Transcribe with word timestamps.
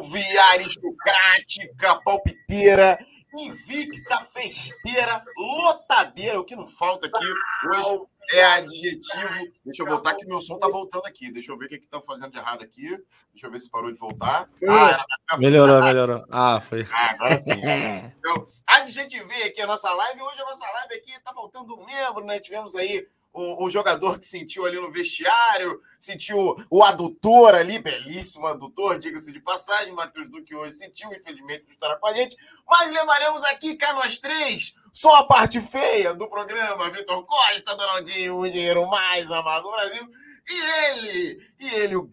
salve, 0.00 0.38
aristocrática, 0.52 2.00
palpiteira, 2.02 2.98
invicta, 3.36 4.20
festeira, 4.22 5.22
lotadeira. 5.36 6.40
O 6.40 6.44
que 6.44 6.56
não 6.56 6.66
falta 6.66 7.06
aqui 7.06 7.26
hoje 7.68 8.00
é 8.32 8.44
adjetivo. 8.44 9.52
Deixa 9.64 9.82
eu 9.82 9.86
voltar, 9.86 10.14
que 10.14 10.24
meu 10.24 10.40
som 10.40 10.58
tá 10.58 10.68
voltando 10.68 11.06
aqui. 11.06 11.30
Deixa 11.30 11.52
eu 11.52 11.58
ver 11.58 11.66
o 11.66 11.68
que 11.68 11.78
que 11.78 11.86
tá 11.86 12.00
fazendo 12.00 12.32
de 12.32 12.38
errado 12.38 12.62
aqui. 12.62 12.88
Deixa 13.32 13.46
eu 13.46 13.50
ver 13.50 13.60
se 13.60 13.70
parou 13.70 13.92
de 13.92 13.98
voltar. 13.98 14.48
Ah, 14.68 15.04
era... 15.28 15.38
Melhorou, 15.38 15.82
melhorou. 15.82 16.24
Ah, 16.30 16.60
foi. 16.60 16.86
Ah, 16.92 17.10
agora 17.10 17.38
sim. 17.38 17.52
então, 18.18 18.46
adjetivei 18.66 19.44
aqui 19.44 19.60
a 19.60 19.66
nossa 19.66 19.92
live. 19.92 20.22
Hoje 20.22 20.40
a 20.40 20.44
nossa 20.44 20.66
live 20.72 20.94
aqui 20.94 21.20
tá 21.22 21.32
faltando 21.32 21.74
um 21.74 21.84
membro, 21.84 22.24
né? 22.24 22.40
Tivemos 22.40 22.74
aí 22.74 23.06
um, 23.34 23.64
um, 23.64 23.70
jogador 23.70 24.18
que 24.18 24.26
sentiu 24.26 24.64
ali 24.64 24.78
no 24.78 24.90
vestiário, 24.90 25.80
sentiu 25.98 26.56
o 26.70 26.82
adutor 26.82 27.54
ali, 27.54 27.78
belíssimo 27.78 28.46
adutor, 28.46 28.98
diga-se 28.98 29.32
de 29.32 29.40
passagem, 29.40 29.92
Matheus 29.92 30.28
Duque 30.28 30.54
hoje 30.54 30.72
sentiu, 30.72 31.12
infelizmente 31.12 31.64
não 31.66 31.72
estará 31.72 31.96
com 31.96 32.08
a 32.08 32.14
gente, 32.14 32.36
mas 32.68 32.90
levaremos 32.90 33.44
aqui, 33.44 33.76
cá 33.76 33.92
nós 33.92 34.18
três, 34.18 34.74
só 34.92 35.14
a 35.16 35.26
parte 35.26 35.60
feia 35.60 36.12
do 36.12 36.28
programa, 36.28 36.90
Vitor 36.90 37.24
Costa, 37.24 37.76
Donaldinho, 37.76 38.38
o 38.38 38.50
dinheiro 38.50 38.86
mais 38.88 39.30
amado 39.30 39.64
do 39.64 39.70
Brasil, 39.70 40.08
e 40.48 40.60
ele, 40.84 41.52
e 41.60 41.74
ele, 41.76 41.96
o, 41.96 42.10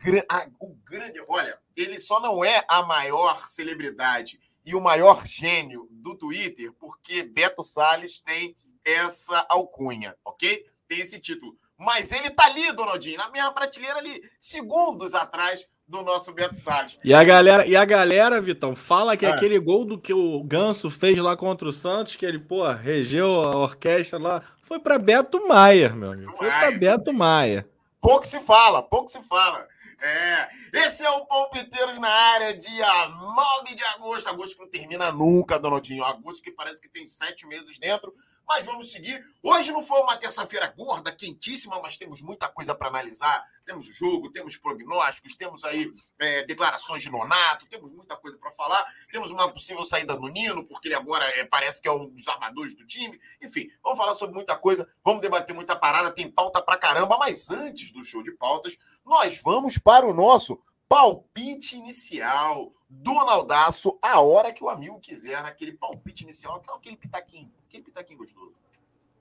o 0.59 0.75
grande, 0.85 1.23
olha, 1.27 1.57
ele 1.75 1.97
só 1.99 2.19
não 2.19 2.45
é 2.45 2.63
a 2.67 2.83
maior 2.83 3.47
celebridade 3.47 4.39
e 4.63 4.75
o 4.75 4.81
maior 4.81 5.25
gênio 5.25 5.87
do 5.89 6.15
Twitter, 6.15 6.71
porque 6.73 7.23
Beto 7.23 7.63
Salles 7.63 8.19
tem 8.19 8.55
essa 8.83 9.45
alcunha, 9.49 10.15
ok? 10.23 10.65
Tem 10.87 10.99
esse 10.99 11.19
título. 11.19 11.55
Mas 11.77 12.11
ele 12.11 12.29
tá 12.29 12.45
ali, 12.45 12.71
Donaldinho, 12.71 13.17
na 13.17 13.29
mesma 13.29 13.51
prateleira 13.51 13.97
ali, 13.99 14.21
segundos 14.39 15.13
atrás 15.13 15.65
do 15.87 16.01
nosso 16.01 16.33
Beto 16.33 16.55
Salles. 16.55 16.99
E 17.03 17.13
a 17.13 17.23
galera, 17.23 17.65
e 17.65 17.75
a 17.75 17.85
galera, 17.85 18.41
Vitão, 18.41 18.75
fala 18.75 19.15
que 19.15 19.25
é. 19.25 19.29
aquele 19.29 19.57
gol 19.59 19.85
do 19.85 19.97
que 19.97 20.13
o 20.13 20.43
Ganso 20.43 20.89
fez 20.89 21.17
lá 21.17 21.37
contra 21.37 21.67
o 21.67 21.73
Santos, 21.73 22.15
que 22.15 22.25
ele, 22.25 22.39
pô, 22.39 22.69
regeu 22.71 23.41
a 23.41 23.55
orquestra 23.55 24.19
lá, 24.19 24.41
foi 24.63 24.79
para 24.79 24.99
Beto 24.99 25.47
Maia, 25.47 25.89
meu 25.89 26.11
amigo. 26.11 26.33
Foi 26.37 26.49
para 26.49 26.71
Beto 26.71 27.13
Maia. 27.13 27.67
Pouco 28.01 28.25
se 28.25 28.39
fala, 28.41 28.81
pouco 28.83 29.07
se 29.07 29.21
fala. 29.21 29.65
É, 29.99 30.47
esse 30.73 31.03
é 31.03 31.09
o 31.09 31.25
Palpiteiros 31.25 31.97
na 31.97 32.09
área, 32.09 32.55
dia 32.55 33.07
9 33.07 33.75
de 33.75 33.83
agosto. 33.83 34.27
Agosto 34.29 34.55
que 34.55 34.61
não 34.61 34.69
termina 34.69 35.11
nunca, 35.11 35.57
Donaldinho. 35.59 36.03
Agosto 36.03 36.43
que 36.43 36.51
parece 36.51 36.81
que 36.81 36.89
tem 36.89 37.07
sete 37.07 37.45
meses 37.47 37.79
dentro. 37.79 38.13
Mas 38.47 38.65
vamos 38.65 38.89
seguir. 38.91 39.21
Hoje 39.43 39.73
não 39.73 39.83
foi 39.83 39.99
uma 39.99 40.15
terça-feira 40.15 40.67
gorda, 40.67 41.11
quentíssima, 41.11 41.81
mas 41.81 41.97
temos 41.97 42.21
muita 42.21 42.47
coisa 42.47 42.73
para 42.73 42.87
analisar. 42.87 43.43
Temos 43.65 43.93
jogo, 43.93 44.31
temos 44.31 44.55
prognósticos, 44.55 45.35
temos 45.35 45.65
aí 45.65 45.91
é, 46.17 46.45
declarações 46.45 47.03
de 47.03 47.11
Nonato, 47.11 47.67
temos 47.67 47.91
muita 47.91 48.15
coisa 48.15 48.37
para 48.37 48.49
falar. 48.51 48.85
Temos 49.11 49.31
uma 49.31 49.51
possível 49.51 49.83
saída 49.83 50.15
do 50.15 50.29
Nino, 50.29 50.65
porque 50.65 50.87
ele 50.87 50.95
agora 50.95 51.25
é, 51.37 51.43
parece 51.43 51.81
que 51.81 51.89
é 51.89 51.91
um 51.91 52.09
dos 52.09 52.25
armadores 52.29 52.73
do 52.73 52.87
time. 52.87 53.19
Enfim, 53.41 53.69
vamos 53.83 53.97
falar 53.97 54.13
sobre 54.13 54.35
muita 54.35 54.55
coisa, 54.55 54.89
vamos 55.03 55.21
debater 55.21 55.53
muita 55.53 55.75
parada, 55.75 56.09
tem 56.09 56.31
pauta 56.31 56.61
para 56.61 56.77
caramba. 56.77 57.17
Mas 57.17 57.49
antes 57.49 57.91
do 57.91 58.01
show 58.01 58.23
de 58.23 58.31
pautas, 58.31 58.77
nós 59.07 59.41
vamos 59.41 59.77
para 59.77 60.05
o 60.05 60.13
nosso 60.13 60.59
palpite 60.89 61.77
inicial. 61.77 62.73
Donaldaço, 62.89 63.97
a 64.01 64.19
hora 64.19 64.51
que 64.51 64.63
o 64.63 64.69
amigo 64.69 64.99
quiser, 64.99 65.41
naquele 65.41 65.71
palpite 65.71 66.23
inicial, 66.23 66.61
aquele 66.75 66.97
pitaquinho, 66.97 67.51
aquele 67.67 67.83
pitaquinho 67.83 68.19
gostoso. 68.19 68.53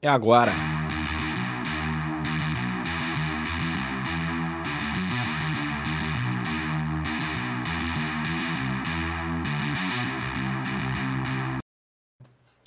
É 0.03 0.09
agora. 0.09 0.53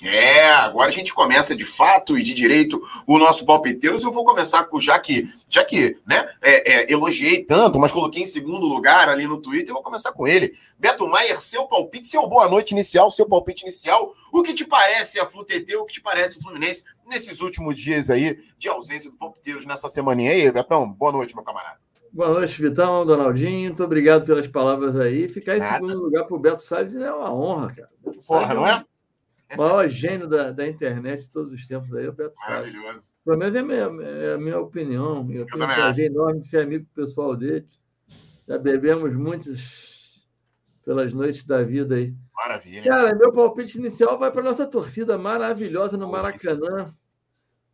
É, 0.02 0.50
agora 0.50 0.88
a 0.88 0.92
gente 0.92 1.12
começa 1.12 1.54
de 1.54 1.64
fato 1.64 2.18
e 2.18 2.22
de 2.22 2.32
direito 2.32 2.80
o 3.06 3.18
nosso 3.18 3.44
palpiteiros. 3.44 4.02
Eu 4.02 4.12
vou 4.12 4.24
começar 4.24 4.64
com, 4.64 4.80
já 4.80 4.98
que, 4.98 5.24
já 5.48 5.64
que 5.64 5.98
né, 6.06 6.28
é, 6.40 6.72
é, 6.72 6.92
elogiei 6.92 7.44
tanto, 7.44 7.78
mas 7.78 7.92
coloquei 7.92 8.22
em 8.22 8.26
segundo 8.26 8.66
lugar 8.66 9.08
ali 9.08 9.26
no 9.26 9.40
Twitter, 9.40 9.70
eu 9.70 9.74
vou 9.74 9.82
começar 9.82 10.12
com 10.12 10.26
ele. 10.26 10.52
Beto 10.78 11.06
Maier, 11.06 11.40
seu 11.40 11.64
palpite, 11.64 12.06
seu 12.06 12.26
boa 12.26 12.48
noite 12.48 12.72
inicial, 12.72 13.10
seu 13.10 13.26
palpite 13.26 13.62
inicial. 13.62 14.12
O 14.32 14.42
que 14.42 14.54
te 14.54 14.64
parece 14.64 15.20
a 15.20 15.26
FluTT, 15.26 15.76
o 15.76 15.84
que 15.84 15.94
te 15.94 16.00
parece 16.00 16.38
o 16.38 16.42
Fluminense 16.42 16.84
nesses 17.06 17.40
últimos 17.40 17.78
dias 17.78 18.10
aí 18.10 18.38
de 18.56 18.68
ausência 18.68 19.10
do 19.10 19.16
palpiteiros 19.16 19.66
nessa 19.66 19.88
semaninha 19.88 20.32
aí, 20.32 20.50
Betão? 20.50 20.88
Boa 20.88 21.12
noite, 21.12 21.34
meu 21.34 21.44
camarada. 21.44 21.78
Boa 22.12 22.30
noite, 22.30 22.60
Vitão, 22.60 23.06
Donaldinho. 23.06 23.68
Muito 23.68 23.84
obrigado 23.84 24.24
pelas 24.24 24.46
palavras 24.48 24.96
aí. 24.96 25.28
Ficar 25.28 25.56
em 25.56 25.60
Nada. 25.60 25.74
segundo 25.74 26.02
lugar 26.02 26.24
para 26.24 26.36
o 26.36 26.40
Beto 26.40 26.62
Salles 26.62 26.96
é 26.96 27.12
uma 27.12 27.32
honra, 27.32 27.72
cara. 27.72 27.90
Porra, 28.26 28.54
não 28.54 28.66
é? 28.66 28.84
Maior 29.56 29.88
gênio 29.88 30.28
da, 30.28 30.52
da 30.52 30.66
internet 30.66 31.24
de 31.24 31.30
todos 31.30 31.52
os 31.52 31.66
tempos 31.66 31.92
aí, 31.94 32.08
o 32.08 32.12
Beto. 32.12 32.34
Maravilhoso. 32.40 33.02
Pelo 33.24 33.38
menos 33.38 33.54
é 33.54 33.58
a 33.58 33.62
minha, 33.62 34.04
é 34.04 34.34
a 34.34 34.38
minha 34.38 34.58
opinião. 34.58 35.28
Eu, 35.30 35.40
eu 35.40 35.46
tenho 35.46 35.64
um 35.64 35.66
prazer 35.66 36.10
enorme 36.10 36.40
de 36.40 36.48
ser 36.48 36.62
amigo 36.62 36.86
pessoal 36.94 37.36
dele. 37.36 37.66
Já 38.48 38.58
bebemos 38.58 39.14
muitos 39.14 40.26
pelas 40.84 41.12
noites 41.12 41.44
da 41.44 41.62
vida 41.62 41.96
aí. 41.96 42.14
Maravilha. 42.34 42.84
Cara, 42.84 43.14
meu 43.14 43.32
palpite 43.32 43.78
inicial 43.78 44.18
vai 44.18 44.30
para 44.30 44.42
nossa 44.42 44.66
torcida 44.66 45.18
maravilhosa 45.18 45.96
no 45.96 46.10
Maracanã. 46.10 46.94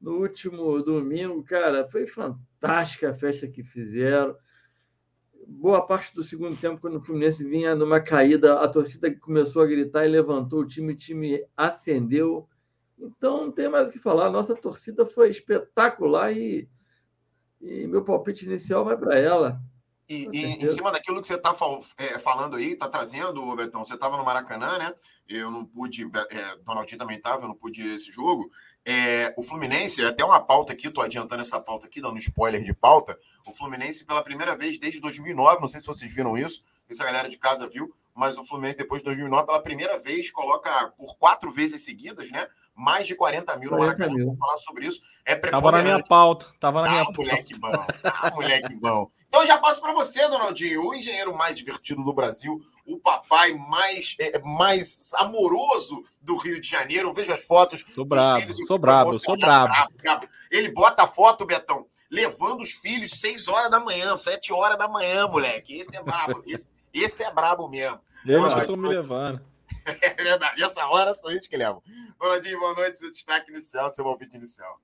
No 0.01 0.19
último 0.21 0.83
domingo, 0.83 1.43
cara, 1.43 1.89
foi 1.89 2.07
fantástica 2.07 3.11
a 3.11 3.15
festa 3.15 3.49
que 3.49 3.63
fizeram 3.63 4.37
boa 5.47 5.87
parte 5.87 6.15
do 6.15 6.25
segundo 6.25 6.57
tempo, 6.57 6.81
quando 6.81 6.97
o 6.97 7.01
Fluminense 7.01 7.45
vinha 7.45 7.75
numa 7.75 8.01
caída, 8.01 8.61
a 8.61 8.69
torcida 8.69 9.15
começou 9.15 9.63
a 9.63 9.67
gritar 9.67 10.05
e 10.05 10.09
levantou 10.09 10.61
o 10.61 10.67
time, 10.67 10.93
o 10.93 10.97
time 10.97 11.45
acendeu. 11.57 12.49
Então, 12.99 13.47
não 13.47 13.53
tem 13.53 13.69
mais 13.69 13.89
o 13.89 13.93
que 13.93 13.99
falar. 13.99 14.31
Nossa 14.31 14.55
torcida 14.55 15.07
foi 15.07 15.31
espetacular 15.31 16.33
e, 16.33 16.69
e 17.61 17.87
meu 17.87 18.03
palpite 18.03 18.45
inicial 18.45 18.85
vai 18.85 18.97
para 18.97 19.19
ela. 19.19 19.61
E, 20.09 20.29
e 20.33 20.45
em 20.63 20.69
cima 20.69 20.93
daquilo 20.93 21.21
que 21.21 21.27
você 21.27 21.35
está 21.35 21.55
é, 21.99 22.19
falando 22.19 22.57
aí, 22.57 22.73
está 22.73 22.89
trazendo, 22.89 23.57
Betão, 23.57 23.85
você 23.85 23.95
estava 23.95 24.17
no 24.17 24.25
Maracanã, 24.25 24.79
né? 24.79 24.95
Eu 25.29 25.51
não 25.51 25.65
pude, 25.65 26.09
é, 26.31 26.57
Donaldinho 26.59 26.99
também 26.99 27.17
estava, 27.17 27.43
eu 27.43 27.49
não 27.49 27.57
pude 27.57 27.83
ir 27.83 27.95
esse 27.95 28.13
jogo. 28.13 28.49
É, 28.89 29.35
o 29.37 29.43
Fluminense, 29.43 30.01
até 30.05 30.25
uma 30.25 30.39
pauta 30.39 30.73
aqui, 30.73 30.87
estou 30.87 31.03
adiantando 31.03 31.43
essa 31.43 31.61
pauta 31.61 31.89
aqui, 31.89 32.01
dando 32.01 32.19
spoiler 32.19 32.63
de 32.63 32.73
pauta. 32.73 33.19
O 33.45 33.53
Fluminense, 33.53 34.05
pela 34.05 34.23
primeira 34.23 34.57
vez 34.57 34.79
desde 34.79 35.01
2009, 35.01 35.61
não 35.61 35.67
sei 35.67 35.81
se 35.81 35.89
vocês 35.89 36.15
viram 36.15 36.39
isso, 36.39 36.63
se 36.89 37.03
a 37.03 37.07
galera 37.07 37.29
de 37.29 37.37
casa 37.37 37.67
viu, 37.69 37.93
mas 38.15 38.39
o 38.39 38.45
Fluminense, 38.45 38.79
depois 38.79 39.03
de 39.03 39.07
2009, 39.07 39.45
pela 39.45 39.61
primeira 39.61 39.99
vez, 39.99 40.31
coloca 40.31 40.71
por 40.97 41.17
quatro 41.17 41.51
vezes 41.51 41.85
seguidas, 41.85 42.31
né? 42.31 42.47
Mais 42.77 43.07
de 43.07 43.15
40 43.15 43.57
mil 43.57 43.71
no 43.71 43.79
Maracanã. 43.79 44.25
Vamos 44.25 44.39
falar 44.39 44.59
sobre 44.59 44.87
isso. 44.87 45.01
É 45.25 45.35
Tava 45.35 45.73
na 45.73 45.83
minha 45.83 46.03
pauta. 46.03 46.47
Tava 46.61 46.83
na 46.83 46.89
ah, 46.89 46.91
minha 46.91 47.05
pauta. 47.05 47.21
moleque 47.23 47.59
bom. 47.59 47.87
Ah, 48.05 48.31
moleque 48.35 48.75
bom. 48.75 49.11
Então 49.29 49.47
já 49.47 49.59
passo 49.59 49.81
para 49.81 49.93
você, 49.93 50.29
Donaldinho, 50.29 50.87
o 50.87 50.95
engenheiro 50.95 51.35
mais 51.35 51.57
divertido 51.57 52.05
do 52.05 52.13
Brasil, 52.13 52.61
o 52.87 52.99
papai 52.99 53.55
mais, 53.55 54.15
é, 54.21 54.39
mais 54.41 55.11
amoroso 55.15 56.05
do 56.21 56.37
Rio 56.37 56.61
de 56.61 56.69
Janeiro. 56.69 57.13
Veja 57.13 57.35
as 57.35 57.45
fotos. 57.45 57.85
Sou 57.95 58.05
brabo, 58.05 58.43
filhos, 58.43 58.57
sou 58.67 58.79
brabo, 58.79 59.13
sou 59.15 59.39
brabo. 59.39 59.69
brabo, 59.69 59.93
brabo. 60.03 60.29
Ele 60.51 60.71
bota 60.71 61.05
a 61.05 61.07
foto, 61.07 61.47
Betão, 61.47 61.87
levando 62.11 62.61
os 62.61 62.73
filhos 62.73 63.13
6 63.13 63.49
horas 63.49 63.71
da 63.71 63.81
manhã, 63.81 64.17
7 64.17 64.53
horas 64.53 64.79
da 64.79 64.87
manhã, 64.87 65.27
moleque. 65.27 65.79
Esse 65.79 65.97
é 65.97 66.03
brabo. 66.03 66.43
Esse, 66.47 66.71
esse 66.93 67.25
é 67.25 67.33
brabo 67.33 67.69
mesmo. 67.69 68.01
Eu 68.27 68.49
já 68.51 68.59
estou 68.59 68.77
me 68.77 68.89
levando. 68.89 69.41
É 70.03 70.23
verdade. 70.23 70.63
Essa 70.63 70.87
hora 70.89 71.13
sou 71.15 71.31
a 71.31 71.33
gente 71.33 71.49
que 71.49 71.57
leva. 71.57 71.81
Ronaldinho, 72.21 72.59
boa 72.59 72.75
noite. 72.75 72.99
Seu 72.99 73.11
destaque 73.11 73.51
inicial, 73.51 73.91
seu 73.91 74.05
palpite 74.05 74.37
inicial. 74.37 74.81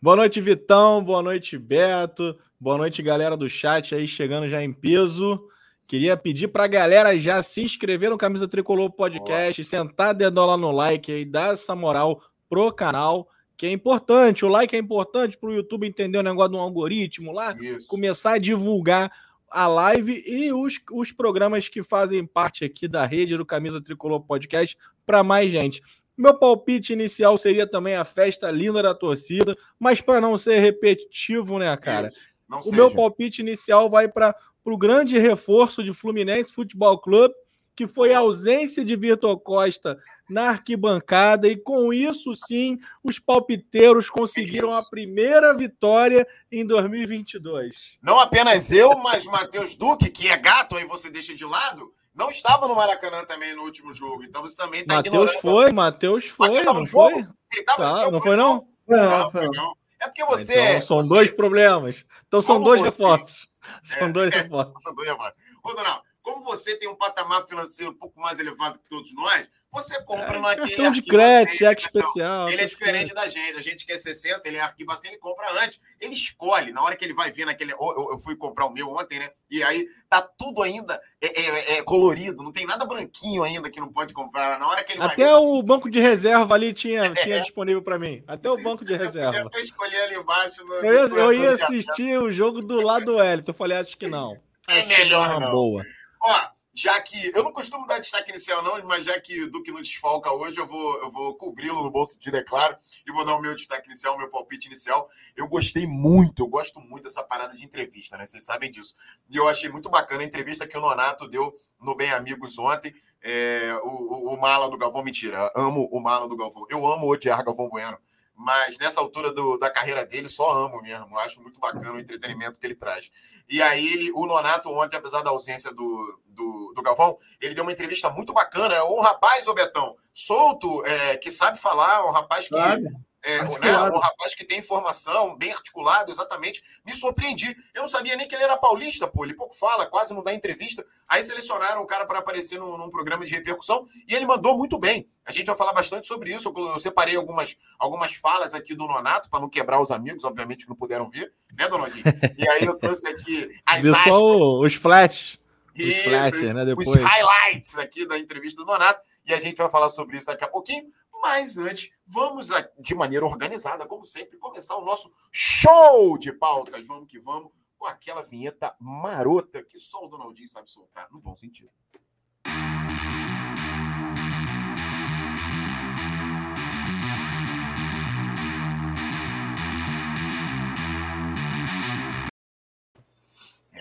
Boa 0.00 0.16
noite, 0.16 0.40
Vitão. 0.40 1.02
Boa 1.02 1.22
noite, 1.22 1.56
Beto. 1.56 2.36
Boa 2.60 2.76
noite, 2.76 3.02
galera 3.02 3.36
do 3.36 3.48
chat 3.48 3.94
aí 3.94 4.06
chegando 4.06 4.48
já 4.48 4.62
em 4.62 4.72
peso. 4.72 5.48
Queria 5.86 6.16
pedir 6.16 6.48
para 6.48 6.64
a 6.64 6.68
galera 6.68 7.18
já 7.18 7.42
se 7.42 7.62
inscrever 7.62 8.10
no 8.10 8.16
Camisa 8.16 8.48
Tricolor 8.48 8.90
Podcast, 8.90 9.60
Boa. 9.62 9.68
sentar 9.68 10.14
dedo 10.14 10.44
lá 10.44 10.56
no 10.56 10.70
like 10.70 11.12
aí, 11.12 11.24
dar 11.24 11.52
essa 11.52 11.74
moral 11.74 12.22
pro 12.48 12.72
canal, 12.72 13.28
que 13.56 13.66
é 13.66 13.70
importante. 13.70 14.44
O 14.44 14.48
like 14.48 14.74
é 14.74 14.78
importante 14.78 15.36
para 15.36 15.50
o 15.50 15.52
YouTube 15.52 15.86
entender 15.86 16.18
o 16.18 16.22
negócio 16.22 16.52
do 16.52 16.58
algoritmo 16.58 17.32
lá, 17.32 17.54
Isso. 17.60 17.88
começar 17.88 18.32
a 18.32 18.38
divulgar 18.38 19.12
a 19.52 19.66
live 19.66 20.22
e 20.26 20.52
os, 20.52 20.80
os 20.92 21.12
programas 21.12 21.68
que 21.68 21.82
fazem 21.82 22.26
parte 22.26 22.64
aqui 22.64 22.88
da 22.88 23.04
rede 23.04 23.36
do 23.36 23.46
Camisa 23.46 23.80
Tricolor 23.80 24.20
Podcast 24.20 24.76
para 25.04 25.22
mais 25.22 25.50
gente. 25.50 25.82
Meu 26.16 26.38
palpite 26.38 26.92
inicial 26.92 27.36
seria 27.38 27.66
também 27.66 27.94
a 27.94 28.04
festa 28.04 28.50
linda 28.50 28.82
da 28.82 28.94
torcida, 28.94 29.56
mas 29.78 30.00
para 30.00 30.20
não 30.20 30.36
ser 30.36 30.58
repetitivo, 30.58 31.58
né, 31.58 31.74
cara? 31.76 32.08
o 32.50 32.62
seja. 32.62 32.76
meu 32.76 32.90
palpite 32.94 33.40
inicial 33.40 33.88
vai 33.88 34.08
para 34.08 34.34
o 34.64 34.76
grande 34.76 35.18
reforço 35.18 35.82
de 35.82 35.92
Fluminense 35.92 36.52
Futebol 36.52 36.98
Clube 36.98 37.34
que 37.74 37.86
foi 37.86 38.12
a 38.12 38.18
ausência 38.18 38.84
de 38.84 38.94
Vitor 38.96 39.38
Costa 39.40 39.98
na 40.28 40.50
arquibancada, 40.50 41.48
e 41.48 41.56
com 41.56 41.92
isso 41.92 42.34
sim 42.34 42.78
os 43.02 43.18
palpiteiros 43.18 44.10
conseguiram 44.10 44.72
a 44.72 44.82
primeira 44.82 45.54
vitória 45.54 46.26
em 46.50 46.66
2022. 46.66 47.98
Não 48.02 48.18
apenas 48.18 48.70
eu, 48.72 48.96
mas 48.98 49.24
Matheus 49.24 49.74
Duque, 49.74 50.10
que 50.10 50.28
é 50.28 50.36
gato, 50.36 50.76
aí 50.76 50.84
você 50.84 51.10
deixa 51.10 51.34
de 51.34 51.44
lado, 51.44 51.92
não 52.14 52.30
estava 52.30 52.68
no 52.68 52.74
Maracanã 52.74 53.24
também 53.24 53.54
no 53.56 53.62
último 53.62 53.94
jogo. 53.94 54.22
Então 54.22 54.42
você 54.42 54.56
também 54.56 54.82
está 54.82 55.00
ignorando. 55.00 55.40
Foi, 55.40 55.72
Matheus 55.72 56.26
foi, 56.26 56.48
Matheus 56.48 56.64
foi. 56.64 56.74
Não 56.74 56.86
jogo? 56.86 57.12
Foi? 57.12 57.18
Ele 57.20 57.60
estava 57.60 57.82
tá, 57.82 57.90
no 57.90 57.98
jogo? 57.98 58.10
Não 58.12 58.20
foi, 58.20 58.36
não? 58.36 58.68
Não, 58.86 59.30
foi 59.30 59.48
não. 59.48 59.76
É 60.00 60.06
porque 60.06 60.24
você. 60.24 60.76
Então, 60.76 60.86
são 60.86 60.96
você... 60.98 61.08
dois 61.08 61.30
problemas. 61.30 62.04
Então 62.26 62.42
são 62.42 62.62
dois 62.62 62.80
você... 62.80 63.02
reforços. 63.02 63.50
São 63.84 64.08
é, 64.08 64.12
dois 64.12 64.34
reforços. 64.34 64.82
São 64.82 64.92
dois 64.92 65.08
reforços. 65.08 65.36
Ô, 65.62 65.72
Donald, 65.72 66.02
como 66.22 66.44
você 66.44 66.76
tem 66.76 66.88
um 66.88 66.94
patamar 66.94 67.46
financeiro 67.46 67.92
um 67.92 67.96
pouco 67.96 68.20
mais 68.20 68.38
elevado 68.38 68.78
que 68.78 68.88
todos 68.88 69.12
nós, 69.14 69.48
você 69.72 70.02
compra 70.02 70.36
é, 70.36 70.40
naquele 70.40 70.90
de 70.90 71.00
crédito, 71.00 71.56
cheque 71.56 71.82
especial. 71.84 72.46
Ele 72.50 72.60
é 72.60 72.66
diferente 72.66 73.14
da 73.14 73.26
gente. 73.26 73.56
A 73.56 73.60
gente 73.62 73.86
quer 73.86 73.96
60, 73.96 74.46
ele 74.46 74.58
é 74.58 74.60
arquiva 74.60 74.92
assim, 74.92 75.08
ele 75.08 75.16
compra 75.16 75.50
antes. 75.64 75.80
Ele 75.98 76.12
escolhe. 76.12 76.72
Na 76.72 76.82
hora 76.82 76.94
que 76.94 77.02
ele 77.02 77.14
vai 77.14 77.32
ver 77.32 77.46
naquele. 77.46 77.72
Eu, 77.72 78.08
eu 78.12 78.18
fui 78.18 78.36
comprar 78.36 78.66
o 78.66 78.70
meu 78.70 78.90
ontem, 78.90 79.18
né? 79.18 79.30
E 79.50 79.62
aí 79.62 79.88
tá 80.10 80.20
tudo 80.20 80.62
ainda 80.62 81.00
é, 81.22 81.40
é, 81.40 81.78
é, 81.78 81.82
colorido, 81.82 82.42
não 82.42 82.52
tem 82.52 82.66
nada 82.66 82.84
branquinho 82.84 83.42
ainda 83.42 83.70
que 83.70 83.80
não 83.80 83.90
pode 83.90 84.12
comprar. 84.12 84.58
Na 84.58 84.68
hora 84.68 84.84
que 84.84 84.92
ele 84.92 85.02
Até 85.02 85.24
vai 85.24 85.26
ver, 85.26 85.34
o 85.36 85.60
tá... 85.60 85.66
banco 85.66 85.90
de 85.90 86.00
reserva 86.00 86.54
ali 86.54 86.74
tinha, 86.74 87.04
é. 87.08 87.14
tinha 87.14 87.40
disponível 87.40 87.80
para 87.80 87.98
mim. 87.98 88.22
Até 88.26 88.50
o 88.50 88.62
banco 88.62 88.84
de 88.84 88.92
reserva. 88.94 89.38
Eu 89.38 89.46
até 89.46 89.60
escolher 89.60 90.02
ali 90.02 90.16
embaixo. 90.16 90.62
No, 90.66 90.74
eu, 90.84 91.16
eu 91.16 91.32
ia 91.32 91.52
assistir 91.52 92.18
o 92.18 92.30
jogo 92.30 92.60
do 92.60 92.76
lado 92.76 93.06
do 93.06 93.20
Hélio. 93.20 93.42
Eu 93.46 93.54
falei, 93.54 93.78
acho 93.78 93.96
que 93.96 94.06
não. 94.06 94.38
É 94.68 94.84
melhor, 94.84 95.40
não. 95.40 95.50
Boa. 95.50 95.82
Ó, 96.24 96.48
já 96.74 96.98
que 97.02 97.30
eu 97.34 97.42
não 97.42 97.52
costumo 97.52 97.86
dar 97.86 97.98
destaque 97.98 98.30
inicial, 98.30 98.62
não, 98.62 98.82
mas 98.86 99.04
já 99.04 99.20
que 99.20 99.42
o 99.42 99.50
Duque 99.50 99.70
não 99.70 99.82
desfalca 99.82 100.32
hoje, 100.32 100.58
eu 100.58 100.66
vou, 100.66 101.02
eu 101.02 101.10
vou 101.10 101.34
cobri-lo 101.36 101.82
no 101.82 101.90
bolso 101.90 102.18
de 102.18 102.30
declaro 102.30 102.76
e 103.06 103.12
vou 103.12 103.24
dar 103.24 103.36
o 103.36 103.40
meu 103.40 103.54
destaque 103.54 103.88
inicial, 103.88 104.14
o 104.14 104.18
meu 104.18 104.30
palpite 104.30 104.68
inicial. 104.68 105.08
Eu 105.36 105.46
gostei 105.48 105.86
muito, 105.86 106.42
eu 106.42 106.46
gosto 106.46 106.80
muito 106.80 107.04
dessa 107.04 107.22
parada 107.22 107.54
de 107.54 107.64
entrevista, 107.64 108.16
né? 108.16 108.24
Vocês 108.24 108.44
sabem 108.44 108.70
disso. 108.70 108.94
E 109.28 109.36
eu 109.36 109.48
achei 109.48 109.68
muito 109.68 109.90
bacana 109.90 110.22
a 110.22 110.26
entrevista 110.26 110.66
que 110.66 110.76
o 110.76 110.80
Nonato 110.80 111.28
deu 111.28 111.54
no 111.78 111.94
Bem 111.94 112.10
Amigos 112.10 112.58
ontem. 112.58 112.94
É, 113.20 113.74
o, 113.84 113.88
o, 113.88 114.34
o 114.34 114.40
Mala 114.40 114.70
do 114.70 114.78
Galvão, 114.78 115.02
mentira, 115.02 115.52
amo 115.54 115.88
o 115.92 116.00
Mala 116.00 116.26
do 116.26 116.36
Galvão. 116.36 116.64
Eu 116.70 116.86
amo 116.86 117.06
odiar 117.06 117.44
Galvão 117.44 117.68
Bueno 117.68 117.98
mas 118.34 118.78
nessa 118.78 119.00
altura 119.00 119.32
do, 119.32 119.58
da 119.58 119.70
carreira 119.70 120.04
dele, 120.04 120.28
só 120.28 120.50
amo 120.50 120.80
mesmo. 120.82 121.18
Acho 121.18 121.40
muito 121.40 121.60
bacana 121.60 121.92
o 121.92 121.98
entretenimento 121.98 122.58
que 122.58 122.66
ele 122.66 122.74
traz. 122.74 123.10
E 123.48 123.60
aí, 123.62 123.86
ele, 123.92 124.12
o 124.12 124.26
Nonato, 124.26 124.70
ontem, 124.70 124.96
apesar 124.96 125.22
da 125.22 125.30
ausência 125.30 125.72
do, 125.72 126.20
do, 126.26 126.72
do 126.74 126.82
Galvão, 126.82 127.18
ele 127.40 127.54
deu 127.54 127.62
uma 127.62 127.72
entrevista 127.72 128.10
muito 128.10 128.32
bacana. 128.32 128.84
Um 128.84 129.00
rapaz, 129.00 129.46
ô 129.46 129.54
Betão, 129.54 129.96
solto, 130.12 130.84
é, 130.84 131.16
que 131.16 131.30
sabe 131.30 131.58
falar, 131.58 132.06
um 132.06 132.10
rapaz 132.10 132.44
que. 132.48 132.54
Claro 132.54 132.82
é, 133.24 133.42
né, 133.42 133.82
um 133.84 133.98
rapaz 133.98 134.34
que 134.34 134.44
tem 134.44 134.58
informação, 134.58 135.36
bem 135.36 135.52
articulado, 135.52 136.10
exatamente. 136.10 136.60
Me 136.84 136.94
surpreendi. 136.94 137.56
Eu 137.72 137.82
não 137.82 137.88
sabia 137.88 138.16
nem 138.16 138.26
que 138.26 138.34
ele 138.34 138.42
era 138.42 138.56
paulista, 138.56 139.06
pô. 139.06 139.24
Ele 139.24 139.34
pouco 139.34 139.54
fala, 139.54 139.86
quase 139.86 140.12
não 140.12 140.24
dá 140.24 140.34
entrevista. 140.34 140.84
Aí 141.08 141.22
selecionaram 141.22 141.82
o 141.82 141.86
cara 141.86 142.04
para 142.04 142.18
aparecer 142.18 142.58
num, 142.58 142.76
num, 142.76 142.90
programa 142.90 143.24
de 143.24 143.32
repercussão 143.32 143.86
e 144.08 144.14
ele 144.14 144.26
mandou 144.26 144.58
muito 144.58 144.76
bem. 144.76 145.08
A 145.24 145.30
gente 145.30 145.46
vai 145.46 145.56
falar 145.56 145.72
bastante 145.72 146.06
sobre 146.06 146.34
isso. 146.34 146.52
Eu, 146.54 146.68
eu 146.70 146.80
separei 146.80 147.14
algumas, 147.14 147.56
algumas 147.78 148.12
falas 148.12 148.54
aqui 148.54 148.74
do 148.74 148.88
Nonato, 148.88 149.30
para 149.30 149.38
não 149.38 149.48
quebrar 149.48 149.80
os 149.80 149.92
amigos, 149.92 150.24
obviamente, 150.24 150.64
que 150.64 150.70
não 150.70 150.76
puderam 150.76 151.08
ver, 151.08 151.32
né, 151.56 151.68
Donaldinho? 151.68 152.04
E 152.36 152.48
aí 152.48 152.64
eu 152.64 152.76
trouxe 152.76 153.06
aqui 153.06 153.48
as 153.64 153.82
Viu 153.82 153.94
só 153.94 154.60
os 154.60 154.74
flash. 154.74 155.38
Os, 155.76 155.80
isso, 155.80 156.10
flash, 156.10 156.52
né, 156.52 156.64
depois. 156.64 156.88
os 156.88 156.96
highlights 156.96 157.78
aqui 157.78 158.04
da 158.04 158.18
entrevista 158.18 158.62
do 158.62 158.66
Nonato. 158.66 159.00
E 159.24 159.32
a 159.32 159.38
gente 159.38 159.56
vai 159.56 159.70
falar 159.70 159.90
sobre 159.90 160.18
isso 160.18 160.26
daqui 160.26 160.42
a 160.42 160.48
pouquinho. 160.48 160.90
Mas 161.22 161.56
antes, 161.56 161.88
vamos 162.04 162.48
de 162.80 162.94
maneira 162.96 163.24
organizada, 163.24 163.86
como 163.86 164.04
sempre, 164.04 164.36
começar 164.38 164.76
o 164.76 164.84
nosso 164.84 165.08
show 165.30 166.18
de 166.18 166.32
pautas. 166.32 166.84
Vamos 166.84 167.06
que 167.08 167.20
vamos, 167.20 167.52
com 167.78 167.86
aquela 167.86 168.22
vinheta 168.22 168.74
marota 168.80 169.62
que 169.62 169.78
só 169.78 170.04
o 170.04 170.08
Donaldinho 170.08 170.48
sabe 170.48 170.68
soltar, 170.68 171.08
no 171.12 171.20
bom 171.20 171.36
sentido. 171.36 171.70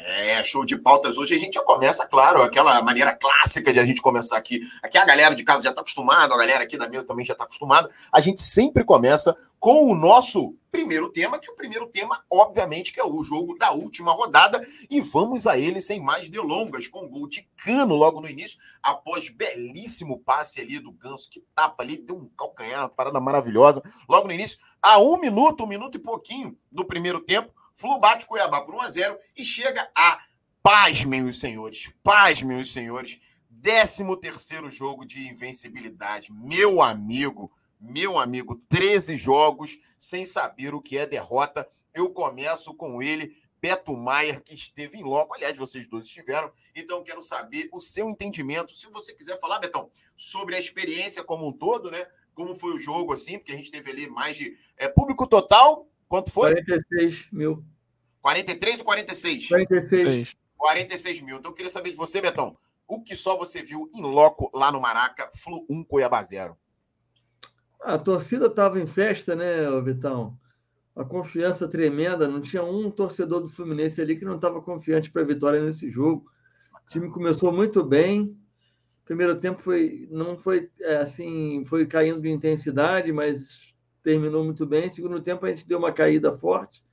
É, 0.06 0.44
show 0.44 0.66
de 0.66 0.78
pautas 0.78 1.18
hoje. 1.18 1.36
A 1.36 1.40
gente 1.40 1.54
já 1.54 1.62
começa, 1.62 2.06
claro, 2.08 2.42
aquela 2.42 2.82
maneira 2.82 3.16
clássica 3.16 3.72
de 3.72 3.80
a 3.80 3.86
gente 3.86 4.02
começar 4.02 4.38
aqui. 4.38 4.60
Aqui 4.82 4.98
a 4.98 5.06
galera 5.06 5.36
de 5.36 5.44
casa 5.44 5.64
já 5.64 5.70
está 5.70 5.82
acostumada, 5.82 6.34
a 6.34 6.38
galera 6.38 6.64
aqui 6.64 6.78
da 6.78 6.90
mesa 6.90 7.08
também 7.08 7.26
já 7.26 7.34
está 7.34 7.44
acostumada. 7.44 7.90
A 8.12 8.20
gente 8.20 8.42
sempre 8.42 8.84
começa 8.84 9.36
com 9.60 9.92
o 9.92 9.96
nosso 9.96 10.56
primeiro 10.72 11.10
tema, 11.12 11.38
que 11.38 11.52
o 11.52 11.56
primeiro 11.56 11.86
tema, 11.88 12.24
obviamente, 12.32 12.92
que 12.92 13.00
é 13.00 13.06
o 13.06 13.24
jogo 13.24 13.56
da 13.58 13.72
última 13.72 14.12
rodada. 14.12 14.66
E 14.90 15.02
vamos 15.02 15.46
a 15.46 15.58
ele 15.58 15.80
sem 15.80 16.00
mais 16.00 16.30
delongas, 16.30 16.88
com 16.88 17.06
o 17.06 17.10
gol 17.10 17.28
de 17.28 17.48
cano 17.58 17.96
logo 17.96 18.20
no 18.22 18.30
início, 18.30 18.58
após 18.82 19.30
belíssimo 19.30 20.20
passe 20.20 20.62
ali 20.62 20.80
do 20.80 20.92
Ganso, 20.92 21.30
que 21.30 21.44
tapa 21.54 21.84
ali, 21.84 21.98
deu 21.98 22.16
um 22.16 22.28
calcanhar, 22.38 22.82
uma 22.82 22.90
parada 22.90 23.20
maravilhosa. 23.20 23.84
Logo 24.10 24.28
no 24.28 24.34
início, 24.34 24.58
a 24.82 24.98
um 24.98 25.20
minuto, 25.20 25.64
um 25.64 25.68
minuto 25.68 25.96
e 25.96 26.00
pouquinho 26.00 26.58
do 26.72 26.84
primeiro 26.84 27.20
tempo, 27.20 27.54
Flu 27.82 27.98
bate 27.98 28.28
Cuiabá 28.28 28.62
por 28.62 28.76
1 28.76 28.82
a 28.82 28.90
0 28.90 29.20
e 29.36 29.44
chega 29.44 29.90
a 29.96 30.22
paz, 30.62 31.04
meus 31.04 31.40
senhores, 31.40 31.92
paz, 32.04 32.44
meus 32.44 32.72
senhores, 32.72 33.20
13 33.64 34.04
terceiro 34.18 34.70
jogo 34.70 35.04
de 35.04 35.28
invencibilidade. 35.28 36.32
Meu 36.32 36.80
amigo, 36.80 37.52
meu 37.80 38.20
amigo, 38.20 38.62
13 38.70 39.18
jogos 39.18 39.80
sem 39.98 40.28
saber 40.28 40.76
o 40.76 40.82
que 40.82 40.96
é 40.96 41.08
derrota. 41.08 41.68
Eu 41.92 42.12
começo 42.12 42.72
com 42.76 43.02
ele, 43.02 43.36
Beto 43.60 43.98
Maier, 43.98 44.44
que 44.44 44.54
esteve 44.54 45.00
em 45.00 45.04
loco. 45.04 45.34
Aliás, 45.34 45.58
vocês 45.58 45.88
dois 45.88 46.06
estiveram. 46.06 46.52
Então, 46.76 47.04
quero 47.04 47.24
saber 47.24 47.68
o 47.74 47.82
seu 47.82 48.08
entendimento. 48.08 48.74
Se 48.74 48.86
você 48.92 49.12
quiser 49.12 49.40
falar, 49.40 49.58
Betão, 49.58 49.90
sobre 50.16 50.56
a 50.56 50.60
experiência 50.60 51.24
como 51.24 51.48
um 51.48 51.52
todo, 51.52 51.90
né? 51.90 52.06
Como 52.36 52.54
foi 52.54 52.76
o 52.76 52.78
jogo, 52.78 53.12
assim, 53.12 53.40
porque 53.40 53.54
a 53.54 53.56
gente 53.56 53.72
teve 53.72 53.90
ali 53.90 54.08
mais 54.08 54.38
de. 54.38 54.56
É, 54.78 54.88
público 54.88 55.26
total, 55.26 55.88
quanto 56.12 56.30
foi? 56.30 56.52
46 56.56 57.30
mil. 57.32 57.64
43 58.22 58.80
ou 58.80 58.86
46? 58.86 59.48
46. 59.48 60.36
46 60.58 61.22
mil. 61.22 61.38
Então 61.38 61.52
eu 61.52 61.56
queria 61.56 61.70
saber 61.70 61.92
de 61.92 61.98
você, 61.98 62.20
Betão, 62.20 62.58
o 62.86 63.02
que 63.02 63.16
só 63.16 63.38
você 63.38 63.64
viu 63.64 63.90
em 63.96 64.02
loco 64.02 64.52
lá 64.54 64.70
no 64.74 64.82
Maraca, 64.82 65.30
Flu 65.34 65.66
1 65.70 65.86
Cuiabá 65.86 66.22
0? 66.22 66.58
A 67.82 67.98
torcida 67.98 68.48
estava 68.48 68.78
em 68.78 68.86
festa, 68.86 69.38
né, 69.38 69.64
Vitão? 69.82 70.38
A 70.94 71.06
confiança 71.06 71.66
tremenda. 71.66 72.28
Não 72.28 72.42
tinha 72.42 72.62
um 72.62 72.92
torcedor 72.92 73.40
do 73.40 73.48
Fluminense 73.48 74.02
ali 74.02 74.18
que 74.18 74.26
não 74.26 74.36
estava 74.36 74.62
confiante 74.62 75.10
para 75.10 75.22
a 75.22 75.26
vitória 75.26 75.64
nesse 75.64 75.90
jogo. 75.90 76.30
O 76.86 76.90
time 76.90 77.10
começou 77.10 77.54
muito 77.54 77.86
bem. 77.86 78.38
Primeiro 79.06 79.40
tempo 79.40 79.62
foi 79.62 80.10
não 80.12 80.38
foi 80.38 80.70
é, 80.82 80.98
assim, 80.98 81.64
foi 81.66 81.86
caindo 81.86 82.22
de 82.22 82.30
intensidade, 82.30 83.14
mas 83.14 83.71
terminou 84.04 84.44
muito 84.44 84.66
bem. 84.66 84.90
Segundo 84.90 85.20
tempo 85.22 85.46
a 85.46 85.50
gente 85.50 85.68
deu 85.68 85.80
uma 85.80 85.92
caída 85.92 86.38
forte 86.38 86.84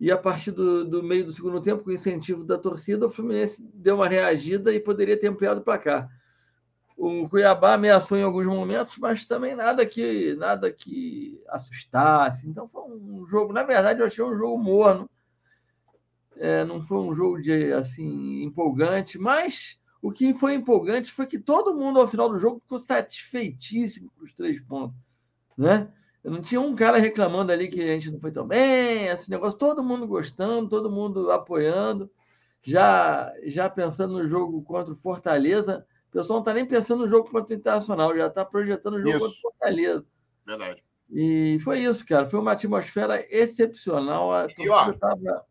e 0.00 0.12
a 0.12 0.16
partir 0.16 0.52
do, 0.52 0.84
do, 0.84 1.02
meio 1.02 1.24
do 1.24 1.32
segundo 1.32 1.60
tempo, 1.60 1.82
com 1.82 1.90
incentivo 1.90 2.44
da 2.44 2.56
torcida, 2.56 3.06
o 3.06 3.10
Fluminense 3.10 3.62
deu 3.74 3.96
uma 3.96 4.06
reagida 4.06 4.72
e 4.72 4.78
poderia 4.78 5.18
ter 5.18 5.26
ampliado 5.26 5.60
para 5.60 5.78
cá. 5.78 6.08
O 6.96 7.28
Cuiabá 7.28 7.74
ameaçou 7.74 8.16
em 8.16 8.22
alguns 8.22 8.46
momentos, 8.46 8.96
mas 8.98 9.24
também 9.24 9.54
nada 9.56 9.84
que 9.84 10.34
nada 10.36 10.72
que 10.72 11.40
assustasse. 11.48 12.48
Então 12.48 12.68
foi 12.68 12.82
um 12.82 13.26
jogo, 13.26 13.52
na 13.52 13.64
verdade, 13.64 14.00
eu 14.00 14.06
achei 14.06 14.24
um 14.24 14.36
jogo 14.36 14.58
morno. 14.58 15.08
É, 16.36 16.64
não 16.64 16.80
foi 16.80 16.98
um 16.98 17.12
jogo 17.12 17.40
de 17.40 17.72
assim 17.72 18.42
empolgante, 18.44 19.18
mas 19.18 19.80
o 20.00 20.12
que 20.12 20.32
foi 20.32 20.54
empolgante 20.54 21.12
foi 21.12 21.26
que 21.26 21.38
todo 21.38 21.74
mundo 21.74 22.00
ao 22.00 22.06
final 22.06 22.28
do 22.28 22.38
jogo 22.38 22.60
ficou 22.60 22.78
satisfeitíssimo 22.78 24.12
com 24.16 24.24
os 24.24 24.32
três 24.32 24.60
pontos, 24.60 24.96
né? 25.56 25.92
Não 26.28 26.40
tinha 26.40 26.60
um 26.60 26.74
cara 26.74 26.98
reclamando 26.98 27.52
ali 27.52 27.68
que 27.68 27.80
a 27.80 27.86
gente 27.86 28.10
não 28.10 28.20
foi 28.20 28.30
tão 28.30 28.46
bem, 28.46 29.06
esse 29.06 29.30
negócio, 29.30 29.58
todo 29.58 29.82
mundo 29.82 30.06
gostando, 30.06 30.68
todo 30.68 30.90
mundo 30.90 31.30
apoiando, 31.30 32.10
já, 32.62 33.32
já 33.44 33.68
pensando 33.68 34.14
no 34.14 34.26
jogo 34.26 34.62
contra 34.62 34.92
o 34.92 34.96
Fortaleza. 34.96 35.86
O 36.08 36.12
pessoal 36.12 36.38
não 36.38 36.42
está 36.42 36.54
nem 36.54 36.66
pensando 36.66 37.00
no 37.00 37.08
jogo 37.08 37.30
contra 37.30 37.54
o 37.54 37.58
Internacional, 37.58 38.16
já 38.16 38.26
está 38.26 38.44
projetando 38.44 38.94
o 38.94 38.98
jogo 38.98 39.16
isso. 39.16 39.20
contra 39.20 39.38
o 39.38 39.40
Fortaleza. 39.40 40.06
Verdade. 40.46 40.82
E 41.10 41.58
foi 41.64 41.80
isso, 41.80 42.04
cara. 42.06 42.28
Foi 42.28 42.38
uma 42.38 42.52
atmosfera 42.52 43.24
excepcional. 43.30 44.32
A 44.32 44.46
torcida 44.46 44.90
estava 44.90 45.44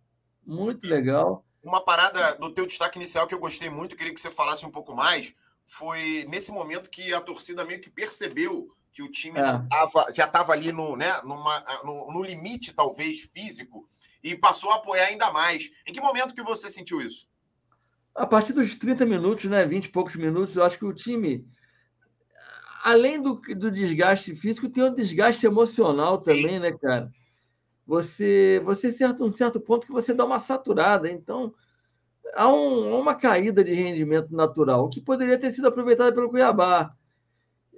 muito 0.46 0.88
legal. 0.88 1.44
Uma 1.64 1.84
parada 1.84 2.36
do 2.36 2.54
teu 2.54 2.66
destaque 2.66 2.98
inicial 2.98 3.28
que 3.28 3.34
eu 3.34 3.40
gostei 3.40 3.70
muito, 3.70 3.96
queria 3.96 4.14
que 4.14 4.22
você 4.22 4.32
falasse 4.32 4.66
um 4.66 4.72
pouco 4.72 4.96
mais, 4.96 5.34
foi 5.66 6.26
nesse 6.30 6.52
momento 6.52 6.90
que 6.90 7.14
a 7.14 7.20
torcida 7.20 7.66
meio 7.66 7.82
que 7.82 7.90
percebeu 7.90 8.72
que 8.98 9.04
o 9.04 9.12
time 9.12 9.38
é. 9.38 9.44
tava, 9.70 10.12
já 10.12 10.26
estava 10.26 10.54
ali 10.54 10.72
no, 10.72 10.96
né, 10.96 11.22
numa, 11.24 11.64
no, 11.84 12.12
no, 12.12 12.24
limite, 12.24 12.74
talvez, 12.74 13.30
físico, 13.32 13.88
e 14.24 14.36
passou 14.36 14.72
a 14.72 14.78
apoiar 14.78 15.06
ainda 15.06 15.32
mais. 15.32 15.70
Em 15.86 15.94
que 15.94 16.02
momento 16.02 16.34
que 16.34 16.42
você 16.42 16.68
sentiu 16.68 17.00
isso? 17.00 17.28
A 18.16 18.26
partir 18.26 18.54
dos 18.54 18.74
30 18.74 19.06
minutos, 19.06 19.46
né, 19.46 19.64
20 19.64 19.86
e 19.86 19.90
poucos 19.90 20.16
minutos, 20.16 20.56
eu 20.56 20.64
acho 20.64 20.80
que 20.80 20.86
o 20.86 20.96
time, 20.96 21.48
além 22.84 23.22
do, 23.22 23.36
do 23.36 23.70
desgaste 23.70 24.36
físico, 24.36 24.68
tem 24.68 24.84
um 24.84 24.96
desgaste 24.96 25.46
emocional 25.46 26.20
Sim. 26.20 26.32
também, 26.32 26.60
né, 26.60 26.72
cara? 26.72 27.12
Você, 27.86 28.60
você 28.66 28.92
certo 28.92 29.24
um 29.24 29.32
certo 29.32 29.60
ponto 29.60 29.86
que 29.86 29.94
você 29.94 30.12
dá 30.12 30.26
uma 30.26 30.40
saturada. 30.40 31.08
Então, 31.08 31.54
há 32.34 32.52
um, 32.52 33.00
uma 33.00 33.14
caída 33.14 33.64
de 33.64 33.76
rendimento 33.76 34.36
natural, 34.36 34.90
que 34.90 35.00
poderia 35.00 35.38
ter 35.38 35.52
sido 35.52 35.68
aproveitada 35.68 36.12
pelo 36.12 36.32
Cuiabá. 36.32 36.97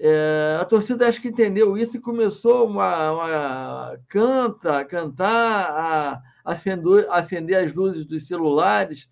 É, 0.02 0.58
a 0.58 0.64
torcida 0.64 1.06
acho 1.06 1.22
que 1.22 1.28
entendeu 1.28 1.78
isso 1.78 1.98
e 1.98 2.00
começou 2.00 2.66
uma, 2.66 3.12
uma 3.12 4.00
canta, 4.08 4.86
cantar, 4.86 5.70
a 5.70 6.24
acender, 6.46 7.06
acender 7.10 7.62
as 7.62 7.74
luzes 7.74 8.06
dos 8.06 8.26
celulares. 8.26 9.10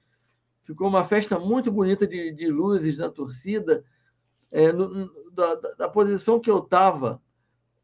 Ficou 0.63 0.87
uma 0.87 1.03
festa 1.03 1.37
muito 1.37 1.69
bonita 1.69 2.07
de, 2.07 2.31
de 2.31 2.47
luzes 2.47 2.97
na 2.97 3.09
torcida. 3.09 3.83
É, 4.49 4.71
no, 4.71 5.11
da, 5.33 5.55
da, 5.77 5.89
posição 5.89 6.39
que 6.39 6.49
eu 6.49 6.59
estava, 6.59 7.21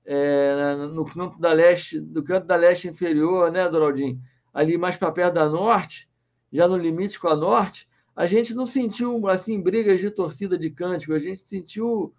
é, 0.06 0.76
no 0.76 1.04
canto 1.04 1.38
da 1.42 1.52
leste, 1.52 2.00
do 2.00 2.24
canto 2.24 2.48
da 2.48 2.56
leste 2.56 2.88
inferior, 2.88 3.52
né, 3.52 3.68
Doraldinho? 3.68 4.18
Ali 4.54 4.78
mais 4.78 4.96
para 4.96 5.12
perto 5.12 5.34
da 5.34 5.50
norte, 5.50 6.10
já 6.54 6.70
no 6.70 6.78
limite 6.78 7.20
com 7.20 7.28
a 7.28 7.36
norte, 7.36 7.86
a 8.16 8.26
gente 8.26 8.54
não 8.54 8.66
sentiu 8.66 9.28
assim 9.28 9.60
brigas 9.60 10.00
de 10.00 10.10
torcida 10.10 10.58
de 10.58 10.70
cântico, 10.70 11.14
a 11.14 11.20
gente 11.20 11.42
sentiu 11.42 12.14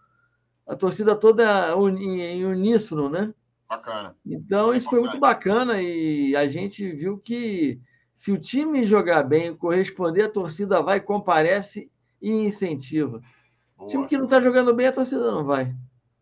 a 0.67 0.75
torcida 0.75 1.15
toda 1.15 1.73
em 1.73 2.45
uníssono, 2.45 3.09
né? 3.09 3.33
Bacana. 3.69 4.17
Então, 4.25 4.73
é 4.73 4.77
isso 4.77 4.89
foi 4.89 5.01
muito 5.01 5.19
bacana 5.19 5.81
e 5.81 6.35
a 6.37 6.47
gente 6.47 6.91
viu 6.93 7.19
que 7.19 7.81
se 8.15 8.31
o 8.31 8.39
time 8.39 8.85
jogar 8.85 9.23
bem, 9.23 9.57
corresponder, 9.57 10.23
a 10.23 10.31
torcida 10.31 10.83
vai, 10.83 11.01
comparece 11.01 11.91
e 12.21 12.31
incentiva. 12.31 13.21
Boa. 13.77 13.91
Time 13.91 14.09
que 14.09 14.17
não 14.17 14.25
está 14.25 14.41
jogando 14.41 14.73
bem, 14.73 14.87
a 14.87 14.93
torcida 14.93 15.31
não 15.31 15.45
vai. 15.45 15.75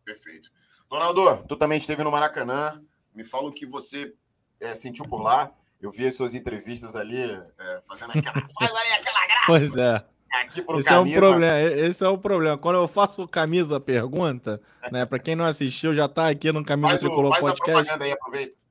Perfeito. 0.05 0.51
Ronaldo, 0.91 1.45
tu 1.47 1.57
também 1.57 1.79
esteve 1.79 2.03
no 2.03 2.11
Maracanã. 2.11 2.83
Me 3.15 3.25
fala 3.25 3.49
o 3.49 3.53
que 3.53 3.67
você 3.67 4.15
é, 4.61 4.75
sentiu 4.75 5.05
por 5.05 5.23
lá. 5.23 5.53
Eu 5.81 5.91
vi 5.91 6.07
as 6.07 6.17
suas 6.17 6.35
entrevistas 6.35 6.97
ali, 6.97 7.21
é, 7.21 7.81
fazendo 7.87 8.11
aquela. 8.11 8.43
faz 8.59 8.75
ali 8.75 8.93
aquela 8.93 9.27
graça. 9.27 9.47
Pois 9.47 9.77
é. 9.77 10.12
Aqui 10.33 10.63
pro 10.63 10.79
esse 10.79 10.89
camisa. 10.89 11.15
é 11.15 11.19
um 11.19 11.21
problema. 11.21 11.61
Esse 11.61 12.05
é 12.05 12.09
o 12.09 12.19
problema. 12.19 12.59
Quando 12.59 12.77
eu 12.77 12.89
faço 12.89 13.29
camisa 13.29 13.79
pergunta, 13.79 14.61
né? 14.91 15.05
Para 15.05 15.19
quem 15.19 15.37
não 15.37 15.45
assistiu, 15.45 15.95
já 15.95 16.09
tá 16.09 16.29
aqui 16.29 16.51
no 16.51 16.65
camisa 16.65 16.89
faz 16.89 17.03
o, 17.03 17.07
Tricolor 17.07 17.31
faz 17.33 17.45
Podcast. 17.45 17.71
a 17.71 17.75
propaganda 17.75 18.05
aí, 18.05 18.13
aproveita. 18.13 18.63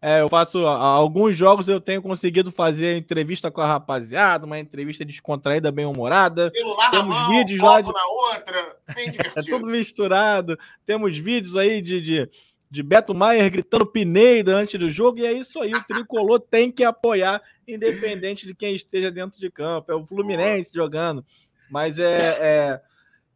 É, 0.00 0.20
eu 0.20 0.28
faço 0.28 0.64
alguns 0.64 1.34
jogos 1.34 1.68
eu 1.68 1.80
tenho 1.80 2.00
conseguido 2.00 2.52
fazer 2.52 2.96
entrevista 2.96 3.50
com 3.50 3.60
a 3.60 3.66
rapaziada, 3.66 4.46
uma 4.46 4.58
entrevista 4.58 5.04
descontraída, 5.04 5.72
bem 5.72 5.86
humorada. 5.86 6.52
Celular 6.54 6.90
Temos 6.92 7.08
na 7.08 7.20
mão, 7.20 7.30
vídeos 7.30 7.60
lá 7.60 7.80
de... 7.80 7.92
na 7.92 8.06
outra, 8.06 8.76
bem 8.94 9.10
divertido. 9.10 9.40
é 9.40 9.42
tudo 9.42 9.66
misturado. 9.66 10.56
Temos 10.86 11.16
vídeos 11.18 11.56
aí 11.56 11.82
de, 11.82 12.00
de, 12.00 12.30
de 12.70 12.82
Beto 12.82 13.14
Maier 13.14 13.50
gritando 13.50 13.86
Pineida 13.86 14.54
antes 14.54 14.78
do 14.78 14.90
jogo, 14.90 15.18
e 15.18 15.26
é 15.26 15.32
isso 15.32 15.60
aí. 15.60 15.72
O 15.72 15.84
tricolor 15.84 16.38
tem 16.38 16.70
que 16.70 16.84
apoiar, 16.84 17.42
independente 17.66 18.46
de 18.46 18.54
quem 18.54 18.74
esteja 18.74 19.10
dentro 19.10 19.40
de 19.40 19.50
campo. 19.50 19.90
É 19.90 19.94
o 19.94 20.06
Fluminense 20.06 20.74
jogando. 20.74 21.24
Mas 21.70 21.98
é, 21.98 22.36
é, 22.40 22.80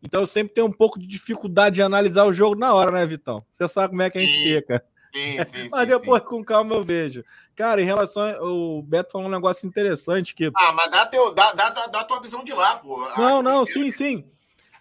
Então 0.02 0.20
eu 0.20 0.26
sempre 0.26 0.54
tenho 0.54 0.66
um 0.66 0.72
pouco 0.72 0.98
de 0.98 1.06
dificuldade 1.06 1.76
de 1.76 1.82
analisar 1.82 2.24
o 2.24 2.32
jogo 2.32 2.54
na 2.54 2.74
hora, 2.74 2.90
né, 2.90 3.06
Vitão? 3.06 3.44
Você 3.50 3.66
sabe 3.68 3.90
como 3.90 4.02
é 4.02 4.06
que 4.06 4.12
Sim. 4.12 4.20
a 4.20 4.26
gente 4.26 4.42
fica. 4.42 4.84
Sim, 5.12 5.44
sim, 5.44 5.68
mas 5.72 5.88
depois, 5.88 6.22
com 6.22 6.44
calma, 6.44 6.74
eu 6.74 6.82
vejo. 6.82 7.24
Cara, 7.54 7.82
em 7.82 7.84
relação. 7.84 8.22
Ao... 8.22 8.78
O 8.78 8.82
Beto 8.82 9.12
falou 9.12 9.28
um 9.28 9.30
negócio 9.30 9.66
interessante 9.66 10.34
que. 10.34 10.50
Ah, 10.56 10.72
mas 10.72 10.90
dá, 10.90 11.06
teu, 11.06 11.34
dá, 11.34 11.52
dá, 11.52 11.70
dá, 11.70 12.00
a 12.00 12.04
tua 12.04 12.20
visão 12.20 12.42
de 12.42 12.52
lá, 12.52 12.76
pô. 12.76 12.98
Não, 13.16 13.42
não, 13.42 13.66
sim, 13.66 13.90
sim. 13.90 14.24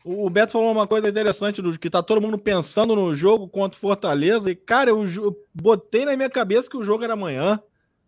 O 0.03 0.29
Beto 0.29 0.51
falou 0.51 0.71
uma 0.71 0.87
coisa 0.87 1.07
interessante 1.07 1.61
do 1.61 1.77
que 1.77 1.89
tá 1.89 2.01
todo 2.01 2.21
mundo 2.21 2.37
pensando 2.37 2.95
no 2.95 3.13
jogo 3.13 3.47
contra 3.47 3.77
o 3.77 3.79
Fortaleza. 3.79 4.49
E, 4.49 4.55
cara, 4.55 4.89
eu, 4.89 5.05
eu 5.05 5.35
botei 5.53 6.05
na 6.05 6.15
minha 6.15 6.29
cabeça 6.29 6.69
que 6.69 6.77
o 6.77 6.83
jogo 6.83 7.03
era 7.03 7.13
amanhã. 7.13 7.61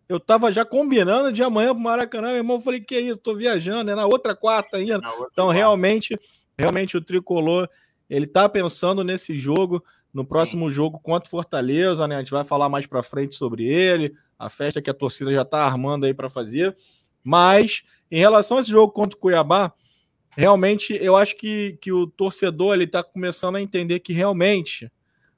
Eu 0.08 0.18
tava 0.18 0.50
já 0.50 0.64
combinando 0.64 1.32
de 1.32 1.42
amanhã 1.42 1.72
pro 1.72 1.82
Maracanã. 1.82 2.28
Meu 2.28 2.38
irmão, 2.38 2.56
eu 2.56 2.60
falei, 2.60 2.80
que 2.80 2.98
isso? 2.98 3.20
Tô 3.20 3.34
viajando, 3.34 3.90
é 3.90 3.94
na 3.94 4.06
outra 4.06 4.34
quarta 4.34 4.76
ainda. 4.76 4.96
Outra 4.96 5.28
então, 5.32 5.46
quarta. 5.46 5.52
realmente, 5.52 6.18
realmente 6.58 6.96
o 6.96 7.00
tricolor, 7.00 7.68
ele 8.10 8.26
tá 8.26 8.48
pensando 8.48 9.04
nesse 9.04 9.38
jogo 9.38 9.82
no 10.12 10.24
próximo 10.24 10.68
Sim. 10.68 10.74
jogo 10.74 11.00
contra 11.00 11.26
o 11.26 11.30
Fortaleza, 11.30 12.06
né? 12.06 12.16
A 12.16 12.18
gente 12.20 12.30
vai 12.30 12.44
falar 12.44 12.68
mais 12.68 12.86
para 12.86 13.02
frente 13.02 13.34
sobre 13.34 13.64
ele, 13.64 14.14
a 14.38 14.48
festa 14.48 14.82
que 14.82 14.90
a 14.90 14.94
torcida 14.94 15.32
já 15.32 15.42
está 15.42 15.64
armando 15.64 16.06
aí 16.06 16.14
para 16.14 16.28
fazer. 16.28 16.76
Mas 17.22 17.82
em 18.10 18.18
relação 18.18 18.58
a 18.58 18.60
esse 18.60 18.70
jogo 18.70 18.92
contra 18.92 19.16
o 19.16 19.20
Cuiabá, 19.20 19.72
realmente 20.36 20.96
eu 21.00 21.16
acho 21.16 21.36
que, 21.36 21.78
que 21.80 21.92
o 21.92 22.06
torcedor 22.06 22.74
ele 22.74 22.84
está 22.84 23.02
começando 23.02 23.56
a 23.56 23.62
entender 23.62 24.00
que 24.00 24.12
realmente 24.12 24.90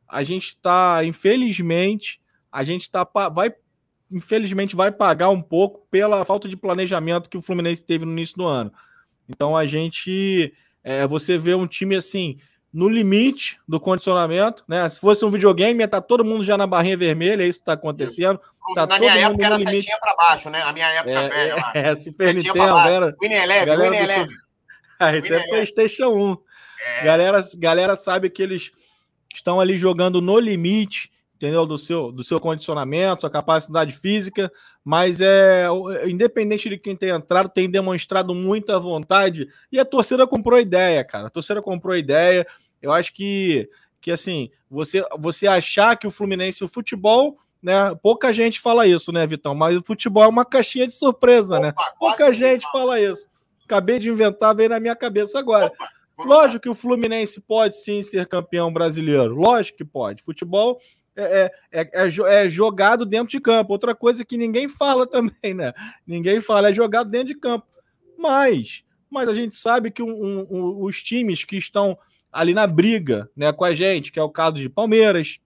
a 0.09 0.23
gente 0.23 0.49
está, 0.49 1.05
infelizmente, 1.05 2.21
a 2.51 2.63
gente 2.63 2.83
está 2.83 3.05
vai 3.29 3.53
infelizmente 4.11 4.77
vai 4.77 4.93
pagar 4.93 5.31
um 5.31 5.43
pouco 5.43 5.87
pela 5.91 6.25
falta 6.25 6.49
de 6.49 6.57
planejamento 6.57 7.29
que 7.29 7.37
o 7.37 7.43
Fluminense 7.43 7.85
teve 7.85 8.05
no 8.05 8.13
início 8.13 8.37
do 8.37 8.47
ano. 8.47 8.73
Então 9.29 9.57
a 9.57 9.67
gente, 9.67 10.55
é, 10.83 11.07
você 11.07 11.37
vê 11.37 11.55
um 11.55 11.67
time 11.67 11.97
assim 11.97 12.37
no 12.73 12.89
limite 12.89 13.59
do 13.67 13.81
condicionamento, 13.81 14.63
né? 14.69 14.89
Se 14.89 15.01
fosse 15.01 15.25
um 15.25 15.31
videogame, 15.31 15.81
ia 15.81 15.87
estar 15.87 16.01
tá 16.01 16.07
todo 16.07 16.25
mundo 16.25 16.45
já 16.45 16.57
na 16.57 16.67
barrinha 16.67 16.97
vermelha, 16.97 17.43
é 17.43 17.47
isso 17.47 17.61
que 17.61 17.63
está 17.63 17.73
acontecendo. 17.73 18.39
Tá 18.75 18.87
na 18.87 18.99
minha 18.99 19.19
época 19.19 19.47
era 19.47 19.57
limite. 19.57 19.81
setinha 19.81 19.99
para 19.99 20.15
baixo, 20.15 20.51
né? 20.51 20.63
A 20.63 20.73
minha 20.73 20.87
época 20.87 21.11
é, 21.11 21.29
velha. 21.29 21.57
Lá. 21.57 21.73
É, 21.75 21.97
Super 21.97 22.35
Nintendo, 22.35 22.55
galera. 22.55 23.17
Winnie 23.21 23.39
Eleven, 23.39 23.79
Winnie 23.79 23.99
Eleven. 23.99 24.46
Ah, 25.01 25.17
isso 25.17 25.33
é 25.33 25.47
PlayStation 25.49 26.09
1. 26.09 26.39
É. 26.87 27.05
Galera, 27.05 27.45
galera 27.59 27.97
sabe 27.97 28.31
que 28.31 28.43
eles 28.43 28.73
estão 29.35 29.61
ali 29.61 29.77
jogando 29.77 30.21
no 30.21 30.39
limite, 30.39 31.11
entendeu? 31.35 31.67
Do 31.67 31.77
seu, 31.77 32.11
do 32.11 32.25
seu 32.25 32.41
condicionamento, 32.41 33.23
sua 33.23 33.31
capacidade 33.31 33.93
física, 33.93 34.51
mas 34.85 35.21
é 35.21 35.67
independente 36.07 36.69
de 36.69 36.79
quem 36.79 36.97
tem 36.97 37.11
entrado, 37.11 37.49
tem 37.49 37.71
demonstrado 37.71 38.35
muita 38.35 38.79
vontade 38.79 39.49
e 39.71 39.79
a 39.79 39.85
torcida 39.85 40.27
comprou 40.27 40.59
ideia, 40.59 41.05
cara. 41.05 41.27
A 41.27 41.31
torcida 41.31 41.61
comprou 41.61 41.97
ideia. 41.97 42.47
Eu 42.81 42.93
acho 42.93 43.13
que, 43.13 43.69
que 44.01 44.11
assim, 44.11 44.51
você, 44.71 45.05
você 45.19 45.47
achar 45.47 45.97
que 45.97 46.07
o 46.07 46.11
Fluminense, 46.11 46.65
o 46.65 46.69
futebol, 46.69 47.37
né? 47.63 47.95
Pouca 48.03 48.33
gente 48.33 48.61
fala 48.61 48.87
isso, 48.87 49.11
né, 49.11 49.27
Vitão? 49.27 49.55
Mas 49.55 49.77
o 49.77 49.85
futebol 49.85 50.23
é 50.23 50.29
uma 50.29 50.45
caixinha 50.45 50.87
de 50.87 50.93
surpresa, 50.93 51.59
né? 51.59 51.69
Opa, 51.71 51.83
né? 51.83 51.93
Pouca 51.99 52.33
gente 52.33 52.71
fala 52.71 53.01
isso. 53.01 53.29
Acabei 53.67 53.99
de 53.99 54.09
inventar, 54.09 54.55
veio 54.55 54.71
na 54.71 54.81
minha 54.81 54.95
cabeça 54.95 55.39
agora. 55.39 55.67
Opa, 55.67 55.89
Lógico 56.25 56.63
que 56.63 56.69
o 56.69 56.75
Fluminense 56.75 57.41
pode 57.41 57.77
sim 57.77 58.01
ser 58.01 58.27
campeão 58.27 58.73
brasileiro. 58.73 59.35
Lógico 59.35 59.79
que 59.79 59.85
pode. 59.85 60.23
Futebol 60.23 60.81
é, 61.15 61.53
é, 61.73 61.81
é, 61.83 61.91
é, 61.93 62.45
é 62.45 62.49
jogado 62.49 63.05
dentro 63.05 63.29
de 63.29 63.41
campo. 63.41 63.73
Outra 63.73 63.95
coisa 63.95 64.25
que 64.25 64.37
ninguém 64.37 64.69
fala 64.69 65.05
também, 65.07 65.53
né? 65.53 65.75
Ninguém 66.07 66.41
fala, 66.41 66.71
é 66.71 66.73
jogado 66.73 67.11
dentro 67.11 67.29
de 67.29 67.35
campo. 67.35 67.67
Mas, 68.17 68.83
mas 69.11 69.29
a 69.29 69.35
gente 69.35 69.57
sabe 69.57 69.91
que 69.91 70.03
um, 70.03 70.47
um, 70.51 70.83
os 70.83 71.03
times 71.03 71.45
que 71.45 71.57
estão 71.57 71.99
ali 72.33 72.55
na 72.55 72.67
briga 72.67 73.31
né, 73.37 73.53
com 73.53 73.65
a 73.65 73.75
gente, 73.75 74.11
que 74.11 74.19
é 74.19 74.23
o 74.23 74.31
caso 74.31 74.57
de 74.57 74.69
Palmeiras, 74.69 75.39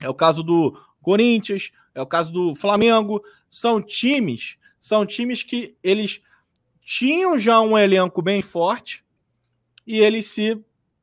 é 0.00 0.08
o 0.08 0.14
caso 0.14 0.42
do 0.42 0.78
Corinthians, 1.02 1.70
é 1.94 2.00
o 2.00 2.06
caso 2.06 2.32
do 2.32 2.54
Flamengo, 2.54 3.22
são 3.48 3.80
times, 3.80 4.56
são 4.80 5.04
times 5.06 5.42
que 5.42 5.76
eles 5.82 6.20
tinham 6.84 7.38
já 7.38 7.60
um 7.60 7.78
elenco 7.78 8.20
bem 8.20 8.42
forte 8.42 9.04
e 9.86 9.98
eles 9.98 10.26
se 10.26 10.60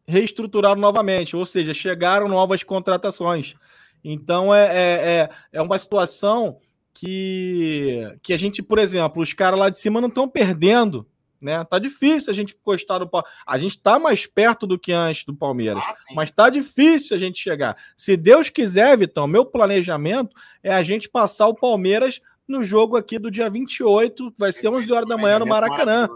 reestruturaram 0.07 0.79
novamente, 0.79 1.35
ou 1.35 1.45
seja, 1.45 1.73
chegaram 1.73 2.27
novas 2.27 2.63
contratações. 2.63 3.55
Então 4.03 4.53
é, 4.53 4.65
é, 4.65 5.07
é, 5.09 5.29
é 5.53 5.61
uma 5.61 5.77
situação 5.77 6.59
que, 6.93 8.15
que 8.21 8.33
a 8.33 8.37
gente, 8.37 8.61
por 8.61 8.79
exemplo, 8.79 9.21
os 9.21 9.33
caras 9.33 9.59
lá 9.59 9.69
de 9.69 9.79
cima 9.79 10.01
não 10.01 10.09
estão 10.09 10.27
perdendo 10.27 11.07
né? 11.41 11.63
Tá 11.63 11.79
difícil 11.79 12.31
a 12.31 12.35
gente 12.35 12.53
encostar 12.53 12.99
no 12.99 13.09
A 13.45 13.57
gente 13.57 13.79
tá 13.79 13.97
mais 13.97 14.27
perto 14.27 14.67
do 14.67 14.77
que 14.77 14.93
antes 14.93 15.25
do 15.25 15.33
Palmeiras, 15.33 15.83
ah, 15.83 16.13
mas 16.13 16.29
tá 16.29 16.49
difícil 16.49 17.15
a 17.15 17.19
gente 17.19 17.41
chegar. 17.41 17.75
Se 17.97 18.15
Deus 18.15 18.49
quiser, 18.49 18.95
Vitão, 18.95 19.25
meu 19.25 19.43
planejamento 19.43 20.35
é 20.61 20.71
a 20.71 20.83
gente 20.83 21.09
passar 21.09 21.47
o 21.47 21.55
Palmeiras 21.55 22.21
no 22.47 22.63
jogo 22.63 22.97
aqui 22.97 23.17
do 23.17 23.31
dia 23.31 23.49
28, 23.49 24.33
vai 24.37 24.51
ser 24.51 24.69
11 24.69 24.91
horas 24.91 25.07
da 25.07 25.17
manhã 25.17 25.39
no 25.39 25.45
Maracanã. 25.45 26.09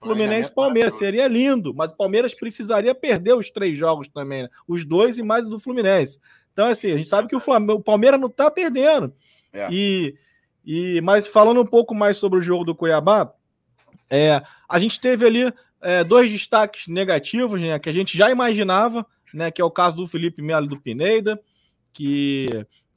Fluminense 0.00 0.54
Palmeiras, 0.54 0.94
seria 0.94 1.26
lindo, 1.26 1.74
mas 1.74 1.90
o 1.90 1.96
Palmeiras 1.96 2.32
precisaria 2.32 2.94
perder 2.94 3.34
os 3.34 3.50
três 3.50 3.76
jogos 3.76 4.06
também, 4.08 4.44
né? 4.44 4.48
os 4.66 4.84
dois 4.84 5.18
e 5.18 5.22
mais 5.22 5.44
o 5.44 5.50
do 5.50 5.58
Fluminense. 5.58 6.20
Então, 6.52 6.66
assim, 6.66 6.92
a 6.92 6.96
gente 6.96 7.08
sabe 7.08 7.28
que 7.28 7.36
o, 7.36 7.40
Flamengo, 7.40 7.80
o 7.80 7.82
Palmeiras 7.82 8.20
não 8.20 8.28
tá 8.28 8.50
perdendo. 8.50 9.12
É. 9.52 9.68
E, 9.70 10.14
e, 10.64 11.00
mas 11.00 11.26
falando 11.26 11.60
um 11.60 11.66
pouco 11.66 11.94
mais 11.94 12.16
sobre 12.16 12.38
o 12.38 12.42
jogo 12.42 12.64
do 12.64 12.74
Cuiabá, 12.74 13.32
é, 14.08 14.42
a 14.68 14.78
gente 14.78 15.00
teve 15.00 15.26
ali 15.26 15.52
é, 15.80 16.04
dois 16.04 16.30
destaques 16.30 16.86
negativos, 16.86 17.60
né, 17.60 17.78
que 17.78 17.88
a 17.88 17.92
gente 17.92 18.16
já 18.16 18.30
imaginava, 18.30 19.06
né, 19.34 19.50
que 19.50 19.60
é 19.60 19.64
o 19.64 19.70
caso 19.70 19.96
do 19.96 20.06
Felipe 20.06 20.42
Melo 20.42 20.66
e 20.66 20.68
do 20.68 20.80
Pineda, 20.80 21.40
que 21.92 22.46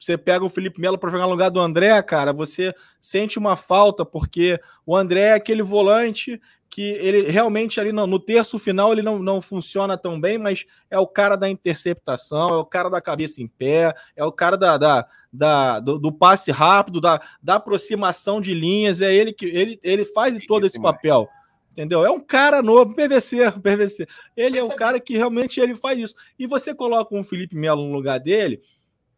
você 0.01 0.17
pega 0.17 0.43
o 0.43 0.49
Felipe 0.49 0.81
Melo 0.81 0.97
para 0.97 1.11
jogar 1.11 1.25
no 1.25 1.31
lugar 1.31 1.51
do 1.51 1.59
André, 1.59 2.01
cara, 2.01 2.33
você 2.33 2.73
sente 2.99 3.37
uma 3.37 3.55
falta, 3.55 4.03
porque 4.03 4.59
o 4.83 4.95
André 4.95 5.21
é 5.21 5.33
aquele 5.33 5.61
volante 5.61 6.41
que 6.67 6.81
ele 6.81 7.29
realmente 7.29 7.79
ali 7.79 7.91
no, 7.91 8.07
no, 8.07 8.19
terço 8.19 8.57
final 8.57 8.91
ele 8.91 9.03
não, 9.03 9.19
não 9.19 9.39
funciona 9.39 9.95
tão 9.95 10.19
bem, 10.19 10.39
mas 10.39 10.65
é 10.89 10.97
o 10.97 11.05
cara 11.05 11.35
da 11.35 11.47
interceptação, 11.47 12.49
é 12.49 12.55
o 12.55 12.65
cara 12.65 12.89
da 12.89 12.99
cabeça 12.99 13.43
em 13.43 13.47
pé, 13.47 13.93
é 14.15 14.25
o 14.25 14.31
cara 14.31 14.57
da, 14.57 14.75
da, 14.75 15.07
da 15.31 15.79
do, 15.79 15.99
do, 15.99 16.11
passe 16.11 16.49
rápido, 16.49 16.99
da, 16.99 17.21
da 17.43 17.55
aproximação 17.55 18.41
de 18.41 18.55
linhas, 18.55 19.01
é 19.01 19.13
ele 19.13 19.31
que 19.31 19.45
ele, 19.45 19.79
ele 19.83 20.03
faz 20.03 20.43
todo 20.47 20.65
esse 20.65 20.81
papel. 20.81 21.29
Entendeu? 21.73 22.03
É 22.03 22.09
um 22.09 22.19
cara 22.19 22.61
novo, 22.61 22.93
PVC, 22.95 23.51
PVC. 23.61 24.07
Ele 24.35 24.57
é 24.57 24.63
um 24.63 24.75
cara 24.75 24.99
que 24.99 25.15
realmente 25.15 25.59
ele 25.59 25.73
faz 25.73 25.97
isso. 25.99 26.15
E 26.37 26.45
você 26.45 26.75
coloca 26.75 27.15
um 27.15 27.23
Felipe 27.23 27.55
Melo 27.55 27.85
no 27.85 27.93
lugar 27.93 28.19
dele, 28.19 28.61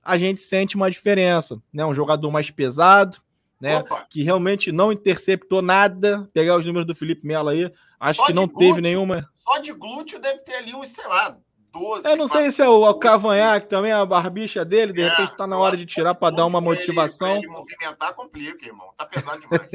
a 0.04 0.18
gente 0.18 0.42
sente 0.42 0.76
uma 0.76 0.92
diferença, 0.92 1.62
né? 1.72 1.86
Um 1.86 1.94
jogador 1.94 2.30
mais 2.32 2.52
pesado, 2.52 3.18
né? 3.60 3.78
Opa. 3.78 4.06
Que 4.10 4.24
realmente 4.24 4.72
não 4.72 4.92
interceptou 4.92 5.62
nada. 5.62 6.30
Pegar 6.34 6.58
os 6.58 6.66
números 6.66 6.86
do 6.86 6.96
Felipe 6.96 7.26
Melo 7.26 7.50
aí, 7.50 7.72
acho 8.00 8.18
só 8.18 8.26
que 8.26 8.34
não 8.34 8.48
glúteo, 8.48 8.76
teve 8.76 8.82
nenhuma. 8.82 9.30
Só 9.34 9.60
de 9.60 9.72
glúteo 9.72 10.20
deve 10.20 10.40
ter 10.44 10.56
ali 10.56 10.76
uns, 10.76 10.90
sei 10.90 11.08
lá, 11.08 11.38
12. 11.74 12.08
Eu 12.08 12.16
não 12.16 12.28
sei 12.28 12.52
se 12.52 12.62
é 12.62 12.70
o, 12.70 12.88
o 12.88 12.94
Cavanhaque 12.94 13.68
também, 13.68 13.92
a 13.92 14.06
barbicha 14.06 14.64
dele, 14.64 14.94
de 14.94 15.02
é, 15.02 15.10
repente 15.10 15.36
tá 15.36 15.48
na 15.48 15.58
hora 15.58 15.76
de 15.76 15.86
tirar 15.88 16.14
para 16.14 16.36
dar 16.36 16.46
uma 16.46 16.62
motivação. 16.62 17.38
Ele, 17.38 17.40
ele 17.40 17.48
movimentar 17.48 18.14
complica, 18.14 18.66
irmão. 18.66 18.94
Tá 18.96 19.06
pesado 19.06 19.42
demais. 19.42 19.68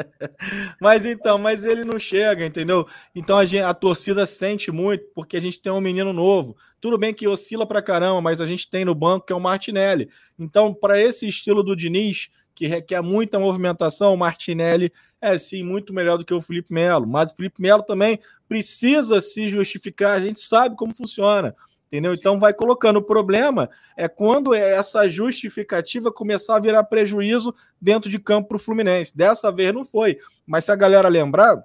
mas 0.80 1.04
então, 1.04 1.36
mas 1.36 1.64
ele 1.64 1.84
não 1.84 1.98
chega, 1.98 2.46
entendeu? 2.46 2.86
Então 3.14 3.36
a, 3.36 3.44
gente, 3.44 3.64
a 3.64 3.74
torcida 3.74 4.24
sente 4.24 4.70
muito 4.70 5.06
porque 5.12 5.36
a 5.36 5.40
gente 5.40 5.60
tem 5.60 5.72
um 5.72 5.80
menino 5.80 6.12
novo. 6.12 6.56
Tudo 6.84 6.98
bem 6.98 7.14
que 7.14 7.26
oscila 7.26 7.66
pra 7.66 7.80
caramba, 7.80 8.20
mas 8.20 8.42
a 8.42 8.46
gente 8.46 8.68
tem 8.68 8.84
no 8.84 8.94
banco 8.94 9.24
que 9.24 9.32
é 9.32 9.36
o 9.36 9.40
Martinelli. 9.40 10.10
Então, 10.38 10.74
para 10.74 11.00
esse 11.00 11.26
estilo 11.26 11.62
do 11.62 11.74
Diniz, 11.74 12.28
que 12.54 12.66
requer 12.66 13.00
muita 13.00 13.38
movimentação, 13.38 14.12
o 14.12 14.18
Martinelli 14.18 14.92
é 15.18 15.38
sim 15.38 15.62
muito 15.62 15.94
melhor 15.94 16.18
do 16.18 16.26
que 16.26 16.34
o 16.34 16.42
Felipe 16.42 16.74
Melo. 16.74 17.06
Mas 17.06 17.32
o 17.32 17.36
Felipe 17.36 17.62
Melo 17.62 17.82
também 17.82 18.20
precisa 18.46 19.22
se 19.22 19.48
justificar, 19.48 20.10
a 20.10 20.20
gente 20.20 20.40
sabe 20.40 20.76
como 20.76 20.94
funciona. 20.94 21.56
Entendeu? 21.86 22.12
Então 22.12 22.38
vai 22.38 22.52
colocando. 22.52 22.98
O 22.98 23.02
problema 23.02 23.70
é 23.96 24.06
quando 24.06 24.52
essa 24.52 25.08
justificativa 25.08 26.12
começar 26.12 26.56
a 26.56 26.60
virar 26.60 26.84
prejuízo 26.84 27.54
dentro 27.80 28.10
de 28.10 28.18
campo 28.18 28.48
para 28.48 28.56
o 28.56 28.60
Fluminense. 28.60 29.16
Dessa 29.16 29.50
vez 29.50 29.72
não 29.72 29.86
foi. 29.86 30.18
Mas 30.46 30.66
se 30.66 30.70
a 30.70 30.76
galera 30.76 31.08
lembrar, 31.08 31.64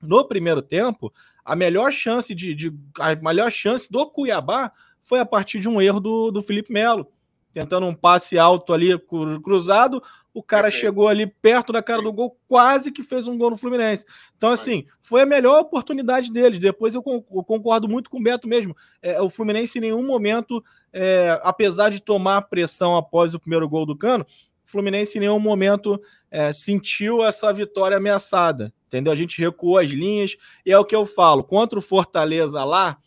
no 0.00 0.24
primeiro 0.26 0.62
tempo, 0.62 1.12
a 1.44 1.54
melhor 1.54 1.92
chance 1.92 2.34
de, 2.34 2.54
de 2.54 2.72
a 2.98 3.14
melhor 3.16 3.50
chance 3.50 3.90
do 3.90 4.06
Cuiabá 4.06 4.72
foi 5.00 5.20
a 5.20 5.26
partir 5.26 5.60
de 5.60 5.68
um 5.68 5.80
erro 5.80 6.00
do, 6.00 6.30
do 6.30 6.42
Felipe 6.42 6.72
Melo. 6.72 7.06
Tentando 7.52 7.86
um 7.86 7.94
passe 7.94 8.36
alto 8.36 8.72
ali 8.72 8.98
cruzado, 9.42 10.02
o 10.32 10.42
cara 10.42 10.68
chegou 10.68 11.06
ali 11.06 11.28
perto 11.28 11.72
da 11.72 11.80
cara 11.80 12.02
do 12.02 12.12
gol, 12.12 12.36
quase 12.48 12.90
que 12.90 13.04
fez 13.04 13.28
um 13.28 13.38
gol 13.38 13.50
no 13.50 13.56
Fluminense. 13.56 14.04
Então, 14.36 14.50
assim, 14.50 14.84
foi 15.00 15.22
a 15.22 15.26
melhor 15.26 15.60
oportunidade 15.60 16.32
dele. 16.32 16.58
Depois 16.58 16.96
eu 16.96 17.02
concordo 17.02 17.88
muito 17.88 18.10
com 18.10 18.18
o 18.18 18.22
Beto 18.22 18.48
mesmo. 18.48 18.76
É, 19.00 19.22
o 19.22 19.30
Fluminense, 19.30 19.78
em 19.78 19.82
nenhum 19.82 20.04
momento, 20.04 20.64
é, 20.92 21.38
apesar 21.44 21.90
de 21.90 22.00
tomar 22.00 22.42
pressão 22.42 22.96
após 22.96 23.32
o 23.32 23.38
primeiro 23.38 23.68
gol 23.68 23.86
do 23.86 23.96
Cano, 23.96 24.26
o 24.66 24.70
Fluminense 24.70 25.18
em 25.18 25.20
nenhum 25.20 25.38
momento 25.38 26.00
é, 26.30 26.52
sentiu 26.52 27.24
essa 27.24 27.52
vitória 27.52 27.96
ameaçada. 27.96 28.72
Entendeu? 28.86 29.12
A 29.12 29.16
gente 29.16 29.40
recuou 29.40 29.78
as 29.78 29.90
linhas. 29.90 30.36
E 30.64 30.72
é 30.72 30.78
o 30.78 30.84
que 30.84 30.94
eu 30.94 31.04
falo: 31.04 31.42
contra 31.44 31.78
o 31.78 31.82
Fortaleza 31.82 32.62
lá, 32.64 32.98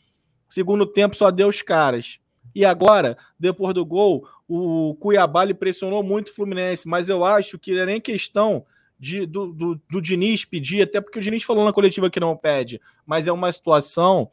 segundo 0.48 0.86
tempo 0.86 1.16
só 1.16 1.32
deu 1.32 1.48
os 1.48 1.62
caras. 1.62 2.20
E 2.54 2.66
agora, 2.66 3.18
depois 3.40 3.74
do 3.74 3.86
gol, 3.86 4.28
o 4.48 4.96
Cuiabá 4.96 5.46
lhe 5.46 5.54
pressionou 5.54 6.02
muito 6.02 6.30
o 6.30 6.34
Fluminense, 6.34 6.88
mas 6.88 7.10
eu 7.10 7.24
acho 7.24 7.60
que 7.60 7.74
não 7.74 7.82
é 7.82 7.86
nem 7.86 8.02
questão 8.02 8.66
de, 9.00 9.26
do, 9.26 9.54
do, 9.54 9.82
do 9.90 10.02
Diniz 10.02 10.44
pedir, 10.44 10.82
até 10.82 11.00
porque 11.00 11.20
o 11.20 11.22
Diniz 11.22 11.44
falou 11.44 11.64
na 11.64 11.74
coletiva 11.74 12.10
que 12.10 12.20
não 12.20 12.36
pede, 12.36 12.82
mas 13.06 13.28
é 13.28 13.32
uma 13.32 13.52
situação 13.52 14.32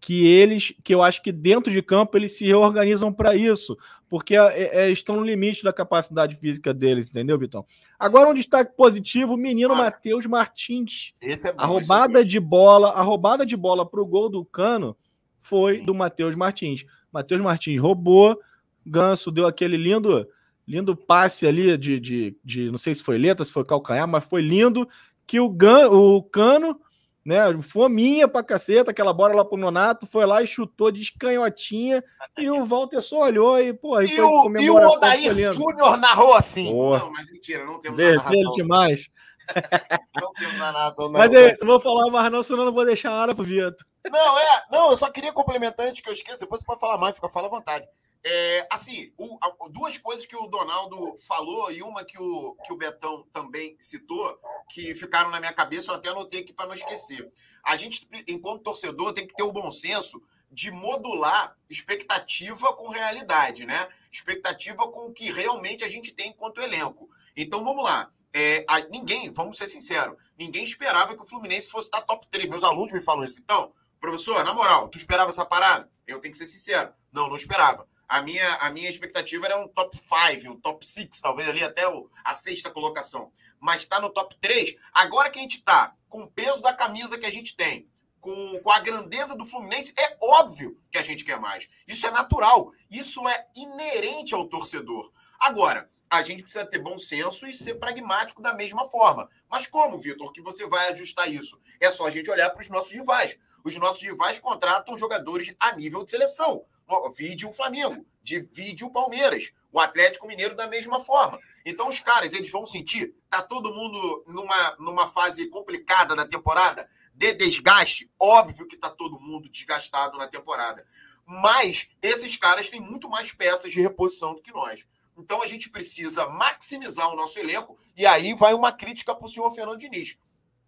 que 0.00 0.26
eles, 0.26 0.74
que 0.82 0.92
eu 0.92 1.00
acho 1.00 1.22
que 1.22 1.30
dentro 1.30 1.72
de 1.72 1.80
campo 1.80 2.16
eles 2.18 2.36
se 2.36 2.44
reorganizam 2.44 3.12
para 3.12 3.36
isso, 3.36 3.78
porque 4.12 4.36
é, 4.36 4.82
é, 4.82 4.90
estão 4.90 5.16
no 5.16 5.24
limite 5.24 5.64
da 5.64 5.72
capacidade 5.72 6.36
física 6.36 6.74
deles, 6.74 7.08
entendeu, 7.08 7.38
Vitão? 7.38 7.64
Agora 7.98 8.28
um 8.28 8.34
destaque 8.34 8.76
positivo, 8.76 9.32
o 9.32 9.38
menino 9.38 9.72
ah, 9.72 9.76
Matheus 9.78 10.26
Martins. 10.26 11.14
Esse 11.18 11.48
é 11.48 11.52
bom, 11.54 11.62
a 11.62 11.64
roubada 11.64 12.20
é 12.20 12.22
de 12.22 12.38
bola, 12.38 12.90
a 12.90 13.00
roubada 13.00 13.46
de 13.46 13.56
bola 13.56 13.88
para 13.88 14.02
o 14.02 14.06
gol 14.06 14.28
do 14.28 14.44
Cano 14.44 14.94
foi 15.40 15.78
Sim. 15.78 15.86
do 15.86 15.94
Matheus 15.94 16.36
Martins. 16.36 16.84
Matheus 17.10 17.40
Martins 17.40 17.80
roubou, 17.80 18.38
Ganso 18.84 19.30
deu 19.30 19.46
aquele 19.46 19.78
lindo 19.78 20.28
lindo 20.68 20.94
passe 20.94 21.46
ali 21.46 21.74
de, 21.78 21.98
de, 21.98 22.36
de, 22.44 22.70
não 22.70 22.76
sei 22.76 22.94
se 22.94 23.02
foi 23.02 23.16
letra, 23.16 23.46
se 23.46 23.50
foi 23.50 23.64
calcanhar, 23.64 24.06
mas 24.06 24.24
foi 24.24 24.42
lindo 24.42 24.86
que 25.26 25.40
o, 25.40 25.48
Gan, 25.48 25.88
o 25.88 26.22
Cano, 26.22 26.78
né, 27.24 27.40
fominha 27.62 28.26
pra 28.26 28.42
caceta, 28.42 28.90
aquela 28.90 29.12
bola 29.12 29.34
lá 29.34 29.44
pro 29.44 29.56
Nonato, 29.56 30.06
foi 30.06 30.26
lá 30.26 30.42
e 30.42 30.46
chutou 30.46 30.90
de 30.90 31.00
escanhotinha 31.00 32.02
e 32.36 32.50
o 32.50 32.64
Walter 32.64 33.00
só 33.00 33.20
olhou 33.20 33.60
e, 33.60 33.72
pô, 33.72 34.00
e, 34.00 34.08
foi 34.08 34.24
o, 34.24 34.58
e 34.58 34.70
o 34.70 34.76
Odair 34.76 35.52
Júnior 35.52 35.96
narrou 35.98 36.34
assim. 36.34 36.72
Porra. 36.72 36.98
Não, 36.98 37.12
mas 37.12 37.30
mentira, 37.30 37.64
não 37.64 37.78
temos 37.78 37.96
Vermelho 37.96 38.52
demais. 38.54 39.06
não 40.20 40.32
temos 40.32 40.58
narração, 40.58 41.06
não. 41.06 41.18
Mas 41.18 41.32
é, 41.32 41.56
não 41.60 41.66
vou 41.66 41.80
falar 41.80 42.10
mais 42.10 42.32
não, 42.32 42.42
senão 42.42 42.64
não 42.64 42.72
vou 42.72 42.84
deixar 42.84 43.10
a 43.10 43.20
área 43.20 43.34
pro 43.34 43.44
Vitor. 43.44 43.76
Não, 44.10 44.38
é, 44.38 44.62
não, 44.70 44.90
eu 44.90 44.96
só 44.96 45.10
queria 45.10 45.32
complementar 45.32 45.86
antes 45.86 46.00
que 46.00 46.08
eu 46.08 46.12
esqueça, 46.12 46.40
depois 46.40 46.60
você 46.60 46.66
pode 46.66 46.80
falar 46.80 46.98
mais, 46.98 47.14
fica, 47.14 47.28
fala 47.28 47.46
à 47.46 47.50
vontade. 47.50 47.86
É, 48.24 48.68
assim, 48.70 49.12
o, 49.18 49.36
duas 49.68 49.98
coisas 49.98 50.24
que 50.24 50.36
o 50.36 50.46
Donaldo 50.46 51.16
falou 51.26 51.72
e 51.72 51.82
uma 51.82 52.04
que 52.04 52.20
o, 52.20 52.54
que 52.64 52.72
o 52.72 52.76
Betão 52.76 53.26
também 53.32 53.76
citou, 53.80 54.38
que 54.70 54.94
ficaram 54.94 55.30
na 55.30 55.40
minha 55.40 55.52
cabeça, 55.52 55.90
eu 55.90 55.96
até 55.96 56.08
anotei 56.08 56.40
aqui 56.40 56.52
para 56.52 56.66
não 56.66 56.74
esquecer. 56.74 57.32
A 57.64 57.76
gente, 57.76 58.08
enquanto 58.28 58.62
torcedor, 58.62 59.12
tem 59.12 59.26
que 59.26 59.34
ter 59.34 59.42
o 59.42 59.52
bom 59.52 59.72
senso 59.72 60.22
de 60.50 60.70
modular 60.70 61.56
expectativa 61.68 62.72
com 62.74 62.90
realidade, 62.90 63.66
né? 63.66 63.88
Expectativa 64.10 64.86
com 64.88 65.06
o 65.06 65.12
que 65.12 65.32
realmente 65.32 65.82
a 65.82 65.88
gente 65.88 66.12
tem 66.12 66.28
enquanto 66.28 66.60
elenco. 66.60 67.10
Então 67.36 67.64
vamos 67.64 67.82
lá. 67.82 68.12
É, 68.32 68.64
a, 68.68 68.80
ninguém, 68.82 69.32
vamos 69.32 69.58
ser 69.58 69.66
sinceros, 69.66 70.16
ninguém 70.38 70.62
esperava 70.62 71.14
que 71.14 71.22
o 71.22 71.26
Fluminense 71.26 71.68
fosse 71.68 71.88
estar 71.88 72.02
top 72.02 72.26
3. 72.28 72.48
Meus 72.48 72.62
alunos 72.62 72.92
me 72.92 73.00
falam 73.00 73.24
isso. 73.24 73.38
Então, 73.40 73.72
professor, 74.00 74.44
na 74.44 74.54
moral, 74.54 74.88
tu 74.88 74.96
esperava 74.96 75.30
essa 75.30 75.44
parada? 75.44 75.90
Eu 76.06 76.20
tenho 76.20 76.32
que 76.32 76.38
ser 76.38 76.46
sincero. 76.46 76.92
Não, 77.12 77.28
não 77.28 77.36
esperava 77.36 77.86
a 78.12 78.20
minha, 78.20 78.56
a 78.56 78.70
minha 78.70 78.90
expectativa 78.90 79.46
era 79.46 79.58
um 79.58 79.66
top 79.66 79.96
5, 79.96 80.52
um 80.52 80.60
top 80.60 80.86
6, 80.86 81.18
talvez 81.22 81.48
ali 81.48 81.64
até 81.64 81.88
o, 81.88 82.10
a 82.22 82.34
sexta 82.34 82.70
colocação. 82.70 83.32
Mas 83.58 83.80
está 83.80 83.98
no 83.98 84.10
top 84.10 84.36
3. 84.38 84.76
Agora 84.92 85.30
que 85.30 85.38
a 85.38 85.42
gente 85.42 85.56
está 85.56 85.94
com 86.10 86.24
o 86.24 86.30
peso 86.30 86.60
da 86.60 86.74
camisa 86.74 87.16
que 87.16 87.24
a 87.24 87.32
gente 87.32 87.56
tem, 87.56 87.88
com, 88.20 88.58
com 88.58 88.70
a 88.70 88.80
grandeza 88.80 89.34
do 89.34 89.46
Fluminense, 89.46 89.94
é 89.98 90.14
óbvio 90.20 90.78
que 90.90 90.98
a 90.98 91.02
gente 91.02 91.24
quer 91.24 91.40
mais. 91.40 91.66
Isso 91.88 92.06
é 92.06 92.10
natural. 92.10 92.70
Isso 92.90 93.26
é 93.26 93.46
inerente 93.56 94.34
ao 94.34 94.46
torcedor. 94.46 95.10
Agora, 95.40 95.88
a 96.10 96.22
gente 96.22 96.42
precisa 96.42 96.66
ter 96.66 96.80
bom 96.80 96.98
senso 96.98 97.46
e 97.46 97.54
ser 97.54 97.76
pragmático 97.76 98.42
da 98.42 98.52
mesma 98.52 98.84
forma. 98.90 99.26
Mas 99.50 99.66
como, 99.66 99.98
Vitor, 99.98 100.32
que 100.32 100.42
você 100.42 100.66
vai 100.66 100.90
ajustar 100.90 101.32
isso? 101.32 101.58
É 101.80 101.90
só 101.90 102.06
a 102.06 102.10
gente 102.10 102.30
olhar 102.30 102.50
para 102.50 102.60
os 102.60 102.68
nossos 102.68 102.92
rivais. 102.92 103.38
Os 103.64 103.74
nossos 103.76 104.02
rivais 104.02 104.38
contratam 104.38 104.98
jogadores 104.98 105.54
a 105.58 105.74
nível 105.74 106.04
de 106.04 106.10
seleção. 106.10 106.66
Vide 107.10 107.46
o 107.46 107.52
Flamengo, 107.52 108.04
divide 108.22 108.84
o 108.84 108.90
Palmeiras, 108.90 109.52
o 109.72 109.80
Atlético 109.80 110.26
Mineiro 110.26 110.54
da 110.54 110.66
mesma 110.66 111.00
forma. 111.00 111.38
Então 111.64 111.88
os 111.88 112.00
caras, 112.00 112.32
eles 112.32 112.50
vão 112.50 112.66
sentir, 112.66 113.14
tá 113.28 113.42
todo 113.42 113.74
mundo 113.74 114.24
numa, 114.26 114.76
numa 114.78 115.06
fase 115.06 115.46
complicada 115.48 116.14
da 116.14 116.26
temporada, 116.26 116.88
de 117.14 117.32
desgaste, 117.34 118.10
óbvio 118.18 118.66
que 118.66 118.76
tá 118.76 118.90
todo 118.90 119.20
mundo 119.20 119.48
desgastado 119.48 120.18
na 120.18 120.28
temporada. 120.28 120.86
Mas 121.24 121.88
esses 122.02 122.36
caras 122.36 122.68
têm 122.68 122.80
muito 122.80 123.08
mais 123.08 123.32
peças 123.32 123.70
de 123.70 123.80
reposição 123.80 124.34
do 124.34 124.42
que 124.42 124.52
nós. 124.52 124.86
Então 125.16 125.42
a 125.42 125.46
gente 125.46 125.70
precisa 125.70 126.26
maximizar 126.28 127.10
o 127.10 127.16
nosso 127.16 127.38
elenco 127.38 127.78
e 127.96 128.06
aí 128.06 128.34
vai 128.34 128.54
uma 128.54 128.72
crítica 128.72 129.14
para 129.14 129.24
o 129.24 129.28
senhor 129.28 129.50
Fernando 129.52 129.78
Diniz 129.78 130.16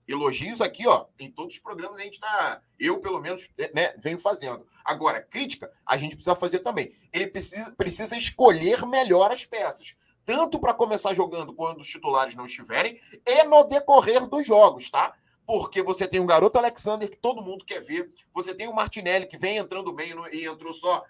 elogios 0.07 0.61
aqui, 0.61 0.87
ó, 0.87 1.07
em 1.19 1.31
todos 1.31 1.55
os 1.55 1.61
programas 1.61 1.99
a 1.99 2.03
gente 2.03 2.21
tá, 2.21 2.61
eu 2.79 3.01
pelo 3.01 3.21
menos, 3.21 3.49
né, 3.75 3.95
venho 3.99 4.19
fazendo. 4.19 4.67
Agora, 4.85 5.23
crítica, 5.23 5.71
a 5.87 5.97
gente 5.97 6.15
precisa 6.15 6.35
fazer 6.35 6.61
também. 6.61 6.93
Ele 7.13 7.27
precisa, 7.27 7.71
precisa 7.73 8.17
escolher 8.17 8.85
melhor 8.87 9.33
as 9.33 9.45
peças, 9.45 9.95
tanto 10.25 10.59
para 10.59 10.75
começar 10.75 11.15
jogando 11.15 11.55
quando 11.55 11.81
os 11.81 11.87
titulares 11.87 12.35
não 12.35 12.47
estiverem 12.47 12.99
e 13.27 13.45
no 13.45 13.65
decorrer 13.65 14.27
dos 14.27 14.47
jogos, 14.47 14.91
tá? 14.91 15.15
porque 15.47 15.83
você 15.83 16.07
tem 16.07 16.21
um 16.21 16.27
garoto 16.27 16.59
Alexander 16.59 17.09
que 17.09 17.17
todo 17.17 17.43
mundo 17.43 17.65
quer 17.65 17.81
ver, 17.81 18.11
você 18.33 18.55
tem 18.55 18.67
o 18.67 18.75
Martinelli 18.75 19.27
que 19.27 19.37
vem 19.37 19.59
entrando 19.59 19.93
bem 19.93 20.15
e 20.33 20.47
entrou 20.47 20.73
só, 20.73 21.05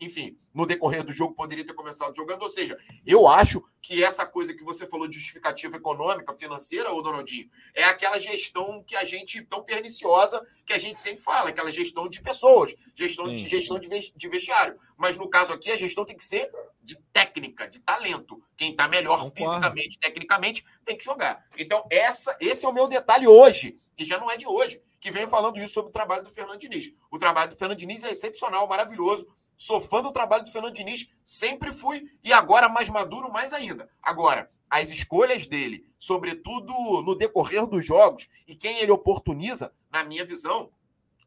enfim, 0.00 0.36
no 0.54 0.64
decorrer 0.64 1.02
do 1.02 1.12
jogo 1.12 1.34
poderia 1.34 1.66
ter 1.66 1.74
começado 1.74 2.14
jogando. 2.14 2.42
Ou 2.42 2.48
seja, 2.48 2.78
eu 3.04 3.26
acho 3.26 3.62
que 3.82 4.02
essa 4.02 4.24
coisa 4.26 4.54
que 4.54 4.62
você 4.62 4.86
falou 4.86 5.08
de 5.08 5.16
justificativa 5.16 5.76
econômica, 5.76 6.32
financeira, 6.32 6.92
ô 6.92 7.02
Donaldinho, 7.02 7.48
é 7.74 7.84
aquela 7.84 8.18
gestão 8.18 8.82
que 8.84 8.96
a 8.96 9.04
gente, 9.04 9.42
tão 9.42 9.62
perniciosa, 9.62 10.44
que 10.64 10.72
a 10.72 10.78
gente 10.78 11.00
sempre 11.00 11.22
fala, 11.22 11.50
aquela 11.50 11.70
gestão 11.70 12.08
de 12.08 12.20
pessoas, 12.20 12.74
gestão, 12.94 13.32
de, 13.32 13.46
gestão 13.46 13.78
de 13.78 14.28
vestiário. 14.28 14.78
Mas 14.96 15.16
no 15.16 15.28
caso 15.28 15.52
aqui, 15.52 15.70
a 15.70 15.76
gestão 15.76 16.04
tem 16.04 16.16
que 16.16 16.24
ser 16.24 16.50
de 16.86 16.96
técnica, 17.12 17.66
de 17.66 17.80
talento. 17.80 18.40
Quem 18.56 18.70
está 18.70 18.86
melhor 18.86 19.18
Concordo. 19.18 19.36
fisicamente, 19.36 19.98
tecnicamente, 19.98 20.64
tem 20.84 20.96
que 20.96 21.04
jogar. 21.04 21.44
Então, 21.58 21.84
essa, 21.90 22.36
esse 22.40 22.64
é 22.64 22.68
o 22.68 22.72
meu 22.72 22.86
detalhe 22.86 23.26
hoje, 23.26 23.76
que 23.96 24.04
já 24.04 24.18
não 24.18 24.30
é 24.30 24.36
de 24.36 24.46
hoje, 24.46 24.80
que 25.00 25.10
vem 25.10 25.26
falando 25.26 25.58
isso 25.58 25.74
sobre 25.74 25.90
o 25.90 25.92
trabalho 25.92 26.24
do 26.24 26.30
Fernando 26.30 26.60
Diniz. 26.60 26.92
O 27.10 27.18
trabalho 27.18 27.50
do 27.50 27.56
Fernando 27.56 27.78
Diniz 27.78 28.04
é 28.04 28.10
excepcional, 28.10 28.66
maravilhoso. 28.68 29.26
Sou 29.56 29.80
fã 29.80 30.02
do 30.02 30.12
trabalho 30.12 30.44
do 30.44 30.50
Fernando 30.50 30.74
Diniz, 30.74 31.08
sempre 31.24 31.72
fui, 31.72 32.10
e 32.22 32.32
agora 32.32 32.68
mais 32.68 32.90
maduro, 32.90 33.32
mais 33.32 33.52
ainda. 33.52 33.88
Agora, 34.02 34.50
as 34.68 34.90
escolhas 34.90 35.46
dele, 35.46 35.86
sobretudo 35.98 36.72
no 37.02 37.14
decorrer 37.14 37.66
dos 37.66 37.84
jogos, 37.84 38.28
e 38.46 38.54
quem 38.54 38.78
ele 38.80 38.90
oportuniza, 38.90 39.72
na 39.90 40.04
minha 40.04 40.24
visão, 40.24 40.70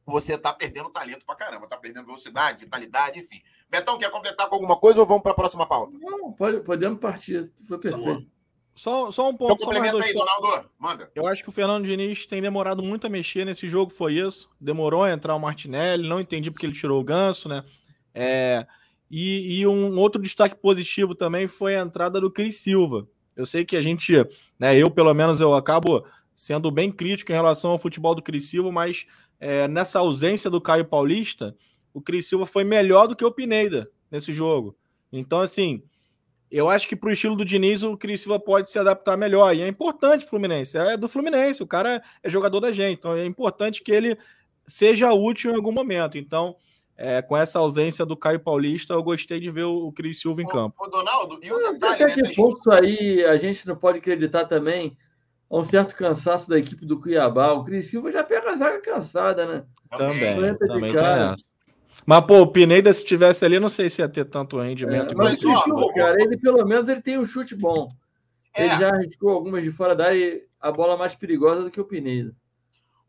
você 0.06 0.38
tá 0.38 0.52
perdendo 0.52 0.90
talento 0.90 1.26
pra 1.26 1.36
caramba, 1.36 1.68
tá 1.68 1.78
perdendo 1.78 2.06
velocidade, 2.06 2.60
vitalidade, 2.60 3.20
enfim. 3.20 3.42
Betão, 3.70 3.98
quer 3.98 4.10
completar 4.12 4.48
com 4.50 4.56
alguma 4.56 4.76
coisa 4.76 5.00
ou 5.00 5.06
vamos 5.06 5.24
para 5.24 5.32
a 5.32 5.36
próxima 5.36 5.66
pauta? 5.66 5.98
Não, 6.00 6.32
pode, 6.32 6.62
podemos 6.62 7.00
partir. 7.00 7.52
Foi 7.68 7.78
perfeito. 7.78 8.28
Só, 8.76 9.12
só 9.12 9.30
um 9.30 9.36
ponto. 9.36 9.54
Então 9.54 9.68
complementa 9.68 10.04
aí, 10.04 10.14
Donaldo. 10.14 10.70
Manda. 10.80 11.12
Eu 11.14 11.28
acho 11.28 11.44
que 11.44 11.50
o 11.50 11.52
Fernando 11.52 11.86
Diniz 11.86 12.26
tem 12.26 12.42
demorado 12.42 12.82
muito 12.82 13.06
a 13.06 13.10
mexer 13.10 13.46
nesse 13.46 13.68
jogo, 13.68 13.92
foi 13.92 14.14
isso. 14.14 14.50
Demorou 14.60 15.04
a 15.04 15.12
entrar 15.12 15.36
o 15.36 15.40
Martinelli, 15.40 16.08
não 16.08 16.20
entendi 16.20 16.50
porque 16.50 16.66
ele 16.66 16.74
tirou 16.74 17.00
o 17.00 17.04
ganso, 17.04 17.50
né? 17.50 17.66
É, 18.22 18.68
e, 19.10 19.62
e, 19.62 19.68
um 19.68 19.98
outro 19.98 20.22
destaque 20.22 20.56
positivo 20.56 21.16
também 21.16 21.48
foi 21.48 21.78
a 21.78 21.82
entrada 21.82 22.20
do 22.20 22.30
Cris 22.30 22.58
Silva. 22.58 23.08
Eu 23.34 23.46
sei 23.46 23.64
que 23.64 23.78
a 23.78 23.82
gente, 23.82 24.14
né, 24.60 24.76
eu 24.76 24.92
pelo 24.92 25.14
menos 25.14 25.40
eu 25.40 25.54
acabo 25.54 26.06
sendo 26.36 26.70
bem 26.70 26.92
crítico 26.92 27.32
em 27.32 27.36
relação 27.36 27.72
ao 27.72 27.80
futebol 27.80 28.14
do 28.14 28.22
Cris 28.22 28.50
Silva, 28.50 28.72
mas 28.72 29.06
é, 29.40 29.70
nessa 29.70 30.00
ausência 30.00 30.50
do 30.50 30.60
Caio 30.60 30.84
Paulista, 30.84 31.56
o 31.94 32.02
Cris 32.02 32.28
Silva 32.28 32.46
foi 32.46 32.66
melhor 32.66 33.08
do 33.08 33.16
que 33.16 33.24
o 33.24 33.32
Pineda 33.32 33.90
nesse 34.12 34.34
jogo. 34.34 34.76
Então, 35.14 35.40
assim, 35.40 35.82
eu 36.52 36.70
acho 36.70 36.88
que 36.88 36.96
para 36.96 37.10
o 37.10 37.12
estilo 37.12 37.38
do 37.38 37.46
Diniz, 37.46 37.84
o 37.84 37.96
Cris 37.96 38.22
Silva 38.22 38.38
pode 38.38 38.70
se 38.70 38.78
adaptar 38.78 39.16
melhor. 39.16 39.56
E 39.56 39.62
é 39.62 39.68
importante 39.68 40.26
o 40.26 40.28
Fluminense. 40.28 40.78
É 40.78 40.98
do 40.98 41.08
Fluminense, 41.08 41.64
o 41.64 41.68
cara 41.68 42.04
é 42.22 42.30
jogador 42.30 42.60
da 42.60 42.72
gente. 42.72 42.98
Então 43.00 43.14
é 43.14 43.26
importante 43.26 43.82
que 43.82 43.92
ele 43.92 44.18
seja 44.68 45.14
útil 45.14 45.52
em 45.52 45.56
algum 45.56 45.72
momento. 45.72 46.18
Então, 46.18 46.56
é, 47.02 47.22
com 47.22 47.38
essa 47.38 47.60
ausência 47.60 48.06
do 48.06 48.18
Caio 48.18 48.42
Paulista, 48.42 48.94
eu 48.94 49.02
gostei 49.02 49.40
de 49.40 49.50
ver 49.50 49.64
o 49.64 49.90
Cris 49.94 50.20
Silva 50.20 50.42
em 50.42 50.46
ô, 50.46 50.50
campo. 50.50 50.76
Ô, 50.78 50.88
Donaldo, 50.90 51.40
e 51.42 51.50
o 51.50 51.58
detalhe... 51.72 52.04
Até 52.04 52.14
que 52.14 52.36
ponto 52.36 52.70
aí 52.70 53.24
a 53.24 53.38
gente 53.38 53.66
não 53.66 53.78
pode 53.78 54.00
acreditar 54.00 54.44
também 54.44 54.98
a 55.50 55.58
um 55.58 55.64
certo 55.64 55.96
cansaço 55.96 56.50
da 56.50 56.60
equipe 56.60 56.86
do 56.86 57.00
Cuiabá. 57.00 57.54
O 57.54 57.64
Cris 57.64 57.88
Silva 57.88 58.12
já 58.12 58.22
pega 58.22 58.50
a 58.50 58.58
zaga 58.58 58.82
cansada, 58.82 59.46
né? 59.46 59.64
Também, 59.90 60.58
também 60.58 60.94
Mas, 62.06 62.26
pô, 62.26 62.42
o 62.42 62.48
Pineda, 62.48 62.92
se 62.92 63.06
tivesse 63.06 63.46
ali, 63.46 63.62
não 63.62 63.70
sei 63.70 63.90
se 63.90 64.02
ia 64.02 64.10
ter 64.10 64.26
tanto 64.26 64.60
rendimento. 64.60 65.14
É, 65.14 65.16
mas, 65.16 65.44
ó, 65.46 65.62
Silva, 65.62 65.94
cara, 65.94 66.22
ele 66.22 66.36
pelo 66.36 66.66
menos 66.66 66.90
ele 66.90 67.02
tem 67.02 67.18
um 67.18 67.24
chute 67.24 67.56
bom. 67.56 67.90
É. 68.54 68.66
Ele 68.66 68.76
já 68.76 68.90
arriscou 68.90 69.30
algumas 69.30 69.64
de 69.64 69.72
fora 69.72 69.96
da 69.96 70.08
área 70.08 70.42
a 70.60 70.70
bola 70.70 70.98
mais 70.98 71.16
perigosa 71.16 71.64
do 71.64 71.72
que 71.72 71.80
o 71.80 71.86
Pineda. 71.86 72.36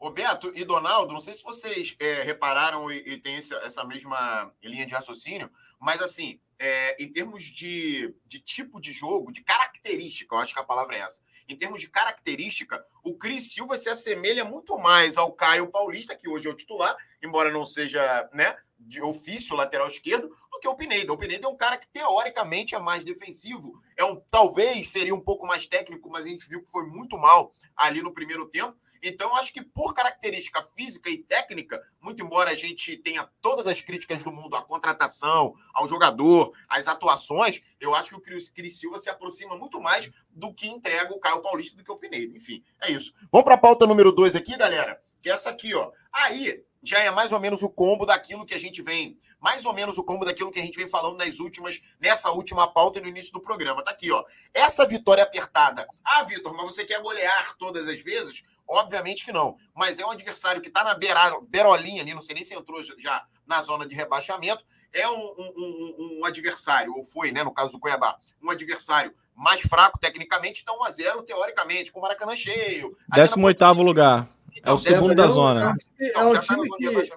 O 0.01 0.11
Beto 0.11 0.51
e 0.55 0.65
Donaldo, 0.65 1.13
não 1.13 1.21
sei 1.21 1.37
se 1.37 1.43
vocês 1.43 1.95
é, 2.01 2.23
repararam 2.23 2.91
e, 2.91 2.97
e 2.97 3.19
têm 3.19 3.37
essa 3.37 3.85
mesma 3.85 4.51
linha 4.63 4.87
de 4.87 4.95
raciocínio, 4.95 5.51
mas 5.79 6.01
assim, 6.01 6.41
é, 6.59 7.03
em 7.03 7.11
termos 7.11 7.45
de, 7.45 8.15
de 8.25 8.39
tipo 8.39 8.81
de 8.81 8.93
jogo, 8.93 9.31
de 9.31 9.43
característica, 9.43 10.35
eu 10.35 10.39
acho 10.39 10.55
que 10.55 10.61
a 10.61 10.65
palavra 10.65 10.97
é 10.97 11.01
essa. 11.01 11.21
Em 11.47 11.55
termos 11.55 11.81
de 11.81 11.89
característica, 11.89 12.83
o 13.03 13.15
Cris 13.15 13.53
Silva 13.53 13.77
se 13.77 13.91
assemelha 13.91 14.45
muito 14.45 14.79
mais 14.79 15.19
ao 15.19 15.33
Caio 15.33 15.71
Paulista, 15.71 16.17
que 16.17 16.29
hoje 16.29 16.49
é 16.49 16.51
o 16.51 16.57
titular, 16.57 16.97
embora 17.23 17.51
não 17.51 17.67
seja 17.67 18.29
né, 18.33 18.57
de 18.79 19.03
ofício 19.03 19.55
lateral 19.55 19.87
esquerdo, 19.87 20.29
do 20.29 20.61
que 20.61 20.69
o 20.69 20.75
Pineda. 20.75 21.13
O 21.13 21.19
Pineda 21.19 21.47
é 21.47 21.51
um 21.51 21.57
cara 21.57 21.77
que 21.77 21.89
teoricamente 21.89 22.75
é 22.75 22.79
mais 22.79 23.05
defensivo, 23.05 23.83
é 23.97 24.05
um 24.05 24.17
talvez 24.31 24.89
seria 24.89 25.15
um 25.15 25.21
pouco 25.21 25.47
mais 25.47 25.67
técnico, 25.67 26.09
mas 26.11 26.25
a 26.25 26.29
gente 26.29 26.49
viu 26.49 26.63
que 26.63 26.71
foi 26.71 26.87
muito 26.87 27.19
mal 27.19 27.53
ali 27.77 28.03
no 28.03 28.15
primeiro 28.15 28.47
tempo. 28.49 28.79
Então, 29.03 29.35
acho 29.37 29.53
que 29.53 29.63
por 29.63 29.95
característica 29.95 30.63
física 30.63 31.09
e 31.09 31.19
técnica, 31.19 31.83
muito 32.01 32.23
embora 32.23 32.51
a 32.51 32.55
gente 32.55 32.97
tenha 32.97 33.29
todas 33.41 33.67
as 33.67 33.81
críticas 33.81 34.23
do 34.23 34.33
mundo 34.33 34.57
à 34.57 34.63
contratação, 34.63 35.55
ao 35.73 35.89
jogador, 35.89 36.53
às 36.69 36.87
atuações, 36.87 37.61
eu 37.81 37.95
acho 37.95 38.11
que 38.11 38.17
o 38.17 38.21
Cris, 38.21 38.79
Silva 38.79 38.99
se 38.99 39.11
aproxima 39.11 39.57
muito 39.57 39.81
mais 39.81 40.11
do 40.31 40.53
que 40.53 40.69
entrega 40.69 41.13
o 41.13 41.19
Caio 41.19 41.43
Paulista 41.43 41.77
do 41.77 41.85
que 41.85 41.93
o 41.93 41.97
Pinedo. 41.97 42.37
Enfim, 42.37 42.63
é 42.81 42.91
isso. 42.91 43.15
Vamos 43.33 43.45
para 43.45 43.55
a 43.55 43.59
pauta 43.59 43.87
número 43.87 44.13
2 44.13 44.37
aqui, 44.37 44.57
galera, 44.57 45.01
que 45.23 45.31
é 45.31 45.33
essa 45.33 45.51
aqui, 45.51 45.75
ó. 45.75 45.91
Aí, 46.13 46.65
já 46.83 46.99
é 47.01 47.11
mais 47.11 47.33
ou 47.33 47.41
menos 47.41 47.63
o 47.63 47.69
combo 47.69 48.07
daquilo 48.07 48.47
que 48.47 48.55
a 48.55 48.59
gente 48.59 48.83
vem, 48.83 49.17
mais 49.39 49.67
ou 49.67 49.73
menos 49.73 49.99
o 49.99 50.05
combo 50.05 50.25
daquilo 50.25 50.51
que 50.51 50.59
a 50.59 50.63
gente 50.63 50.77
vem 50.77 50.89
falando 50.89 51.19
nas 51.19 51.39
últimas, 51.39 51.81
nessa 52.01 52.31
última 52.31 52.73
pauta 52.73 52.99
e 52.99 53.03
no 53.03 53.09
início 53.09 53.33
do 53.33 53.41
programa. 53.41 53.83
Tá 53.83 53.91
aqui, 53.91 54.11
ó. 54.11 54.25
Essa 54.53 54.87
vitória 54.87 55.23
apertada. 55.23 55.87
Ah, 56.05 56.23
Vitor, 56.25 56.55
mas 56.55 56.67
você 56.67 56.85
quer 56.85 57.01
golear 57.03 57.57
todas 57.59 57.87
as 57.87 58.03
vezes? 58.03 58.43
Obviamente 58.71 59.25
que 59.25 59.33
não. 59.33 59.57
Mas 59.75 59.99
é 59.99 60.07
um 60.07 60.13
adversário 60.13 60.63
que 60.63 60.69
está 60.69 60.85
na 60.85 60.95
beira, 60.95 61.19
beirolinha 61.49 62.03
ali, 62.03 62.15
não 62.15 62.23
sei 62.23 62.37
nem 62.37 62.45
se 62.45 62.55
entrou 62.55 62.81
já 62.99 63.25
na 63.45 63.61
zona 63.61 63.85
de 63.85 63.97
rebaixamento. 63.97 64.65
É 64.93 65.09
um, 65.09 65.13
um, 65.13 65.53
um, 65.57 66.21
um 66.21 66.25
adversário, 66.25 66.95
ou 66.95 67.03
foi, 67.03 67.33
né, 67.33 67.43
no 67.43 67.53
caso 67.53 67.73
do 67.73 67.81
Cuiabá, 67.81 68.17
um 68.41 68.49
adversário 68.49 69.13
mais 69.35 69.61
fraco 69.63 69.99
tecnicamente, 69.99 70.63
então 70.63 70.79
1x0, 70.81 71.25
teoricamente, 71.25 71.91
com 71.91 71.99
o 71.99 72.03
Maracanã 72.03 72.37
cheio. 72.37 72.97
18 73.09 73.83
lugar. 73.83 74.29
Então, 74.57 74.75
é 74.75 74.77
o 74.77 74.79
segundo 74.79 75.15
da 75.17 75.29
zona. 75.29 75.75
É 75.99 76.25
um, 76.25 76.39
time 76.39 76.69
que, 76.77 77.13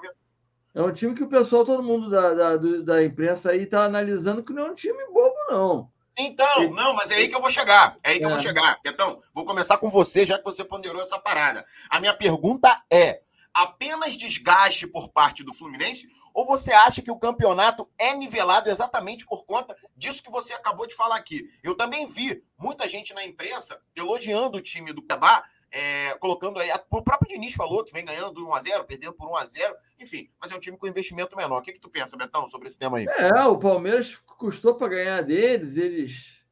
é 0.74 0.82
um 0.82 0.92
time 0.92 1.16
que 1.16 1.24
o 1.24 1.30
pessoal, 1.30 1.66
todo 1.66 1.84
mundo 1.84 2.10
da, 2.10 2.34
da, 2.34 2.58
da 2.84 3.04
imprensa 3.04 3.52
aí 3.52 3.64
está 3.64 3.84
analisando 3.84 4.44
que 4.44 4.54
não 4.54 4.68
é 4.68 4.72
um 4.72 4.76
time 4.76 5.04
bobo, 5.12 5.36
não. 5.50 5.93
Então, 6.18 6.70
não, 6.72 6.94
mas 6.94 7.10
é 7.12 7.16
aí 7.16 7.28
que 7.28 7.36
eu 7.36 7.42
vou 7.42 7.50
chegar. 7.50 7.96
É 8.04 8.12
aí 8.12 8.18
que 8.20 8.24
é. 8.24 8.26
eu 8.26 8.30
vou 8.30 8.40
é. 8.40 8.42
chegar. 8.42 8.80
Então, 8.86 9.22
vou 9.34 9.46
começar 9.46 9.78
com 9.78 9.90
você, 9.90 10.26
já 10.26 10.38
que 10.38 10.44
você 10.44 10.64
ponderou 10.64 11.02
essa 11.02 11.20
parada. 11.20 11.66
A 11.90 12.00
minha 12.00 12.14
pergunta 12.14 12.84
é: 12.92 13.22
apenas 13.54 14.16
desgaste 14.16 14.88
por 14.88 15.10
parte 15.10 15.44
do 15.44 15.54
Fluminense? 15.54 16.08
Ou 16.34 16.48
você 16.48 16.74
acha 16.74 17.02
que 17.02 17.12
o 17.12 17.20
campeonato 17.20 17.88
é 17.98 18.16
nivelado 18.16 18.68
exatamente 18.68 19.24
por 19.26 19.46
conta 19.46 19.76
disso 19.96 20.24
que 20.24 20.32
você 20.32 20.52
acabou 20.54 20.88
de 20.88 20.96
falar 20.96 21.16
aqui? 21.16 21.46
Eu 21.62 21.76
também 21.76 22.08
vi 22.08 22.44
muita 22.58 22.88
gente 22.88 23.14
na 23.14 23.24
imprensa 23.24 23.80
elogiando 23.96 24.58
o 24.58 24.62
time 24.62 24.92
do 24.92 25.04
Cuiabá, 25.04 25.44
é, 25.74 26.16
colocando 26.20 26.60
aí. 26.60 26.70
O 26.90 27.02
próprio 27.02 27.28
Diniz 27.28 27.56
falou 27.56 27.84
que 27.84 27.92
vem 27.92 28.06
ganhando 28.06 28.34
por 28.34 28.44
1x0, 28.44 28.86
perdendo 28.86 29.14
por 29.14 29.28
1x0, 29.28 29.74
enfim, 30.00 30.30
mas 30.40 30.52
é 30.52 30.56
um 30.56 30.60
time 30.60 30.78
com 30.78 30.88
investimento 30.88 31.36
menor. 31.36 31.60
O 31.60 31.62
que, 31.62 31.74
que 31.74 31.80
tu 31.80 31.90
pensa, 31.90 32.16
Betão, 32.16 32.48
sobre 32.48 32.68
esse 32.68 32.78
tema 32.78 33.00
aí? 33.00 33.06
É, 33.08 33.44
o 33.46 33.58
Palmeiras 33.58 34.16
custou 34.38 34.76
para 34.76 34.90
ganhar 34.90 35.22
deles, 35.24 35.76
eles, 35.76 36.44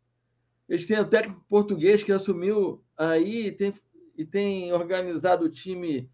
eles 0.68 0.88
têm 0.88 1.00
o 1.00 1.08
técnico 1.08 1.46
português 1.48 2.04
que 2.04 2.12
assumiu 2.12 2.84
aí 2.98 3.48
e 3.48 3.52
tem, 3.52 3.74
e 4.18 4.26
tem 4.26 4.74
organizado 4.74 5.46
o 5.46 5.52
time 5.52 6.10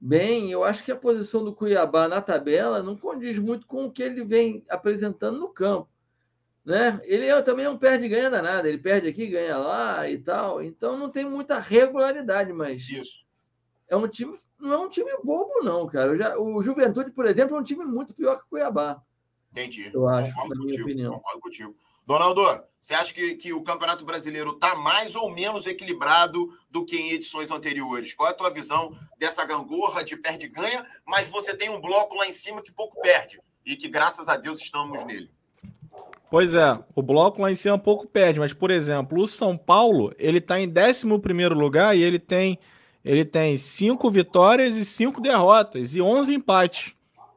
bem. 0.00 0.50
Eu 0.50 0.64
acho 0.64 0.82
que 0.82 0.90
a 0.90 0.96
posição 0.96 1.44
do 1.44 1.54
Cuiabá 1.54 2.08
na 2.08 2.20
tabela 2.20 2.82
não 2.82 2.96
condiz 2.96 3.38
muito 3.38 3.68
com 3.68 3.84
o 3.84 3.92
que 3.92 4.02
ele 4.02 4.24
vem 4.24 4.64
apresentando 4.68 5.38
no 5.38 5.48
campo 5.48 5.91
né? 6.64 7.00
Ele 7.04 7.26
é, 7.26 7.42
também 7.42 7.64
não 7.64 7.76
perde 7.76 8.08
ganha 8.08 8.30
nada, 8.30 8.68
ele 8.68 8.78
perde 8.78 9.08
aqui, 9.08 9.26
ganha 9.26 9.56
lá 9.56 10.08
e 10.08 10.18
tal. 10.18 10.62
Então 10.62 10.96
não 10.96 11.10
tem 11.10 11.24
muita 11.24 11.58
regularidade, 11.58 12.52
mas 12.52 12.88
isso 12.88 13.24
é 13.92 13.96
um 13.96 14.08
time, 14.08 14.38
não 14.58 14.72
é 14.72 14.78
um 14.78 14.88
time 14.88 15.10
bobo 15.22 15.62
não, 15.62 15.86
cara. 15.86 16.16
Já, 16.16 16.38
o 16.38 16.62
Juventude, 16.62 17.10
por 17.10 17.26
exemplo, 17.26 17.56
é 17.56 17.60
um 17.60 17.64
time 17.64 17.84
muito 17.84 18.14
pior 18.14 18.38
que 18.38 18.44
o 18.44 18.48
Cuiabá. 18.48 19.02
Entendi. 19.50 19.90
Eu 19.92 20.08
acho, 20.08 20.32
concordo 20.32 20.54
na 20.54 20.60
minha 20.60 20.70
contigo, 20.70 20.84
opinião. 20.84 21.12
Concordo 21.14 21.40
contigo. 21.40 21.76
Donaldo, 22.06 22.42
você 22.80 22.94
acha 22.94 23.12
que, 23.12 23.36
que 23.36 23.52
o 23.52 23.62
Campeonato 23.62 24.04
Brasileiro 24.04 24.52
está 24.52 24.74
mais 24.74 25.14
ou 25.14 25.30
menos 25.30 25.66
equilibrado 25.66 26.48
do 26.70 26.84
que 26.84 26.96
em 26.96 27.12
edições 27.12 27.50
anteriores? 27.50 28.14
Qual 28.14 28.28
é 28.28 28.32
a 28.32 28.34
tua 28.34 28.50
visão 28.50 28.96
dessa 29.18 29.44
gangorra 29.44 30.02
de 30.02 30.16
perde-ganha, 30.16 30.86
mas 31.06 31.28
você 31.28 31.54
tem 31.54 31.68
um 31.68 31.80
bloco 31.80 32.16
lá 32.16 32.26
em 32.26 32.32
cima 32.32 32.62
que 32.62 32.72
pouco 32.72 33.00
perde 33.02 33.40
e 33.64 33.76
que, 33.76 33.88
graças 33.88 34.28
a 34.28 34.36
Deus, 34.36 34.58
estamos 34.58 35.04
nele? 35.04 35.30
Pois 36.32 36.54
é, 36.54 36.78
o 36.94 37.02
bloco 37.02 37.42
lá 37.42 37.52
em 37.52 37.54
cima 37.54 37.74
um 37.74 37.78
pouco 37.78 38.06
perde, 38.06 38.40
mas, 38.40 38.54
por 38.54 38.70
exemplo, 38.70 39.20
o 39.20 39.26
São 39.26 39.54
Paulo, 39.54 40.14
ele 40.18 40.38
está 40.38 40.58
em 40.58 40.66
11 40.66 41.06
lugar 41.52 41.94
e 41.94 42.02
ele 42.02 42.18
tem 42.18 42.58
ele 43.04 43.22
tem 43.22 43.58
cinco 43.58 44.08
vitórias 44.10 44.78
e 44.78 44.82
cinco 44.82 45.20
derrotas 45.20 45.94
e 45.94 46.00
11 46.00 46.32
empates. 46.34 46.94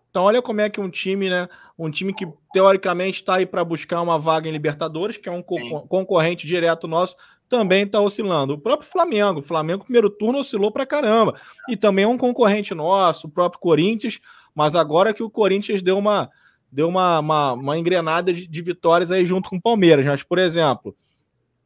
Então, 0.10 0.23
olha 0.23 0.41
como 0.41 0.62
é 0.62 0.69
que 0.69 0.79
um 0.79 0.89
time, 0.89 1.29
né? 1.29 1.49
Um 1.77 1.91
time 1.91 2.13
que 2.13 2.25
teoricamente 2.53 3.19
está 3.19 3.36
aí 3.36 3.45
para 3.45 3.65
buscar 3.65 4.01
uma 4.01 4.17
vaga 4.17 4.47
em 4.47 4.53
Libertadores, 4.53 5.17
que 5.17 5.27
é 5.27 5.31
um 5.31 5.41
co 5.41 5.81
concorrente 5.89 6.47
direto 6.47 6.88
nosso, 6.88 7.17
também 7.49 7.84
está 7.84 7.99
oscilando. 7.99 8.53
O 8.53 8.58
próprio 8.58 8.89
Flamengo, 8.89 9.41
o 9.41 9.43
Flamengo, 9.43 9.84
primeiro 9.84 10.10
turno, 10.10 10.39
oscilou 10.39 10.71
para 10.71 10.86
caramba. 10.86 11.38
E 11.67 11.75
também 11.75 12.05
é 12.05 12.08
um 12.08 12.17
concorrente 12.17 12.73
nosso, 12.73 13.27
o 13.27 13.29
próprio 13.29 13.60
Corinthians, 13.60 14.21
mas 14.55 14.73
agora 14.73 15.13
que 15.13 15.21
o 15.21 15.29
Corinthians 15.29 15.81
deu 15.81 15.97
uma 15.97 16.31
deu 16.71 16.88
uma, 16.88 17.19
uma, 17.19 17.54
uma 17.54 17.78
engrenada 17.78 18.34
de, 18.34 18.47
de, 18.47 18.62
vitórias 18.62 19.12
aí 19.12 19.25
junto 19.25 19.49
com 19.49 19.58
o 19.58 19.62
Palmeiras. 19.62 20.06
Mas, 20.06 20.23
por 20.23 20.38
exemplo, 20.38 20.95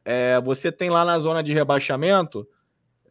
é, 0.04 0.40
você 0.40 0.70
tem 0.70 0.90
lá 0.90 1.04
na 1.04 1.18
zona 1.18 1.42
de 1.42 1.52
rebaixamento, 1.52 2.46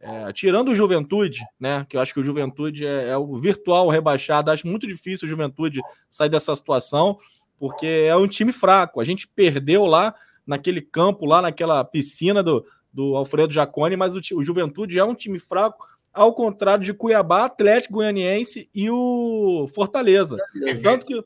é, 0.00 0.32
tirando 0.32 0.70
o 0.70 0.74
Juventude, 0.74 1.44
né? 1.58 1.84
Que 1.88 1.96
eu 1.96 2.00
acho 2.00 2.14
que 2.14 2.20
o 2.20 2.22
Juventude 2.22 2.86
é, 2.86 3.10
é, 3.10 3.16
o 3.16 3.36
virtual 3.36 3.88
rebaixado. 3.88 4.50
Acho 4.50 4.66
muito 4.66 4.86
difícil 4.86 5.26
o 5.26 5.30
Juventude 5.30 5.80
sair 6.08 6.30
dessa 6.30 6.54
situação, 6.54 7.18
porque 7.58 7.86
é 7.86 8.16
um 8.16 8.26
time 8.26 8.52
fraco. 8.52 9.00
A 9.00 9.04
gente 9.04 9.28
perdeu 9.28 9.84
lá 9.84 10.14
naquele 10.46 10.80
campo, 10.80 11.26
lá 11.26 11.42
naquela 11.42 11.84
piscina 11.84 12.42
do, 12.42 12.64
do 12.92 13.14
Alfredo 13.14 13.52
Jaconi, 13.52 13.96
mas 13.96 14.16
o, 14.16 14.20
o 14.36 14.42
Juventude 14.42 14.98
é 14.98 15.04
um 15.04 15.14
time 15.14 15.38
fraco, 15.38 15.86
ao 16.12 16.34
contrário 16.34 16.84
de 16.84 16.94
Cuiabá, 16.94 17.44
Atlético 17.44 17.94
Goianiense 17.94 18.68
e 18.74 18.90
o 18.90 19.68
Fortaleza. 19.74 20.38
Tanto 20.82 21.06
que 21.06 21.22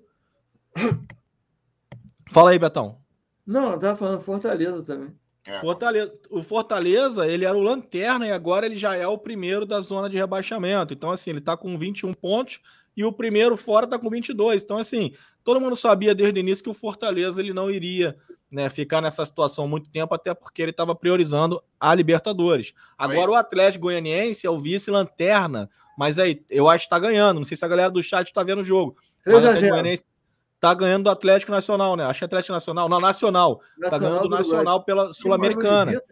Fala 2.33 2.51
aí, 2.51 2.59
Betão. 2.59 2.99
Não, 3.47 3.73
eu 3.73 3.79
tava 3.79 3.97
falando 3.97 4.21
Fortaleza 4.21 4.83
também. 4.83 5.15
É. 5.47 5.61
Fortaleza, 5.61 6.13
o 6.31 6.43
Fortaleza, 6.43 7.27
ele 7.27 7.45
era 7.45 7.57
o 7.57 7.63
lanterna 7.63 8.27
e 8.27 8.33
agora 8.33 8.65
ele 8.65 8.79
já 8.79 8.97
é 8.97 9.07
o 9.07 9.19
primeiro 9.19 9.67
da 9.67 9.81
zona 9.81 10.09
de 10.09 10.17
rebaixamento. 10.17 10.95
Então, 10.95 11.11
assim, 11.11 11.31
ele 11.31 11.41
tá 11.41 11.57
com 11.57 11.77
21 11.79 12.15
pontos 12.15 12.61
e 12.97 13.05
o 13.05 13.13
primeiro 13.13 13.57
fora 13.57 13.87
tá 13.87 13.99
com 13.99 14.09
22. 14.09 14.63
Então, 14.63 14.79
assim, 14.79 15.13
todo 15.43 15.61
mundo 15.61 15.77
sabia 15.77 16.15
desde 16.15 16.39
o 16.39 16.41
início 16.41 16.65
que 16.65 16.71
o 16.71 16.75
Fortaleza 16.75 17.41
ele 17.41 17.53
não 17.53 17.71
iria 17.71 18.17
né, 18.51 18.69
ficar 18.71 19.03
nessa 19.03 19.25
situação 19.25 19.69
muito 19.69 19.91
tempo, 19.91 20.15
até 20.15 20.33
porque 20.33 20.63
ele 20.63 20.71
estava 20.71 20.95
priorizando 20.95 21.63
a 21.79 21.95
Libertadores. 21.95 22.73
Agora, 22.97 23.31
o 23.31 23.35
Atlético 23.35 23.83
Goianiense 23.83 24.47
é 24.47 24.51
o 24.51 24.59
vice-lanterna, 24.59 25.69
mas 25.99 26.19
aí 26.19 26.43
eu 26.49 26.69
acho 26.69 26.85
que 26.85 26.87
está 26.87 26.99
ganhando. 26.99 27.39
Não 27.39 27.45
sei 27.45 27.57
se 27.57 27.65
a 27.65 27.69
galera 27.69 27.91
do 27.91 28.03
chat 28.03 28.29
está 28.29 28.43
vendo 28.43 28.63
o 28.63 28.65
jogo. 28.65 28.97
Mas 29.27 29.35
o 29.35 29.39
Atlético 29.39 29.69
Goianiense 29.69 30.05
tá 30.65 30.73
ganhando 30.73 31.05
do 31.05 31.11
Atlético 31.11 31.53
Nacional, 31.53 31.95
né? 31.95 32.05
Acho 32.05 32.21
que 32.21 32.25
é 32.25 32.27
Atlético 32.27 32.55
Nacional. 32.55 32.89
Não, 32.89 32.99
Nacional. 32.99 33.61
Nacional 33.77 33.91
tá 33.91 33.99
ganhando 33.99 34.23
do 34.23 34.29
Nacional 34.31 34.83
pela 34.83 35.13
Sul-Americana. 35.13 36.03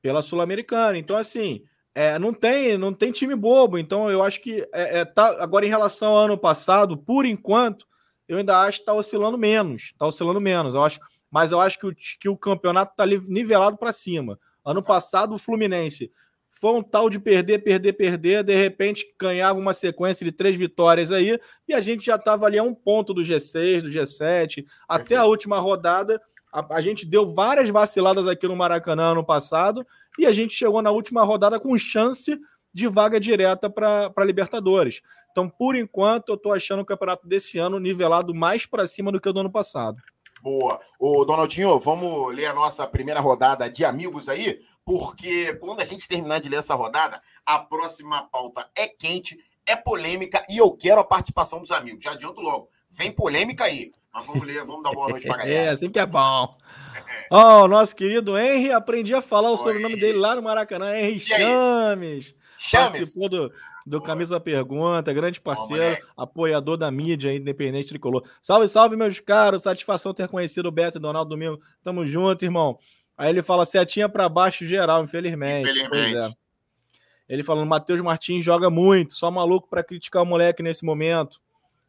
Pela 0.00 0.22
Sul-Americana. 0.22 0.96
Então, 0.96 1.16
assim, 1.16 1.64
é, 1.92 2.20
não 2.20 2.32
tem 2.32 2.78
não 2.78 2.94
tem 2.94 3.10
time 3.10 3.34
bobo. 3.34 3.78
Então, 3.78 4.08
eu 4.08 4.22
acho 4.22 4.40
que 4.40 4.60
é, 4.72 5.00
é, 5.00 5.04
tá, 5.04 5.42
agora, 5.42 5.66
em 5.66 5.68
relação 5.68 6.10
ao 6.12 6.26
ano 6.26 6.38
passado, 6.38 6.96
por 6.96 7.26
enquanto, 7.26 7.84
eu 8.28 8.38
ainda 8.38 8.60
acho 8.60 8.78
que 8.78 8.82
está 8.82 8.94
oscilando 8.94 9.36
menos. 9.36 9.82
Está 9.86 10.06
oscilando 10.06 10.40
menos. 10.40 10.74
Eu 10.74 10.84
acho, 10.84 11.00
mas 11.28 11.50
eu 11.50 11.58
acho 11.58 11.80
que 11.80 11.86
o, 11.88 11.94
que 11.94 12.28
o 12.28 12.36
campeonato 12.36 12.92
está 12.92 13.04
nivelado 13.06 13.76
para 13.76 13.92
cima. 13.92 14.38
Ano 14.64 14.84
passado, 14.84 15.34
o 15.34 15.38
Fluminense 15.38 16.12
foi 16.60 16.74
um 16.74 16.82
tal 16.82 17.08
de 17.08 17.18
perder, 17.18 17.60
perder, 17.60 17.94
perder, 17.94 18.44
de 18.44 18.54
repente 18.54 19.06
ganhava 19.18 19.58
uma 19.58 19.72
sequência 19.72 20.26
de 20.26 20.30
três 20.30 20.58
vitórias 20.58 21.10
aí, 21.10 21.40
e 21.66 21.72
a 21.72 21.80
gente 21.80 22.04
já 22.04 22.16
estava 22.16 22.44
ali 22.44 22.58
a 22.58 22.62
um 22.62 22.74
ponto 22.74 23.14
do 23.14 23.22
G6, 23.22 23.80
do 23.80 23.88
G7, 23.88 24.66
até 24.86 25.16
a 25.16 25.24
última 25.24 25.58
rodada. 25.58 26.20
A, 26.52 26.76
a, 26.76 26.80
gente 26.82 27.06
deu 27.06 27.26
várias 27.26 27.70
vaciladas 27.70 28.26
aqui 28.26 28.46
no 28.46 28.54
Maracanã 28.54 29.12
ano 29.12 29.24
passado, 29.24 29.86
e 30.18 30.26
a 30.26 30.32
gente 30.32 30.54
chegou 30.54 30.82
na 30.82 30.90
última 30.90 31.22
rodada 31.24 31.58
com 31.58 31.76
chance 31.78 32.38
de 32.74 32.86
vaga 32.86 33.18
direta 33.18 33.70
para 33.70 34.12
Libertadores. 34.18 35.00
Então, 35.30 35.48
por 35.48 35.74
enquanto, 35.74 36.28
eu 36.28 36.34
estou 36.34 36.52
achando 36.52 36.80
o 36.82 36.84
campeonato 36.84 37.26
desse 37.26 37.58
ano 37.58 37.80
nivelado 37.80 38.34
mais 38.34 38.66
para 38.66 38.86
cima 38.86 39.10
do 39.10 39.18
que 39.18 39.28
o 39.28 39.32
do 39.32 39.40
ano 39.40 39.50
passado. 39.50 39.96
Boa. 40.42 40.80
Ô, 40.98 41.24
Donaldinho, 41.24 41.78
vamos 41.78 42.34
ler 42.34 42.46
a 42.46 42.54
nossa 42.54 42.86
primeira 42.86 43.20
rodada 43.20 43.68
de 43.68 43.84
amigos 43.84 44.28
aí, 44.28 44.58
porque 44.84 45.54
quando 45.54 45.80
a 45.80 45.84
gente 45.84 46.08
terminar 46.08 46.40
de 46.40 46.48
ler 46.48 46.58
essa 46.58 46.74
rodada, 46.74 47.20
a 47.44 47.58
próxima 47.58 48.28
pauta 48.28 48.68
é 48.76 48.88
quente, 48.88 49.38
é 49.66 49.76
polêmica 49.76 50.44
e 50.48 50.58
eu 50.58 50.70
quero 50.72 51.00
a 51.00 51.04
participação 51.04 51.60
dos 51.60 51.70
amigos. 51.70 52.02
Já 52.02 52.12
adianto 52.12 52.40
logo. 52.40 52.68
Vem 52.90 53.12
polêmica 53.12 53.64
aí. 53.64 53.92
Mas 54.12 54.26
vamos 54.26 54.44
ler, 54.44 54.64
vamos 54.64 54.82
dar 54.82 54.92
boa 54.92 55.08
noite 55.08 55.26
pra 55.26 55.36
galera. 55.38 55.54
É, 55.54 55.68
assim 55.68 55.90
que 55.90 55.98
é 55.98 56.06
bom. 56.06 56.56
Ó, 57.30 57.62
oh, 57.62 57.68
nosso 57.68 57.94
querido 57.94 58.36
Henry, 58.36 58.72
aprendi 58.72 59.14
a 59.14 59.22
falar 59.22 59.50
o 59.50 59.52
Oi. 59.52 59.58
sobrenome 59.58 60.00
dele 60.00 60.18
lá 60.18 60.34
no 60.34 60.42
Maracanã, 60.42 60.96
Henry 60.96 61.20
Chames. 61.20 62.34
Chames. 62.56 62.90
Participou 62.90 63.28
do, 63.28 63.52
do 63.86 64.00
Camisa 64.00 64.38
Pergunta, 64.38 65.12
grande 65.12 65.40
parceiro, 65.40 66.02
apoiador 66.16 66.76
da 66.76 66.90
mídia 66.90 67.34
independente 67.34 67.88
tricolor. 67.88 68.24
Salve, 68.42 68.68
salve, 68.68 68.96
meus 68.96 69.20
caros. 69.20 69.62
Satisfação 69.62 70.14
ter 70.14 70.28
conhecido 70.28 70.68
o 70.68 70.72
Beto 70.72 70.98
e 70.98 71.00
Donaldo 71.00 71.30
Domingo. 71.30 71.60
Tamo 71.82 72.04
junto, 72.04 72.44
irmão. 72.44 72.78
Aí 73.16 73.28
ele 73.28 73.42
fala 73.42 73.66
setinha 73.66 74.08
para 74.08 74.28
baixo 74.28 74.66
geral, 74.66 75.02
infelizmente. 75.02 75.70
Infelizmente. 75.70 76.16
É. 76.16 76.40
Ele 77.28 77.44
falando, 77.44 77.68
Matheus 77.68 78.00
Martins 78.00 78.44
joga 78.44 78.68
muito, 78.68 79.14
só 79.14 79.30
maluco 79.30 79.68
para 79.68 79.84
criticar 79.84 80.22
o 80.22 80.26
moleque 80.26 80.62
nesse 80.62 80.84
momento. 80.84 81.40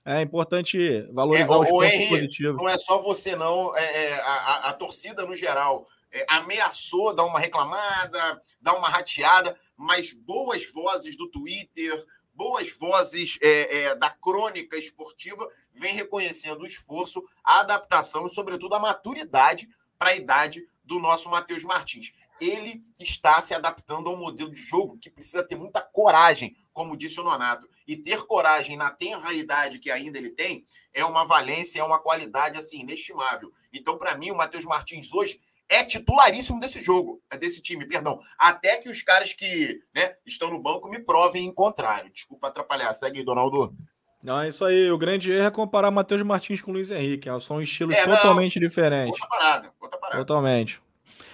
É 0.06 0.22
importante 0.22 1.02
valorizar 1.12 1.56
é, 1.56 1.58
os 1.58 1.70
pontos 1.70 1.94
Henry, 1.94 2.10
positivos. 2.10 2.62
Não 2.62 2.70
é 2.70 2.78
só 2.78 3.02
você, 3.02 3.36
não. 3.36 3.76
É, 3.76 4.10
é 4.10 4.22
a, 4.22 4.32
a, 4.32 4.70
a, 4.70 4.74
torcida, 4.74 5.26
no 5.26 5.36
geral, 5.36 5.88
é, 6.12 6.26
ameaçou 6.28 7.13
dar 7.13 7.26
uma 7.26 7.39
reclamada, 7.39 8.41
dar 8.60 8.74
uma 8.74 8.89
rateada, 8.89 9.58
mas 9.78 10.13
boas 10.13 10.69
vozes 10.71 11.15
do 11.15 11.30
Twitter, 11.30 12.06
boas 12.34 12.71
vozes 12.71 13.38
é, 13.41 13.84
é, 13.84 13.95
da 13.95 14.10
crônica 14.10 14.78
esportiva 14.78 15.47
vem 15.74 15.93
reconhecendo 15.93 16.62
o 16.62 16.65
esforço, 16.65 17.24
a 17.43 17.60
adaptação 17.60 18.26
e, 18.26 18.30
sobretudo, 18.30 18.76
a 18.76 18.80
maturidade 18.80 19.69
para 19.97 20.10
a 20.10 20.15
idade 20.15 20.67
do 20.84 21.00
nosso 21.00 21.30
Matheus 21.30 21.63
Martins. 21.63 22.12
Ele 22.39 22.84
está 23.00 23.39
se 23.39 23.54
adaptando 23.54 24.10
ao 24.10 24.17
modelo 24.17 24.50
de 24.50 24.60
jogo 24.60 24.97
que 24.97 25.12
precisa 25.12 25.43
ter 25.43 25.56
muita 25.56 25.80
coragem, 25.80 26.58
como 26.74 26.97
disse 26.97 27.19
o 27.19 27.24
Nonato. 27.24 27.69
E 27.86 27.95
ter 27.95 28.24
coragem 28.26 28.76
na 28.76 28.89
tenra 28.89 29.32
idade 29.32 29.78
que 29.78 29.91
ainda 29.91 30.17
ele 30.17 30.32
tem 30.32 30.65
é 30.91 31.06
uma 31.06 31.24
valência, 31.24 31.80
é 31.80 31.84
uma 31.84 32.00
qualidade 32.00 32.58
assim 32.58 32.80
inestimável. 32.80 33.54
Então, 33.71 33.97
para 33.97 34.15
mim, 34.15 34.32
o 34.32 34.36
Matheus 34.36 34.65
Martins 34.65 35.13
hoje 35.13 35.39
é 35.72 35.84
titularíssimo 35.86 36.60
desse 36.60 36.82
jogo, 36.84 37.22
é 37.32 37.38
desse 37.38 37.62
time, 37.62 37.88
perdão. 37.88 38.20
Até 38.38 38.76
que 38.76 38.90
os 38.90 39.02
caras 39.02 39.32
que 39.32 39.80
né, 39.96 40.14
estão 40.26 40.50
no 40.50 40.62
banco 40.62 40.90
me 40.90 41.00
provem 41.00 41.46
em 41.46 41.54
contrário. 41.54 42.12
Desculpa 42.12 42.50
atrapalhar. 42.50 42.94
Segue 42.94 43.20
aí, 43.20 43.26
Donaldo. 43.26 43.74
Não, 44.22 44.42
é 44.42 44.50
isso 44.50 44.66
aí. 44.66 44.92
O 44.92 44.98
grande 44.98 45.32
erro 45.32 45.48
é 45.48 45.52
comparar 45.52 45.90
Matheus 45.90 46.22
Martins 46.24 46.62
com 46.62 46.74
Luiz 46.74 46.92
Henrique. 46.92 47.30
São 47.40 47.62
estilos 47.62 47.96
é, 47.96 48.06
totalmente 48.06 48.60
não. 48.60 48.68
diferentes. 48.68 49.20
Outra 49.20 49.28
parada, 49.28 49.74
outra 49.80 49.98
parada. 49.98 50.20
Totalmente. 50.20 50.82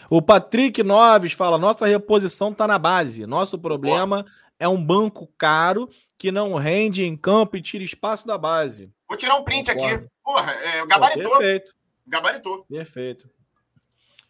O 0.07 0.21
Patrick 0.21 0.83
Noves 0.83 1.33
fala: 1.33 1.57
nossa 1.57 1.87
reposição 1.87 2.51
está 2.51 2.67
na 2.67 2.77
base. 2.77 3.25
Nosso 3.25 3.57
problema 3.57 4.21
Boa. 4.21 4.35
é 4.59 4.67
um 4.67 4.81
banco 4.81 5.27
caro 5.35 5.89
que 6.15 6.31
não 6.31 6.55
rende 6.55 7.03
em 7.03 7.17
campo 7.17 7.57
e 7.57 7.61
tira 7.61 7.83
espaço 7.83 8.25
da 8.27 8.37
base. 8.37 8.89
Vou 9.09 9.17
tirar 9.17 9.35
um 9.35 9.43
print 9.43 9.71
aqui. 9.71 10.07
Porra, 10.23 10.51
é, 10.51 10.85
gabaritou. 10.85 11.31
Pô, 11.31 11.37
perfeito. 11.39 11.75
Gabaritou. 12.05 12.65
Perfeito. 12.69 13.36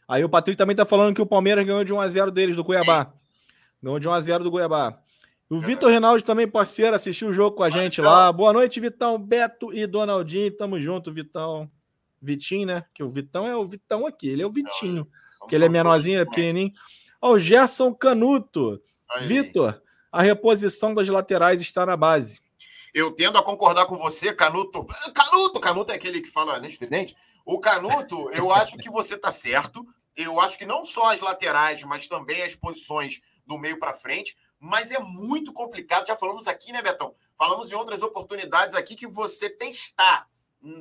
Aí 0.08 0.24
o 0.24 0.30
Patrick 0.30 0.58
também 0.58 0.76
tá 0.76 0.86
falando 0.86 1.14
que 1.14 1.22
o 1.22 1.26
Palmeiras 1.26 1.66
ganhou 1.66 1.84
de 1.84 1.94
1x0 1.94 2.32
deles, 2.32 2.56
do 2.56 2.64
Cuiabá. 2.64 3.12
Ganhou 3.84 4.00
de 4.00 4.08
1x0 4.08 4.44
do 4.44 4.52
Cuiabá. 4.52 5.00
O 5.50 5.60
Vitor 5.60 5.90
Reinaldo 5.90 6.22
também, 6.24 6.48
parceiro, 6.48 6.96
assistiu 6.96 7.30
o 7.30 7.34
jogo 7.34 7.58
com 7.58 7.64
a 7.64 7.70
gente 7.70 8.02
lá. 8.02 8.32
Boa 8.32 8.52
noite, 8.52 8.80
Vitão, 8.80 9.18
Beto 9.18 9.74
e 9.74 9.88
Donaldinho. 9.88 10.56
Tamo 10.56 10.80
junto, 10.80 11.12
Vitão. 11.12 11.70
Vitinho, 12.22 12.68
né? 12.68 12.86
Que 12.94 13.04
o 13.04 13.10
Vitão 13.10 13.48
é 13.48 13.56
o 13.56 13.66
Vitão 13.66 14.06
aqui, 14.06 14.28
ele 14.28 14.42
é 14.42 14.46
o 14.46 14.52
Vitinho. 14.52 15.08
Porque 15.40 15.56
ele 15.56 15.66
é 15.66 15.70
menorzinho, 15.70 16.20
é 16.20 16.26
pequenininho. 16.26 16.72
Ó, 17.22 17.34
o 17.34 17.40
Gerson 17.40 17.94
Canuto. 17.94 18.82
Vitor, 19.22 19.82
a 20.12 20.22
reposição 20.22 20.94
das 20.94 21.08
laterais 21.08 21.62
está 21.62 21.86
na 21.86 21.96
base. 21.96 22.42
Eu 22.94 23.12
tendo 23.12 23.38
a 23.38 23.44
concordar 23.44 23.86
com 23.86 23.96
você, 23.96 24.34
Canuto. 24.34 24.86
Canuto, 25.14 25.60
Canuto 25.60 25.92
é 25.92 25.96
aquele 25.96 26.22
que 26.22 26.30
fala 26.30 26.60
né, 26.60 26.68
estridente. 26.68 27.16
O 27.48 27.62
Canuto, 27.62 28.30
eu 28.32 28.52
acho 28.52 28.76
que 28.78 28.90
você 28.90 29.16
está 29.16 29.32
certo. 29.32 29.88
Eu 30.18 30.38
acho 30.38 30.58
que 30.58 30.66
não 30.66 30.84
só 30.84 31.14
as 31.14 31.22
laterais, 31.22 31.82
mas 31.84 32.06
também 32.06 32.44
as 32.44 32.58
posições 32.58 33.22
do 33.46 33.58
meio 33.58 33.80
para 33.80 33.94
frente. 33.94 34.36
Mas 34.60 34.92
é 34.92 35.00
muito 35.00 35.54
complicado. 35.54 36.06
Já 36.06 36.18
falamos 36.18 36.46
aqui, 36.46 36.74
né, 36.74 36.82
Betão? 36.82 37.16
Falamos 37.38 37.72
em 37.72 37.76
outras 37.76 38.02
oportunidades 38.02 38.76
aqui 38.76 38.98
que 38.98 39.08
você 39.08 39.50
testar 39.50 40.28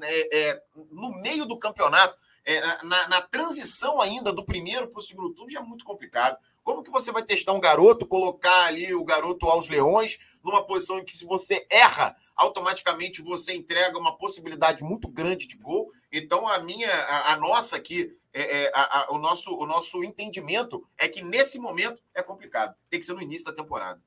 é, 0.02 0.38
é, 0.38 0.62
no 0.90 1.12
meio 1.22 1.46
do 1.46 1.56
campeonato, 1.56 2.18
é, 2.44 2.82
na, 2.82 3.08
na, 3.10 3.22
transição 3.22 4.00
ainda 4.00 4.32
do 4.32 4.44
primeiro 4.44 4.88
para 4.88 4.98
o 4.98 5.02
segundo 5.02 5.32
turno, 5.34 5.50
já 5.50 5.60
é 5.60 5.62
muito 5.62 5.84
complicado. 5.84 6.36
Como 6.64 6.82
que 6.82 6.90
você 6.90 7.12
vai 7.12 7.22
testar 7.22 7.52
um 7.52 7.60
garoto, 7.60 8.08
colocar 8.08 8.64
ali 8.64 8.92
o 8.92 9.04
garoto 9.04 9.46
aos 9.46 9.68
leões, 9.68 10.18
numa 10.42 10.66
posição 10.66 10.98
em 10.98 11.04
que, 11.04 11.14
se 11.14 11.24
você 11.24 11.64
erra, 11.70 12.16
automaticamente 12.34 13.22
você 13.22 13.54
entrega 13.54 13.96
uma 13.96 14.18
possibilidade 14.18 14.82
muito 14.82 15.06
grande 15.06 15.46
de 15.46 15.56
gol? 15.56 15.92
Então, 16.12 16.48
a 16.48 16.58
minha, 16.58 16.90
a, 16.90 17.32
a 17.32 17.36
nossa 17.36 17.76
aqui, 17.76 18.16
é, 18.32 18.64
é, 18.64 18.72
a, 18.74 19.00
a, 19.00 19.12
o, 19.12 19.18
nosso, 19.18 19.56
o 19.56 19.66
nosso 19.66 20.02
entendimento 20.04 20.86
é 20.98 21.08
que 21.08 21.22
nesse 21.22 21.58
momento 21.58 22.02
é 22.14 22.22
complicado. 22.22 22.74
Tem 22.88 23.00
que 23.00 23.06
ser 23.06 23.14
no 23.14 23.22
início 23.22 23.46
da 23.46 23.52
temporada. 23.52 24.00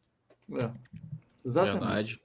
É. 0.51 0.69
Exatamente. 1.45 1.79
Verdade. 1.79 2.21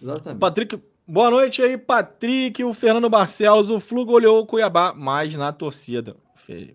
Exatamente. 0.00 0.40
Patrick, 0.40 0.82
boa 1.06 1.30
noite 1.30 1.62
aí, 1.62 1.78
Patrick, 1.78 2.62
o 2.64 2.74
Fernando 2.74 3.08
Barcelos, 3.08 3.70
o 3.70 3.80
Flu 3.80 4.04
goleou 4.04 4.40
o 4.40 4.46
Cuiabá, 4.46 4.92
mas 4.94 5.34
na 5.36 5.52
torcida. 5.52 6.16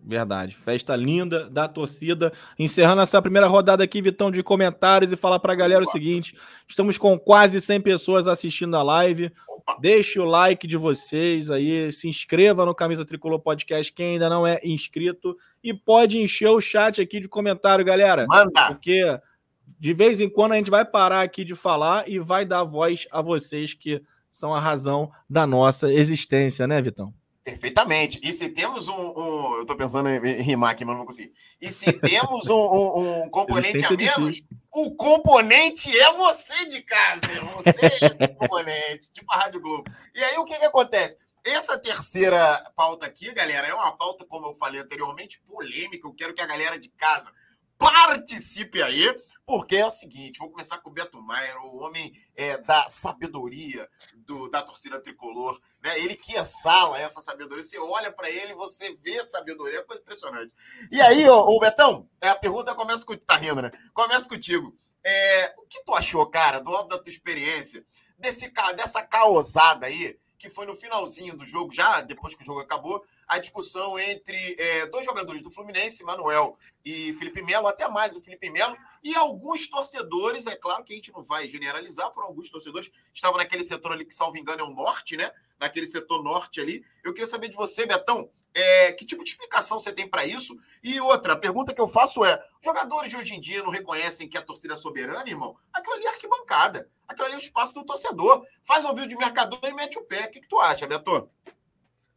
Verdade. 0.03 0.55
Festa 0.55 0.95
linda 0.95 1.49
da 1.49 1.67
torcida. 1.67 2.31
Encerrando 2.57 3.01
essa 3.01 3.21
primeira 3.21 3.47
rodada 3.47 3.83
aqui, 3.83 4.01
Vitão, 4.01 4.31
de 4.31 4.41
comentários 4.41 5.11
e 5.11 5.15
falar 5.15 5.39
para 5.39 5.53
a 5.53 5.55
galera 5.55 5.83
o 5.83 5.91
seguinte: 5.91 6.35
estamos 6.67 6.97
com 6.97 7.19
quase 7.19 7.59
100 7.59 7.81
pessoas 7.81 8.27
assistindo 8.27 8.75
a 8.75 8.83
live. 8.83 9.31
Deixe 9.79 10.19
o 10.19 10.25
like 10.25 10.65
de 10.65 10.77
vocês 10.77 11.51
aí, 11.51 11.91
se 11.91 12.07
inscreva 12.07 12.65
no 12.65 12.73
Camisa 12.73 13.05
Tricolor 13.05 13.39
Podcast, 13.39 13.91
quem 13.93 14.13
ainda 14.13 14.29
não 14.29 14.47
é 14.47 14.59
inscrito, 14.63 15.37
e 15.63 15.73
pode 15.73 16.17
encher 16.17 16.49
o 16.49 16.61
chat 16.61 17.01
aqui 17.01 17.19
de 17.19 17.27
comentário, 17.27 17.83
galera. 17.83 18.25
Manda! 18.27 18.67
Porque 18.67 19.03
de 19.79 19.93
vez 19.93 20.21
em 20.21 20.29
quando 20.29 20.53
a 20.53 20.55
gente 20.55 20.71
vai 20.71 20.85
parar 20.85 21.21
aqui 21.21 21.43
de 21.43 21.53
falar 21.53 22.07
e 22.09 22.17
vai 22.17 22.45
dar 22.45 22.63
voz 22.63 23.05
a 23.11 23.21
vocês 23.21 23.73
que 23.73 24.01
são 24.31 24.53
a 24.53 24.59
razão 24.59 25.11
da 25.29 25.45
nossa 25.45 25.91
existência, 25.91 26.65
né, 26.65 26.81
Vitão? 26.81 27.13
Perfeitamente. 27.47 28.19
E 28.21 28.33
se 28.33 28.49
temos 28.49 28.89
um. 28.89 29.13
um 29.15 29.55
eu 29.55 29.61
estou 29.61 29.77
pensando 29.77 30.09
em, 30.09 30.41
rimar 30.41 30.71
aqui, 30.71 30.83
mas 30.83 30.91
não 30.91 30.97
vou 30.97 31.05
conseguir. 31.05 31.31
E 31.61 31.71
se 31.71 31.93
temos 31.93 32.49
um, 32.49 32.53
um, 32.53 33.23
um 33.23 33.29
componente 33.31 33.85
a 33.85 33.91
menos, 33.91 34.41
o 34.69 34.93
componente 34.97 35.97
é 35.97 36.11
você 36.11 36.65
de 36.65 36.81
casa. 36.81 37.21
Você 37.55 37.85
é 37.85 38.05
esse 38.05 38.27
componente, 38.35 39.13
tipo 39.13 39.31
a 39.31 39.37
Rádio 39.37 39.61
Globo. 39.61 39.89
E 40.13 40.21
aí 40.21 40.37
o 40.37 40.43
que, 40.43 40.57
que 40.57 40.65
acontece? 40.65 41.17
essa 41.45 41.79
terceira 41.79 42.69
pauta 42.75 43.05
aqui, 43.05 43.31
galera, 43.33 43.65
é 43.65 43.73
uma 43.73 43.95
pauta, 43.95 44.25
como 44.25 44.47
eu 44.47 44.53
falei 44.53 44.81
anteriormente, 44.81 45.41
polêmica. 45.47 46.05
Eu 46.05 46.13
quero 46.13 46.33
que 46.33 46.41
a 46.41 46.45
galera 46.45 46.77
de 46.77 46.89
casa 46.89 47.31
participe 47.77 48.81
aí, 48.81 49.15
porque 49.45 49.77
é 49.77 49.85
o 49.85 49.89
seguinte: 49.89 50.39
vou 50.39 50.49
começar 50.49 50.79
com 50.79 50.89
o 50.89 50.93
Beto 50.93 51.21
Maier, 51.21 51.57
o 51.63 51.77
homem 51.77 52.11
é, 52.35 52.57
da 52.57 52.87
sabedoria 52.89 53.87
do, 54.15 54.49
da 54.49 54.61
torcida 54.61 54.99
tricolor. 54.99 55.59
Né? 55.81 55.99
Ele 55.99 56.15
que 56.15 56.35
exala 56.35 56.99
essa 56.99 57.21
sabedoria. 57.21 57.63
Você 57.63 57.77
olha 57.79 58.11
para 58.11 58.29
ele, 58.29 58.53
você 58.53 58.93
vê 58.93 59.23
sabedoria, 59.23 59.79
é 59.79 59.83
coisa 59.83 60.01
impressionante. 60.01 60.53
E 60.91 60.99
aí, 61.01 61.29
ô, 61.29 61.55
ô 61.55 61.59
Betão, 61.59 62.09
é, 62.19 62.29
a 62.29 62.35
pergunta 62.35 62.75
começa 62.75 63.05
com. 63.05 63.15
Tá 63.17 63.37
rindo, 63.37 63.61
né? 63.61 63.71
Começa 63.93 64.27
contigo. 64.27 64.75
É, 65.03 65.53
o 65.57 65.65
que 65.67 65.83
tu 65.83 65.93
achou, 65.93 66.25
cara, 66.25 66.59
do 66.59 66.69
lado 66.69 66.89
da 66.89 66.97
tua 66.97 67.11
experiência, 67.11 67.85
desse, 68.17 68.51
dessa 68.75 69.01
caosada 69.01 69.85
aí, 69.85 70.19
que 70.37 70.49
foi 70.49 70.65
no 70.65 70.75
finalzinho 70.75 71.35
do 71.35 71.45
jogo, 71.45 71.71
já 71.71 72.01
depois 72.01 72.35
que 72.35 72.43
o 72.43 72.45
jogo 72.45 72.59
acabou, 72.59 73.03
a 73.27 73.39
discussão 73.39 73.99
entre 73.99 74.55
é, 74.57 74.85
dois 74.87 75.05
jogadores 75.05 75.41
do 75.41 75.51
Fluminense, 75.51 76.03
Manuel 76.03 76.57
e 76.85 77.13
Felipe 77.13 77.41
Melo, 77.43 77.67
até 77.67 77.87
mais 77.87 78.15
o 78.15 78.21
Felipe 78.21 78.49
Melo, 78.49 78.77
e 79.03 79.13
alguns 79.15 79.67
torcedores, 79.67 80.47
é 80.47 80.55
claro 80.55 80.83
que 80.83 80.93
a 80.93 80.95
gente 80.95 81.11
não 81.11 81.21
vai 81.21 81.47
generalizar, 81.47 82.13
foram 82.13 82.27
alguns 82.27 82.49
torcedores 82.49 82.89
estavam 83.13 83.37
naquele 83.37 83.63
setor 83.63 83.91
ali 83.91 84.05
que, 84.05 84.13
salvo 84.13 84.37
engano, 84.37 84.61
é 84.61 84.63
o 84.63 84.69
norte, 84.69 85.17
né? 85.17 85.31
Naquele 85.59 85.87
setor 85.87 86.23
norte 86.23 86.61
ali. 86.61 86.85
Eu 87.03 87.13
queria 87.13 87.27
saber 87.27 87.49
de 87.49 87.55
você, 87.55 87.85
Betão, 87.85 88.29
é, 88.53 88.91
que 88.91 89.05
tipo 89.05 89.23
de 89.23 89.29
explicação 89.29 89.79
você 89.79 89.91
tem 89.91 90.07
para 90.07 90.25
isso? 90.25 90.57
E 90.83 90.99
outra, 90.99 91.35
pergunta 91.35 91.73
que 91.73 91.81
eu 91.81 91.87
faço 91.87 92.25
é: 92.25 92.43
jogadores 92.63 93.11
de 93.11 93.17
hoje 93.17 93.35
em 93.35 93.39
dia 93.39 93.61
não 93.61 93.69
reconhecem 93.69 94.27
que 94.27 94.37
a 94.37 94.41
torcida 94.41 94.73
é 94.73 94.77
soberana, 94.77 95.29
irmão? 95.29 95.55
Aquilo 95.71 95.95
ali 95.95 96.05
é 96.05 96.09
arquibancada. 96.09 96.89
Aquilo 97.07 97.25
ali 97.25 97.35
é 97.35 97.37
o 97.37 97.41
espaço 97.41 97.73
do 97.73 97.85
torcedor. 97.85 98.45
Faz 98.63 98.83
o 98.83 98.93
vídeo 98.93 99.09
de 99.09 99.15
mercador 99.15 99.59
e 99.63 99.73
mete 99.73 99.97
o 99.97 100.03
pé. 100.03 100.25
O 100.25 100.31
que, 100.31 100.41
que 100.41 100.47
tu 100.47 100.59
acha, 100.59 100.87
Beto? 100.87 101.29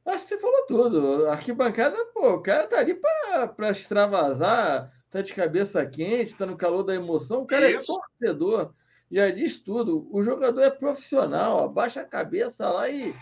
Acho 0.05 0.27
que 0.27 0.35
você 0.35 0.41
falou 0.41 0.67
tudo. 0.67 1.27
Arquibancada, 1.29 1.97
pô, 2.07 2.35
o 2.35 2.43
cara 2.43 2.67
tá 2.67 2.79
ali 2.79 2.95
para 2.95 3.71
extravasar, 3.71 4.93
tá 5.11 5.21
de 5.21 5.35
cabeça 5.35 5.85
quente, 5.87 6.35
tá 6.35 6.47
no 6.47 6.57
calor 6.57 6.83
da 6.83 6.95
emoção. 6.95 7.43
O 7.43 7.47
cara 7.47 7.69
é, 7.69 7.75
é 7.75 7.79
torcedor. 7.79 8.75
Já 9.11 9.31
diz 9.31 9.59
tudo. 9.59 10.09
O 10.11 10.23
jogador 10.23 10.63
é 10.63 10.71
profissional, 10.71 11.65
abaixa 11.65 12.01
a 12.01 12.05
cabeça 12.05 12.69
lá 12.69 12.89
e, 12.89 13.13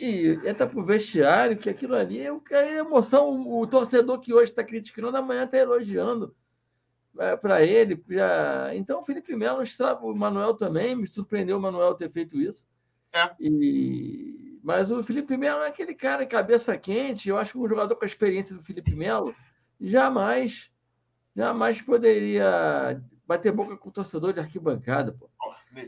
e 0.00 0.40
entra 0.44 0.66
pro 0.66 0.84
vestiário, 0.84 1.58
que 1.58 1.68
aquilo 1.68 1.94
ali 1.94 2.20
é, 2.20 2.32
é 2.50 2.78
emoção. 2.78 3.46
O 3.48 3.66
torcedor 3.66 4.20
que 4.20 4.32
hoje 4.32 4.50
está 4.50 4.64
criticando, 4.64 5.16
amanhã 5.16 5.44
está 5.44 5.58
elogiando 5.58 6.34
é, 7.18 7.36
para 7.36 7.62
ele. 7.62 8.02
Já... 8.08 8.74
Então, 8.74 9.00
o 9.00 9.04
Felipe 9.04 9.34
Melo, 9.36 9.62
o 10.02 10.14
Manuel 10.14 10.54
também, 10.54 10.94
me 10.94 11.06
surpreendeu 11.06 11.58
o 11.58 11.60
Manuel 11.60 11.94
ter 11.94 12.10
feito 12.10 12.40
isso. 12.40 12.66
É. 13.12 13.34
E 13.40 14.35
mas 14.66 14.90
o 14.90 15.00
Felipe 15.00 15.36
Melo 15.36 15.62
é 15.62 15.68
aquele 15.68 15.94
cara 15.94 16.26
cabeça 16.26 16.76
quente. 16.76 17.28
Eu 17.28 17.38
acho 17.38 17.52
que 17.52 17.58
um 17.58 17.68
jogador 17.68 17.94
com 17.94 18.04
a 18.04 18.08
experiência 18.08 18.52
do 18.52 18.64
Felipe 18.64 18.96
Melo 18.96 19.32
jamais, 19.80 20.72
jamais 21.36 21.80
poderia 21.80 23.00
bater 23.24 23.52
boca 23.52 23.76
com 23.76 23.90
o 23.90 23.92
torcedor 23.92 24.32
de 24.32 24.40
arquibancada. 24.40 25.12
Pô. 25.12 25.30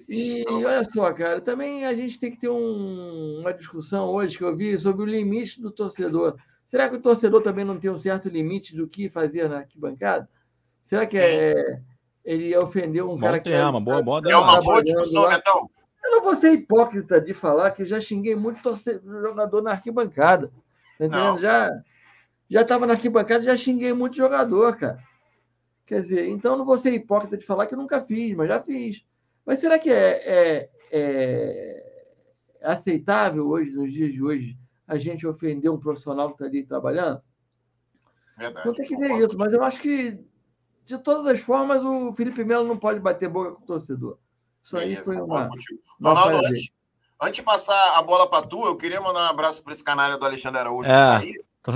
e, 0.09 0.45
e 0.49 0.65
olha 0.65 0.85
só, 0.85 1.13
cara, 1.13 1.41
também 1.41 1.87
a 1.87 1.93
gente 1.93 2.21
tem 2.21 2.31
que 2.31 2.39
ter 2.39 2.51
um, 2.51 3.41
uma 3.41 3.53
discussão 3.53 4.11
hoje 4.11 4.39
que 4.39 4.45
eu 4.45 4.55
vi 4.55 4.79
sobre 4.79 5.03
o 5.03 5.07
limite 5.07 5.61
do 5.61 5.73
torcedor. 5.73 6.37
Será 6.69 6.89
que 6.89 6.95
o 6.95 7.03
torcedor 7.03 7.43
também 7.43 7.65
não 7.65 7.81
tem 7.81 7.91
um 7.91 7.97
certo 7.97 8.29
limite 8.29 8.77
do 8.77 8.87
que 8.87 9.11
fazer 9.11 9.49
na 9.49 9.59
arquibancada? 9.59 10.31
Será 10.87 11.05
que 11.05 11.19
é, 11.19 11.81
ele 12.25 12.57
ofendeu 12.57 13.11
um 13.11 13.17
bom 13.17 13.23
cara 13.23 13.41
tema, 13.41 13.73
que. 13.73 13.73
Tá, 13.73 13.81
boa, 13.81 14.03
boa, 14.05 14.23
é 14.25 14.37
uma 14.37 14.61
boa 14.61 14.85
discussão, 14.85 15.29
Netão. 15.29 15.69
Eu 16.05 16.11
não 16.13 16.23
vou 16.23 16.37
ser 16.37 16.53
hipócrita 16.53 17.21
de 17.21 17.35
falar 17.35 17.71
que 17.73 17.85
já 17.85 18.01
xinguei 18.01 18.37
muito 18.37 18.61
jogador 19.05 19.63
na 19.63 19.73
arquibancada. 19.73 20.53
Tá 20.99 21.07
entendendo? 21.07 21.41
Já 21.41 21.71
já 22.51 22.63
estava 22.63 22.87
na 22.87 22.95
arquibancada, 22.95 23.43
já 23.43 23.57
xinguei 23.57 23.93
muito 23.93 24.17
jogador, 24.17 24.77
cara. 24.77 24.99
Quer 25.85 26.03
dizer, 26.03 26.29
então 26.29 26.57
não 26.57 26.65
vou 26.65 26.79
ser 26.79 26.93
hipócrita 26.93 27.37
de 27.37 27.45
falar 27.45 27.67
que 27.67 27.75
eu 27.75 27.79
nunca 27.79 28.01
fiz, 28.01 28.35
mas 28.35 28.49
já 28.49 28.63
fiz. 28.63 29.05
Mas 29.45 29.59
será 29.59 29.79
que 29.79 29.91
é, 29.91 30.21
é, 30.25 30.71
é 30.91 31.83
aceitável 32.63 33.47
hoje, 33.47 33.71
nos 33.71 33.93
dias 33.93 34.13
de 34.13 34.23
hoje, 34.23 34.59
a 34.87 34.97
gente 34.97 35.27
ofender 35.27 35.71
um 35.71 35.79
profissional 35.79 36.29
que 36.29 36.35
está 36.35 36.47
ali 36.47 36.65
trabalhando? 36.65 37.21
Verdade. 38.37 38.61
Então 38.61 38.73
tem 38.73 38.87
que 38.87 38.97
ver 38.97 39.19
isso. 39.19 39.37
Mas 39.37 39.53
eu 39.53 39.63
acho 39.63 39.81
que, 39.81 40.19
de 40.85 40.99
todas 40.99 41.27
as 41.27 41.41
formas, 41.41 41.83
o 41.83 42.13
Felipe 42.15 42.45
Melo 42.45 42.67
não 42.67 42.79
pode 42.79 43.01
bater 43.01 43.29
boca 43.29 43.53
com 43.53 43.63
o 43.63 43.67
torcedor. 43.67 44.19
Isso 44.63 44.77
aí 44.77 45.03
foi 45.05 45.17
uma. 45.17 45.49
Ronaldo, 46.01 46.47
antes, 46.47 46.71
antes 47.21 47.37
de 47.37 47.43
passar 47.43 47.97
a 47.97 48.03
bola 48.03 48.29
para 48.29 48.47
tu, 48.47 48.65
eu 48.65 48.77
queria 48.77 49.01
mandar 49.01 49.21
um 49.21 49.31
abraço 49.31 49.63
para 49.63 49.73
esse 49.73 49.85
canalha 49.85 50.17
do 50.17 50.25
Alexandre 50.25 50.61
Araújo. 50.61 50.89
É, 50.89 50.93
tá 50.93 51.19
aí, 51.19 51.33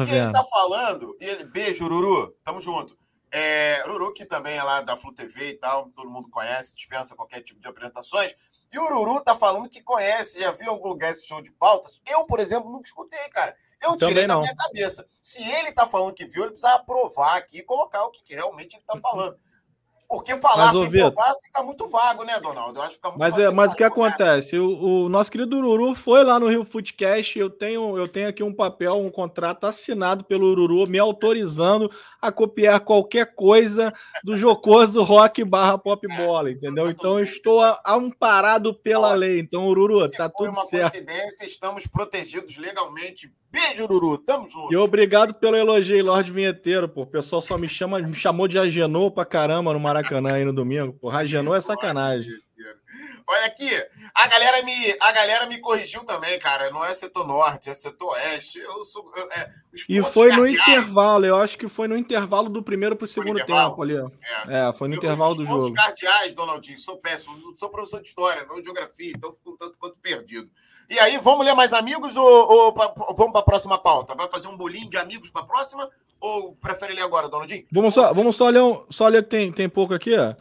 e 0.07 0.15
ele 0.15 0.31
tá 0.31 0.45
falando, 0.45 1.17
e 1.21 1.25
ele, 1.25 1.45
beijo, 1.45 1.85
Ururu, 1.85 2.35
tamo 2.45 2.61
junto. 2.61 2.97
É, 3.31 3.83
Ururu, 3.87 4.13
que 4.13 4.27
também 4.27 4.57
é 4.57 4.63
lá 4.63 4.83
da 4.83 4.97
Flu 4.97 5.13
TV 5.13 5.51
e 5.51 5.55
tal, 5.55 5.91
todo 5.91 6.11
mundo 6.11 6.29
conhece, 6.29 6.77
dispensa 6.77 7.17
qualquer 7.17 7.41
tipo 7.41 7.61
de 7.61 7.67
apresentações. 7.67 8.35
E 8.73 8.79
o 8.79 8.85
Ururu 8.85 9.23
tá 9.23 9.35
falando 9.35 9.69
que 9.69 9.83
conhece, 9.83 10.41
já 10.41 10.51
viu 10.51 10.67
em 10.67 10.71
algum 10.71 10.89
lugar 10.89 11.11
esse 11.11 11.27
show 11.27 11.43
de 11.43 11.51
pautas. 11.51 12.01
Eu, 12.07 12.25
por 12.25 12.41
exemplo, 12.41 12.71
nunca 12.71 12.87
escutei, 12.87 13.29
cara. 13.31 13.55
Eu 13.83 13.97
tirei 13.97 14.27
da 14.27 14.39
minha 14.39 14.55
cabeça. 14.55 15.07
Se 15.23 15.43
ele 15.43 15.73
tá 15.73 15.87
falando 15.87 16.15
que 16.15 16.25
viu, 16.25 16.43
ele 16.43 16.53
precisa 16.53 16.75
aprovar 16.75 17.37
aqui 17.37 17.59
e 17.59 17.63
colocar 17.63 18.05
o 18.05 18.11
que, 18.11 18.23
que 18.23 18.35
realmente 18.35 18.75
ele 18.77 18.85
tá 18.87 18.99
falando. 18.99 19.37
Porque 20.13 20.37
falar 20.37 20.67
mas, 20.67 20.77
sem 20.77 20.91
provar 20.91 21.35
fica 21.43 21.63
muito 21.63 21.89
vago, 21.89 22.23
né, 22.23 22.39
Donaldo? 22.39 22.79
Eu 22.79 22.83
acho 22.83 22.91
que 22.91 22.97
fica 22.97 23.09
muito 23.09 23.19
mas, 23.19 23.39
é, 23.39 23.51
mas 23.51 23.73
o 23.73 23.77
que 23.77 23.83
acontece? 23.83 24.59
O, 24.59 25.05
o, 25.05 25.09
nosso 25.09 25.33
querido 25.33 25.57
Ururu 25.57 25.95
foi 25.95 26.23
lá 26.23 26.39
no 26.39 26.51
Rio 26.51 26.67
Footcast. 26.67 27.39
Eu 27.39 27.49
tenho, 27.49 27.97
eu 27.97 28.07
tenho 28.07 28.29
aqui 28.29 28.43
um 28.43 28.53
papel, 28.53 28.95
um 28.99 29.11
contrato 29.11 29.65
assinado 29.65 30.23
pelo 30.23 30.49
Ururu, 30.49 30.87
me 30.87 30.99
autorizando 30.99 31.91
a 32.23 32.31
copiar 32.31 32.79
qualquer 32.79 33.35
coisa 33.35 33.93
do 34.23 34.37
jocoso 34.37 35.03
rock 35.03 35.43
barra 35.43 35.77
pop 35.77 36.07
bola, 36.17 36.53
entendeu? 36.53 36.89
Então 36.89 37.19
eu 37.19 37.25
estou 37.25 37.61
amparado 37.85 38.73
pela 38.73 39.13
lei. 39.13 39.41
Então, 39.41 39.67
Ururu, 39.67 40.09
Se 40.09 40.17
tá 40.17 40.29
tudo 40.29 40.55
certo. 40.55 40.65
Se 40.65 40.71
foi 40.71 40.81
uma 40.81 40.91
coincidência, 40.91 41.45
estamos 41.45 41.87
protegidos 41.89 42.57
legalmente 42.57 43.33
Beijo, 43.53 43.85
Ururu. 43.85 44.17
Tamo 44.17 44.49
junto. 44.49 44.73
E 44.73 44.77
obrigado 44.77 45.35
pelo 45.35 45.57
elogio, 45.57 46.03
Lorde 46.03 46.33
Vinheteiro, 46.33 46.89
pô. 46.89 47.03
O 47.03 47.07
pessoal 47.07 47.43
só 47.43 47.59
me 47.59 47.69
chama, 47.69 47.99
me 47.99 48.15
chamou 48.15 48.49
de 48.49 48.59
Agenor 48.59 49.11
pra 49.11 49.27
caramba 49.27 49.75
no 49.75 49.81
Maracanã 49.81 50.33
aí 50.33 50.45
no 50.45 50.55
domingo. 50.55 50.95
Pô, 50.95 51.11
Agenor 51.11 51.57
é 51.57 51.61
sacanagem. 51.61 52.33
Olha 53.27 53.47
aqui, 53.47 53.69
a 54.15 54.29
galera 54.29 54.63
me, 54.63 54.97
a 55.01 55.13
galera 55.13 55.47
me 55.47 55.59
corrigiu 55.59 56.05
também, 56.05 56.39
cara. 56.39 56.71
Não 56.71 56.85
é 56.85 56.93
setor 56.93 57.27
norte, 57.27 57.71
é 57.71 57.75
setor 57.75 58.13
oeste. 58.13 58.59
Eu 58.59 58.83
sou, 58.83 59.11
eu, 59.17 59.31
é, 59.33 59.49
e 59.89 60.03
foi 60.03 60.33
no 60.33 60.47
intervalo, 60.47 61.25
eu 61.25 61.37
acho 61.37 61.57
que 61.57 61.69
foi 61.69 61.89
no 61.89 61.97
intervalo 61.97 62.49
do 62.49 62.63
primeiro 62.63 62.95
para 62.95 63.05
o 63.05 63.09
segundo 63.09 63.45
tempo 63.45 63.83
ali. 63.83 63.97
É, 63.97 64.69
é 64.69 64.73
foi 64.73 64.89
no 64.89 64.95
eu, 64.95 64.99
intervalo 64.99 65.35
do 65.35 65.45
jogo. 65.45 65.59
Os 65.59 65.71
cardeais, 65.71 66.33
Donaldinho, 66.33 66.79
sou 66.79 66.99
péssimo. 66.99 67.35
Sou 67.59 67.71
professor 67.71 68.01
de 68.01 68.09
história, 68.09 68.45
não 68.45 68.59
de 68.59 68.65
geografia, 68.65 69.13
então 69.17 69.33
fico 69.33 69.53
um 69.53 69.57
tanto 69.57 69.79
quanto 69.79 69.97
perdido. 69.97 70.51
E 70.91 70.99
aí, 70.99 71.17
vamos 71.19 71.47
ler 71.47 71.55
mais 71.55 71.73
amigos 71.73 72.17
ou, 72.17 72.27
ou 72.27 72.73
pra, 72.73 72.93
vamos 73.17 73.33
para 73.33 73.41
a 73.41 73.45
próxima 73.45 73.79
pauta? 73.79 74.15
Vai 74.15 74.29
fazer 74.31 74.49
um 74.49 74.57
bolinho 74.57 74.91
de 74.91 74.97
amigos 74.97 75.31
para 75.31 75.43
a 75.43 75.47
próxima? 75.47 75.89
Ou 76.21 76.55
prefere 76.55 76.95
ler 76.95 77.03
agora, 77.03 77.29
Donaldinho? 77.29 77.65
Vamos 77.73 77.95
só, 77.95 78.13
vamos 78.13 78.37
só 78.37 78.49
ler, 78.49 78.63
um, 78.63 78.85
só 78.91 79.09
ler 79.09 79.25
que 79.25 79.31
tem, 79.31 79.51
tem 79.51 79.69
pouco 79.69 79.95
aqui, 79.95 80.17
ó. 80.17 80.35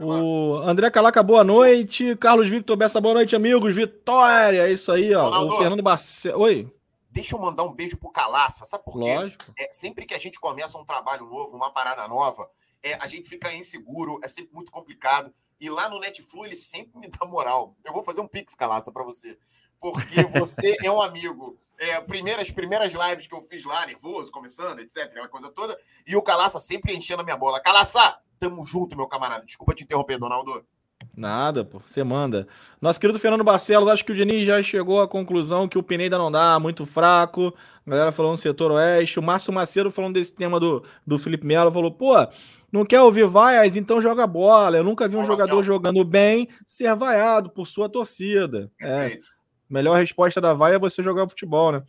O 0.00 0.56
André 0.58 0.90
Calaca, 0.90 1.22
boa 1.22 1.44
noite. 1.44 2.16
Carlos 2.16 2.48
Victor 2.48 2.76
Bessa, 2.76 3.00
boa 3.00 3.14
noite, 3.14 3.34
amigos. 3.36 3.74
Vitória, 3.74 4.66
é 4.66 4.72
isso 4.72 4.90
aí, 4.92 5.14
ó. 5.14 5.24
Ronaldo, 5.24 5.54
o 5.54 5.58
Fernando 5.58 5.82
Barcelos. 5.82 6.40
Oi. 6.40 6.72
Deixa 7.10 7.36
eu 7.36 7.40
mandar 7.40 7.62
um 7.62 7.72
beijo 7.72 7.96
pro 7.96 8.10
Calaça, 8.10 8.64
sabe 8.64 8.84
por 8.84 8.98
quê? 8.98 9.16
Lógico. 9.16 9.44
É, 9.56 9.68
sempre 9.70 10.04
que 10.04 10.14
a 10.14 10.18
gente 10.18 10.40
começa 10.40 10.76
um 10.76 10.84
trabalho 10.84 11.24
novo, 11.26 11.56
uma 11.56 11.70
parada 11.70 12.08
nova, 12.08 12.50
é, 12.82 12.94
a 12.94 13.06
gente 13.06 13.28
fica 13.28 13.52
inseguro, 13.54 14.18
é 14.22 14.26
sempre 14.26 14.52
muito 14.52 14.72
complicado. 14.72 15.32
E 15.60 15.70
lá 15.70 15.88
no 15.88 16.00
Netflix 16.00 16.46
ele 16.46 16.56
sempre 16.56 16.98
me 16.98 17.08
dá 17.08 17.24
moral. 17.24 17.76
Eu 17.84 17.92
vou 17.92 18.02
fazer 18.02 18.20
um 18.20 18.26
pix, 18.26 18.54
Calaça, 18.54 18.90
para 18.90 19.04
você. 19.04 19.38
Porque 19.80 20.22
você 20.38 20.76
é 20.82 20.90
um 20.90 21.00
amigo. 21.00 21.56
É, 21.78 22.00
primeiras, 22.00 22.50
primeiras 22.50 22.92
lives 22.92 23.26
que 23.26 23.34
eu 23.34 23.42
fiz 23.42 23.64
lá, 23.64 23.86
nervoso, 23.86 24.30
começando, 24.30 24.80
etc., 24.80 25.04
aquela 25.04 25.28
coisa 25.28 25.48
toda. 25.50 25.78
E 26.06 26.16
o 26.16 26.22
Calaça 26.22 26.58
sempre 26.58 26.96
enchendo 26.96 27.22
a 27.22 27.24
minha 27.24 27.36
bola. 27.36 27.60
Calaça, 27.60 28.18
Tamo 28.44 28.62
junto, 28.62 28.94
meu 28.94 29.06
camarada. 29.06 29.42
Desculpa 29.46 29.72
te 29.72 29.84
interromper, 29.84 30.18
Donaldo. 30.18 30.62
Nada, 31.16 31.64
pô, 31.64 31.78
você 31.78 32.04
manda. 32.04 32.46
Nosso 32.78 33.00
querido 33.00 33.18
Fernando 33.18 33.42
Barcelos, 33.42 33.88
acho 33.88 34.04
que 34.04 34.12
o 34.12 34.14
Diniz 34.14 34.44
já 34.44 34.62
chegou 34.62 35.00
à 35.00 35.08
conclusão 35.08 35.66
que 35.66 35.78
o 35.78 35.82
Pineda 35.82 36.18
não 36.18 36.30
dá, 36.30 36.60
muito 36.60 36.84
fraco. 36.84 37.54
A 37.86 37.90
galera 37.90 38.12
falando 38.12 38.32
no 38.32 38.36
setor 38.36 38.70
oeste. 38.72 39.18
O 39.18 39.22
Márcio 39.22 39.50
Macedo 39.50 39.90
falando 39.90 40.12
desse 40.12 40.34
tema 40.34 40.60
do, 40.60 40.84
do 41.06 41.18
Felipe 41.18 41.46
Melo, 41.46 41.72
falou, 41.72 41.90
pô, 41.90 42.14
não 42.70 42.84
quer 42.84 43.00
ouvir 43.00 43.26
vaias? 43.26 43.76
Então 43.76 44.02
joga 44.02 44.26
bola. 44.26 44.76
Eu 44.76 44.84
nunca 44.84 45.08
vi 45.08 45.16
um 45.16 45.24
jogador 45.24 45.62
jogando 45.62 46.04
bem 46.04 46.46
ser 46.66 46.94
vaiado 46.94 47.48
por 47.48 47.66
sua 47.66 47.88
torcida. 47.88 48.70
É, 48.78 49.20
melhor 49.70 49.96
resposta 49.96 50.38
da 50.38 50.52
vaia 50.52 50.74
é 50.74 50.78
você 50.78 51.02
jogar 51.02 51.26
futebol, 51.30 51.72
né? 51.72 51.82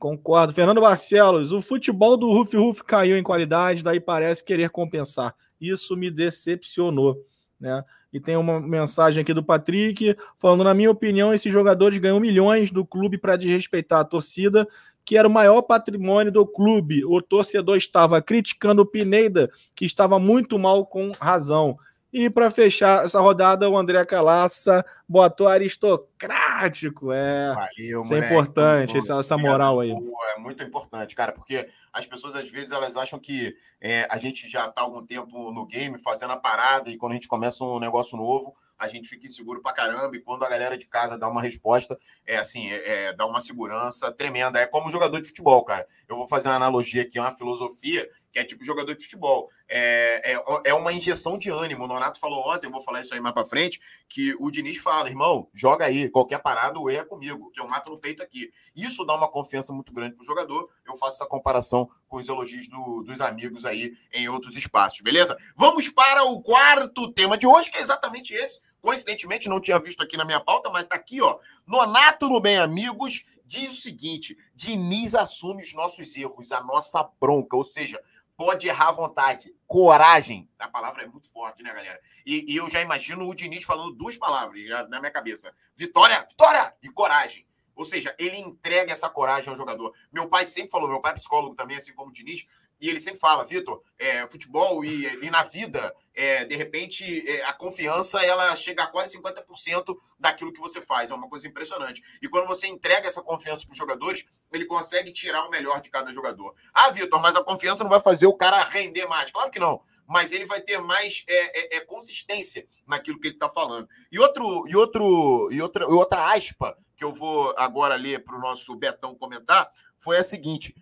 Concordo. 0.00 0.52
Fernando 0.52 0.80
Barcelos, 0.80 1.52
o 1.52 1.62
futebol 1.62 2.16
do 2.16 2.32
Ruf 2.32 2.56
Ruf 2.56 2.82
caiu 2.82 3.16
em 3.16 3.22
qualidade, 3.22 3.84
daí 3.84 4.00
parece 4.00 4.42
querer 4.42 4.68
compensar. 4.70 5.32
Isso 5.60 5.96
me 5.96 6.10
decepcionou. 6.10 7.16
né? 7.58 7.82
E 8.12 8.20
tem 8.20 8.36
uma 8.36 8.60
mensagem 8.60 9.20
aqui 9.20 9.34
do 9.34 9.42
Patrick 9.42 10.16
falando: 10.36 10.64
na 10.64 10.74
minha 10.74 10.90
opinião, 10.90 11.34
esses 11.34 11.52
jogadores 11.52 11.98
ganham 11.98 12.20
milhões 12.20 12.70
do 12.70 12.84
clube 12.84 13.18
para 13.18 13.36
desrespeitar 13.36 14.00
a 14.00 14.04
torcida, 14.04 14.66
que 15.04 15.16
era 15.16 15.28
o 15.28 15.30
maior 15.30 15.62
patrimônio 15.62 16.32
do 16.32 16.46
clube. 16.46 17.04
O 17.04 17.20
torcedor 17.20 17.76
estava 17.76 18.20
criticando 18.22 18.82
o 18.82 18.86
Pineda, 18.86 19.50
que 19.74 19.84
estava 19.84 20.18
muito 20.18 20.58
mal 20.58 20.86
com 20.86 21.12
razão. 21.20 21.78
E 22.18 22.30
para 22.30 22.50
fechar 22.50 23.04
essa 23.04 23.20
rodada, 23.20 23.68
o 23.68 23.76
André 23.76 24.02
Calaça 24.06 24.82
botou 25.06 25.46
aristocrático. 25.46 27.12
É, 27.12 27.52
Valeu, 27.54 28.00
isso 28.00 28.14
é 28.14 28.18
importante, 28.20 28.96
essa, 28.96 29.18
essa 29.18 29.36
moral 29.36 29.80
aí. 29.80 29.92
É 30.34 30.40
muito 30.40 30.62
importante, 30.62 31.14
cara, 31.14 31.30
porque 31.32 31.68
as 31.92 32.06
pessoas 32.06 32.34
às 32.34 32.48
vezes 32.48 32.72
elas 32.72 32.96
acham 32.96 33.18
que 33.18 33.54
é, 33.78 34.08
a 34.10 34.16
gente 34.16 34.48
já 34.48 34.64
está 34.64 34.80
algum 34.80 35.04
tempo 35.04 35.52
no 35.52 35.66
game 35.66 35.98
fazendo 35.98 36.32
a 36.32 36.38
parada 36.38 36.88
e 36.88 36.96
quando 36.96 37.12
a 37.12 37.14
gente 37.16 37.28
começa 37.28 37.62
um 37.62 37.78
negócio 37.78 38.16
novo, 38.16 38.54
a 38.78 38.88
gente 38.88 39.08
fica 39.08 39.26
inseguro 39.26 39.60
pra 39.60 39.72
caramba. 39.72 40.16
E 40.16 40.20
quando 40.20 40.42
a 40.44 40.48
galera 40.48 40.76
de 40.76 40.86
casa 40.86 41.18
dá 41.18 41.28
uma 41.28 41.42
resposta, 41.42 41.98
é 42.26 42.36
assim, 42.36 42.70
é, 42.70 43.08
é, 43.08 43.12
dá 43.12 43.26
uma 43.26 43.40
segurança 43.40 44.10
tremenda. 44.12 44.58
É 44.58 44.66
como 44.66 44.90
jogador 44.90 45.20
de 45.20 45.28
futebol, 45.28 45.62
cara. 45.64 45.86
Eu 46.08 46.16
vou 46.16 46.26
fazer 46.26 46.48
uma 46.48 46.56
analogia 46.56 47.02
aqui, 47.02 47.18
uma 47.18 47.32
filosofia 47.32 48.08
que 48.36 48.40
é 48.40 48.44
tipo 48.44 48.62
jogador 48.62 48.94
de 48.94 49.02
futebol. 49.02 49.48
É, 49.66 50.34
é, 50.34 50.44
é 50.64 50.74
uma 50.74 50.92
injeção 50.92 51.38
de 51.38 51.48
ânimo. 51.48 51.84
O 51.84 51.88
Nonato 51.88 52.20
falou 52.20 52.46
ontem, 52.52 52.66
eu 52.66 52.70
vou 52.70 52.82
falar 52.82 53.00
isso 53.00 53.14
aí 53.14 53.20
mais 53.20 53.32
pra 53.32 53.46
frente, 53.46 53.80
que 54.06 54.36
o 54.38 54.50
Diniz 54.50 54.76
fala, 54.76 55.08
irmão, 55.08 55.48
joga 55.54 55.86
aí, 55.86 56.10
qualquer 56.10 56.38
parada, 56.40 56.78
o 56.78 56.90
E 56.90 56.96
é 56.96 57.02
comigo, 57.02 57.50
que 57.50 57.58
eu 57.58 57.66
mato 57.66 57.90
no 57.90 57.98
peito 57.98 58.22
aqui. 58.22 58.52
Isso 58.76 59.06
dá 59.06 59.14
uma 59.14 59.26
confiança 59.26 59.72
muito 59.72 59.90
grande 59.90 60.16
pro 60.16 60.24
jogador. 60.24 60.68
Eu 60.86 60.94
faço 60.96 61.16
essa 61.16 61.26
comparação 61.26 61.88
com 62.06 62.18
os 62.18 62.28
elogios 62.28 62.68
do, 62.68 63.02
dos 63.02 63.22
amigos 63.22 63.64
aí 63.64 63.96
em 64.12 64.28
outros 64.28 64.54
espaços, 64.54 65.00
beleza? 65.00 65.34
Vamos 65.56 65.88
para 65.88 66.22
o 66.24 66.42
quarto 66.42 67.10
tema 67.12 67.38
de 67.38 67.46
hoje, 67.46 67.70
que 67.70 67.78
é 67.78 67.80
exatamente 67.80 68.34
esse. 68.34 68.60
Coincidentemente, 68.82 69.48
não 69.48 69.60
tinha 69.60 69.80
visto 69.80 70.02
aqui 70.02 70.16
na 70.16 70.24
minha 70.24 70.38
pauta, 70.38 70.70
mas 70.70 70.84
tá 70.84 70.94
aqui, 70.94 71.20
ó. 71.20 71.38
Nonato 71.66 72.28
no 72.28 72.40
Bem 72.40 72.58
Amigos 72.58 73.24
diz 73.46 73.72
o 73.72 73.82
seguinte: 73.82 74.36
Diniz 74.54 75.14
assume 75.14 75.62
os 75.62 75.72
nossos 75.72 76.16
erros, 76.16 76.52
a 76.52 76.60
nossa 76.62 77.02
bronca, 77.20 77.56
ou 77.56 77.64
seja, 77.64 78.00
pode 78.36 78.68
errar 78.68 78.88
à 78.88 78.92
vontade. 78.92 79.54
Coragem. 79.66 80.48
A 80.58 80.68
palavra 80.68 81.02
é 81.02 81.06
muito 81.06 81.28
forte, 81.28 81.62
né, 81.62 81.72
galera? 81.72 82.00
E, 82.24 82.52
e, 82.52 82.56
eu 82.56 82.68
já 82.68 82.80
imagino 82.80 83.28
o 83.28 83.34
Diniz 83.34 83.64
falando 83.64 83.94
duas 83.94 84.16
palavras 84.16 84.62
já 84.62 84.86
na 84.88 85.00
minha 85.00 85.12
cabeça: 85.12 85.54
vitória, 85.74 86.20
vitória 86.28 86.74
e 86.82 86.88
coragem. 86.90 87.46
Ou 87.74 87.84
seja, 87.84 88.14
ele 88.18 88.38
entrega 88.38 88.92
essa 88.92 89.08
coragem 89.08 89.50
ao 89.50 89.56
jogador. 89.56 89.92
Meu 90.10 90.28
pai 90.28 90.46
sempre 90.46 90.70
falou, 90.70 90.88
meu 90.88 91.00
pai 91.00 91.12
é 91.12 91.14
psicólogo 91.14 91.54
também, 91.54 91.76
assim 91.76 91.92
como 91.92 92.10
o 92.10 92.12
Diniz, 92.12 92.46
e 92.80 92.88
ele 92.88 93.00
sempre 93.00 93.18
fala, 93.18 93.44
Vitor, 93.44 93.82
é, 93.98 94.28
futebol 94.28 94.84
e, 94.84 95.06
e, 95.24 95.30
na 95.30 95.42
vida, 95.42 95.94
é, 96.14 96.44
de 96.44 96.54
repente, 96.54 97.04
é, 97.28 97.44
a 97.44 97.52
confiança 97.52 98.22
ela 98.24 98.54
chega 98.54 98.82
a 98.82 98.86
quase 98.86 99.16
50% 99.18 99.96
daquilo 100.18 100.52
que 100.52 100.60
você 100.60 100.80
faz. 100.80 101.10
É 101.10 101.14
uma 101.14 101.28
coisa 101.28 101.46
impressionante. 101.46 102.02
E 102.20 102.28
quando 102.28 102.46
você 102.46 102.66
entrega 102.66 103.08
essa 103.08 103.22
confiança 103.22 103.64
para 103.64 103.72
os 103.72 103.78
jogadores, 103.78 104.26
ele 104.52 104.66
consegue 104.66 105.10
tirar 105.10 105.46
o 105.46 105.50
melhor 105.50 105.80
de 105.80 105.88
cada 105.88 106.12
jogador. 106.12 106.54
Ah, 106.72 106.90
Vitor, 106.90 107.20
mas 107.20 107.34
a 107.34 107.42
confiança 107.42 107.82
não 107.82 107.90
vai 107.90 108.00
fazer 108.00 108.26
o 108.26 108.34
cara 108.34 108.62
render 108.62 109.06
mais. 109.06 109.30
Claro 109.30 109.50
que 109.50 109.58
não. 109.58 109.80
Mas 110.06 110.30
ele 110.30 110.44
vai 110.44 110.60
ter 110.60 110.78
mais 110.78 111.24
é, 111.26 111.76
é, 111.76 111.76
é 111.78 111.80
consistência 111.80 112.66
naquilo 112.86 113.18
que 113.18 113.28
ele 113.28 113.34
está 113.34 113.48
falando. 113.48 113.88
E, 114.12 114.18
outro, 114.18 114.64
e, 114.68 114.76
outro, 114.76 115.48
e 115.50 115.62
outra, 115.62 115.88
outra 115.88 116.32
aspa 116.32 116.76
que 116.96 117.04
eu 117.04 117.12
vou 117.12 117.54
agora 117.56 117.94
ler 117.94 118.24
para 118.24 118.36
o 118.36 118.40
nosso 118.40 118.74
Betão 118.76 119.14
comentar 119.14 119.70
foi 119.98 120.18
a 120.18 120.24
seguinte 120.24 120.74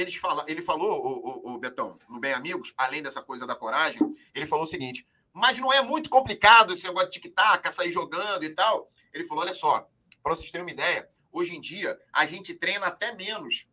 eles 0.00 0.16
fala, 0.16 0.44
ele 0.46 0.62
falou, 0.62 1.04
o, 1.04 1.50
o, 1.50 1.54
o 1.54 1.58
Betão, 1.58 1.98
no 2.08 2.20
Bem 2.20 2.32
Amigos, 2.32 2.72
além 2.76 3.02
dessa 3.02 3.22
coisa 3.22 3.46
da 3.46 3.54
coragem, 3.54 4.00
ele 4.34 4.46
falou 4.46 4.64
o 4.64 4.68
seguinte: 4.68 5.06
mas 5.32 5.58
não 5.58 5.72
é 5.72 5.80
muito 5.82 6.10
complicado 6.10 6.72
esse 6.72 6.86
negócio 6.86 7.10
de 7.10 7.20
tic-tac, 7.20 7.72
sair 7.72 7.92
jogando 7.92 8.44
e 8.44 8.50
tal. 8.50 8.90
Ele 9.12 9.24
falou: 9.24 9.44
olha 9.44 9.52
só, 9.52 9.88
para 10.22 10.34
vocês 10.34 10.50
terem 10.50 10.64
uma 10.64 10.72
ideia, 10.72 11.08
hoje 11.30 11.56
em 11.56 11.60
dia 11.60 11.98
a 12.12 12.26
gente 12.26 12.54
treina 12.54 12.86
até 12.86 13.14
menos 13.14 13.66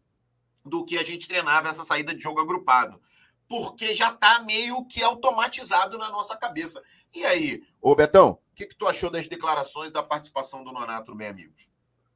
do 0.64 0.86
que 0.86 0.98
a 0.98 1.04
gente 1.04 1.28
treinava 1.28 1.70
essa 1.70 1.84
saída 1.84 2.14
de 2.14 2.22
jogo 2.22 2.40
agrupado. 2.40 3.02
Porque 3.48 3.94
já 3.94 4.10
está 4.10 4.42
meio 4.42 4.86
que 4.86 5.04
automatizado 5.04 5.98
na 5.98 6.10
nossa 6.10 6.36
cabeça. 6.36 6.84
E 7.14 7.24
aí, 7.24 7.64
ô 7.80 7.96
Betão, 7.96 8.40
o 8.52 8.56
que, 8.56 8.66
que 8.66 8.76
tu 8.76 8.88
achou 8.88 9.10
das 9.10 9.28
declarações 9.28 9.92
da 9.92 10.02
participação 10.02 10.64
do 10.64 10.72
Nonato 10.72 11.12
no 11.12 11.18
Bem 11.18 11.28
Amigos? 11.28 11.70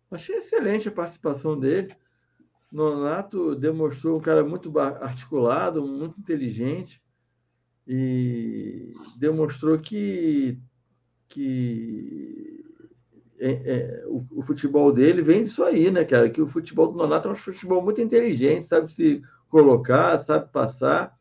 Achei 0.10 0.38
excelente 0.38 0.88
a 0.88 0.92
participação 0.92 1.60
dele. 1.60 1.96
Nonato 2.72 3.56
demonstrou 3.56 4.18
um 4.18 4.22
cara 4.22 4.44
muito 4.44 4.78
articulado, 4.80 5.86
muito 5.86 6.20
inteligente 6.20 7.02
e 7.88 8.94
demonstrou 9.18 9.80
que, 9.80 10.60
que 11.28 12.64
é, 13.40 13.52
é, 13.52 14.04
o, 14.06 14.24
o, 14.40 14.44
futebol 14.44 14.92
dele 14.92 15.24
vem 15.24 15.46
disso 15.46 15.64
aí, 15.64 15.90
né, 15.90 16.06
cara? 16.06 16.30
Que 16.30 16.42
o 16.42 16.48
futebol 16.48 16.92
do 16.92 16.98
Nonato 16.98 17.28
é 17.28 17.32
um 17.32 17.36
futebol 17.36 17.82
muito 17.82 18.02
inteligente, 18.02 18.68
sabe 18.68 18.92
se 18.92 19.22
colocar, 19.50 20.20
sabe 20.20 20.52
passar. 20.52 21.18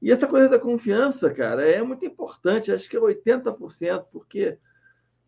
E 0.00 0.12
essa 0.12 0.28
coisa 0.28 0.48
da 0.48 0.58
confiança, 0.58 1.28
cara, 1.30 1.68
é 1.68 1.82
muito 1.82 2.06
importante. 2.06 2.70
Acho 2.70 2.88
que 2.88 2.96
é 2.96 3.00
80%, 3.00 4.04
porque 4.12 4.56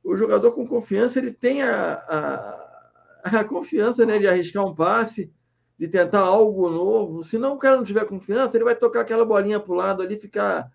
o 0.04 0.16
jogador 0.16 0.52
com 0.52 0.66
confiança 0.66 1.18
ele 1.18 1.32
tem 1.32 1.62
a, 1.62 1.94
a, 1.94 3.40
a 3.40 3.44
confiança 3.44 4.06
né, 4.06 4.18
de 4.18 4.28
arriscar 4.28 4.64
um 4.64 4.74
passe, 4.74 5.32
de 5.80 5.88
tentar 5.88 6.20
algo 6.20 6.68
novo. 6.68 7.22
Se 7.22 7.38
não 7.38 7.54
o 7.54 7.58
cara 7.58 7.76
não 7.76 7.82
tiver 7.82 8.04
confiança, 8.04 8.54
ele 8.54 8.64
vai 8.64 8.74
tocar 8.74 9.00
aquela 9.00 9.24
bolinha 9.24 9.58
para 9.58 9.72
o 9.72 9.74
lado 9.74 10.02
ali, 10.02 10.14
ficar, 10.14 10.70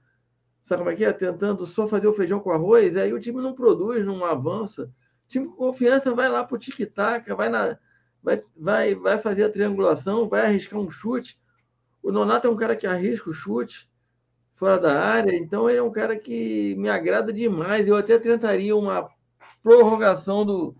sabe 0.65 0.79
como 0.79 0.89
é 0.89 0.95
que 0.95 1.05
é? 1.05 1.13
Tentando 1.13 1.63
só 1.67 1.87
fazer 1.87 2.07
o 2.07 2.13
feijão 2.13 2.39
com 2.39 2.49
arroz, 2.49 2.97
aí 2.97 3.13
o 3.13 3.19
time 3.19 3.39
não 3.39 3.53
produz, 3.53 4.03
não 4.03 4.25
avança. 4.25 4.85
O 5.25 5.27
time 5.27 5.45
com 5.45 5.53
confiança 5.53 6.11
vai 6.15 6.27
lá 6.27 6.43
para 6.43 6.55
o 6.55 6.57
tic-tac, 6.57 7.31
vai, 7.33 7.49
na, 7.49 7.77
vai, 8.23 8.43
vai, 8.57 8.95
vai 8.95 9.19
fazer 9.19 9.43
a 9.43 9.49
triangulação, 9.49 10.27
vai 10.27 10.41
arriscar 10.41 10.79
um 10.79 10.89
chute. 10.89 11.39
O 12.01 12.11
Nonato 12.11 12.47
é 12.47 12.49
um 12.49 12.55
cara 12.55 12.75
que 12.75 12.87
arrisca 12.87 13.29
o 13.29 13.33
chute 13.33 13.87
fora 14.55 14.79
da 14.79 14.99
área, 14.99 15.35
então 15.35 15.69
ele 15.69 15.77
é 15.77 15.83
um 15.83 15.91
cara 15.91 16.17
que 16.17 16.73
me 16.77 16.89
agrada 16.89 17.31
demais. 17.31 17.87
Eu 17.87 17.95
até 17.95 18.17
tentaria 18.17 18.75
uma 18.75 19.07
prorrogação 19.61 20.43
do, 20.43 20.75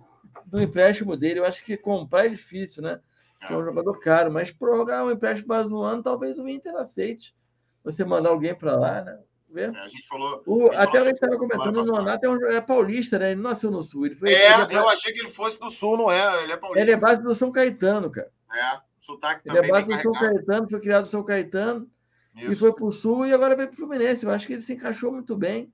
do 0.48 0.60
empréstimo 0.60 1.16
dele. 1.16 1.42
Eu 1.42 1.46
acho 1.46 1.64
que 1.64 1.78
comprar 1.78 2.26
é 2.26 2.30
difícil, 2.30 2.82
né? 2.82 3.00
Que 3.46 3.54
é 3.54 3.58
um 3.58 3.64
jogador 3.64 4.00
caro, 4.00 4.32
mas 4.32 4.52
prorrogar 4.52 5.06
um 5.06 5.12
empréstimo 5.12 5.50
mais 5.50 5.72
um 5.72 5.82
ano, 5.82 6.04
talvez 6.04 6.38
o 6.38 6.48
Inter 6.48 6.76
aceite. 6.76 7.36
Você 7.84 8.04
mandar 8.04 8.30
alguém 8.30 8.56
para 8.56 8.76
lá, 8.76 9.02
né? 9.02 9.20
Ver. 9.48 9.74
É, 9.74 9.80
a 9.80 9.88
gente 9.88 10.08
falou. 10.08 10.43
O, 10.46 10.72
a 10.72 10.84
até 10.84 10.98
a 10.98 11.04
gente 11.04 11.14
estava 11.14 11.38
comentando, 11.38 11.78
o 11.78 11.84
Nonato 11.84 12.26
é, 12.26 12.30
um, 12.30 12.46
é, 12.52 12.60
paulista, 12.60 13.20
né? 13.20 13.32
Ele 13.32 13.41
não 13.41 13.50
nasceu 13.50 13.70
no 13.70 13.84
Sul. 13.84 14.08
Ele 14.08 14.16
foi, 14.16 14.30
é, 14.30 14.54
ele 14.54 14.74
é 14.74 14.78
eu 14.78 14.89
achei 14.89 15.14
que 15.14 15.20
ele 15.20 15.30
fosse 15.30 15.60
do 15.60 15.70
Sul, 15.70 15.98
não 15.98 16.12
é? 16.12 16.43
Ele 16.43 16.52
é 16.52 16.58
paulista. 16.58 16.82
Ele 16.82 16.91
é 16.91 16.98
base 16.98 17.22
do 17.22 17.36
São 17.36 17.52
Caetano, 17.52 18.10
cara. 18.10 18.32
É, 18.54 18.80
sotaque 19.00 19.43
também. 19.43 19.62
Ele 19.62 19.68
é 19.68 19.72
base 19.72 19.88
do 19.88 20.02
São 20.02 20.12
Caetano, 20.12 20.70
foi 20.70 20.80
criado 20.80 21.04
no 21.04 21.10
São 21.10 21.24
Caetano. 21.24 21.89
Isso. 22.36 22.52
E 22.52 22.56
foi 22.56 22.74
para 22.74 22.86
o 22.86 22.91
Sul 22.91 23.26
e 23.26 23.34
agora 23.34 23.56
veio 23.56 23.70
para 23.70 23.76
o 23.76 23.78
Fluminense. 23.78 24.26
Eu 24.26 24.32
acho 24.32 24.46
que 24.46 24.54
ele 24.54 24.62
se 24.62 24.74
encaixou 24.74 25.12
muito 25.12 25.38
bem. 25.38 25.72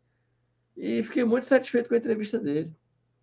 E 0.77 1.01
fiquei 1.03 1.23
muito 1.23 1.45
satisfeito 1.45 1.89
com 1.89 1.95
a 1.95 1.97
entrevista 1.97 2.37
dele. 2.37 2.71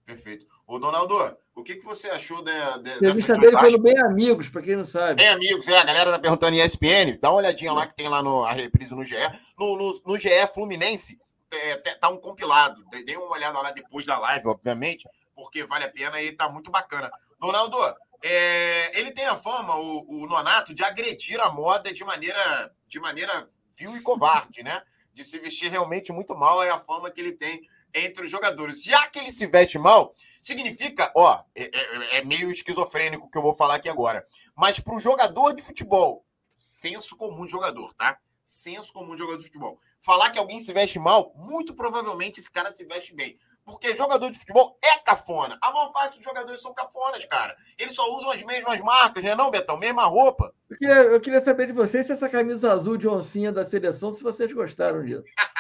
Perfeito. 0.05 0.47
Ô, 0.69 0.79
Donaldo, 0.79 1.35
o 1.55 1.63
que, 1.63 1.77
que 1.77 1.85
você 1.85 2.11
achou 2.11 2.45
de, 2.45 2.53
de, 2.83 2.97
Entrevista 2.97 3.39
dele 3.39 3.59
pelo 3.59 3.79
Bem 3.79 3.99
Amigos, 3.99 4.51
para 4.51 4.61
quem 4.61 4.77
não 4.77 4.85
sabe. 4.85 5.15
Bem 5.15 5.29
Amigos, 5.31 5.67
é, 5.67 5.79
a 5.79 5.83
galera 5.83 6.11
tá 6.11 6.19
perguntando 6.19 6.55
em 6.55 6.61
ESPN, 6.61 7.19
dá 7.19 7.31
uma 7.31 7.39
olhadinha 7.39 7.73
lá 7.73 7.87
que 7.87 7.95
tem 7.95 8.07
lá 8.07 8.23
no, 8.23 8.45
a 8.45 8.53
reprise 8.53 8.95
no 8.95 9.03
GE. 9.03 9.17
No, 9.59 9.79
no, 9.79 10.03
no 10.05 10.19
GE 10.19 10.29
Fluminense, 10.53 11.19
é, 11.51 11.77
tá 11.95 12.11
um 12.11 12.19
compilado. 12.19 12.85
Dê 13.07 13.17
uma 13.17 13.31
olhada 13.31 13.59
lá 13.59 13.71
depois 13.71 14.05
da 14.05 14.19
live, 14.19 14.47
obviamente, 14.47 15.09
porque 15.35 15.65
vale 15.65 15.87
a 15.87 15.91
pena 15.91 16.21
e 16.21 16.33
tá 16.33 16.51
muito 16.51 16.71
bacana. 16.71 17.11
Donaldo, 17.41 17.79
é, 18.23 19.01
ele 19.01 19.11
tem 19.11 19.25
a 19.25 19.35
fama, 19.35 19.75
o, 19.75 20.05
o, 20.07 20.27
Nonato, 20.27 20.75
de 20.75 20.85
agredir 20.85 21.41
a 21.41 21.49
moda 21.49 21.95
de 21.95 22.05
maneira, 22.05 22.71
de 22.87 23.01
maneira 23.01 23.49
vil 23.75 23.97
e 23.97 24.03
covarde, 24.03 24.63
né? 24.63 24.83
De 25.15 25.25
se 25.25 25.39
vestir 25.39 25.71
realmente 25.71 26.13
muito 26.13 26.37
mal, 26.37 26.63
é 26.63 26.69
a 26.69 26.79
fama 26.79 27.11
que 27.11 27.23
ele 27.23 27.33
tem 27.33 27.67
entre 27.95 28.25
os 28.25 28.31
jogadores. 28.31 28.85
Já 28.85 29.07
que 29.09 29.19
ele 29.19 29.33
se 29.33 29.47
veste 29.47 29.79
mal, 29.79 30.13
significa, 30.41 31.13
ó, 31.15 31.43
é, 31.55 31.65
é, 31.65 32.19
é 32.19 32.25
meio 32.25 32.51
esquizofrênico 32.51 33.27
o 33.27 33.31
que 33.31 33.39
eu 33.39 33.43
vou 33.43 33.55
falar 33.55 33.77
aqui 33.77 33.89
agora. 33.89 34.27
Mas 34.57 34.81
para 34.81 34.95
o 34.95 35.01
jogador 35.01 35.53
de 35.53 35.63
futebol, 35.63 36.25
senso 36.57 37.17
comum 37.17 37.47
de 37.47 37.53
jogador, 37.53 37.93
tá? 37.95 38.19
Senso 38.43 38.93
comum 38.93 39.13
de 39.13 39.19
jogador 39.19 39.39
de 39.39 39.45
futebol. 39.45 39.79
Falar 40.01 40.31
que 40.31 40.39
alguém 40.39 40.59
se 40.59 40.73
veste 40.73 40.99
mal, 40.99 41.33
muito 41.37 41.75
provavelmente 41.75 42.41
esse 42.41 42.51
cara 42.51 42.73
se 42.73 42.85
veste 42.85 43.15
bem. 43.15 43.39
Porque 43.65 43.95
jogador 43.95 44.31
de 44.31 44.39
futebol 44.39 44.79
é 44.83 44.97
cafona. 45.01 45.59
A 45.61 45.71
maior 45.71 45.93
parte 45.93 46.17
dos 46.17 46.25
jogadores 46.25 46.63
são 46.63 46.73
cafonas, 46.73 47.23
cara. 47.27 47.55
Eles 47.79 47.95
só 47.95 48.03
usam 48.17 48.31
as 48.31 48.43
mesmas 48.43 48.81
marcas, 48.81 49.23
né, 49.23 49.35
não, 49.35 49.51
Betão? 49.51 49.77
Mesma 49.77 50.07
roupa. 50.07 50.55
Eu 50.71 50.79
queria, 50.79 50.95
eu 50.95 51.21
queria 51.21 51.41
saber 51.43 51.67
de 51.67 51.73
vocês 51.75 52.07
se 52.07 52.13
essa 52.13 52.31
camisa 52.31 52.73
azul 52.73 52.97
de 52.97 53.07
oncinha 53.07 53.53
da 53.53 53.67
seleção, 53.67 54.11
se 54.11 54.23
vocês 54.23 54.51
gostaram 54.51 55.05
disso. 55.05 55.25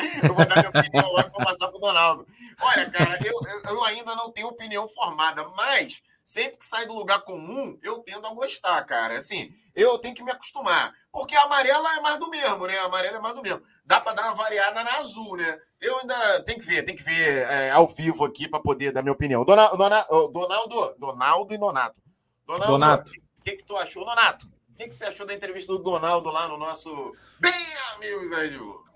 eu 0.22 0.34
vou 0.34 0.46
dar 0.46 0.56
minha 0.56 0.68
opinião 0.68 1.06
agora 1.06 1.28
e 1.28 1.30
vou 1.30 1.44
passar 1.44 1.68
para 1.68 1.76
o 1.76 1.80
Donaldo. 1.80 2.26
Olha, 2.60 2.90
cara, 2.90 3.18
eu, 3.24 3.40
eu 3.70 3.84
ainda 3.84 4.14
não 4.14 4.30
tenho 4.30 4.48
opinião 4.48 4.88
formada, 4.88 5.48
mas 5.56 6.02
sempre 6.24 6.58
que 6.58 6.64
sai 6.64 6.86
do 6.86 6.94
lugar 6.94 7.22
comum, 7.22 7.78
eu 7.82 7.98
tendo 7.98 8.26
a 8.26 8.34
gostar, 8.34 8.84
cara. 8.84 9.18
Assim, 9.18 9.50
eu 9.74 9.98
tenho 9.98 10.14
que 10.14 10.22
me 10.22 10.30
acostumar. 10.30 10.92
Porque 11.10 11.34
a 11.34 11.42
amarela 11.42 11.96
é 11.96 12.00
mais 12.00 12.18
do 12.18 12.28
mesmo, 12.30 12.66
né? 12.66 12.78
A 12.78 12.84
amarela 12.84 13.16
é 13.16 13.20
mais 13.20 13.34
do 13.34 13.42
mesmo. 13.42 13.62
Dá 13.84 14.00
para 14.00 14.14
dar 14.14 14.24
uma 14.26 14.34
variada 14.34 14.84
na 14.84 14.98
azul, 14.98 15.36
né? 15.36 15.58
Eu 15.80 15.98
ainda 15.98 16.42
tenho 16.44 16.60
que 16.60 16.66
ver, 16.66 16.84
tem 16.84 16.94
que 16.94 17.02
ver 17.02 17.46
é, 17.48 17.70
ao 17.70 17.88
vivo 17.88 18.24
aqui 18.24 18.46
para 18.46 18.60
poder 18.60 18.92
dar 18.92 19.02
minha 19.02 19.12
opinião. 19.12 19.44
Dona, 19.44 19.68
Dona, 19.68 20.02
Donaldo, 20.32 20.94
Donaldo 20.98 21.54
e 21.54 21.58
Nonato. 21.58 22.00
Donaldo, 22.46 22.72
Donato. 22.72 23.10
O 23.10 23.42
que, 23.42 23.56
que 23.56 23.64
tu 23.64 23.76
achou, 23.76 24.04
Nonato? 24.04 24.46
O 24.46 24.74
que, 24.76 24.86
que 24.86 24.94
você 24.94 25.06
achou 25.06 25.26
da 25.26 25.34
entrevista 25.34 25.72
do 25.72 25.78
Donaldo 25.78 26.30
lá 26.30 26.46
no 26.48 26.56
nosso 26.56 27.12
Bem 27.38 27.52
Amigos 27.94 28.30
aí, 28.32 28.50
Diogo? 28.50 28.89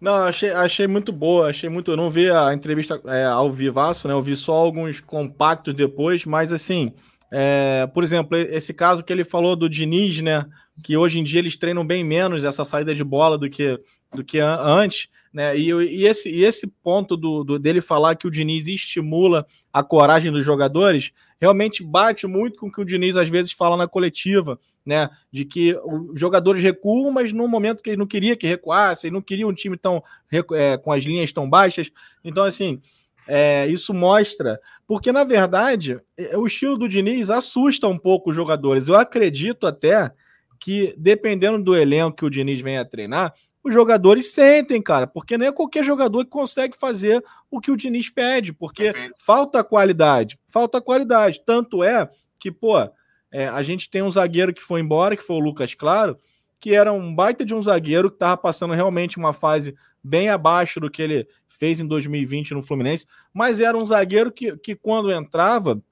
Não, 0.00 0.14
achei, 0.14 0.50
achei 0.50 0.86
muito 0.86 1.12
boa, 1.12 1.50
achei 1.50 1.68
muito. 1.68 1.90
Eu 1.90 1.96
não 1.96 2.08
vi 2.08 2.30
a 2.30 2.54
entrevista 2.54 3.00
é, 3.06 3.26
ao 3.26 3.50
vivaço, 3.50 4.08
né? 4.08 4.14
Eu 4.14 4.22
vi 4.22 4.34
só 4.34 4.54
alguns 4.54 4.98
compactos 5.00 5.74
depois, 5.74 6.24
mas 6.24 6.52
assim, 6.52 6.94
é, 7.30 7.86
por 7.92 8.02
exemplo, 8.02 8.36
esse 8.36 8.72
caso 8.72 9.04
que 9.04 9.12
ele 9.12 9.24
falou 9.24 9.54
do 9.54 9.68
Diniz, 9.68 10.20
né? 10.22 10.46
Que 10.82 10.96
hoje 10.96 11.18
em 11.18 11.24
dia 11.24 11.40
eles 11.40 11.56
treinam 11.56 11.86
bem 11.86 12.02
menos 12.02 12.44
essa 12.44 12.64
saída 12.64 12.94
de 12.94 13.04
bola 13.04 13.36
do 13.36 13.50
que, 13.50 13.78
do 14.14 14.24
que 14.24 14.38
antes, 14.38 15.08
né? 15.32 15.56
E, 15.56 15.70
e, 15.70 16.06
esse, 16.06 16.28
e 16.28 16.44
esse 16.44 16.66
ponto 16.66 17.16
do, 17.16 17.44
do, 17.44 17.58
dele 17.58 17.80
falar 17.80 18.16
que 18.16 18.26
o 18.26 18.30
Diniz 18.30 18.66
estimula 18.66 19.46
a 19.72 19.82
coragem 19.82 20.32
dos 20.32 20.44
jogadores 20.44 21.12
realmente 21.40 21.82
bate 21.82 22.26
muito 22.26 22.58
com 22.58 22.66
o 22.66 22.72
que 22.72 22.80
o 22.80 22.84
Diniz 22.84 23.16
às 23.16 23.28
vezes 23.28 23.52
fala 23.52 23.76
na 23.76 23.88
coletiva 23.88 24.58
né? 24.84 25.08
De 25.30 25.44
que 25.44 25.76
os 25.84 26.18
jogadores 26.18 26.62
recuam, 26.62 27.10
mas 27.10 27.32
no 27.32 27.46
momento 27.46 27.82
que 27.82 27.90
ele 27.90 27.96
não 27.96 28.06
queria 28.06 28.36
que 28.36 28.46
recuasse, 28.46 29.10
não 29.10 29.22
queria 29.22 29.46
um 29.46 29.52
time 29.52 29.76
tão 29.76 30.02
é, 30.52 30.76
com 30.76 30.92
as 30.92 31.04
linhas 31.04 31.32
tão 31.32 31.48
baixas. 31.48 31.90
Então, 32.24 32.44
assim, 32.44 32.80
é, 33.28 33.66
isso 33.66 33.92
mostra, 33.92 34.60
porque 34.86 35.12
na 35.12 35.22
verdade 35.22 36.00
é, 36.16 36.36
o 36.36 36.46
estilo 36.46 36.76
do 36.76 36.88
Diniz 36.88 37.30
assusta 37.30 37.86
um 37.86 37.98
pouco 37.98 38.30
os 38.30 38.36
jogadores. 38.36 38.88
Eu 38.88 38.96
acredito 38.96 39.66
até 39.66 40.10
que, 40.58 40.94
dependendo 40.98 41.62
do 41.62 41.76
elenco 41.76 42.16
que 42.16 42.24
o 42.24 42.30
Diniz 42.30 42.60
venha 42.60 42.84
treinar, 42.84 43.32
os 43.62 43.74
jogadores 43.74 44.32
sentem, 44.32 44.80
cara, 44.80 45.06
porque 45.06 45.36
não 45.36 45.46
é 45.46 45.52
qualquer 45.52 45.84
jogador 45.84 46.24
que 46.24 46.30
consegue 46.30 46.76
fazer 46.76 47.22
o 47.50 47.60
que 47.60 47.70
o 47.70 47.76
Diniz 47.76 48.08
pede, 48.08 48.52
porque 48.52 48.84
Perfeito. 48.92 49.14
falta 49.18 49.62
qualidade, 49.62 50.38
falta 50.48 50.80
qualidade. 50.80 51.42
Tanto 51.44 51.84
é 51.84 52.08
que, 52.38 52.50
pô, 52.50 52.78
é, 53.30 53.46
a 53.48 53.62
gente 53.62 53.90
tem 53.90 54.02
um 54.02 54.10
zagueiro 54.10 54.54
que 54.54 54.62
foi 54.62 54.80
embora, 54.80 55.16
que 55.16 55.22
foi 55.22 55.36
o 55.36 55.40
Lucas 55.40 55.74
Claro, 55.74 56.18
que 56.58 56.74
era 56.74 56.92
um 56.92 57.14
baita 57.14 57.44
de 57.44 57.54
um 57.54 57.62
zagueiro 57.62 58.10
que 58.10 58.16
estava 58.16 58.36
passando 58.36 58.74
realmente 58.74 59.18
uma 59.18 59.32
fase 59.32 59.74
bem 60.02 60.28
abaixo 60.28 60.80
do 60.80 60.90
que 60.90 61.02
ele 61.02 61.28
fez 61.48 61.80
em 61.80 61.86
2020 61.86 62.54
no 62.54 62.62
Fluminense, 62.62 63.06
mas 63.32 63.60
era 63.60 63.76
um 63.76 63.84
zagueiro 63.84 64.32
que, 64.32 64.56
que 64.56 64.74
quando 64.74 65.12
entrava, 65.12 65.82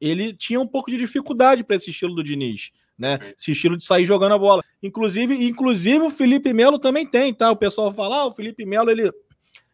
ele 0.00 0.32
tinha 0.32 0.60
um 0.60 0.66
pouco 0.66 0.90
de 0.90 0.96
dificuldade 0.96 1.64
para 1.64 1.76
esse 1.76 1.90
estilo 1.90 2.14
do 2.14 2.22
Diniz, 2.22 2.70
né? 2.98 3.18
Esse 3.38 3.52
estilo 3.52 3.76
de 3.76 3.84
sair 3.84 4.04
jogando 4.04 4.32
a 4.32 4.38
bola. 4.38 4.62
Inclusive, 4.82 5.34
inclusive 5.46 6.04
o 6.04 6.10
Felipe 6.10 6.52
Melo 6.52 6.78
também 6.78 7.06
tem, 7.06 7.32
tá? 7.32 7.50
O 7.50 7.56
pessoal 7.56 7.92
fala, 7.92 8.18
ah, 8.18 8.26
o 8.26 8.32
Felipe 8.32 8.64
Melo 8.64 8.90
ele 8.90 9.12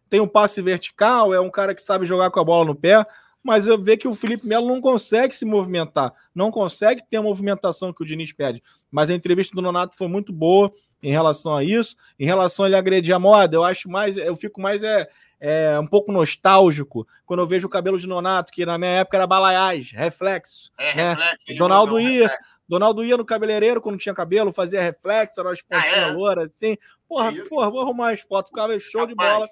tem 0.08 0.20
um 0.20 0.28
passe 0.28 0.60
vertical, 0.60 1.32
é 1.32 1.40
um 1.40 1.50
cara 1.50 1.74
que 1.74 1.82
sabe 1.82 2.06
jogar 2.06 2.30
com 2.30 2.40
a 2.40 2.44
bola 2.44 2.64
no 2.64 2.74
pé 2.74 3.06
mas 3.42 3.66
eu 3.66 3.80
vejo 3.80 3.98
que 3.98 4.08
o 4.08 4.14
Felipe 4.14 4.46
Melo 4.46 4.68
não 4.68 4.80
consegue 4.80 5.34
se 5.34 5.44
movimentar, 5.44 6.12
não 6.34 6.50
consegue 6.50 7.02
ter 7.08 7.16
a 7.16 7.22
movimentação 7.22 7.92
que 7.92 8.02
o 8.02 8.06
Diniz 8.06 8.32
pede. 8.32 8.62
Mas 8.90 9.10
a 9.10 9.14
entrevista 9.14 9.54
do 9.54 9.62
Nonato 9.62 9.96
foi 9.96 10.08
muito 10.08 10.32
boa 10.32 10.72
em 11.02 11.10
relação 11.10 11.56
a 11.56 11.64
isso. 11.64 11.96
Em 12.18 12.26
relação 12.26 12.64
a 12.64 12.68
ele 12.68 12.76
agredir 12.76 13.14
a 13.14 13.18
moda, 13.18 13.56
eu 13.56 13.64
acho 13.64 13.88
mais, 13.88 14.16
eu 14.16 14.36
fico 14.36 14.60
mais 14.60 14.82
é, 14.82 15.08
é 15.40 15.78
um 15.78 15.86
pouco 15.86 16.12
nostálgico 16.12 17.06
quando 17.24 17.40
eu 17.40 17.46
vejo 17.46 17.66
o 17.66 17.70
cabelo 17.70 17.98
de 17.98 18.06
Nonato, 18.06 18.52
que 18.52 18.66
na 18.66 18.76
minha 18.76 18.90
época 18.90 19.16
era 19.16 19.26
balaiagem, 19.26 19.98
reflexo. 19.98 20.70
É, 20.78 20.94
né? 20.94 21.10
reflexo. 21.14 21.54
Donaldo 21.56 21.98
ia, 21.98 22.28
reflexo. 22.28 22.54
Donaldo 22.68 23.04
ia 23.04 23.16
no 23.16 23.24
cabeleireiro 23.24 23.80
quando 23.80 23.98
tinha 23.98 24.14
cabelo, 24.14 24.52
fazia 24.52 24.82
reflexo, 24.82 25.40
era 25.40 25.48
uma 25.48 25.56
ah, 25.70 25.86
é? 25.86 26.06
loura, 26.12 26.44
assim. 26.44 26.76
Porra, 27.08 27.32
porra, 27.48 27.70
vou 27.70 27.80
arrumar 27.80 28.12
as 28.12 28.20
fotos, 28.20 28.50
ficava 28.50 28.78
show 28.78 29.00
Rapaz. 29.00 29.08
de 29.08 29.14
bola. 29.14 29.48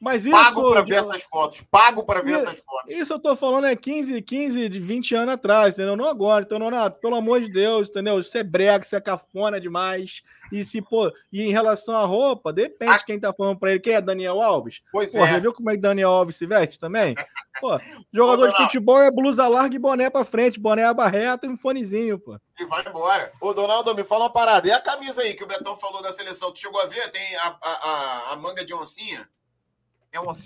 Mas 0.00 0.26
isso, 0.26 0.36
Pago 0.36 0.70
para 0.70 0.82
ver 0.82 0.94
essas 0.96 1.22
fotos. 1.22 1.64
Pago 1.70 2.04
para 2.04 2.20
ver 2.20 2.34
essas 2.34 2.58
fotos. 2.58 2.92
Isso 2.92 3.12
eu 3.12 3.18
tô 3.18 3.34
falando 3.34 3.66
é 3.66 3.74
15, 3.74 4.20
15, 4.20 4.68
de 4.68 4.78
20 4.78 5.14
anos 5.14 5.34
atrás, 5.34 5.74
entendeu? 5.74 5.96
Não 5.96 6.06
agora. 6.06 6.44
Então, 6.44 6.58
Nonato, 6.58 7.00
pelo 7.00 7.16
amor 7.16 7.40
de 7.40 7.50
Deus, 7.50 7.88
entendeu? 7.88 8.20
Isso 8.20 8.36
é 8.36 8.42
brega, 8.42 8.84
isso 8.84 8.94
é 8.94 9.00
cafona 9.00 9.60
demais. 9.60 10.22
E 10.52 10.62
se, 10.62 10.82
pô, 10.82 11.10
e 11.32 11.42
em 11.42 11.50
relação 11.50 11.96
à 11.96 12.04
roupa, 12.04 12.52
depende 12.52 12.98
de 12.98 13.04
quem 13.04 13.18
tá 13.18 13.32
falando 13.32 13.58
para 13.58 13.70
ele. 13.70 13.80
Quem 13.80 13.94
é 13.94 14.00
Daniel 14.00 14.42
Alves? 14.42 14.82
Pois 14.92 15.12
pô, 15.12 15.24
é. 15.24 15.32
Já 15.32 15.38
viu 15.38 15.52
como 15.52 15.70
é 15.70 15.74
que 15.74 15.80
Daniel 15.80 16.10
Alves 16.10 16.36
se 16.36 16.46
veste 16.46 16.78
também? 16.78 17.14
Pô, 17.58 17.74
jogador 18.12 18.50
de 18.50 18.56
futebol 18.58 19.00
é 19.00 19.10
blusa 19.10 19.48
larga 19.48 19.74
e 19.74 19.78
boné 19.78 20.10
para 20.10 20.26
frente, 20.26 20.60
boné 20.60 20.84
abarreta 20.84 21.46
e 21.46 21.48
um 21.48 21.56
fonezinho, 21.56 22.18
pô. 22.18 22.38
E 22.60 22.66
vai 22.66 22.86
embora. 22.86 23.32
Ô, 23.40 23.54
Donaldo, 23.54 23.94
me 23.94 24.04
fala 24.04 24.24
uma 24.24 24.30
parada. 24.30 24.68
E 24.68 24.72
a 24.72 24.78
camisa 24.78 25.22
aí 25.22 25.32
que 25.32 25.42
o 25.42 25.46
Betão 25.46 25.74
falou 25.74 26.02
da 26.02 26.12
seleção? 26.12 26.52
Tu 26.52 26.60
chegou 26.60 26.78
a 26.82 26.84
ver? 26.84 27.10
Tem 27.10 27.36
a, 27.36 27.56
a, 27.62 27.70
a, 27.70 28.32
a 28.32 28.36
manga 28.36 28.62
de 28.62 28.74
oncinha? 28.74 29.26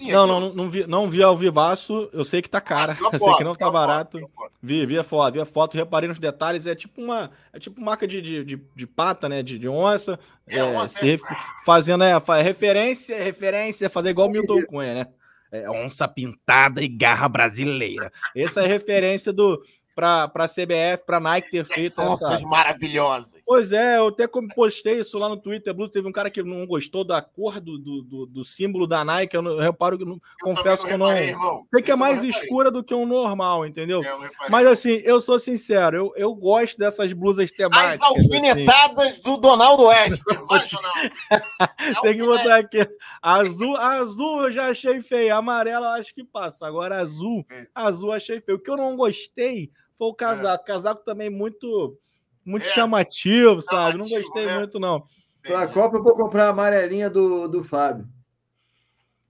É? 0.08 0.12
Não, 0.12 0.26
não, 0.26 0.54
não, 0.54 0.68
vi, 0.68 0.86
não 0.86 1.08
vi 1.08 1.22
ao 1.22 1.36
vivaço. 1.36 2.08
Eu 2.12 2.24
sei 2.24 2.40
que 2.42 2.48
tá 2.48 2.60
cara. 2.60 2.96
Ah, 3.00 3.10
eu 3.12 3.18
sei 3.18 3.34
que 3.34 3.44
não 3.44 3.54
tá 3.54 3.70
barato. 3.70 4.18
Foto, 4.28 4.52
vi, 4.62 4.84
vi 4.86 4.98
a 4.98 5.04
foto, 5.04 5.34
vi 5.34 5.40
a 5.40 5.44
foto, 5.44 5.76
reparei 5.76 6.08
nos 6.08 6.18
detalhes. 6.18 6.66
É 6.66 6.74
tipo 6.74 7.00
uma, 7.00 7.30
é 7.52 7.58
tipo 7.58 7.80
marca 7.80 8.06
de, 8.06 8.20
de, 8.20 8.44
de, 8.44 8.62
de 8.74 8.86
pata, 8.86 9.28
né? 9.28 9.42
De, 9.42 9.58
de 9.58 9.68
onça. 9.68 10.18
É, 10.46 10.58
é 10.58 10.64
onça 10.64 11.06
é... 11.06 11.16
Fazendo 11.64 12.04
é, 12.04 12.14
referência, 12.42 13.22
referência, 13.22 13.90
fazer 13.90 14.10
igual 14.10 14.28
o 14.28 14.30
Milton 14.30 14.62
Cunha, 14.66 14.94
né? 14.94 15.06
É, 15.52 15.68
onça 15.68 16.06
pintada 16.06 16.80
e 16.80 16.86
garra 16.86 17.28
brasileira. 17.28 18.12
Essa 18.36 18.60
é 18.60 18.64
a 18.64 18.68
referência 18.68 19.32
do, 19.32 19.60
para 20.00 20.44
a 20.44 20.48
CBF, 20.48 21.04
para 21.04 21.18
a 21.18 21.20
Nike 21.20 21.50
ter 21.50 21.64
feito. 21.64 21.90
São 21.90 22.12
essa... 22.14 22.38
maravilhosas. 22.40 23.40
Pois 23.46 23.72
é, 23.72 23.98
eu 23.98 24.08
até 24.08 24.26
postei 24.54 25.00
isso 25.00 25.18
lá 25.18 25.28
no 25.28 25.36
Twitter 25.36 25.74
Blues. 25.74 25.90
Teve 25.90 26.08
um 26.08 26.12
cara 26.12 26.30
que 26.30 26.42
não 26.42 26.66
gostou 26.66 27.04
da 27.04 27.20
cor 27.20 27.60
do, 27.60 27.78
do, 27.78 28.26
do 28.26 28.44
símbolo 28.44 28.86
da 28.86 29.04
Nike. 29.04 29.36
Eu, 29.36 29.42
não, 29.42 29.52
eu 29.52 29.58
reparo 29.58 29.98
que 29.98 30.04
não, 30.04 30.14
eu 30.14 30.20
confesso 30.42 30.86
que 30.86 30.92
eu 30.92 30.98
não. 30.98 31.06
Sei 31.08 31.82
que 31.82 31.90
é 31.90 31.96
mais 31.96 32.24
escura 32.24 32.70
do 32.70 32.82
que 32.82 32.94
um 32.94 33.06
normal, 33.06 33.66
entendeu? 33.66 34.02
É, 34.02 34.30
Mas 34.48 34.66
assim, 34.66 35.00
eu 35.04 35.20
sou 35.20 35.38
sincero, 35.38 35.96
eu, 35.96 36.12
eu 36.16 36.34
gosto 36.34 36.78
dessas 36.78 37.12
blusas 37.12 37.50
temáticas. 37.50 37.94
As 37.94 38.02
assim. 38.02 38.36
alfinetadas 38.36 39.08
assim. 39.08 39.22
do 39.22 39.36
Donaldo 39.36 39.84
West. 39.84 40.22
Vai, 40.48 40.60
Tem 42.02 42.18
que 42.18 42.24
botar 42.24 42.56
aqui. 42.56 42.88
Azul, 43.20 43.76
azul 43.76 44.42
eu 44.44 44.50
já 44.50 44.68
achei 44.68 45.02
feio. 45.02 45.34
Amarela 45.34 45.94
acho 45.94 46.14
que 46.14 46.24
passa. 46.24 46.66
Agora 46.66 46.98
azul, 46.98 47.44
azul 47.74 48.12
achei 48.12 48.40
feio. 48.40 48.58
O 48.58 48.60
que 48.60 48.70
eu 48.70 48.76
não 48.76 48.96
gostei 48.96 49.70
foi 50.00 50.08
o 50.08 50.14
casaco. 50.14 50.64
É. 50.64 50.66
Casaco 50.66 51.04
também 51.04 51.28
muito, 51.28 51.98
muito 52.42 52.64
é. 52.64 52.70
chamativo, 52.70 53.60
sabe? 53.60 53.92
Chamativo, 53.92 54.14
não 54.14 54.22
gostei 54.22 54.46
né? 54.46 54.58
muito, 54.58 54.80
não. 54.80 55.04
Para 55.42 55.62
a 55.62 55.68
Copa 55.68 55.98
eu 55.98 56.02
vou 56.02 56.14
comprar 56.14 56.46
a 56.46 56.48
amarelinha 56.48 57.10
do, 57.10 57.46
do 57.46 57.62
Fábio. 57.62 58.08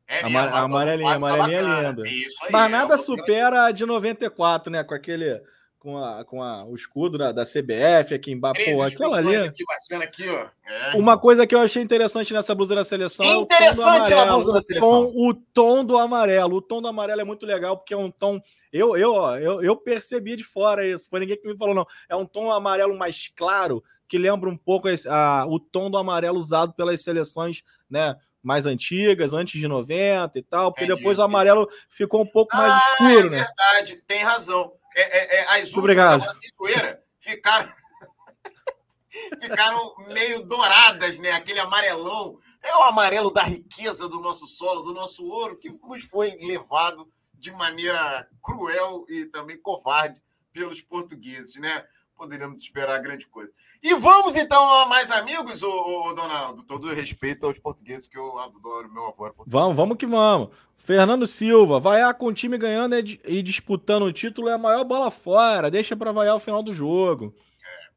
É 0.07 0.23
mesmo, 0.23 0.39
a 0.39 0.61
amarelinha, 0.61 1.11
a 1.11 1.15
amarelinha 1.15 1.63
tá 1.63 1.79
é 1.79 1.89
linda. 1.89 2.03
Aí, 2.05 2.27
Mas 2.53 2.71
nada 2.71 2.97
supera 2.99 3.65
a 3.65 3.73
de 3.73 3.85
94, 3.85 4.73
né? 4.73 4.85
Com 4.85 4.95
aquele 4.95 5.41
com, 5.81 5.97
a, 5.97 6.25
com 6.27 6.43
a, 6.43 6.65
o 6.67 6.75
escudo 6.75 7.17
da, 7.17 7.33
da 7.33 7.45
CBF 7.45 8.15
aqui 8.15 8.31
embaixo. 8.31 8.63
Pô, 8.71 8.83
aquela 8.83 9.17
ali. 9.17 9.35
Aqui, 9.35 9.65
aqui. 9.95 10.25
É. 10.29 10.95
Uma 10.95 11.19
coisa 11.19 11.47
que 11.47 11.55
eu 11.55 11.59
achei 11.59 11.83
interessante 11.83 12.35
nessa 12.35 12.55
blusa 12.55 12.75
da 12.75 12.85
seleção. 12.85 13.25
É 13.25 13.33
interessante 13.33 14.15
na 14.15 14.27
blusa 14.27 14.53
da 14.53 14.61
seleção. 14.61 15.11
o 15.17 15.35
tom 15.35 15.83
do 15.83 15.97
amarelo. 15.97 16.57
O 16.57 16.63
tom 16.63 16.83
do 16.83 16.89
amarelo 16.89 17.23
é 17.23 17.25
muito 17.25 17.47
legal, 17.47 17.79
porque 17.79 17.95
é 17.95 17.97
um 17.97 18.11
tom. 18.11 18.41
Eu, 18.71 18.95
eu, 18.95 19.17
eu, 19.39 19.63
eu 19.63 19.77
percebi 19.77 20.37
de 20.37 20.45
fora 20.45 20.87
isso. 20.87 21.09
Foi 21.09 21.19
ninguém 21.19 21.41
que 21.41 21.49
me 21.49 21.57
falou, 21.57 21.75
não. 21.75 21.87
É 22.11 22.15
um 22.15 22.27
tom 22.27 22.53
amarelo 22.53 22.97
mais 22.97 23.33
claro, 23.35 23.83
que 24.07 24.19
lembra 24.19 24.51
um 24.51 24.59
pouco 24.59 24.87
esse, 24.87 25.09
a, 25.09 25.47
o 25.49 25.59
tom 25.59 25.91
do 25.91 25.97
amarelo 25.97 26.39
usado 26.39 26.75
pelas 26.75 27.03
seleções, 27.03 27.63
né? 27.89 28.17
mais 28.43 28.65
antigas, 28.65 29.35
antes 29.35 29.61
de 29.61 29.69
90 29.69 30.39
e 30.39 30.43
tal, 30.43 30.73
porque 30.73 30.85
Entendi, 30.85 30.99
depois 30.99 31.19
o 31.19 31.23
amarelo 31.23 31.69
ficou 31.91 32.23
um 32.23 32.27
pouco 32.27 32.57
mais 32.57 32.73
ah, 32.73 32.81
escuro, 32.93 33.27
é 33.27 33.31
né? 33.31 33.37
verdade, 33.37 34.03
tem 34.07 34.23
razão 34.23 34.73
é, 35.01 35.19
é, 35.19 35.37
é, 35.37 35.61
as 35.61 35.73
últimas 35.73 36.25
da 36.25 36.33
Cifueira 36.33 37.03
ficaram, 37.19 37.69
ficaram 39.41 39.95
meio 40.09 40.45
douradas, 40.45 41.19
né? 41.19 41.33
Aquele 41.33 41.61
amarelão. 41.61 42.39
É 42.63 42.77
o 42.77 42.83
amarelo 42.83 43.31
da 43.31 43.43
riqueza 43.43 44.09
do 44.09 44.21
nosso 44.21 44.47
solo, 44.47 44.83
do 44.83 44.93
nosso 44.93 45.25
ouro, 45.27 45.57
que 45.57 45.71
nos 45.71 46.05
foi 46.05 46.37
levado 46.41 47.11
de 47.33 47.51
maneira 47.53 48.29
cruel 48.43 49.07
e 49.09 49.25
também 49.27 49.57
covarde 49.61 50.23
pelos 50.53 50.81
portugueses, 50.83 51.55
né? 51.57 51.85
Poderíamos 52.15 52.61
esperar 52.61 53.01
grande 53.01 53.27
coisa. 53.27 53.51
E 53.83 53.95
vamos 53.95 54.37
então 54.37 54.71
a 54.81 54.87
mais 54.87 55.11
amigos, 55.11 55.63
ô, 55.63 55.71
ô, 55.71 56.13
Donaldo. 56.13 56.63
Todo 56.65 56.93
respeito 56.93 57.47
aos 57.47 57.59
portugueses 57.59 58.07
que 58.07 58.19
eu 58.19 58.39
adoro, 58.39 58.93
meu 58.93 59.07
avô 59.07 59.25
era 59.25 59.33
português. 59.33 59.53
Vamos, 59.53 59.75
vamos 59.75 59.97
que 59.97 60.07
vamos. 60.07 60.51
Fernando 60.83 61.27
Silva, 61.27 61.79
vaiar 61.79 62.13
com 62.15 62.27
o 62.27 62.33
time 62.33 62.57
ganhando 62.57 62.97
e 62.97 63.43
disputando 63.43 64.05
o 64.05 64.13
título 64.13 64.49
é 64.49 64.55
a 64.55 64.59
maior 64.59 64.83
bola 64.83 65.11
fora. 65.11 65.71
Deixa 65.71 65.97
para 65.97 66.11
vaiar 66.11 66.35
o 66.35 66.41
final 66.41 66.63
do 66.63 66.73
jogo. 66.73 67.35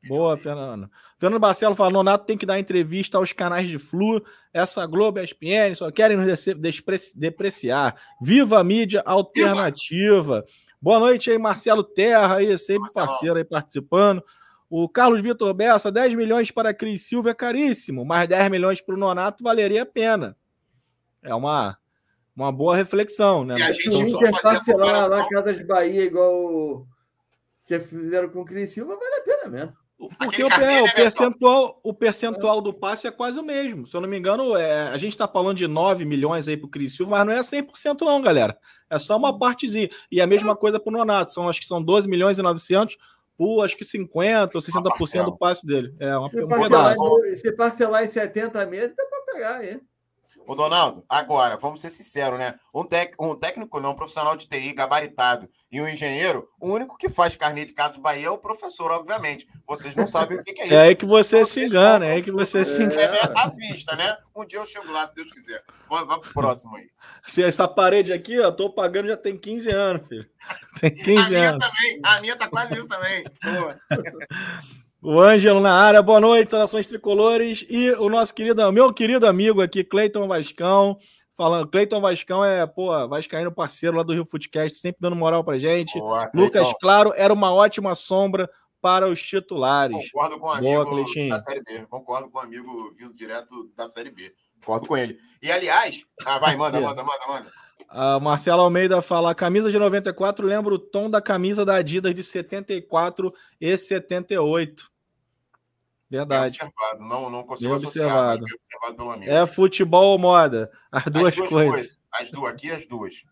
É, 0.03 0.07
Boa, 0.07 0.35
Fernando. 0.37 0.89
Fernando 1.17 1.39
Barcelo 1.39 1.73
fala: 1.73 1.89
Nonato 1.89 2.25
tem 2.25 2.37
que 2.37 2.45
dar 2.45 2.59
entrevista 2.59 3.17
aos 3.17 3.31
canais 3.31 3.69
de 3.69 3.79
Flu. 3.79 4.23
Essa 4.53 4.85
Globo 4.85 5.19
e 5.19 5.23
SPN 5.23 5.73
só 5.73 5.89
querem 5.89 6.17
nos 6.17 6.45
depreciar. 7.15 7.95
Viva 8.21 8.59
a 8.59 8.63
mídia 8.63 9.01
alternativa. 9.05 10.45
Boa 10.81 10.99
noite 10.99 11.31
aí, 11.31 11.37
Marcelo 11.37 11.83
Terra, 11.83 12.35
aí, 12.35 12.57
sempre 12.57 12.81
Marcelo. 12.81 13.07
parceiro 13.07 13.37
aí 13.37 13.45
participando. 13.45 14.21
O 14.69 14.89
Carlos 14.89 15.21
Vitor 15.21 15.53
Bessa, 15.53 15.89
10 15.89 16.15
milhões 16.15 16.51
para 16.51 16.73
Cris 16.73 17.03
Silva 17.03 17.29
é 17.29 17.33
caríssimo, 17.33 18.03
mas 18.03 18.27
10 18.27 18.49
milhões 18.49 18.81
para 18.81 18.93
o 18.95 18.97
Nonato 18.97 19.41
valeria 19.41 19.83
a 19.83 19.85
pena. 19.85 20.35
É 21.23 21.33
uma, 21.33 21.77
uma 22.35 22.51
boa 22.51 22.75
reflexão, 22.75 23.43
né? 23.43 23.53
Se 23.53 23.63
a 23.63 23.71
gente 23.71 24.09
só 24.09 24.19
fazer 24.41 24.75
lá 24.75 25.09
na 25.09 25.29
Casa 25.29 25.53
de 25.53 25.63
Bahia 25.63 26.03
igual 26.03 26.87
que 27.65 27.79
fizeram 27.79 28.29
com 28.29 28.41
o 28.41 28.45
Cris 28.45 28.71
Silva, 28.71 28.95
vale 28.95 29.15
a 29.15 29.21
pena 29.21 29.47
mesmo. 29.47 29.73
Porque 30.19 30.43
o, 30.43 30.47
é, 30.47 30.81
o, 30.81 30.93
percentual, 30.93 31.79
o 31.81 31.93
percentual 31.93 32.61
do 32.61 32.73
passe 32.73 33.07
é 33.07 33.11
quase 33.11 33.39
o 33.39 33.43
mesmo. 33.43 33.87
Se 33.87 33.95
eu 33.95 34.01
não 34.01 34.09
me 34.09 34.17
engano, 34.17 34.57
é, 34.57 34.89
a 34.89 34.97
gente 34.97 35.13
está 35.13 35.27
falando 35.27 35.57
de 35.57 35.67
9 35.67 36.03
milhões 36.03 36.47
aí 36.47 36.57
para 36.57 36.67
o 36.67 36.69
Cris 36.69 36.95
Silva, 36.95 37.11
mas 37.11 37.25
não 37.25 37.33
é 37.33 37.39
100% 37.39 38.01
não, 38.01 38.21
galera. 38.21 38.57
É 38.89 38.99
só 38.99 39.15
uma 39.15 39.37
partezinha. 39.37 39.89
E 40.11 40.21
a 40.21 40.27
mesma 40.27 40.55
coisa 40.55 40.79
para 40.79 40.89
o 40.89 40.93
Nonato. 40.93 41.31
São, 41.33 41.47
acho 41.47 41.61
que 41.61 41.67
são 41.67 41.81
12 41.81 42.09
milhões 42.09 42.37
e 42.37 42.41
900 42.41 42.97
por 43.37 43.63
acho 43.63 43.77
que 43.77 43.85
50% 43.85 44.51
ou 44.55 44.61
60% 44.61 45.25
do 45.25 45.37
passe 45.37 45.65
dele. 45.65 45.93
É 45.99 46.17
uma, 46.17 46.29
se, 46.29 46.43
um 46.43 46.47
parcelar, 46.47 46.95
se 47.37 47.51
parcelar 47.51 48.03
em 48.03 48.07
70 48.07 48.65
meses, 48.65 48.95
dá 48.95 49.05
para 49.05 49.33
pegar 49.33 49.55
aí. 49.57 49.79
Ô, 50.45 50.55
Donaldo, 50.55 51.05
agora, 51.07 51.57
vamos 51.57 51.79
ser 51.79 51.89
sinceros, 51.89 52.37
né? 52.37 52.55
Um, 52.73 52.83
tec, 52.83 53.15
um 53.19 53.35
técnico 53.35 53.79
não, 53.79 53.91
um 53.91 53.95
profissional 53.95 54.35
de 54.35 54.47
TI 54.47 54.73
gabaritado 54.73 55.49
e 55.71 55.81
um 55.81 55.87
engenheiro, 55.87 56.47
o 56.59 56.69
único 56.69 56.97
que 56.97 57.09
faz 57.09 57.35
carnê 57.35 57.65
de 57.65 57.73
casa 57.73 57.99
Bahia 57.99 58.27
é 58.27 58.29
o 58.29 58.37
professor, 58.37 58.91
obviamente. 58.91 59.47
Vocês 59.65 59.95
não 59.95 60.05
sabem 60.05 60.37
o 60.37 60.43
que, 60.43 60.51
é 60.59 60.65
isso. 60.65 60.73
É 60.73 60.81
aí 60.81 60.95
que 60.95 61.05
você 61.05 61.45
se 61.45 61.65
engana, 61.65 62.05
é 62.05 62.11
aí 62.13 62.21
que 62.21 62.31
você 62.31 62.63
se 62.63 62.83
engana. 62.83 63.15
É 63.15 63.31
à 63.35 63.47
vista, 63.47 63.95
né? 63.95 64.15
Um 64.35 64.45
dia 64.45 64.59
eu 64.59 64.65
chego 64.65 64.91
lá, 64.91 65.07
se 65.07 65.15
Deus 65.15 65.31
quiser. 65.31 65.63
Vamos, 65.89 66.19
pro 66.19 66.33
próximo 66.33 66.75
aí. 66.75 66.89
Se 67.25 67.41
essa 67.41 67.67
parede 67.67 68.11
aqui, 68.11 68.39
ó, 68.39 68.51
tô 68.51 68.69
pagando 68.69 69.07
já 69.07 69.17
tem 69.17 69.37
15 69.37 69.69
anos, 69.69 70.07
filho. 70.07 70.29
Tem 70.79 70.93
15 70.93 71.17
a 71.17 71.29
minha 71.29 71.49
anos. 71.51 71.65
Também, 71.65 71.99
a 72.03 72.21
minha 72.21 72.35
tá 72.35 72.47
quase 72.47 72.77
isso 72.77 72.87
também. 72.87 73.23
O 75.05 75.19
Ângelo 75.19 75.59
na 75.59 75.73
área, 75.73 76.01
boa 76.01 76.21
noite, 76.21 76.49
saudações 76.49 76.85
tricolores. 76.85 77.65
E 77.69 77.91
o 77.91 78.07
nosso 78.07 78.33
querido, 78.33 78.71
meu 78.71 78.93
querido 78.93 79.27
amigo 79.27 79.61
aqui, 79.61 79.83
Cleiton 79.83 80.29
Vascão, 80.29 80.97
falando. 81.35 81.67
Cleiton 81.67 81.99
Vascão 81.99 82.43
é, 82.43 82.65
pô, 82.65 82.87
Vascaíno 83.09 83.51
parceiro 83.51 83.97
lá 83.97 84.03
do 84.03 84.13
Rio 84.13 84.23
Footcast, 84.23 84.79
sempre 84.79 85.01
dando 85.01 85.17
moral 85.17 85.43
pra 85.43 85.59
gente. 85.59 85.99
Boa, 85.99 86.31
Lucas 86.33 86.71
Claro 86.79 87.11
era 87.17 87.33
uma 87.33 87.53
ótima 87.53 87.93
sombra 87.95 88.49
para 88.79 89.09
os 89.09 89.21
titulares. 89.21 90.09
Concordo 90.09 90.39
com 90.39 90.47
o 90.47 90.51
amigo 90.51 90.85
Boa, 90.85 91.29
da 91.29 91.39
Série 91.41 91.61
B. 91.61 91.85
Concordo 91.89 92.29
com 92.29 92.37
o 92.37 92.41
amigo 92.41 92.93
vindo 92.97 93.13
direto 93.13 93.69
da 93.75 93.85
Série 93.85 94.09
B. 94.09 94.33
Concordo 94.61 94.87
com 94.87 94.95
ele. 94.95 95.17
E, 95.41 95.51
aliás... 95.51 96.05
Ah, 96.25 96.39
vai, 96.39 96.55
manda, 96.55 96.79
manda, 96.81 97.03
manda, 97.03 97.27
manda. 97.27 97.51
A 97.89 98.21
Marcelo 98.21 98.61
Almeida 98.61 99.01
fala: 99.01 99.35
camisa 99.35 99.69
de 99.69 99.77
94 99.77 100.47
lembra 100.47 100.73
o 100.73 100.79
tom 100.79 101.09
da 101.09 101.21
camisa 101.21 101.65
da 101.65 101.75
Adidas 101.75 102.15
de 102.15 102.23
74 102.23 103.33
e 103.59 103.75
78. 103.75 104.92
Verdade. 106.13 106.59
Bem 106.59 106.67
observado. 106.67 107.03
Não, 107.03 107.27
não 107.27 107.43
consigo 107.43 107.73
associar, 107.73 108.33
observado. 108.33 108.45
observado 108.55 108.95
pelo 108.95 109.11
amigo. 109.11 109.31
É 109.31 109.47
futebol 109.47 110.11
ou 110.11 110.19
moda? 110.19 110.71
As 110.91 111.05
duas, 111.05 111.25
as 111.29 111.35
duas 111.35 111.49
coisas. 111.49 111.71
coisas. 111.71 112.01
As 112.13 112.31
duas, 112.31 112.53
aqui 112.53 112.71
as 112.71 112.85
duas. 112.85 113.23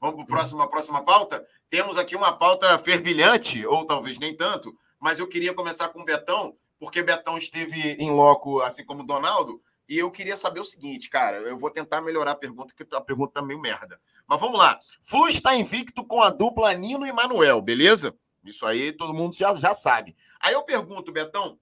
Vamos 0.00 0.16
para 0.16 0.22
a 0.22 0.26
próxima, 0.26 0.70
próxima 0.70 1.04
pauta? 1.04 1.46
Temos 1.68 1.98
aqui 1.98 2.16
uma 2.16 2.32
pauta 2.32 2.78
fervilhante, 2.78 3.66
ou 3.66 3.84
talvez 3.84 4.18
nem 4.18 4.34
tanto, 4.34 4.74
mas 4.98 5.18
eu 5.18 5.28
queria 5.28 5.52
começar 5.52 5.90
com 5.90 6.00
o 6.00 6.04
Betão, 6.06 6.56
porque 6.78 7.02
Betão 7.02 7.36
esteve 7.36 7.96
em 7.98 8.10
loco, 8.10 8.60
assim 8.60 8.84
como 8.84 9.02
o 9.02 9.06
Donaldo, 9.06 9.60
e 9.86 9.98
eu 9.98 10.10
queria 10.10 10.36
saber 10.36 10.60
o 10.60 10.64
seguinte, 10.64 11.10
cara, 11.10 11.36
eu 11.36 11.58
vou 11.58 11.70
tentar 11.70 12.00
melhorar 12.00 12.30
a 12.30 12.36
pergunta, 12.36 12.72
que 12.74 12.96
a 12.96 13.00
pergunta 13.02 13.34
tá 13.34 13.42
meio 13.42 13.60
merda. 13.60 14.00
Mas 14.26 14.40
vamos 14.40 14.58
lá. 14.58 14.78
Flu 15.02 15.28
está 15.28 15.54
invicto 15.54 16.02
com 16.06 16.22
a 16.22 16.30
dupla 16.30 16.72
Nino 16.72 17.06
e 17.06 17.12
Manuel, 17.12 17.60
beleza? 17.60 18.14
Isso 18.42 18.64
aí 18.64 18.90
todo 18.90 19.12
mundo 19.12 19.34
já, 19.34 19.54
já 19.54 19.74
sabe. 19.74 20.16
Aí 20.40 20.54
eu 20.54 20.62
pergunto, 20.62 21.12
Betão, 21.12 21.58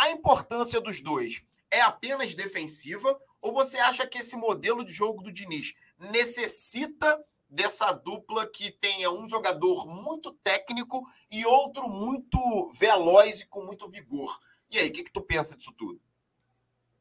a 0.00 0.10
importância 0.10 0.80
dos 0.80 1.02
dois 1.02 1.42
é 1.70 1.82
apenas 1.82 2.34
defensiva 2.34 3.20
ou 3.40 3.52
você 3.52 3.76
acha 3.76 4.06
que 4.06 4.18
esse 4.18 4.34
modelo 4.34 4.82
de 4.82 4.92
jogo 4.92 5.22
do 5.22 5.30
Diniz 5.30 5.74
necessita 5.98 7.22
dessa 7.48 7.92
dupla 7.92 8.46
que 8.46 8.70
tenha 8.70 9.10
um 9.10 9.28
jogador 9.28 9.86
muito 9.86 10.32
técnico 10.42 11.04
e 11.30 11.44
outro 11.44 11.86
muito 11.86 12.70
veloz 12.70 13.40
e 13.40 13.46
com 13.46 13.62
muito 13.62 13.88
vigor? 13.90 14.40
E 14.70 14.78
aí, 14.78 14.88
o 14.88 14.92
que, 14.92 15.04
que 15.04 15.12
tu 15.12 15.20
pensa 15.20 15.54
disso 15.54 15.74
tudo? 15.76 16.00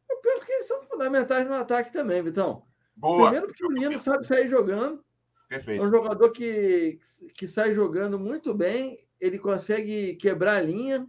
Eu 0.09 0.17
penso 0.17 0.45
que 0.45 0.51
eles 0.51 0.67
são 0.67 0.81
fundamentais 0.83 1.47
no 1.47 1.53
ataque 1.53 1.93
também, 1.93 2.21
Vitão. 2.21 2.65
Boa. 2.95 3.29
Primeiro 3.29 3.47
porque 3.47 3.65
o 3.65 3.71
Nino 3.71 3.97
sabe 3.97 4.25
sair 4.25 4.47
jogando. 4.47 5.05
Perfeito. 5.47 5.81
É 5.81 5.85
um 5.85 5.89
jogador 5.89 6.31
que, 6.31 6.99
que 7.33 7.47
sai 7.47 7.71
jogando 7.71 8.19
muito 8.19 8.53
bem, 8.53 9.07
ele 9.21 9.39
consegue 9.39 10.15
quebrar 10.15 10.57
a 10.57 10.61
linha, 10.61 11.07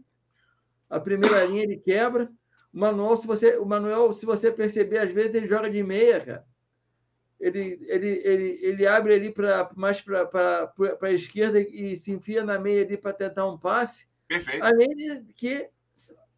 a 0.91 0.99
primeira 0.99 1.45
linha 1.45 1.62
ele 1.62 1.78
quebra. 1.78 2.28
O 2.72 2.78
Manuel, 2.78 3.16
se 3.16 3.26
você, 3.26 3.57
o 3.57 3.64
Manuel, 3.64 4.12
se 4.12 4.26
você 4.26 4.51
perceber, 4.51 4.99
às 4.99 5.12
vezes 5.12 5.34
ele 5.34 5.47
joga 5.47 5.70
de 5.70 5.82
meia, 5.82 6.20
cara. 6.20 6.45
Ele, 7.38 7.80
ele, 7.88 8.20
ele, 8.22 8.59
ele 8.61 8.86
abre 8.86 9.14
ali 9.14 9.32
para 9.32 9.70
mais 9.74 10.03
para 10.03 10.70
a 11.01 11.11
esquerda 11.11 11.59
e 11.59 11.97
se 11.97 12.12
enfia 12.12 12.45
na 12.45 12.59
meia 12.59 12.84
ali 12.84 12.99
para 12.99 13.14
tentar 13.14 13.47
um 13.47 13.57
passe. 13.57 14.07
Perfeito. 14.28 14.62
Além 14.62 14.95
de 14.95 15.32
que 15.32 15.70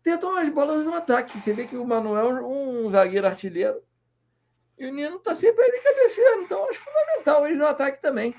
tentam 0.02 0.36
as 0.36 0.48
bolas 0.48 0.84
no 0.84 0.94
ataque. 0.94 1.38
Você 1.38 1.52
vê 1.52 1.66
que 1.66 1.76
o 1.76 1.84
Manuel 1.84 2.36
é 2.36 2.42
um 2.42 2.90
zagueiro 2.90 3.26
artilheiro 3.26 3.82
e 4.78 4.86
o 4.86 4.92
Nino 4.92 5.16
está 5.16 5.34
sempre 5.34 5.64
ali 5.64 5.78
cabeceando. 5.78 6.42
Então, 6.42 6.68
acho 6.68 6.80
fundamental 6.80 7.46
eles 7.46 7.58
no 7.58 7.66
ataque 7.66 8.02
também. 8.02 8.34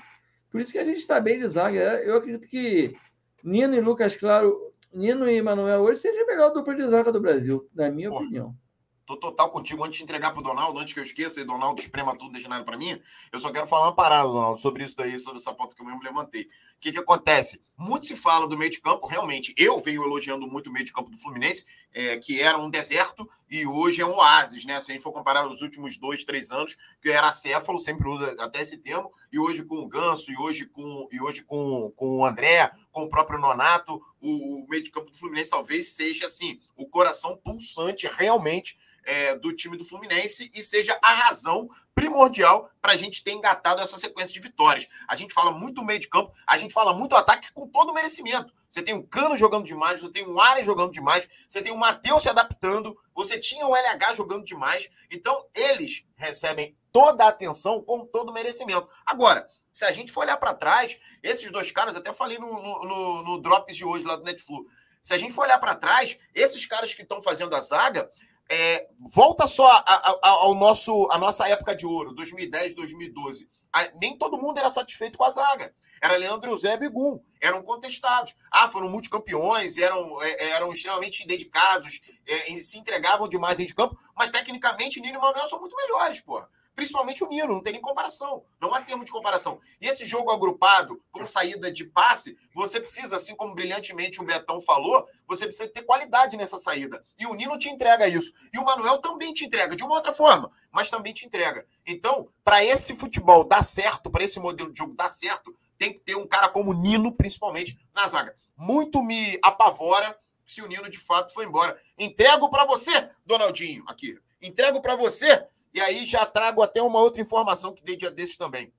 Por 0.50 0.60
isso 0.60 0.72
que 0.72 0.78
a 0.78 0.84
gente 0.84 0.98
está 0.98 1.18
bem 1.20 1.38
de 1.38 1.48
zaga. 1.48 2.02
Eu 2.02 2.16
acredito 2.16 2.46
que 2.46 2.96
Nino 3.42 3.74
e 3.74 3.80
Lucas 3.80 4.16
Claro 4.16 4.63
Nino 4.94 5.28
e 5.28 5.42
Manuel 5.42 5.82
hoje 5.82 6.00
seja 6.00 6.22
a 6.22 6.26
melhor 6.26 6.50
dupla 6.50 6.74
de 6.74 6.88
zaga 6.88 7.10
do 7.10 7.20
Brasil, 7.20 7.68
na 7.74 7.90
minha 7.90 8.08
Pô, 8.08 8.16
opinião. 8.16 8.56
Tô 9.04 9.16
total 9.16 9.50
contigo. 9.50 9.84
Antes 9.84 9.98
de 9.98 10.04
entregar 10.04 10.32
pro 10.32 10.40
Donaldo, 10.42 10.78
antes 10.78 10.94
que 10.94 11.00
eu 11.00 11.04
esqueça, 11.04 11.40
e 11.40 11.44
Donaldo 11.44 11.80
esprema 11.80 12.16
tudo, 12.16 12.32
deixa 12.32 12.48
nada 12.48 12.64
para 12.64 12.76
mim, 12.76 12.98
eu 13.32 13.40
só 13.40 13.50
quero 13.50 13.66
falar 13.66 13.88
uma 13.88 13.94
parada, 13.94 14.28
Donaldo, 14.28 14.58
sobre 14.58 14.84
isso 14.84 14.96
daí, 14.96 15.18
sobre 15.18 15.40
essa 15.40 15.52
pauta 15.52 15.74
que 15.74 15.82
eu 15.82 15.86
mesmo 15.86 16.00
levantei. 16.02 16.48
O 16.76 16.80
que 16.80 16.92
que 16.92 16.98
acontece? 16.98 17.62
Muito 17.76 18.06
se 18.06 18.14
fala 18.14 18.46
do 18.46 18.58
meio 18.58 18.70
de 18.70 18.80
campo, 18.80 19.06
realmente. 19.06 19.54
Eu 19.56 19.80
venho 19.80 20.04
elogiando 20.04 20.46
muito 20.46 20.68
o 20.68 20.72
meio 20.72 20.84
de 20.84 20.92
campo 20.92 21.10
do 21.10 21.16
Fluminense, 21.16 21.66
é, 21.92 22.16
que 22.18 22.40
era 22.40 22.58
um 22.58 22.68
deserto 22.68 23.28
e 23.50 23.66
hoje 23.66 24.00
é 24.00 24.06
um 24.06 24.14
oásis, 24.16 24.64
né? 24.64 24.80
Se 24.80 24.92
a 24.92 24.94
gente 24.94 25.02
for 25.02 25.12
comparar 25.12 25.48
os 25.48 25.62
últimos 25.62 25.96
dois, 25.96 26.24
três 26.24 26.50
anos, 26.50 26.76
que 27.00 27.08
era 27.08 27.28
acéfalo, 27.28 27.78
sempre 27.78 28.08
usa 28.08 28.36
até 28.38 28.62
esse 28.62 28.76
termo, 28.76 29.12
e 29.32 29.38
hoje 29.38 29.64
com 29.64 29.76
o 29.76 29.88
Ganso, 29.88 30.30
e 30.30 30.36
hoje 30.36 30.66
com, 30.66 31.08
e 31.10 31.20
hoje 31.20 31.42
com, 31.42 31.90
com 31.96 32.18
o 32.18 32.26
André, 32.26 32.70
com 32.92 33.04
o 33.04 33.08
próprio 33.08 33.38
Nonato, 33.38 34.00
o, 34.20 34.62
o 34.62 34.66
meio 34.68 34.82
de 34.82 34.90
campo 34.90 35.10
do 35.10 35.16
Fluminense 35.16 35.50
talvez 35.50 35.88
seja 35.88 36.26
assim, 36.26 36.60
o 36.76 36.86
coração 36.86 37.36
pulsante 37.36 38.06
realmente 38.06 38.76
é, 39.04 39.36
do 39.36 39.52
time 39.52 39.76
do 39.76 39.84
Fluminense 39.84 40.50
e 40.54 40.62
seja 40.62 40.98
a 41.02 41.12
razão 41.12 41.68
primordial 42.04 42.70
para 42.82 42.92
a 42.92 42.96
gente 42.96 43.24
ter 43.24 43.32
engatado 43.32 43.80
essa 43.80 43.98
sequência 43.98 44.34
de 44.34 44.40
vitórias. 44.40 44.86
A 45.08 45.16
gente 45.16 45.32
fala 45.32 45.50
muito 45.50 45.82
meio 45.82 45.98
de 45.98 46.08
campo, 46.08 46.32
a 46.46 46.56
gente 46.56 46.74
fala 46.74 46.92
muito 46.92 47.16
ataque 47.16 47.50
com 47.52 47.66
todo 47.66 47.90
o 47.90 47.94
merecimento. 47.94 48.52
Você 48.68 48.82
tem 48.82 48.94
o 48.94 49.06
Cano 49.06 49.36
jogando 49.36 49.64
demais, 49.64 50.00
você 50.00 50.10
tem 50.10 50.26
o 50.26 50.38
Área 50.38 50.64
jogando 50.64 50.92
demais, 50.92 51.26
você 51.48 51.62
tem 51.62 51.72
o 51.72 51.76
Matheus 51.76 52.24
se 52.24 52.28
adaptando, 52.28 52.96
você 53.14 53.38
tinha 53.38 53.66
o 53.66 53.74
LH 53.74 54.14
jogando 54.14 54.44
demais. 54.44 54.88
Então, 55.10 55.46
eles 55.54 56.04
recebem 56.16 56.76
toda 56.92 57.24
a 57.24 57.28
atenção 57.28 57.80
com 57.82 58.04
todo 58.04 58.30
o 58.30 58.32
merecimento. 58.32 58.88
Agora, 59.06 59.48
se 59.72 59.84
a 59.84 59.92
gente 59.92 60.12
for 60.12 60.20
olhar 60.20 60.36
para 60.36 60.54
trás, 60.54 60.98
esses 61.22 61.50
dois 61.50 61.70
caras, 61.72 61.96
até 61.96 62.12
falei 62.12 62.38
no, 62.38 62.52
no, 62.84 63.22
no 63.22 63.40
Drops 63.40 63.76
de 63.76 63.84
hoje 63.84 64.04
lá 64.04 64.16
do 64.16 64.24
Netflix, 64.24 64.72
se 65.02 65.14
a 65.14 65.18
gente 65.18 65.32
for 65.32 65.42
olhar 65.42 65.58
para 65.58 65.74
trás, 65.74 66.18
esses 66.34 66.64
caras 66.66 66.94
que 66.94 67.02
estão 67.02 67.20
fazendo 67.22 67.54
a 67.54 67.60
zaga, 67.60 68.10
é, 68.48 68.86
volta 69.00 69.46
só 69.46 69.66
a, 69.66 69.82
a, 69.86 70.28
ao 70.28 70.54
nosso, 70.54 71.08
a 71.10 71.18
nossa 71.18 71.48
época 71.48 71.74
de 71.74 71.86
ouro, 71.86 72.14
2010, 72.14 72.74
2012. 72.74 73.48
A, 73.72 73.90
nem 74.00 74.16
todo 74.16 74.38
mundo 74.38 74.58
era 74.58 74.70
satisfeito 74.70 75.18
com 75.18 75.24
a 75.24 75.30
zaga. 75.30 75.74
Era 76.00 76.16
Leandro 76.16 76.50
Eusébio 76.50 76.86
e 76.86 76.90
Gum, 76.90 77.18
eram 77.40 77.62
contestados. 77.62 78.34
Ah, 78.50 78.68
foram 78.68 78.90
multicampeões, 78.90 79.78
eram, 79.78 80.22
é, 80.22 80.50
eram 80.50 80.70
extremamente 80.72 81.26
dedicados, 81.26 82.00
é, 82.26 82.52
se 82.58 82.78
entregavam 82.78 83.26
demais 83.26 83.56
dentro 83.56 83.68
de 83.68 83.74
campo, 83.74 83.98
mas 84.14 84.30
tecnicamente 84.30 85.00
Nino 85.00 85.18
e 85.18 85.20
Manuel 85.20 85.46
são 85.46 85.60
muito 85.60 85.74
melhores, 85.76 86.20
porra 86.20 86.48
principalmente 86.74 87.22
o 87.22 87.28
Nino, 87.28 87.54
não 87.54 87.62
tem 87.62 87.72
nem 87.72 87.82
comparação. 87.82 88.44
Não 88.60 88.74
há 88.74 88.80
termo 88.80 89.04
de 89.04 89.12
comparação. 89.12 89.60
E 89.80 89.86
esse 89.86 90.06
jogo 90.06 90.30
agrupado, 90.30 91.02
com 91.12 91.26
saída 91.26 91.70
de 91.70 91.84
passe, 91.84 92.36
você 92.52 92.80
precisa, 92.80 93.16
assim 93.16 93.34
como 93.34 93.54
brilhantemente 93.54 94.20
o 94.20 94.24
Betão 94.24 94.60
falou, 94.60 95.08
você 95.26 95.46
precisa 95.46 95.68
ter 95.68 95.82
qualidade 95.82 96.36
nessa 96.36 96.58
saída. 96.58 97.02
E 97.18 97.26
o 97.26 97.34
Nino 97.34 97.58
te 97.58 97.68
entrega 97.68 98.08
isso. 98.08 98.32
E 98.52 98.58
o 98.58 98.64
Manuel 98.64 98.98
também 98.98 99.32
te 99.32 99.44
entrega, 99.44 99.76
de 99.76 99.84
uma 99.84 99.94
outra 99.94 100.12
forma, 100.12 100.50
mas 100.70 100.90
também 100.90 101.12
te 101.12 101.26
entrega. 101.26 101.66
Então, 101.86 102.28
para 102.42 102.64
esse 102.64 102.94
futebol 102.94 103.44
dar 103.44 103.62
certo, 103.62 104.10
para 104.10 104.24
esse 104.24 104.38
modelo 104.40 104.72
de 104.72 104.78
jogo 104.78 104.94
dar 104.94 105.08
certo, 105.08 105.54
tem 105.78 105.92
que 105.92 106.00
ter 106.00 106.16
um 106.16 106.26
cara 106.26 106.48
como 106.48 106.70
o 106.70 106.74
Nino, 106.74 107.12
principalmente, 107.12 107.78
na 107.94 108.06
zaga. 108.08 108.34
Muito 108.56 109.02
me 109.02 109.38
apavora 109.42 110.16
se 110.46 110.62
o 110.62 110.66
Nino 110.66 110.88
de 110.88 110.98
fato 110.98 111.32
foi 111.32 111.44
embora. 111.44 111.78
Entrego 111.98 112.50
para 112.50 112.64
você, 112.64 113.10
Donaldinho, 113.24 113.84
aqui. 113.86 114.18
Entrego 114.40 114.80
para 114.80 114.94
você 114.94 115.46
e 115.74 115.80
aí 115.80 116.06
já 116.06 116.24
trago 116.24 116.62
até 116.62 116.80
uma 116.80 117.00
outra 117.00 117.20
informação 117.20 117.74
que 117.74 117.82
dei 117.82 117.96
dia 117.96 118.10
desses 118.10 118.36
também. 118.36 118.72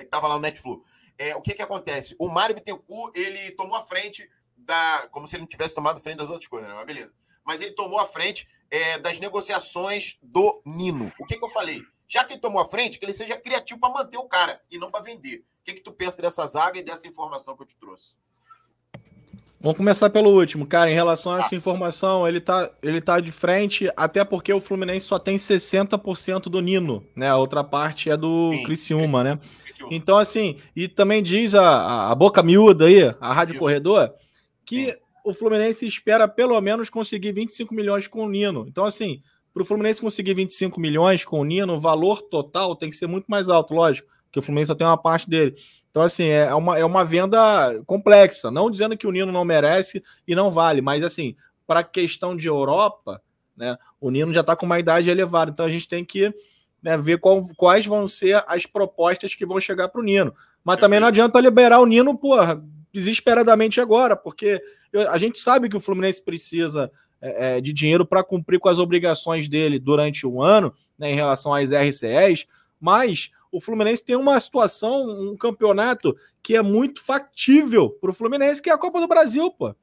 Estava 0.00 0.26
é, 0.26 0.30
lá 0.30 0.34
no 0.36 0.40
Netflix. 0.40 0.88
é, 1.18 1.34
o 1.34 1.42
que 1.42 1.52
que 1.52 1.62
acontece? 1.62 2.14
O 2.18 2.28
Mário 2.28 2.54
Bittencourt, 2.54 3.14
ele 3.16 3.50
tomou 3.52 3.76
a 3.76 3.82
frente 3.82 4.30
da... 4.56 5.08
Como 5.10 5.26
se 5.26 5.36
ele 5.36 5.42
não 5.42 5.48
tivesse 5.48 5.74
tomado 5.74 6.00
frente 6.00 6.18
das 6.18 6.28
outras 6.28 6.46
coisas, 6.46 6.68
né? 6.68 6.74
Mas 6.74 6.86
beleza. 6.86 7.14
Mas 7.44 7.60
ele 7.60 7.72
tomou 7.72 7.98
a 7.98 8.06
frente 8.06 8.48
é, 8.70 8.98
das 8.98 9.18
negociações 9.18 10.16
do 10.22 10.62
Nino. 10.64 11.12
O 11.18 11.26
que 11.26 11.36
que 11.36 11.44
eu 11.44 11.48
falei? 11.48 11.82
Já 12.06 12.24
que 12.24 12.34
ele 12.34 12.40
tomou 12.40 12.60
a 12.60 12.66
frente, 12.66 12.98
que 12.98 13.04
ele 13.04 13.12
seja 13.12 13.36
criativo 13.36 13.80
para 13.80 13.92
manter 13.92 14.16
o 14.16 14.28
cara 14.28 14.62
e 14.70 14.78
não 14.78 14.90
para 14.90 15.04
vender. 15.04 15.44
O 15.60 15.64
que 15.64 15.74
que 15.74 15.80
tu 15.80 15.92
pensa 15.92 16.22
dessa 16.22 16.46
zaga 16.46 16.78
e 16.78 16.82
dessa 16.82 17.06
informação 17.06 17.56
que 17.56 17.62
eu 17.62 17.66
te 17.66 17.76
trouxe? 17.76 18.16
Vamos 19.62 19.76
começar 19.76 20.08
pelo 20.08 20.30
último, 20.30 20.66
cara. 20.66 20.90
Em 20.90 20.94
relação 20.94 21.34
a 21.34 21.40
essa 21.40 21.54
informação, 21.54 22.26
ele 22.26 22.40
tá, 22.40 22.70
ele 22.82 22.98
tá 22.98 23.20
de 23.20 23.30
frente, 23.30 23.90
até 23.94 24.24
porque 24.24 24.50
o 24.50 24.60
Fluminense 24.60 25.04
só 25.04 25.18
tem 25.18 25.36
60% 25.36 26.44
do 26.44 26.62
Nino, 26.62 27.04
né? 27.14 27.28
A 27.28 27.36
outra 27.36 27.62
parte 27.62 28.08
é 28.08 28.16
do 28.16 28.54
Sim, 28.54 28.62
Criciúma, 28.62 29.22
né? 29.22 29.38
Criciúma. 29.62 29.94
Então, 29.94 30.16
assim, 30.16 30.56
e 30.74 30.88
também 30.88 31.22
diz 31.22 31.54
a, 31.54 32.10
a 32.10 32.14
boca 32.14 32.42
miúda 32.42 32.86
aí, 32.86 33.14
a 33.20 33.34
Rádio 33.34 33.52
Isso. 33.52 33.60
Corredor, 33.60 34.10
que 34.64 34.92
Sim. 34.92 34.98
o 35.26 35.34
Fluminense 35.34 35.86
espera 35.86 36.26
pelo 36.26 36.58
menos 36.62 36.88
conseguir 36.88 37.32
25 37.32 37.74
milhões 37.74 38.06
com 38.06 38.24
o 38.24 38.28
Nino. 38.30 38.64
Então, 38.66 38.86
assim, 38.86 39.20
para 39.52 39.62
o 39.62 39.66
Fluminense 39.66 40.00
conseguir 40.00 40.32
25 40.32 40.80
milhões 40.80 41.22
com 41.22 41.38
o 41.38 41.44
Nino, 41.44 41.74
o 41.74 41.80
valor 41.80 42.22
total 42.22 42.74
tem 42.74 42.88
que 42.88 42.96
ser 42.96 43.06
muito 43.06 43.26
mais 43.26 43.50
alto, 43.50 43.74
lógico, 43.74 44.08
porque 44.24 44.38
o 44.38 44.42
Fluminense 44.42 44.68
só 44.68 44.74
tem 44.74 44.86
uma 44.86 44.96
parte 44.96 45.28
dele. 45.28 45.54
Então, 45.90 46.02
assim, 46.02 46.26
é 46.26 46.54
uma, 46.54 46.78
é 46.78 46.84
uma 46.84 47.04
venda 47.04 47.82
complexa. 47.84 48.50
Não 48.50 48.70
dizendo 48.70 48.96
que 48.96 49.06
o 49.06 49.10
Nino 49.10 49.32
não 49.32 49.44
merece 49.44 50.02
e 50.26 50.34
não 50.34 50.50
vale, 50.50 50.80
mas, 50.80 51.02
assim, 51.02 51.34
para 51.66 51.80
a 51.80 51.84
questão 51.84 52.36
de 52.36 52.46
Europa, 52.46 53.20
né, 53.56 53.76
o 54.00 54.10
Nino 54.10 54.32
já 54.32 54.40
está 54.40 54.54
com 54.54 54.66
uma 54.66 54.78
idade 54.78 55.10
elevada. 55.10 55.50
Então, 55.50 55.66
a 55.66 55.70
gente 55.70 55.88
tem 55.88 56.04
que 56.04 56.32
né, 56.82 56.96
ver 56.96 57.18
qual, 57.18 57.42
quais 57.56 57.86
vão 57.86 58.06
ser 58.06 58.42
as 58.46 58.66
propostas 58.66 59.34
que 59.34 59.44
vão 59.44 59.60
chegar 59.60 59.88
para 59.88 60.00
o 60.00 60.04
Nino. 60.04 60.34
Mas 60.64 60.78
também 60.78 61.00
não 61.00 61.08
adianta 61.08 61.40
liberar 61.40 61.80
o 61.80 61.86
Nino, 61.86 62.16
porra, 62.16 62.62
desesperadamente 62.92 63.80
agora, 63.80 64.16
porque 64.16 64.62
a 65.08 65.18
gente 65.18 65.38
sabe 65.38 65.68
que 65.68 65.76
o 65.76 65.80
Fluminense 65.80 66.22
precisa 66.22 66.90
é, 67.20 67.56
é 67.56 67.60
de 67.60 67.72
dinheiro 67.72 68.04
para 68.04 68.24
cumprir 68.24 68.58
com 68.58 68.68
as 68.68 68.78
obrigações 68.78 69.48
dele 69.48 69.78
durante 69.78 70.26
o 70.26 70.42
ano, 70.42 70.74
né, 70.98 71.10
em 71.10 71.14
relação 71.14 71.52
às 71.52 71.70
RCEs, 71.70 72.46
mas 72.80 73.30
o 73.52 73.60
Fluminense 73.60 74.04
tem 74.04 74.16
uma 74.16 74.38
situação, 74.38 75.08
um 75.08 75.36
campeonato 75.36 76.16
que 76.42 76.56
é 76.56 76.62
muito 76.62 77.02
factível 77.02 77.90
para 77.90 78.10
o 78.10 78.14
Fluminense, 78.14 78.62
que 78.62 78.70
é 78.70 78.72
a 78.72 78.78
Copa 78.78 79.00
do 79.00 79.08
Brasil, 79.08 79.50
pô. 79.50 79.74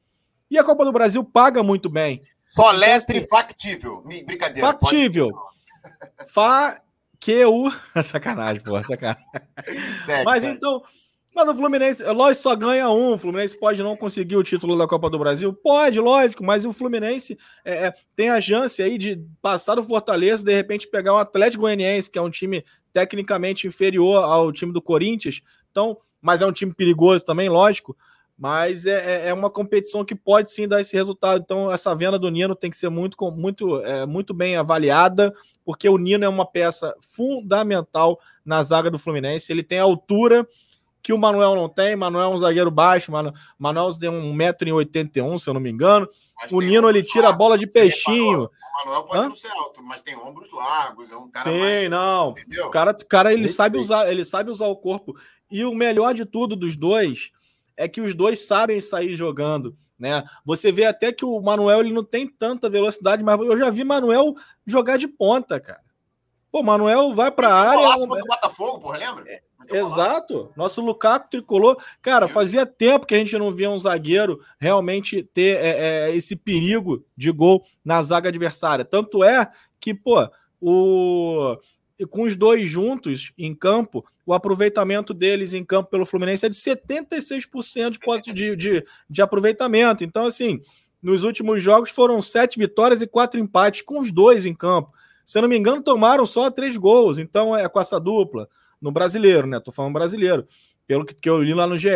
E 0.49 0.57
a 0.57 0.63
Copa 0.63 0.85
do 0.85 0.91
Brasil 0.91 1.23
paga 1.23 1.61
muito 1.61 1.89
bem. 1.89 2.21
Só 2.45 2.73
então, 2.73 2.95
assim, 2.95 3.27
factível. 3.27 4.01
Brincadeira. 4.01 4.67
Factível. 4.67 5.29
Fa 6.27 6.81
que 7.19 7.43
o 7.45 7.71
sacanagem, 8.03 8.63
pô, 8.63 8.81
sacanagem. 8.81 9.23
Segue, 9.99 10.23
Mas 10.23 10.43
então, 10.43 10.81
mas 11.37 11.47
o 11.49 11.55
Fluminense, 11.55 12.03
lógico, 12.03 12.41
só 12.41 12.55
ganha 12.55 12.89
um. 12.89 13.13
O 13.13 13.17
Fluminense 13.17 13.55
pode 13.55 13.83
não 13.83 13.95
conseguir 13.95 14.35
o 14.37 14.43
título 14.43 14.75
da 14.75 14.87
Copa 14.87 15.07
do 15.07 15.19
Brasil? 15.19 15.53
Pode, 15.53 15.99
lógico, 15.99 16.43
mas 16.43 16.65
o 16.65 16.73
Fluminense 16.73 17.37
é, 17.63 17.87
é, 17.87 17.93
tem 18.15 18.29
a 18.29 18.41
chance 18.41 18.81
aí 18.81 18.97
de 18.97 19.21
passar 19.39 19.75
do 19.75 19.83
Fortaleza, 19.83 20.43
de 20.43 20.51
repente 20.51 20.87
pegar 20.87 21.13
o 21.13 21.17
Atlético 21.17 21.61
Goianiense, 21.61 22.09
que 22.09 22.17
é 22.17 22.21
um 22.21 22.31
time 22.31 22.65
tecnicamente 22.97 23.67
inferior 23.67 24.23
ao 24.23 24.51
time 24.51 24.73
do 24.73 24.81
Corinthians. 24.81 25.43
Então, 25.69 25.97
mas 26.19 26.41
é 26.41 26.47
um 26.47 26.51
time 26.51 26.73
perigoso 26.73 27.23
também, 27.23 27.47
lógico. 27.47 27.95
Mas 28.35 28.87
é, 28.87 29.25
é, 29.25 29.29
é 29.29 29.33
uma 29.35 29.51
competição 29.51 30.03
que 30.03 30.15
pode 30.15 30.51
sim 30.51 30.67
dar 30.67 30.81
esse 30.81 30.95
resultado. 30.95 31.39
Então, 31.43 31.71
essa 31.71 31.93
venda 31.93 32.17
do 32.17 32.31
Nino 32.31 32.55
tem 32.55 32.71
que 32.71 32.77
ser 32.77 32.89
muito, 32.89 33.15
muito, 33.29 33.83
é, 33.83 34.03
muito 34.07 34.33
bem 34.33 34.55
avaliada, 34.55 35.31
porque 35.63 35.87
o 35.87 35.99
Nino 35.99 36.25
é 36.25 36.27
uma 36.27 36.43
peça 36.43 36.95
fundamental 36.99 38.19
na 38.43 38.63
zaga 38.63 38.89
do 38.89 38.97
Fluminense. 38.97 39.51
Ele 39.51 39.61
tem 39.61 39.77
altura 39.77 40.47
que 41.03 41.13
o 41.13 41.19
Manuel 41.19 41.55
não 41.55 41.69
tem. 41.69 41.95
Manuel 41.95 42.31
é 42.31 42.35
um 42.35 42.39
zagueiro 42.39 42.71
baixo, 42.71 43.11
Manu, 43.11 43.31
Manuel 43.59 43.93
tem 43.93 44.09
1,81m, 44.09 45.37
se 45.37 45.47
eu 45.47 45.53
não 45.53 45.61
me 45.61 45.69
engano. 45.69 46.09
O 46.51 46.61
Nino 46.61 46.89
ele 46.89 47.03
tira 47.03 47.29
a 47.29 47.31
bola 47.31 47.57
de 47.57 47.69
peixinho. 47.69 48.43
O 48.43 48.85
Manuel 48.85 49.03
pode 49.03 49.19
Hã? 49.19 49.27
não 49.29 49.35
ser 49.35 49.51
alto, 49.51 49.81
mas 49.81 50.01
tem 50.01 50.15
ombros 50.15 50.51
largos, 50.51 51.09
é 51.09 51.17
um 51.17 51.29
cara 51.29 51.49
Sim, 51.49 51.59
mais, 51.59 51.89
não. 51.89 52.31
Entendeu? 52.31 52.67
O 52.67 52.69
cara, 52.69 52.93
cara 52.93 53.33
ele 53.33 53.47
sabe 53.47 53.77
usar, 53.79 54.11
ele 54.11 54.23
sabe 54.23 54.51
usar 54.51 54.67
o 54.67 54.75
corpo. 54.75 55.15
E 55.49 55.65
o 55.65 55.73
melhor 55.73 56.13
de 56.13 56.25
tudo 56.25 56.55
dos 56.55 56.75
dois 56.75 57.31
é 57.75 57.87
que 57.87 58.01
os 58.01 58.13
dois 58.13 58.45
sabem 58.45 58.79
sair 58.79 59.15
jogando. 59.15 59.75
Né? 59.97 60.23
Você 60.45 60.71
vê 60.71 60.85
até 60.85 61.11
que 61.11 61.25
o 61.25 61.39
Manuel 61.41 61.79
ele 61.79 61.91
não 61.91 62.03
tem 62.03 62.27
tanta 62.27 62.69
velocidade, 62.69 63.23
mas 63.23 63.39
eu 63.39 63.57
já 63.57 63.69
vi 63.69 63.83
Manuel 63.83 64.35
jogar 64.65 64.97
de 64.97 65.07
ponta, 65.07 65.59
cara. 65.59 65.81
Pô, 66.57 66.63
Manuel 66.63 67.13
vai 67.13 67.29
para 67.29 67.49
a 67.49 67.53
área. 67.53 67.83
Golaço 67.83 68.07
contra 68.07 68.23
o 68.23 68.27
Botafogo, 68.27 68.79
porra, 68.79 68.97
lembra? 68.97 69.23
É, 69.27 69.41
Exato. 69.69 70.51
Nosso 70.57 70.81
Lukaku 70.81 71.29
tricolor. 71.29 71.77
Cara, 72.01 72.27
fazia 72.27 72.65
tempo 72.65 73.05
que 73.05 73.13
a 73.13 73.17
gente 73.19 73.37
não 73.37 73.51
via 73.51 73.69
um 73.69 73.77
zagueiro 73.77 74.39
realmente 74.59 75.21
ter 75.21 75.57
é, 75.57 76.07
é, 76.09 76.15
esse 76.15 76.35
perigo 76.35 77.05
de 77.15 77.31
gol 77.31 77.63
na 77.85 78.01
zaga 78.01 78.29
adversária. 78.29 78.83
Tanto 78.83 79.23
é 79.23 79.51
que, 79.79 79.93
pô, 79.93 80.27
o... 80.59 81.57
com 82.09 82.23
os 82.23 82.35
dois 82.35 82.67
juntos 82.67 83.31
em 83.37 83.53
campo, 83.53 84.03
o 84.25 84.33
aproveitamento 84.33 85.13
deles 85.13 85.53
em 85.53 85.63
campo 85.63 85.91
pelo 85.91 86.07
Fluminense 86.07 86.47
é 86.47 86.49
de 86.49 86.55
76% 86.55 88.21
de, 88.23 88.31
de, 88.33 88.55
de, 88.55 88.85
de 89.07 89.21
aproveitamento. 89.21 90.03
Então, 90.03 90.25
assim, 90.25 90.59
nos 91.03 91.23
últimos 91.23 91.61
jogos 91.61 91.91
foram 91.91 92.19
sete 92.19 92.57
vitórias 92.57 92.99
e 93.03 93.07
quatro 93.07 93.39
empates 93.39 93.83
com 93.83 93.99
os 93.99 94.11
dois 94.11 94.43
em 94.43 94.55
campo. 94.55 94.91
Se 95.27 95.37
eu 95.37 95.41
não 95.41 95.49
me 95.49 95.57
engano, 95.57 95.83
tomaram 95.83 96.25
só 96.25 96.49
três 96.49 96.77
gols. 96.77 97.17
Então, 97.17 97.53
é 97.53 97.67
com 97.67 97.81
essa 97.81 97.99
dupla 97.99 98.47
no 98.81 98.93
brasileiro, 98.93 99.45
né? 99.45 99.59
Tô 99.59 99.73
falando 99.73 99.91
brasileiro, 99.91 100.47
pelo 100.87 101.03
que, 101.03 101.13
que 101.13 101.29
eu 101.29 101.43
li 101.43 101.53
lá 101.53 101.67
no 101.67 101.75
GE. 101.75 101.89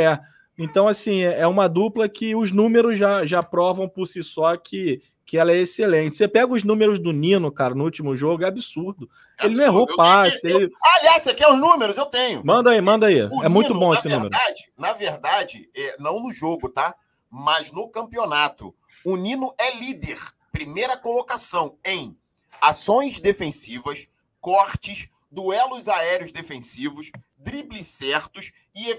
Então, 0.58 0.86
assim, 0.86 1.24
é, 1.24 1.40
é 1.40 1.48
uma 1.48 1.70
dupla 1.70 2.10
que 2.10 2.36
os 2.36 2.52
números 2.52 2.98
já, 2.98 3.26
já 3.26 3.42
provam 3.42 3.88
por 3.88 4.06
si 4.06 4.22
só 4.22 4.58
que, 4.58 5.02
que 5.26 5.38
ela 5.38 5.54
é 5.54 5.60
excelente. 5.60 6.18
Você 6.18 6.28
pega 6.28 6.52
os 6.52 6.66
números 6.66 7.00
do 7.00 7.14
Nino, 7.14 7.50
cara, 7.50 7.74
no 7.74 7.86
último 7.86 8.14
jogo, 8.18 8.44
é 8.44 8.48
absurdo. 8.48 9.10
É 9.40 9.46
ele 9.46 9.54
absurdo. 9.54 9.58
não 9.58 9.64
errou 9.64 9.96
passe. 9.96 10.48
Ele... 10.48 10.70
Aliás, 10.98 11.24
você 11.24 11.34
quer 11.34 11.50
os 11.50 11.58
números? 11.58 11.98
Eu 11.98 12.08
tenho. 12.08 12.46
Manda 12.46 12.72
aí, 12.72 12.82
manda 12.82 13.08
aí. 13.08 13.22
O 13.22 13.26
é 13.26 13.30
Nino, 13.30 13.50
muito 13.50 13.74
bom 13.74 13.94
esse 13.94 14.10
verdade, 14.10 14.28
número. 14.28 14.74
Na 14.78 14.92
verdade, 14.92 15.70
é, 15.74 15.96
não 15.98 16.22
no 16.22 16.34
jogo, 16.34 16.68
tá? 16.68 16.94
Mas 17.30 17.72
no 17.72 17.88
campeonato. 17.88 18.76
O 19.06 19.16
Nino 19.16 19.54
é 19.58 19.78
líder. 19.78 20.18
Primeira 20.52 20.98
colocação 20.98 21.78
em 21.86 22.14
ações 22.62 23.20
defensivas, 23.20 24.08
cortes, 24.40 25.10
duelos 25.32 25.88
aéreos 25.88 26.32
defensivos, 26.32 27.12
dribles 27.36 27.88
certos 27.88 28.52
e 28.76 28.90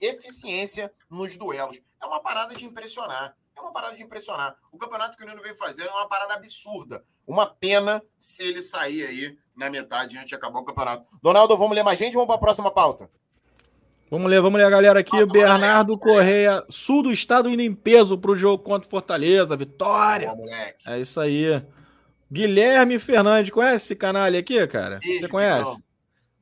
eficiência 0.00 0.92
nos 1.08 1.36
duelos. 1.36 1.80
É 2.02 2.06
uma 2.06 2.20
parada 2.20 2.54
de 2.54 2.64
impressionar. 2.64 3.36
É 3.56 3.60
uma 3.60 3.72
parada 3.72 3.94
de 3.94 4.02
impressionar. 4.02 4.56
O 4.72 4.78
campeonato 4.78 5.16
que 5.16 5.22
o 5.22 5.26
Nino 5.26 5.42
vem 5.42 5.54
fazendo 5.54 5.88
é 5.88 5.92
uma 5.92 6.08
parada 6.08 6.34
absurda. 6.34 7.04
Uma 7.26 7.46
pena 7.46 8.02
se 8.18 8.42
ele 8.42 8.60
sair 8.60 9.06
aí 9.06 9.38
na 9.54 9.70
metade 9.70 10.16
antes 10.16 10.30
de 10.30 10.34
acabar 10.34 10.58
o 10.58 10.64
campeonato. 10.64 11.06
Donaldo, 11.22 11.56
vamos 11.56 11.76
ler 11.76 11.84
mais 11.84 11.98
gente? 11.98 12.14
Vamos 12.14 12.26
para 12.26 12.36
a 12.36 12.40
próxima 12.40 12.70
pauta. 12.70 13.08
Vamos 14.10 14.30
ler, 14.30 14.42
vamos 14.42 14.58
ler 14.58 14.66
a 14.66 14.70
galera 14.70 15.00
aqui. 15.00 15.18
Ah, 15.18 15.26
Bernardo 15.26 15.96
Correia, 15.96 16.64
sul 16.68 17.02
do 17.02 17.12
estado 17.12 17.48
indo 17.48 17.62
em 17.62 17.74
peso 17.74 18.18
para 18.18 18.32
o 18.32 18.36
jogo 18.36 18.62
contra 18.62 18.88
Fortaleza. 18.88 19.56
Vitória. 19.56 20.30
é 20.86 21.00
isso 21.00 21.20
aí. 21.20 21.62
Guilherme 22.32 22.98
Fernandes, 22.98 23.50
conhece 23.50 23.84
esse 23.84 23.94
canal 23.94 24.24
aqui, 24.24 24.66
cara? 24.66 24.98
Beijo, 25.00 25.20
Você 25.20 25.28
conhece? 25.28 25.82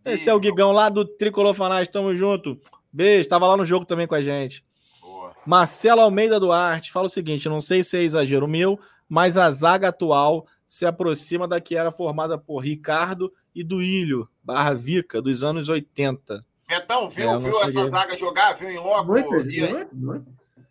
Esse 0.05 0.31
é 0.31 0.35
o 0.35 0.39
Guigão 0.39 0.71
lá 0.71 0.89
do 0.89 1.05
Tricolor 1.05 1.53
Fanás, 1.53 1.89
tamo 1.89 2.17
junto. 2.17 2.61
Beijo, 2.93 3.29
tava 3.29 3.49
lá 3.49 3.57
no 3.57 3.65
jogo 3.65 3.85
também 3.85 4.07
com 4.07 4.15
a 4.15 4.23
gente. 4.23 4.65
Boa. 5.01 5.35
Marcelo 5.45 6.01
Almeida 6.01 6.39
Duarte 6.39 6.93
fala 6.93 7.07
o 7.07 7.11
seguinte: 7.11 7.49
não 7.49 7.61
sei 7.61 7.83
se 7.83 7.99
é 7.99 8.05
exagero 8.05 8.47
meu, 8.47 8.79
mas 9.09 9.37
a 9.37 9.51
zaga 9.51 9.89
atual 9.89 10.47
se 10.65 10.87
aproxima 10.87 11.49
da 11.49 11.61
que 11.61 11.75
era 11.75 11.91
formada 11.91 12.39
por 12.39 12.61
Ricardo 12.61 13.33
e 13.53 13.65
Duílio, 13.65 14.29
barra 14.45 14.75
Vica, 14.75 15.21
dos 15.21 15.43
anos 15.43 15.69
80. 15.69 16.47
Betão, 16.69 17.11
viu, 17.11 17.33
é, 17.33 17.39
viu 17.39 17.61
essa 17.63 17.85
zaga 17.85 18.17
jogar? 18.17 18.53
Viu 18.53 18.71
em 18.71 18.79
loco? 18.79 19.19
E 19.49 19.65
aí, 19.65 19.87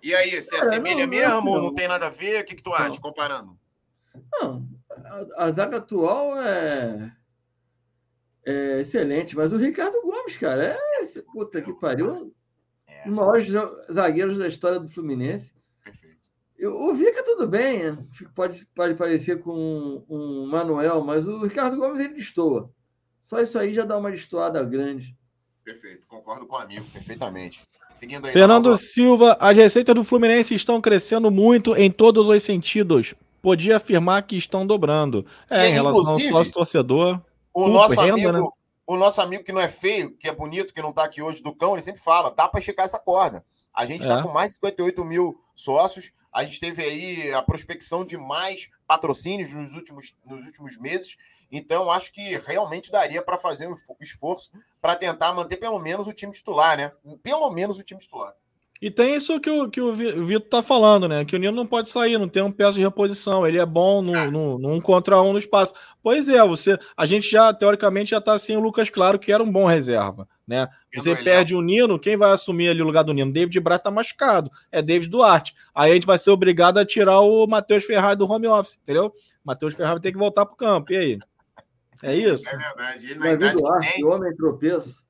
e 0.02 0.16
aí 0.16 0.42
se 0.42 0.56
assemelha 0.56 1.06
não, 1.06 1.12
mesmo? 1.12 1.36
Não, 1.36 1.44
não, 1.44 1.62
não, 1.64 1.74
tem 1.74 1.90
nada 1.90 2.06
a 2.08 2.10
ver? 2.10 2.42
O 2.42 2.46
que, 2.46 2.56
que 2.56 2.64
tu 2.64 2.74
acha, 2.74 2.98
comparando? 3.02 3.60
Não, 4.32 4.66
a, 4.92 5.46
a 5.46 5.52
zaga 5.52 5.78
atual 5.78 6.38
é, 6.42 7.12
é, 8.46 8.82
excelente, 8.82 9.36
mas 9.36 9.54
o 9.54 9.58
Ricardo 9.58 10.02
Gomes, 10.02 10.38
cara, 10.38 10.66
é. 10.66 10.78
Puta 11.34 11.62
que 11.62 11.74
pariu. 11.74 12.34
É. 12.88 13.04
Um 13.06 13.10
dos 13.10 13.16
maiores 13.16 13.48
zagueiros 13.92 14.38
da 14.38 14.48
história 14.48 14.80
do 14.80 14.90
Fluminense. 14.90 15.54
Perfeito. 15.84 16.18
O 16.62 16.94
Vica, 16.94 17.24
tudo 17.24 17.48
bem, 17.48 17.98
pode, 18.36 18.66
pode 18.76 18.96
parecer 18.96 19.40
com 19.40 20.04
um, 20.10 20.46
Manuel, 20.48 21.02
mas 21.04 21.26
o 21.26 21.44
Ricardo 21.44 21.78
Gomes 21.78 22.00
ele 22.04 22.16
destoa. 22.16 22.70
Só 23.22 23.40
isso 23.42 23.58
aí 23.58 23.74
já 23.74 23.86
dá 23.86 23.98
uma 23.98 24.12
destoada 24.12 24.64
grande. 24.64 25.16
Perfeito, 25.64 26.06
concordo 26.08 26.46
com 26.48 26.56
o 26.56 26.60
amigo, 26.60 26.86
perfeitamente. 26.92 27.64
Seguindo 27.94 28.26
aí, 28.26 28.34
Fernando 28.34 28.76
Silva, 28.76 29.38
as 29.40 29.56
receitas 29.56 29.96
do 29.96 30.04
Fluminense 30.04 30.54
estão 30.54 30.82
crescendo 30.82 31.32
muito 31.32 31.76
em 31.76 31.92
todos 31.92 32.28
os 32.28 32.44
sentidos 32.44 33.16
podia 33.42 33.78
afirmar 33.78 34.24
que 34.24 34.36
estão 34.36 34.66
dobrando. 34.66 35.26
É, 35.50 35.68
em 35.68 35.72
relação 35.72 36.14
ao 36.14 36.20
sócio 36.20 36.54
torcedor. 36.54 37.22
O 37.54 37.68
nosso 37.68 38.00
renda, 38.00 38.14
amigo, 38.14 38.32
né? 38.32 38.50
o 38.86 38.98
nosso 38.98 39.22
amigo 39.22 39.44
que 39.44 39.52
não 39.52 39.62
é 39.62 39.68
feio, 39.68 40.16
que 40.18 40.28
é 40.28 40.34
bonito, 40.34 40.74
que 40.74 40.82
não 40.82 40.92
está 40.92 41.04
aqui 41.04 41.22
hoje 41.22 41.44
do 41.44 41.54
cão, 41.54 41.74
ele 41.74 41.82
sempre 41.82 42.02
fala: 42.02 42.32
dá 42.32 42.48
para 42.48 42.60
esticar 42.60 42.86
essa 42.86 43.00
corda. 43.00 43.44
A 43.74 43.86
gente 43.86 44.02
está 44.02 44.20
é. 44.20 44.24
com 44.24 44.30
mais 44.30 44.52
de 44.52 44.56
58 44.56 45.06
mil 45.06 45.40
sócios. 45.56 46.12
A 46.32 46.44
gente 46.44 46.60
teve 46.60 46.84
aí 46.84 47.34
a 47.34 47.42
prospecção 47.42 48.06
de 48.06 48.18
mais 48.18 48.70
patrocínios 48.88 49.54
nos 49.54 49.74
últimos, 49.74 50.16
nos 50.26 50.46
últimos 50.46 50.78
meses. 50.78 51.18
Então, 51.52 51.92
acho 51.92 52.12
que 52.12 52.38
realmente 52.38 52.92
daria 52.92 53.22
para 53.22 53.38
fazer 53.38 53.68
um 53.68 53.76
esforço 54.00 54.52
para 54.80 54.96
tentar 54.96 55.34
manter 55.34 55.58
pelo 55.58 55.80
menos 55.80 56.08
o 56.08 56.14
time 56.14 56.32
titular, 56.32 56.78
né? 56.78 56.92
Pelo 57.24 57.50
menos 57.50 57.80
o 57.80 57.84
time 57.84 58.00
titular. 58.00 58.36
E 58.82 58.90
tem 58.90 59.14
isso 59.14 59.42
que 59.42 59.50
o, 59.50 59.70
que 59.70 59.82
o 59.82 59.94
Vitor 59.94 60.48
tá 60.50 60.62
falando, 60.62 61.06
né? 61.06 61.26
Que 61.26 61.36
o 61.36 61.40
Nino 61.40 61.52
não 61.52 61.66
pode 61.66 61.90
sair, 61.90 62.18
não 62.18 62.30
tem 62.30 62.42
um 62.42 62.52
peça 62.52 62.74
de 62.74 62.80
reposição. 62.80 63.46
Ele 63.46 63.58
é 63.58 63.66
bom 63.66 64.02
no, 64.02 64.32
no, 64.32 64.58
no, 64.58 64.74
um 64.74 64.80
contra 64.80 65.22
um 65.22 65.34
no 65.34 65.40
espaço. 65.40 65.74
Pois 66.02 66.30
é, 66.30 66.46
você, 66.48 66.80
a 66.96 67.06
gente 67.06 67.30
já, 67.30 67.54
teoricamente, 67.54 68.12
já 68.12 68.22
tá 68.22 68.40
sem 68.40 68.56
o 68.56 68.62
Lucas 68.62 68.90
Claro, 68.90 69.20
que 69.20 69.34
era 69.34 69.44
um 69.44 69.52
bom 69.52 69.66
reserva, 69.66 70.26
né? 70.48 70.70
Você 70.96 71.14
perde 71.14 71.54
o 71.54 71.62
Nino, 71.62 72.00
quem 72.00 72.16
vai 72.16 72.32
assumir 72.32 72.70
ali 72.70 72.82
o 72.82 72.86
lugar 72.86 73.04
do 73.04 73.14
Nino? 73.14 73.34
David 73.34 73.60
Braz 73.60 73.82
tá 73.82 73.92
machucado. 73.92 74.50
É 74.72 74.82
David 74.82 75.10
Duarte. 75.10 75.54
Aí 75.76 75.92
a 75.92 75.94
gente 75.96 76.08
vai 76.08 76.18
ser 76.18 76.30
obrigado 76.30 76.78
a 76.78 76.86
tirar 76.86 77.20
o 77.20 77.46
Matheus 77.48 77.84
Ferrari 77.84 78.18
do 78.18 78.32
home 78.32 78.48
office, 78.48 78.80
entendeu? 78.82 79.14
Matheus 79.44 79.76
Ferrari 79.76 80.00
tem 80.00 80.14
que 80.14 80.18
voltar 80.18 80.46
pro 80.46 80.56
campo. 80.56 80.94
E 80.94 80.98
aí? 80.98 81.20
É 82.02 82.16
isso? 82.16 82.48
É 82.48 82.56
verdade. 82.56 83.08
Ele, 83.08 83.20
na 83.20 83.26
David 83.26 83.54
Duarte, 83.58 83.94
tem... 83.94 84.06
homem 84.06 84.34
tropeço. 84.38 85.04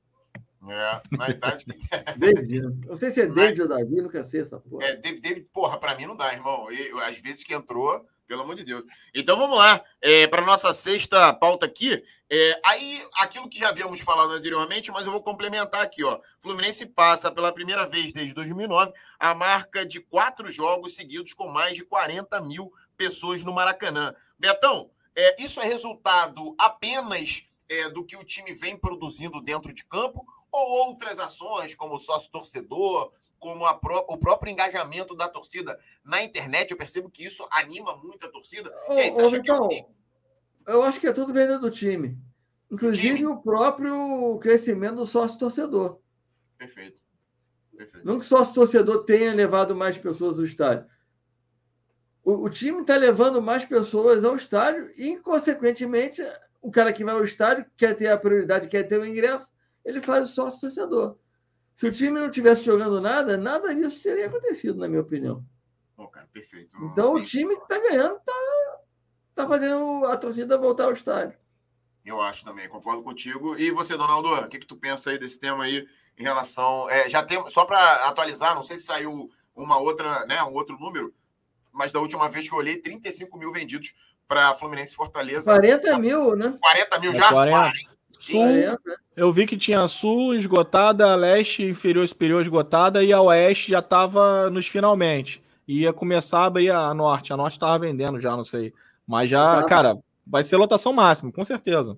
É, 0.68 1.16
na 1.16 1.30
idade 1.30 1.64
que. 1.64 1.74
David, 2.18 2.86
não 2.86 2.96
sei 2.96 3.10
se 3.10 3.22
é 3.22 3.26
David 3.26 3.62
ou 3.62 3.68
Davi, 3.68 4.02
nunca 4.02 4.22
sei 4.22 4.42
essa 4.42 4.58
porra. 4.58 4.84
É, 4.84 4.96
David, 4.96 5.20
David 5.20 5.48
porra, 5.52 5.78
pra 5.78 5.94
mim 5.94 6.06
não 6.06 6.16
dá, 6.16 6.32
irmão. 6.32 6.70
E, 6.70 6.90
às 7.02 7.18
vezes 7.18 7.42
que 7.42 7.54
entrou, 7.54 8.06
pelo 8.26 8.42
amor 8.42 8.54
de 8.54 8.64
Deus. 8.64 8.84
Então 9.14 9.36
vamos 9.36 9.58
lá, 9.58 9.82
é, 10.00 10.26
para 10.26 10.44
nossa 10.44 10.72
sexta 10.74 11.32
pauta 11.32 11.66
aqui. 11.66 12.02
É, 12.32 12.60
aí, 12.64 13.04
aquilo 13.16 13.48
que 13.48 13.58
já 13.58 13.70
havíamos 13.70 14.00
falado 14.02 14.30
anteriormente, 14.30 14.92
mas 14.92 15.04
eu 15.04 15.10
vou 15.10 15.20
complementar 15.22 15.82
aqui, 15.82 16.04
ó. 16.04 16.20
Fluminense 16.40 16.86
passa 16.86 17.28
pela 17.32 17.52
primeira 17.52 17.88
vez 17.88 18.12
desde 18.12 18.32
2009 18.34 18.92
a 19.18 19.34
marca 19.34 19.84
de 19.84 19.98
quatro 19.98 20.52
jogos 20.52 20.94
seguidos 20.94 21.32
com 21.32 21.48
mais 21.48 21.74
de 21.74 21.84
40 21.84 22.40
mil 22.42 22.72
pessoas 22.96 23.42
no 23.42 23.52
Maracanã. 23.52 24.14
Betão, 24.38 24.90
é, 25.16 25.42
isso 25.42 25.60
é 25.60 25.64
resultado 25.64 26.54
apenas 26.56 27.44
é, 27.68 27.88
do 27.88 28.04
que 28.04 28.16
o 28.16 28.24
time 28.24 28.52
vem 28.52 28.76
produzindo 28.76 29.40
dentro 29.40 29.72
de 29.72 29.84
campo 29.84 30.24
ou 30.52 30.88
outras 30.88 31.18
ações, 31.18 31.74
como 31.74 31.98
sócio 31.98 32.30
torcedor, 32.30 33.12
como 33.38 33.72
pró 33.78 34.04
o 34.08 34.18
próprio 34.18 34.52
engajamento 34.52 35.16
da 35.16 35.28
torcida 35.28 35.78
na 36.04 36.22
internet. 36.22 36.70
Eu 36.70 36.76
percebo 36.76 37.10
que 37.10 37.24
isso 37.24 37.46
anima 37.50 37.96
muito 37.96 38.26
a 38.26 38.30
torcida. 38.30 38.70
Ô, 38.88 38.92
aí, 38.92 39.10
ô, 39.10 39.36
então, 39.36 39.68
é 39.72 39.86
eu 40.66 40.82
acho 40.82 41.00
que 41.00 41.06
é 41.06 41.12
tudo 41.12 41.32
venda 41.32 41.58
do 41.58 41.70
time. 41.70 42.16
Inclusive 42.70 43.16
time. 43.16 43.26
o 43.26 43.38
próprio 43.38 44.38
crescimento 44.38 44.96
do 44.96 45.06
sócio 45.06 45.38
torcedor. 45.38 45.98
Perfeito. 46.56 47.00
Perfeito. 47.76 48.06
Não 48.06 48.18
que 48.18 48.24
o 48.24 48.28
sócio 48.28 48.54
torcedor 48.54 49.04
tenha 49.04 49.32
levado 49.32 49.74
mais 49.74 49.96
pessoas 49.96 50.38
ao 50.38 50.44
estádio. 50.44 50.86
O, 52.22 52.44
o 52.44 52.50
time 52.50 52.82
está 52.82 52.96
levando 52.96 53.40
mais 53.40 53.64
pessoas 53.64 54.22
ao 54.24 54.36
estádio 54.36 54.90
e, 54.96 55.16
consequentemente, 55.16 56.22
o 56.60 56.70
cara 56.70 56.92
que 56.92 57.04
vai 57.04 57.14
ao 57.14 57.24
estádio 57.24 57.64
quer 57.76 57.96
ter 57.96 58.08
a 58.08 58.18
prioridade, 58.18 58.68
quer 58.68 58.82
ter 58.84 59.00
o 59.00 59.06
ingresso, 59.06 59.50
ele 59.84 60.00
faz 60.00 60.30
o 60.30 60.32
sócio 60.32 60.60
torcedor. 60.60 61.16
Se 61.74 61.86
o 61.86 61.92
time 61.92 62.20
não 62.20 62.30
tivesse 62.30 62.62
jogando 62.62 63.00
nada, 63.00 63.36
nada 63.36 63.74
disso 63.74 64.02
teria 64.02 64.26
acontecido, 64.26 64.78
na 64.78 64.88
minha 64.88 65.00
opinião. 65.00 65.44
Oh, 65.96 66.08
cara, 66.08 66.28
perfeito. 66.32 66.76
Então 66.84 67.14
o 67.14 67.22
time 67.22 67.56
que 67.56 67.62
está 67.62 67.78
ganhando 67.78 68.16
está 68.16 68.80
tá 69.34 69.48
fazendo 69.48 70.04
a 70.06 70.16
torcida 70.16 70.58
voltar 70.58 70.84
ao 70.84 70.92
estádio. 70.92 71.38
Eu 72.04 72.20
acho 72.20 72.44
também, 72.44 72.68
concordo 72.68 73.02
contigo. 73.02 73.56
E 73.56 73.70
você, 73.70 73.96
Donaldo, 73.96 74.28
o 74.28 74.48
que, 74.48 74.58
que 74.58 74.66
tu 74.66 74.76
pensa 74.76 75.10
aí 75.10 75.18
desse 75.18 75.38
tema 75.38 75.64
aí 75.64 75.86
em 76.18 76.22
relação. 76.22 76.88
É, 76.90 77.08
já 77.08 77.22
tem, 77.22 77.48
só 77.48 77.64
para 77.64 78.08
atualizar, 78.08 78.54
não 78.54 78.62
sei 78.62 78.76
se 78.76 78.84
saiu 78.84 79.30
uma 79.54 79.78
outra, 79.78 80.24
né, 80.26 80.42
um 80.42 80.54
outro 80.54 80.76
número, 80.78 81.14
mas 81.72 81.92
da 81.92 82.00
última 82.00 82.28
vez 82.28 82.48
que 82.48 82.54
eu 82.54 82.58
olhei, 82.58 82.76
35 82.76 83.38
mil 83.38 83.52
vendidos 83.52 83.94
para 84.26 84.54
Fluminense 84.54 84.92
e 84.92 84.96
Fortaleza. 84.96 85.52
40 85.52 85.98
mil, 85.98 86.36
né? 86.36 86.56
40 86.60 86.98
mil 87.00 87.14
já? 87.14 87.26
É 87.26 87.30
40. 87.30 87.99
Sul, 88.20 88.46
eu 89.16 89.32
vi 89.32 89.46
que 89.46 89.56
tinha 89.56 89.88
Sul 89.88 90.34
esgotada, 90.34 91.14
Leste 91.14 91.62
inferior 91.62 92.06
superior 92.06 92.42
esgotada 92.42 93.02
e 93.02 93.14
a 93.14 93.20
Oeste 93.22 93.70
já 93.70 93.78
estava 93.78 94.50
nos 94.50 94.66
finalmente. 94.66 95.42
Ia 95.66 95.90
começar 95.90 96.40
a 96.40 96.44
abrir 96.44 96.70
a 96.70 96.92
Norte. 96.92 97.32
A 97.32 97.36
Norte 97.36 97.54
estava 97.54 97.78
vendendo 97.78 98.20
já, 98.20 98.36
não 98.36 98.44
sei. 98.44 98.74
Mas 99.06 99.30
já, 99.30 99.62
cara, 99.64 99.96
vai 100.26 100.44
ser 100.44 100.58
lotação 100.58 100.92
máxima, 100.92 101.32
com 101.32 101.42
certeza. 101.42 101.96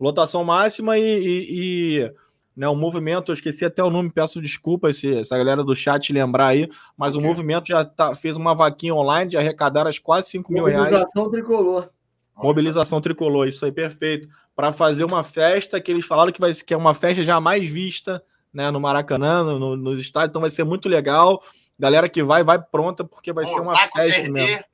Lotação 0.00 0.42
máxima 0.42 0.98
e, 0.98 1.02
e, 1.02 2.00
e 2.00 2.12
né, 2.56 2.68
o 2.68 2.74
movimento, 2.74 3.30
eu 3.30 3.34
esqueci 3.34 3.64
até 3.64 3.82
o 3.82 3.90
nome, 3.90 4.10
peço 4.10 4.40
desculpas 4.40 4.96
se 4.96 5.18
essa 5.18 5.38
galera 5.38 5.62
do 5.62 5.76
chat 5.76 6.12
lembrar 6.12 6.48
aí, 6.48 6.68
mas 6.96 7.14
okay. 7.14 7.24
o 7.24 7.28
movimento 7.28 7.68
já 7.68 7.84
tá, 7.84 8.12
fez 8.12 8.36
uma 8.36 8.54
vaquinha 8.54 8.94
online 8.94 9.30
de 9.30 9.36
arrecadar 9.36 9.86
as 9.86 10.00
quase 10.00 10.30
5 10.30 10.52
mil 10.52 10.64
reais. 10.64 10.90
Mobilização 10.90 11.30
tricolor. 11.30 11.88
Mobilização 12.36 13.00
tricolor, 13.00 13.46
isso 13.46 13.64
aí, 13.64 13.72
perfeito. 13.72 14.28
Para 14.54 14.72
fazer 14.72 15.04
uma 15.04 15.22
festa 15.22 15.80
que 15.80 15.90
eles 15.90 16.04
falaram 16.04 16.32
que, 16.32 16.40
vai, 16.40 16.52
que 16.52 16.74
é 16.74 16.76
uma 16.76 16.94
festa 16.94 17.22
jamais 17.22 17.68
vista 17.68 18.22
né, 18.52 18.70
no 18.70 18.80
Maracanã, 18.80 19.42
no, 19.42 19.76
nos 19.76 19.98
estádios, 19.98 20.30
então 20.30 20.40
vai 20.40 20.50
ser 20.50 20.64
muito 20.64 20.88
legal. 20.88 21.42
Galera 21.78 22.08
que 22.08 22.22
vai, 22.22 22.44
vai 22.44 22.60
pronta, 22.60 23.04
porque 23.04 23.32
vai 23.32 23.46
ser 23.46 23.60
uma 23.60 23.76
festa 23.88 24.30
mesmo. 24.30 24.64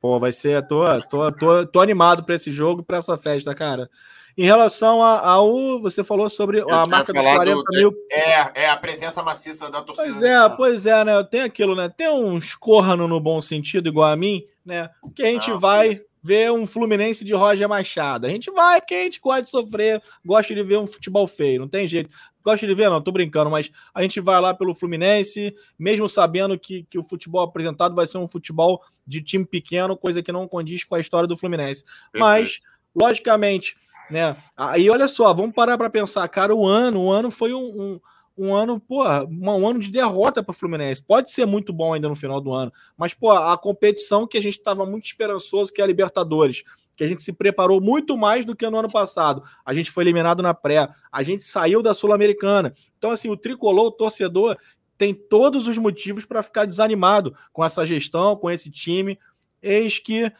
Pô, 0.00 0.18
vai 0.18 0.32
ser. 0.32 0.66
Tô, 0.66 0.84
tô, 1.10 1.32
tô, 1.32 1.66
tô 1.66 1.80
animado 1.80 2.24
para 2.24 2.34
esse 2.34 2.52
jogo, 2.52 2.82
para 2.82 2.98
essa 2.98 3.16
festa, 3.16 3.54
cara. 3.54 3.88
Em 4.36 4.44
relação 4.44 5.02
ao. 5.02 5.80
Você 5.80 6.02
falou 6.02 6.28
sobre 6.30 6.60
Eu 6.60 6.70
a 6.70 6.86
marca 6.86 7.12
dos 7.12 7.22
40 7.22 7.54
do, 7.54 7.64
mil. 7.70 7.94
É, 8.10 8.64
é 8.64 8.70
a 8.70 8.76
presença 8.76 9.22
maciça 9.22 9.70
da 9.70 9.82
torcida. 9.82 10.12
Pois 10.12 10.22
é, 10.22 10.48
pois 10.56 10.86
é, 10.86 11.04
né? 11.04 11.24
Tem 11.24 11.42
aquilo, 11.42 11.74
né? 11.74 11.88
Tem 11.88 12.08
uns 12.08 12.54
corno 12.54 13.06
no 13.06 13.20
bom 13.20 13.40
sentido, 13.40 13.88
igual 13.88 14.10
a 14.10 14.16
mim, 14.16 14.44
né? 14.64 14.90
Que 15.14 15.22
a 15.22 15.26
gente 15.26 15.50
Não, 15.50 15.60
vai. 15.60 15.90
Isso 15.90 16.04
ver 16.22 16.52
um 16.52 16.66
Fluminense 16.66 17.24
de 17.24 17.34
Roger 17.34 17.68
Machado. 17.68 18.26
A 18.26 18.30
gente 18.30 18.50
vai, 18.50 18.80
porque 18.80 18.94
a 18.94 19.02
gente 19.02 19.20
gosta 19.20 19.42
de 19.42 19.50
sofrer, 19.50 20.00
gosta 20.24 20.54
de 20.54 20.62
ver 20.62 20.78
um 20.78 20.86
futebol 20.86 21.26
feio, 21.26 21.60
não 21.60 21.68
tem 21.68 21.86
jeito. 21.86 22.10
Gosta 22.44 22.66
de 22.66 22.74
ver, 22.74 22.88
não, 22.88 23.02
tô 23.02 23.10
brincando, 23.10 23.50
mas 23.50 23.70
a 23.92 24.02
gente 24.02 24.20
vai 24.20 24.40
lá 24.40 24.54
pelo 24.54 24.74
Fluminense, 24.74 25.54
mesmo 25.78 26.08
sabendo 26.08 26.58
que, 26.58 26.84
que 26.84 26.98
o 26.98 27.02
futebol 27.02 27.42
apresentado 27.42 27.94
vai 27.94 28.06
ser 28.06 28.18
um 28.18 28.28
futebol 28.28 28.80
de 29.06 29.20
time 29.22 29.44
pequeno, 29.44 29.96
coisa 29.96 30.22
que 30.22 30.32
não 30.32 30.46
condiz 30.46 30.84
com 30.84 30.94
a 30.94 31.00
história 31.00 31.26
do 31.26 31.36
Fluminense. 31.36 31.84
Mas, 32.14 32.60
logicamente, 32.94 33.76
né? 34.10 34.36
Aí 34.56 34.88
olha 34.90 35.08
só, 35.08 35.32
vamos 35.32 35.54
parar 35.54 35.76
para 35.78 35.90
pensar, 35.90 36.26
cara, 36.28 36.54
o 36.54 36.66
ano, 36.66 37.02
o 37.02 37.10
ano 37.10 37.30
foi 37.30 37.52
um, 37.54 37.60
um 37.60 38.00
um 38.36 38.54
ano, 38.54 38.80
pô, 38.80 39.04
um 39.04 39.68
ano 39.68 39.78
de 39.78 39.90
derrota 39.90 40.42
para 40.42 40.52
o 40.52 40.54
Fluminense. 40.54 41.02
Pode 41.02 41.30
ser 41.30 41.46
muito 41.46 41.72
bom 41.72 41.92
ainda 41.92 42.08
no 42.08 42.14
final 42.14 42.40
do 42.40 42.52
ano, 42.52 42.72
mas, 42.96 43.14
pô, 43.14 43.30
a 43.30 43.56
competição 43.58 44.26
que 44.26 44.38
a 44.38 44.42
gente 44.42 44.58
estava 44.58 44.86
muito 44.86 45.04
esperançoso, 45.04 45.72
que 45.72 45.80
é 45.80 45.84
a 45.84 45.86
Libertadores, 45.86 46.62
que 46.96 47.04
a 47.04 47.08
gente 47.08 47.22
se 47.22 47.32
preparou 47.32 47.80
muito 47.80 48.16
mais 48.16 48.44
do 48.44 48.56
que 48.56 48.68
no 48.68 48.78
ano 48.78 48.90
passado. 48.90 49.42
A 49.64 49.74
gente 49.74 49.90
foi 49.90 50.04
eliminado 50.04 50.42
na 50.42 50.54
pré, 50.54 50.88
a 51.10 51.22
gente 51.22 51.42
saiu 51.42 51.82
da 51.82 51.94
Sul-Americana. 51.94 52.72
Então, 52.96 53.10
assim, 53.10 53.30
o 53.30 53.36
tricolor, 53.36 53.86
o 53.86 53.92
torcedor, 53.92 54.56
tem 54.96 55.14
todos 55.14 55.66
os 55.66 55.76
motivos 55.78 56.24
para 56.24 56.42
ficar 56.42 56.64
desanimado 56.64 57.34
com 57.52 57.64
essa 57.64 57.84
gestão, 57.84 58.36
com 58.36 58.50
esse 58.50 58.70
time. 58.70 59.18
Eis 59.60 59.98
que 59.98 60.32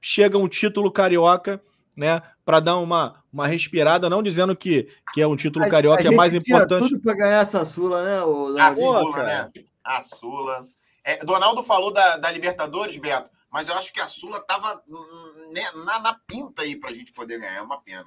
chega 0.00 0.38
um 0.38 0.48
título 0.48 0.90
carioca 0.90 1.62
né? 1.96 2.22
Para 2.44 2.60
dar 2.60 2.76
uma, 2.76 3.22
uma 3.32 3.46
respirada, 3.46 4.10
não 4.10 4.22
dizendo 4.22 4.54
que, 4.56 4.88
que 5.12 5.20
é 5.20 5.26
um 5.26 5.36
título 5.36 5.64
a, 5.64 5.70
carioca 5.70 6.02
a 6.02 6.12
é 6.12 6.14
mais 6.14 6.34
importante. 6.34 6.88
tudo 6.88 7.00
para 7.00 7.14
ganhar 7.14 7.42
essa 7.42 7.64
Sula, 7.64 8.04
né? 8.04 8.22
O, 8.22 8.58
a 8.58 8.72
Sula, 8.72 9.22
né? 9.22 9.50
A 9.82 10.00
Sula. 10.02 10.66
É, 11.04 11.24
Donaldo 11.24 11.62
falou 11.62 11.92
da, 11.92 12.16
da 12.16 12.30
Libertadores, 12.30 12.96
Beto, 12.96 13.30
mas 13.50 13.68
eu 13.68 13.74
acho 13.76 13.92
que 13.92 14.00
a 14.00 14.06
Sula 14.06 14.38
estava 14.38 14.82
né, 15.52 15.62
na, 15.84 16.00
na 16.00 16.14
pinta 16.26 16.62
aí 16.62 16.76
para 16.76 16.90
a 16.90 16.92
gente 16.92 17.12
poder 17.12 17.38
ganhar. 17.38 17.56
É 17.56 17.62
uma 17.62 17.80
pena. 17.80 18.06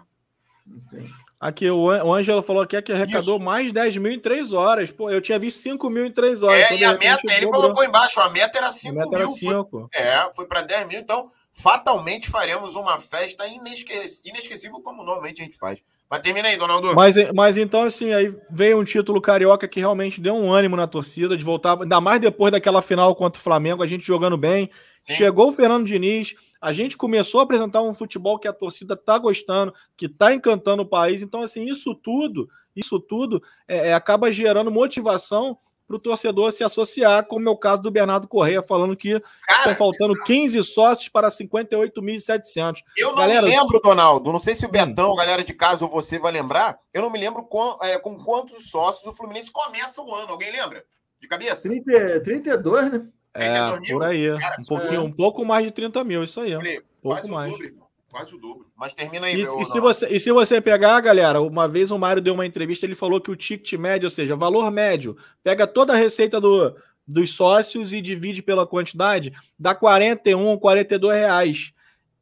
Aqui, 1.40 1.70
o, 1.70 1.84
o 1.86 2.14
Ângelo 2.14 2.42
falou 2.42 2.64
aqui 2.64 2.82
que 2.82 2.92
arrecadou 2.92 3.36
Isso. 3.36 3.44
mais 3.44 3.72
10 3.72 3.98
mil 3.98 4.12
em 4.12 4.20
3 4.20 4.54
horas. 4.54 4.90
Pô, 4.90 5.12
eu 5.12 5.22
tinha 5.22 5.38
visto 5.38 5.60
5 5.62 5.88
mil 5.88 6.06
em 6.08 6.12
3 6.12 6.42
horas. 6.42 6.72
É, 6.72 6.76
e 6.76 6.84
a 6.84 6.98
meta, 6.98 7.22
ele 7.26 7.46
dobrou. 7.46 7.62
colocou 7.62 7.84
embaixo, 7.84 8.20
a 8.20 8.30
meta 8.30 8.58
era 8.58 8.72
5 8.72 8.96
mil. 8.96 9.16
Era 9.16 9.30
5. 9.30 9.70
Foi, 9.70 10.02
é, 10.02 10.30
foi 10.34 10.48
para 10.48 10.62
10 10.64 10.88
mil, 10.88 11.00
então 11.00 11.30
fatalmente 11.54 12.28
faremos 12.28 12.76
uma 12.76 13.00
festa 13.00 13.46
inesquecível, 13.48 14.80
como 14.82 15.04
normalmente 15.04 15.42
a 15.42 15.44
gente 15.44 15.58
faz. 15.58 15.82
Mas 16.10 16.22
termina 16.22 16.48
aí, 16.48 16.58
Donaldo. 16.58 16.96
Mas, 16.96 17.16
mas 17.34 17.58
então, 17.58 17.84
assim, 17.84 18.14
aí 18.14 18.36
veio 18.50 18.80
um 18.80 18.84
título 18.84 19.22
carioca 19.22 19.68
que 19.68 19.80
realmente 19.80 20.22
deu 20.22 20.34
um 20.34 20.52
ânimo 20.52 20.76
na 20.76 20.88
torcida 20.88 21.38
de 21.38 21.44
voltar, 21.44 21.80
ainda 21.80 22.02
mais 22.02 22.20
depois 22.20 22.52
daquela 22.52 22.82
final 22.82 23.14
contra 23.16 23.40
o 23.40 23.44
Flamengo, 23.44 23.84
a 23.84 23.88
gente 23.88 24.06
jogando 24.06 24.38
bem. 24.38 24.72
Sim. 25.08 25.16
Chegou 25.16 25.47
o 25.47 25.51
Fernando 25.53 25.86
Diniz, 25.86 26.36
a 26.60 26.74
gente 26.74 26.97
começou 26.97 27.39
a 27.39 27.43
apresentar 27.43 27.82
um 27.82 27.93
futebol 27.93 28.38
que 28.38 28.47
a 28.47 28.51
torcida 28.51 28.93
tá 28.93 29.18
gostando, 29.18 29.74
que 29.95 30.10
tá 30.10 30.34
encantando 30.34 30.84
o 30.84 30.86
país. 30.86 31.22
Então, 31.22 31.41
assim, 31.41 31.64
isso 31.64 31.95
tudo, 31.95 32.49
isso 32.76 32.99
tudo 32.99 33.41
é, 33.66 33.89
é 33.89 33.93
acaba 33.93 34.30
gerando 34.30 34.70
motivação 34.70 35.58
para 35.88 35.95
o 35.95 35.99
torcedor 35.99 36.51
se 36.51 36.62
associar, 36.62 37.26
como 37.26 37.47
é 37.47 37.51
o 37.51 37.55
caso 37.55 37.82
do 37.82 37.89
Bernardo 37.89 38.28
Correia, 38.28 38.62
falando 38.62 38.97
que 38.97 39.18
Cara, 39.47 39.60
estão 39.60 39.76
faltando 39.76 40.12
exato. 40.12 40.28
15 40.28 40.64
sócios 40.64 41.08
para 41.08 41.30
58.700. 41.30 42.84
Eu 42.97 43.12
não 43.12 43.20
galera, 43.20 43.43
me 43.43 43.55
lembro, 43.55 43.80
Donaldo, 43.80 44.30
não 44.30 44.39
sei 44.41 44.55
se 44.55 44.66
o 44.66 44.70
Betão, 44.70 45.16
galera 45.16 45.41
de 45.41 45.53
casa 45.53 45.86
ou 45.86 45.89
você 45.89 46.20
vai 46.20 46.34
lembrar, 46.34 46.78
eu 46.93 47.01
não 47.01 47.10
me 47.10 47.18
lembro 47.18 47.43
com, 47.43 47.78
é, 47.82 47.97
com 47.97 48.22
quantos 48.22 48.70
sócios 48.70 49.08
o 49.08 49.16
Fluminense 49.16 49.49
começa 49.49 50.01
o 50.01 50.14
ano. 50.14 50.34
Alguém 50.34 50.51
lembra? 50.51 50.84
De 51.22 51.30
cabeça? 51.30 51.70
30, 51.70 52.20
32, 52.20 52.91
né? 52.91 53.08
É, 53.44 53.92
por 53.92 54.04
aí. 54.04 54.40
Cara, 54.40 54.58
um, 54.60 54.64
pouquinho, 54.64 54.96
é. 54.96 55.00
um 55.00 55.12
pouco 55.12 55.46
mais 55.46 55.66
de 55.66 55.72
30 55.72 56.04
mil, 56.04 56.24
isso 56.24 56.42
aí. 56.42 56.56
Um 56.56 56.82
pouco 57.02 57.28
mais. 57.30 57.52
Dobro, 57.52 57.88
Quase 58.10 58.34
o 58.34 58.38
dobro. 58.38 58.66
Mas 58.76 58.94
termina 58.94 59.28
aí, 59.28 59.34
e, 59.34 59.44
meu, 59.44 59.62
e 59.62 59.66
se 59.66 59.80
você 59.80 60.08
E 60.08 60.20
se 60.20 60.32
você 60.32 60.62
pegar, 60.62 61.00
galera, 61.02 61.42
uma 61.42 61.68
vez 61.68 61.92
o 61.92 62.00
Mário 62.00 62.22
deu 62.22 62.34
uma 62.34 62.46
entrevista, 62.46 62.86
ele 62.86 62.96
falou 62.96 63.20
que 63.20 63.30
o 63.30 63.36
ticket 63.36 63.74
médio, 63.74 64.08
ou 64.08 64.10
seja, 64.10 64.36
valor 64.36 64.72
médio, 64.72 65.18
pega 65.44 65.68
toda 65.68 65.94
a 65.94 65.98
receita 65.98 66.40
do, 66.40 66.76
dos 67.06 67.36
sócios 67.36 67.92
e 67.94 68.02
divide 68.02 68.42
pela 68.42 68.66
quantidade, 68.66 69.34
dá 69.60 69.76
41, 69.76 70.58
42 70.58 71.16
reais. 71.16 71.74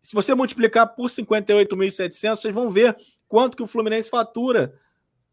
Se 0.02 0.14
você 0.14 0.36
multiplicar 0.36 0.88
por 0.96 1.08
58.700, 1.08 2.36
vocês 2.36 2.54
vão 2.54 2.70
ver 2.70 2.96
quanto 3.28 3.56
que 3.56 3.64
o 3.64 3.68
Fluminense 3.68 4.10
fatura 4.10 4.74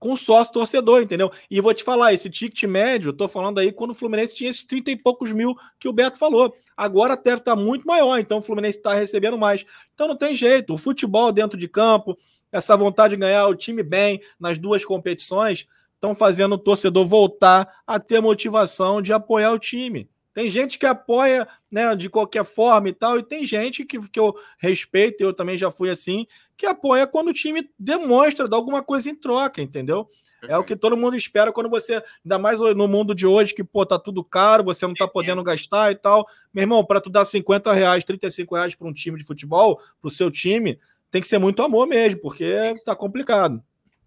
com 0.03 0.16
sócio 0.16 0.53
torcedor, 0.53 1.00
entendeu? 1.00 1.30
E 1.48 1.61
vou 1.61 1.72
te 1.72 1.84
falar, 1.84 2.12
esse 2.12 2.28
ticket 2.28 2.64
médio, 2.64 3.12
tô 3.12 3.28
falando 3.28 3.61
aí 3.61 3.70
quando 3.70 3.92
o 3.92 3.94
Fluminense 3.94 4.34
tinha 4.34 4.50
esses 4.50 4.66
30 4.66 4.90
e 4.90 4.96
poucos 4.96 5.30
mil 5.30 5.55
que 5.78 5.88
o 5.88 5.92
Beto 5.92 6.18
falou. 6.18 6.53
Agora 6.76 7.16
deve 7.16 7.36
estar 7.36 7.55
tá 7.55 7.57
muito 7.57 7.86
maior, 7.86 8.18
então 8.18 8.38
o 8.38 8.42
Fluminense 8.42 8.78
está 8.78 8.94
recebendo 8.94 9.38
mais. 9.38 9.64
Então 9.94 10.09
não 10.09 10.16
tem 10.16 10.34
jeito, 10.34 10.74
o 10.74 10.76
futebol 10.76 11.30
dentro 11.30 11.57
de 11.57 11.68
campo, 11.68 12.18
essa 12.50 12.76
vontade 12.76 13.14
de 13.14 13.20
ganhar 13.20 13.46
o 13.46 13.55
time 13.55 13.80
bem 13.80 14.20
nas 14.40 14.59
duas 14.59 14.84
competições, 14.84 15.68
estão 15.94 16.16
fazendo 16.16 16.57
o 16.57 16.59
torcedor 16.59 17.07
voltar 17.07 17.72
a 17.86 18.00
ter 18.00 18.20
motivação 18.20 19.00
de 19.00 19.12
apoiar 19.12 19.53
o 19.53 19.59
time. 19.59 20.11
Tem 20.34 20.48
gente 20.48 20.80
que 20.80 20.86
apoia 20.86 21.46
né, 21.70 21.94
de 21.94 22.11
qualquer 22.11 22.44
forma 22.44 22.88
e 22.88 22.92
tal, 22.92 23.20
e 23.20 23.22
tem 23.22 23.44
gente 23.44 23.84
que, 23.84 24.00
que 24.09 24.18
eu 24.18 24.34
respeito, 24.59 25.20
eu 25.20 25.32
também 25.32 25.57
já 25.57 25.70
fui 25.70 25.90
assim, 25.90 26.26
que 26.62 26.66
apoia 26.66 27.08
quando 27.08 27.28
o 27.28 27.32
time 27.32 27.68
demonstra, 27.76 28.46
dá 28.46 28.56
alguma 28.56 28.84
coisa 28.84 29.10
em 29.10 29.16
troca, 29.16 29.60
entendeu? 29.60 30.08
É 30.46 30.56
o 30.56 30.62
que 30.62 30.76
todo 30.76 30.96
mundo 30.96 31.16
espera 31.16 31.52
quando 31.52 31.68
você, 31.68 32.00
ainda 32.24 32.38
mais 32.38 32.60
no 32.60 32.86
mundo 32.86 33.16
de 33.16 33.26
hoje, 33.26 33.52
que, 33.52 33.64
pô, 33.64 33.84
tá 33.84 33.98
tudo 33.98 34.22
caro, 34.22 34.62
você 34.62 34.86
não 34.86 34.94
tá 34.94 35.08
podendo 35.08 35.42
gastar 35.42 35.90
e 35.90 35.96
tal. 35.96 36.24
Meu 36.54 36.62
irmão, 36.62 36.84
para 36.84 37.00
tu 37.00 37.10
dar 37.10 37.24
50 37.24 37.72
reais, 37.72 38.04
35 38.04 38.54
reais 38.54 38.74
para 38.76 38.86
um 38.86 38.92
time 38.92 39.18
de 39.18 39.24
futebol, 39.24 39.80
pro 40.00 40.08
seu 40.08 40.30
time, 40.30 40.78
tem 41.10 41.20
que 41.20 41.26
ser 41.26 41.38
muito 41.38 41.60
amor 41.62 41.88
mesmo, 41.88 42.20
porque 42.20 42.54
tá 42.84 42.94
complicado. 42.94 43.60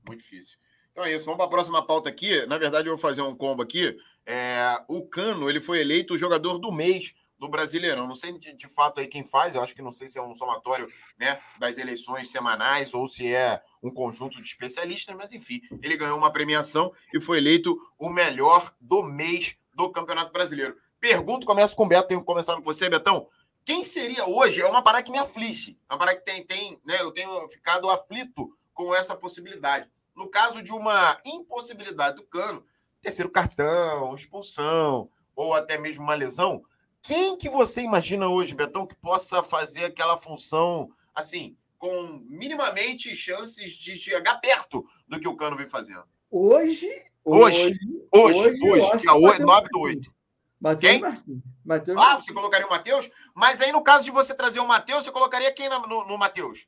Muito 0.07 0.21
difícil. 0.21 0.57
Então 0.93 1.03
é 1.03 1.13
isso, 1.13 1.25
vamos 1.25 1.37
para 1.37 1.47
a 1.47 1.49
próxima 1.49 1.85
pauta 1.85 2.07
aqui. 2.07 2.45
Na 2.45 2.57
verdade, 2.57 2.87
eu 2.87 2.93
vou 2.93 3.01
fazer 3.01 3.21
um 3.21 3.35
combo 3.35 3.61
aqui. 3.61 3.97
É, 4.25 4.81
o 4.87 5.05
Cano 5.05 5.49
ele 5.49 5.59
foi 5.59 5.81
eleito 5.81 6.13
o 6.13 6.17
jogador 6.17 6.57
do 6.57 6.71
mês 6.71 7.13
do 7.45 7.51
Brasileirão. 7.51 8.07
Não 8.07 8.15
sei 8.15 8.37
de, 8.37 8.53
de, 8.53 8.67
fato 8.67 8.99
aí 8.99 9.07
quem 9.07 9.23
faz, 9.23 9.55
eu 9.55 9.61
acho 9.61 9.75
que 9.75 9.81
não 9.81 9.91
sei 9.91 10.07
se 10.07 10.17
é 10.17 10.21
um 10.21 10.33
somatório 10.35 10.87
né, 11.17 11.39
das 11.59 11.77
eleições 11.77 12.29
semanais 12.29 12.93
ou 12.93 13.07
se 13.07 13.33
é 13.33 13.61
um 13.81 13.91
conjunto 13.91 14.41
de 14.41 14.47
especialistas, 14.47 15.15
mas 15.15 15.31
enfim, 15.31 15.61
ele 15.81 15.95
ganhou 15.95 16.17
uma 16.17 16.31
premiação 16.31 16.91
e 17.13 17.21
foi 17.21 17.37
eleito 17.37 17.77
o 17.97 18.09
melhor 18.09 18.73
do 18.79 19.03
mês 19.03 19.57
do 19.73 19.91
Campeonato 19.91 20.31
Brasileiro. 20.31 20.75
Pergunto, 20.99 21.45
começo 21.45 21.75
com 21.75 21.85
o 21.85 21.87
Beto, 21.87 22.07
tenho 22.07 22.21
que 22.21 22.25
começar 22.25 22.55
com 22.55 22.63
você, 22.63 22.89
Betão. 22.89 23.27
Quem 23.63 23.83
seria 23.83 24.27
hoje? 24.27 24.61
É 24.61 24.67
uma 24.67 24.81
parada 24.81 25.03
que 25.03 25.11
me 25.11 25.17
aflige. 25.17 25.77
É 25.89 25.93
uma 25.93 25.99
parada 25.99 26.17
que 26.17 26.23
tem, 26.23 26.43
tem 26.43 26.79
né? 26.85 27.01
Eu 27.01 27.11
tenho 27.11 27.47
ficado 27.49 27.89
aflito 27.89 28.55
com 28.73 28.93
essa 28.93 29.15
possibilidade. 29.15 29.89
No 30.15 30.29
caso 30.29 30.61
de 30.61 30.71
uma 30.71 31.19
impossibilidade 31.25 32.17
do 32.17 32.23
Cano, 32.23 32.63
terceiro 33.01 33.29
cartão, 33.29 34.13
expulsão 34.13 35.09
ou 35.35 35.53
até 35.53 35.77
mesmo 35.77 36.03
uma 36.03 36.13
lesão, 36.15 36.63
quem 37.05 37.37
que 37.37 37.49
você 37.49 37.81
imagina 37.81 38.27
hoje, 38.27 38.55
Betão, 38.55 38.87
que 38.87 38.95
possa 38.95 39.43
fazer 39.43 39.85
aquela 39.85 40.17
função 40.17 40.89
assim, 41.13 41.55
com 41.77 42.19
minimamente 42.27 43.13
chances 43.15 43.73
de 43.73 43.95
chegar 43.95 44.39
perto 44.41 44.85
do 45.07 45.19
que 45.19 45.27
o 45.27 45.35
Cano 45.35 45.55
vem 45.55 45.67
fazendo? 45.67 46.03
Hoje, 46.31 46.89
hoje, 47.23 47.79
hoje, 48.11 48.59
hoje, 48.63 48.69
hoje 48.69 49.07
8, 49.07 49.41
9 49.41 49.67
do 49.71 49.79
8. 49.79 50.15
Matheus 50.59 50.99
Martins. 50.99 51.41
Mateus 51.63 52.01
ah, 52.01 52.15
você 52.15 52.33
colocaria 52.33 52.65
o 52.65 52.69
Matheus? 52.69 53.09
Mas 53.35 53.61
aí, 53.61 53.71
no 53.71 53.83
caso 53.83 54.03
de 54.03 54.11
você 54.11 54.33
trazer 54.33 54.59
o 54.59 54.67
Matheus, 54.67 55.05
você 55.05 55.11
colocaria 55.11 55.53
quem 55.53 55.69
no, 55.69 55.81
no, 55.81 56.07
no 56.07 56.17
Matheus? 56.17 56.67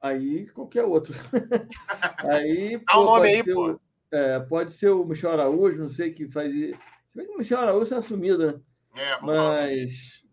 Aí, 0.00 0.46
qualquer 0.48 0.84
outro. 0.84 1.12
aí, 2.30 2.80
Dá 2.86 3.00
um 3.00 3.04
nome 3.04 3.28
aí, 3.28 3.42
pô. 3.42 3.72
O, 3.72 3.80
é, 4.12 4.38
pode 4.40 4.72
ser 4.72 4.90
o 4.90 5.04
Michel 5.04 5.32
Araújo, 5.32 5.82
não 5.82 5.88
sei 5.88 6.12
que 6.12 6.28
faz. 6.28 6.52
Se 6.52 6.76
bem 7.14 7.26
que 7.26 7.32
o 7.32 7.38
Michel 7.38 7.58
Araújo 7.58 7.92
é 7.92 7.96
assumido, 7.96 8.52
né? 8.52 8.60
É, 8.94 9.20
mas 9.20 10.24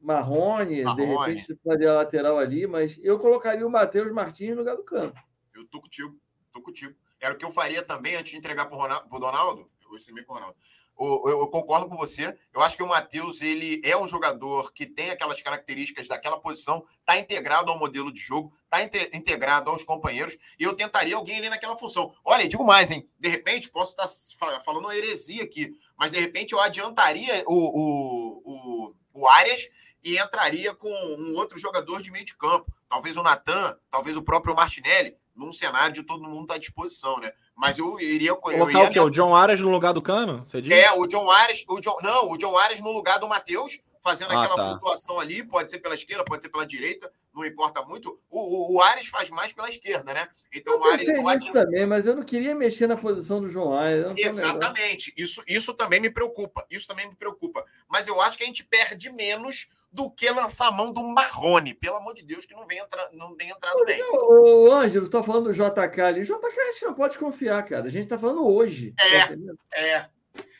Marrone, 0.00 0.82
Marrone, 0.82 0.96
de 0.96 1.04
repente 1.04 1.60
faria 1.64 1.92
lateral 1.92 2.38
ali, 2.38 2.66
mas 2.66 2.98
eu 3.02 3.18
colocaria 3.18 3.66
o 3.66 3.70
Matheus 3.70 4.10
Martins 4.12 4.50
no 4.50 4.56
lugar 4.56 4.76
do 4.76 4.84
campo. 4.84 5.18
Eu 5.54 5.66
tô 5.66 5.80
contigo, 5.80 6.18
tô 6.52 6.62
contigo. 6.62 6.94
Era 7.20 7.34
o 7.34 7.36
que 7.36 7.44
eu 7.44 7.50
faria 7.50 7.82
também 7.82 8.16
antes 8.16 8.32
de 8.32 8.38
entregar 8.38 8.66
pro, 8.66 8.78
Ronaldo, 8.78 9.08
pro 9.08 9.18
Donaldo. 9.18 9.70
Eu 9.82 9.90
vou 9.90 10.24
com 10.24 10.32
o 10.32 10.34
Ronaldo 10.36 10.56
eu, 11.00 11.46
concordo 11.48 11.88
com 11.88 11.96
você. 11.96 12.36
Eu 12.52 12.60
acho 12.60 12.76
que 12.76 12.82
o 12.82 12.88
Matheus 12.88 13.40
ele 13.40 13.80
é 13.84 13.96
um 13.96 14.06
jogador 14.06 14.72
que 14.72 14.84
tem 14.84 15.10
aquelas 15.10 15.40
características 15.40 16.06
daquela 16.06 16.38
posição, 16.38 16.84
está 16.98 17.18
integrado 17.18 17.70
ao 17.70 17.78
modelo 17.78 18.12
de 18.12 18.20
jogo, 18.20 18.52
está 18.64 18.82
integrado 18.82 19.70
aos 19.70 19.82
companheiros, 19.82 20.36
e 20.58 20.64
eu 20.64 20.74
tentaria 20.74 21.16
alguém 21.16 21.38
ali 21.38 21.48
naquela 21.48 21.76
função. 21.76 22.14
Olha, 22.24 22.46
digo 22.46 22.64
mais, 22.64 22.90
hein? 22.90 23.08
De 23.18 23.28
repente, 23.28 23.70
posso 23.70 23.92
estar 23.92 24.06
tá 24.46 24.60
falando 24.60 24.84
uma 24.84 24.96
heresia 24.96 25.42
aqui, 25.42 25.72
mas 25.96 26.12
de 26.12 26.20
repente 26.20 26.52
eu 26.52 26.60
adiantaria 26.60 27.44
o, 27.46 27.54
o, 27.54 28.42
o, 28.44 28.94
o 29.14 29.28
Arias 29.28 29.68
e 30.02 30.18
entraria 30.18 30.74
com 30.74 30.88
um 30.88 31.36
outro 31.36 31.58
jogador 31.58 32.02
de 32.02 32.10
meio 32.10 32.24
de 32.24 32.36
campo. 32.36 32.72
Talvez 32.88 33.16
o 33.16 33.22
Natan, 33.22 33.78
talvez 33.90 34.16
o 34.16 34.22
próprio 34.22 34.54
Martinelli, 34.54 35.16
num 35.40 35.52
cenário 35.52 35.94
de 35.94 36.02
todo 36.02 36.22
mundo 36.22 36.42
estar 36.42 36.54
tá 36.54 36.56
à 36.56 36.58
disposição, 36.58 37.18
né? 37.18 37.32
Mas 37.56 37.78
eu 37.78 37.98
iria. 37.98 38.34
Colocar 38.34 38.58
eu 38.58 38.70
iria 38.70 38.84
o 38.84 38.90
quê? 38.90 38.98
Nessa... 38.98 39.10
O 39.10 39.12
John 39.12 39.34
Arias 39.34 39.58
no 39.58 39.70
lugar 39.70 39.94
do 39.94 40.02
Cano? 40.02 40.44
Você 40.44 40.60
diz? 40.60 40.70
É, 40.70 40.92
o 40.92 41.06
John 41.06 41.30
Arias. 41.30 41.64
O 41.66 41.80
John... 41.80 41.96
Não, 42.02 42.30
o 42.30 42.36
John 42.36 42.56
Arias 42.58 42.80
no 42.80 42.92
lugar 42.92 43.18
do 43.18 43.26
Matheus, 43.26 43.80
fazendo 44.02 44.32
ah, 44.32 44.42
aquela 44.42 44.56
tá. 44.56 44.68
flutuação 44.68 45.18
ali. 45.18 45.42
Pode 45.42 45.70
ser 45.70 45.78
pela 45.78 45.94
esquerda, 45.94 46.24
pode 46.24 46.42
ser 46.42 46.50
pela 46.50 46.66
direita, 46.66 47.10
não 47.34 47.44
importa 47.44 47.82
muito. 47.82 48.20
O, 48.28 48.40
o, 48.40 48.74
o 48.76 48.82
Arias 48.82 49.06
faz 49.06 49.30
mais 49.30 49.52
pela 49.52 49.68
esquerda, 49.70 50.12
né? 50.12 50.28
Então 50.54 50.74
eu 50.74 50.80
o 50.80 50.84
Arias. 50.84 51.42
Isso 51.42 51.52
também, 51.52 51.86
mas 51.86 52.06
eu 52.06 52.14
não 52.14 52.22
queria 52.22 52.54
mexer 52.54 52.86
na 52.86 52.96
posição 52.96 53.40
do 53.40 53.48
João 53.48 53.72
Arias. 53.72 54.12
Exatamente. 54.18 55.12
Isso, 55.16 55.42
isso 55.46 55.72
também 55.72 56.00
me 56.00 56.10
preocupa. 56.10 56.66
Isso 56.70 56.86
também 56.86 57.08
me 57.08 57.16
preocupa. 57.16 57.64
Mas 57.88 58.06
eu 58.06 58.20
acho 58.20 58.36
que 58.36 58.44
a 58.44 58.46
gente 58.46 58.62
perde 58.62 59.10
menos 59.10 59.68
do 59.92 60.10
que 60.10 60.30
lançar 60.30 60.68
a 60.68 60.72
mão 60.72 60.92
do 60.92 61.02
Marrone. 61.02 61.74
Pelo 61.74 61.96
amor 61.96 62.14
de 62.14 62.22
Deus, 62.22 62.46
que 62.46 62.54
não 62.54 62.66
vem, 62.66 62.78
entra, 62.78 63.10
não 63.12 63.34
vem 63.34 63.50
entrando 63.50 63.84
bem. 63.84 64.00
O 64.12 64.72
Ângelo, 64.72 65.06
está 65.06 65.22
falando 65.22 65.44
do 65.44 65.52
JK 65.52 66.00
ali. 66.00 66.22
JK 66.22 66.34
a 66.44 66.72
gente 66.72 66.84
não 66.84 66.94
pode 66.94 67.18
confiar, 67.18 67.64
cara. 67.64 67.86
A 67.86 67.90
gente 67.90 68.04
está 68.04 68.18
falando 68.18 68.46
hoje. 68.46 68.94
É, 69.00 69.26
tá 69.26 69.34
é. 69.74 70.08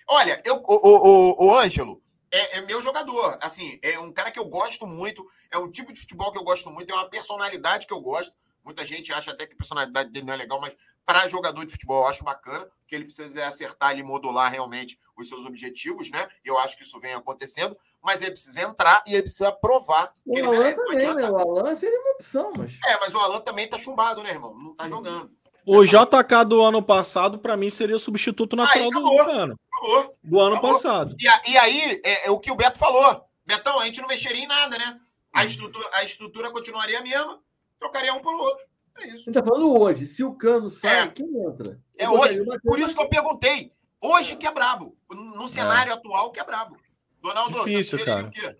Olha, 0.09 0.43
eu, 0.45 0.57
o, 0.57 0.64
o, 0.66 1.47
o 1.47 1.59
Ângelo 1.59 2.03
é, 2.31 2.59
é, 2.59 2.61
meu 2.62 2.81
jogador. 2.81 3.39
Assim, 3.43 3.78
é 3.83 3.99
um 3.99 4.12
cara 4.12 4.31
que 4.31 4.39
eu 4.39 4.47
gosto 4.47 4.87
muito. 4.87 5.26
É 5.51 5.59
um 5.59 5.70
tipo 5.70 5.93
de 5.93 6.01
futebol 6.01 6.31
que 6.31 6.39
eu 6.39 6.45
gosto 6.45 6.70
muito. 6.70 6.93
É 6.93 6.97
uma 6.97 7.09
personalidade 7.11 7.87
que 7.87 7.93
eu 7.93 8.01
gosto. 8.01 8.37
Muita 8.64 8.85
gente 8.85 9.12
acha 9.12 9.33
até 9.33 9.47
que 9.47 9.55
a 9.55 9.57
personalidade 9.57 10.11
dele 10.11 10.26
não 10.26 10.35
é 10.35 10.37
legal, 10.37 10.61
mas 10.61 10.76
para 11.05 11.28
jogador 11.28 11.64
de 11.64 11.72
futebol 11.72 12.03
eu 12.03 12.09
acho 12.09 12.24
bacana, 12.24 12.66
porque 12.80 12.94
ele 12.94 13.05
precisa 13.05 13.46
acertar 13.46 13.98
e 13.98 14.03
modular 14.03 14.51
realmente 14.51 14.98
os 15.16 15.28
seus 15.28 15.44
objetivos, 15.44 16.11
né? 16.11 16.28
Eu 16.44 16.59
acho 16.59 16.76
que 16.76 16.82
isso 16.82 16.98
vem 16.98 17.14
acontecendo, 17.14 17.76
mas 18.03 18.22
ele 18.22 18.32
precisa 18.32 18.62
entrar 18.62 19.03
e 19.07 19.14
ele 19.14 19.22
precisa 19.22 19.53
provar 19.53 20.14
o 20.24 20.32
que 20.32 20.38
ele 20.38 20.48
Alan 20.48 20.59
merece. 20.59 20.84
Também, 20.84 21.14
né? 21.14 21.30
O 21.30 21.59
Alan 21.59 21.76
seria 21.76 22.01
uma 22.01 22.12
opção, 22.12 22.53
mas. 22.57 22.72
É, 22.86 22.98
mas 23.01 23.14
o 23.14 23.18
Alan 23.18 23.40
também 23.40 23.68
tá 23.68 23.76
chumbado, 23.76 24.22
né, 24.22 24.30
irmão? 24.30 24.57
Não 24.57 24.74
tá 24.74 24.88
jogando. 24.88 25.30
O 25.66 25.84
JK 25.84 26.44
do 26.48 26.62
ano 26.62 26.82
passado, 26.82 27.38
para 27.38 27.57
mim, 27.57 27.70
seria 27.70 27.96
o 27.96 27.98
substituto 27.98 28.57
natural 28.57 28.84
aí, 28.84 28.88
acabou, 28.88 29.24
do 29.24 29.30
ano. 29.30 29.61
Acabou, 29.72 30.16
do 30.22 30.40
ano 30.40 30.57
acabou. 30.57 30.72
passado. 30.72 31.16
E, 31.20 31.51
e 31.51 31.59
aí, 31.59 32.01
é, 32.05 32.26
é, 32.26 32.30
o 32.30 32.38
que 32.38 32.51
o 32.51 32.57
Beto 32.57 32.78
falou. 32.78 33.24
Betão, 33.44 33.78
a 33.78 33.84
gente 33.84 34.01
não 34.01 34.09
mexeria 34.09 34.42
em 34.42 34.46
nada, 34.46 34.78
né? 34.78 35.01
A 35.32 35.44
estrutura, 35.44 35.88
a 35.94 36.05
estrutura 36.05 36.51
continuaria 36.51 36.98
a 36.98 37.03
mesma, 37.03 37.40
trocaria 37.78 38.12
um 38.14 38.20
pelo 38.20 38.38
outro. 38.38 38.64
É 39.01 39.09
isso. 39.09 39.14
A 39.14 39.16
gente 39.16 39.32
tá 39.32 39.42
falando 39.42 39.78
hoje. 39.78 40.07
Se 40.07 40.22
o 40.22 40.32
cano 40.32 40.70
sai, 40.70 41.07
é. 41.07 41.09
quem 41.09 41.26
entra? 41.42 41.78
É 41.96 42.09
hoje. 42.09 42.40
Por 42.62 42.78
isso 42.78 42.94
que 42.94 43.03
eu 43.03 43.09
perguntei. 43.09 43.72
Hoje 44.01 44.36
que 44.36 44.46
é 44.46 44.53
brabo. 44.53 44.96
No 45.11 45.48
cenário 45.48 45.90
é. 45.90 45.94
atual 45.94 46.30
que 46.30 46.40
é 46.40 46.44
brabo. 46.44 46.76
Donaldo, 47.22 47.64
Difícil, 47.64 47.98
você 47.98 48.05
cara. 48.05 48.26
o 48.26 48.30
quê? 48.30 48.57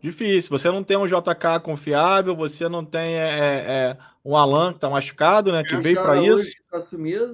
Difícil. 0.00 0.50
Você 0.50 0.70
não 0.70 0.82
tem 0.82 0.96
um 0.96 1.06
JK 1.06 1.60
confiável, 1.62 2.34
você 2.34 2.68
não 2.68 2.84
tem 2.84 3.14
é, 3.14 3.28
é, 3.28 3.64
é 3.68 3.96
um 4.24 4.36
Alan 4.36 4.72
que 4.72 4.78
tá 4.78 4.88
machucado, 4.88 5.52
né? 5.52 5.62
Que 5.62 5.76
veio 5.76 6.00
para 6.00 6.22
isso. 6.22 6.52
Tá 6.70 6.82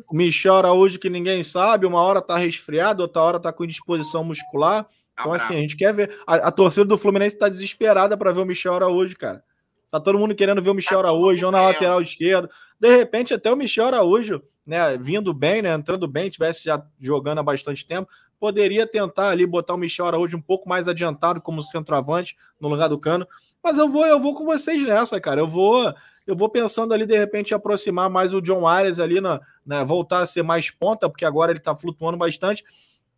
o 0.08 0.16
Michel 0.16 0.54
Araújo, 0.54 0.98
que 0.98 1.10
ninguém 1.10 1.42
sabe, 1.42 1.86
uma 1.86 2.00
hora 2.00 2.22
tá 2.22 2.36
resfriado, 2.36 3.02
outra 3.02 3.22
hora 3.22 3.40
tá 3.40 3.52
com 3.52 3.64
indisposição 3.64 4.24
muscular. 4.24 4.86
Então, 5.18 5.32
assim, 5.32 5.54
a 5.54 5.60
gente 5.60 5.76
quer 5.76 5.94
ver. 5.94 6.18
A, 6.26 6.34
a 6.48 6.52
torcida 6.52 6.84
do 6.84 6.98
Fluminense 6.98 7.38
tá 7.38 7.48
desesperada 7.48 8.16
para 8.16 8.32
ver 8.32 8.40
o 8.40 8.46
Michel 8.46 8.74
Araújo, 8.74 9.16
cara. 9.16 9.42
Tá 9.90 10.00
todo 10.00 10.18
mundo 10.18 10.34
querendo 10.34 10.60
ver 10.60 10.70
o 10.70 10.74
Michel 10.74 11.00
tá 11.00 11.08
Araújo 11.08 11.50
na 11.50 11.62
lateral 11.62 12.00
esquerda. 12.02 12.50
De 12.78 12.94
repente, 12.96 13.32
até 13.32 13.50
o 13.50 13.56
Michel 13.56 13.86
Araújo, 13.86 14.42
né, 14.66 14.96
vindo 14.98 15.32
bem, 15.32 15.62
né, 15.62 15.72
entrando 15.72 16.06
bem, 16.08 16.28
tivesse 16.28 16.64
já 16.64 16.84
jogando 17.00 17.38
há 17.38 17.42
bastante 17.42 17.86
tempo, 17.86 18.10
poderia 18.38 18.86
tentar 18.86 19.30
ali 19.30 19.46
botar 19.46 19.74
o 19.74 19.78
Michel 19.78 20.06
Araújo 20.06 20.36
um 20.36 20.42
pouco 20.42 20.68
mais 20.68 20.88
adiantado 20.88 21.40
como 21.40 21.62
centroavante 21.62 22.36
no 22.60 22.68
lugar 22.68 22.88
do 22.88 22.98
Cano. 22.98 23.26
Mas 23.62 23.78
eu 23.78 23.88
vou, 23.88 24.06
eu 24.06 24.20
vou 24.20 24.34
com 24.34 24.44
vocês 24.44 24.82
nessa, 24.86 25.20
cara. 25.20 25.40
Eu 25.40 25.46
vou, 25.46 25.92
eu 26.26 26.36
vou 26.36 26.48
pensando 26.48 26.92
ali 26.92 27.06
de 27.06 27.16
repente 27.16 27.54
aproximar 27.54 28.10
mais 28.10 28.34
o 28.34 28.40
John 28.42 28.66
Arias 28.66 29.00
ali 29.00 29.20
na, 29.20 29.40
né, 29.64 29.84
voltar 29.84 30.20
a 30.20 30.26
ser 30.26 30.42
mais 30.42 30.70
ponta, 30.70 31.08
porque 31.08 31.24
agora 31.24 31.52
ele 31.52 31.60
tá 31.60 31.74
flutuando 31.74 32.18
bastante 32.18 32.64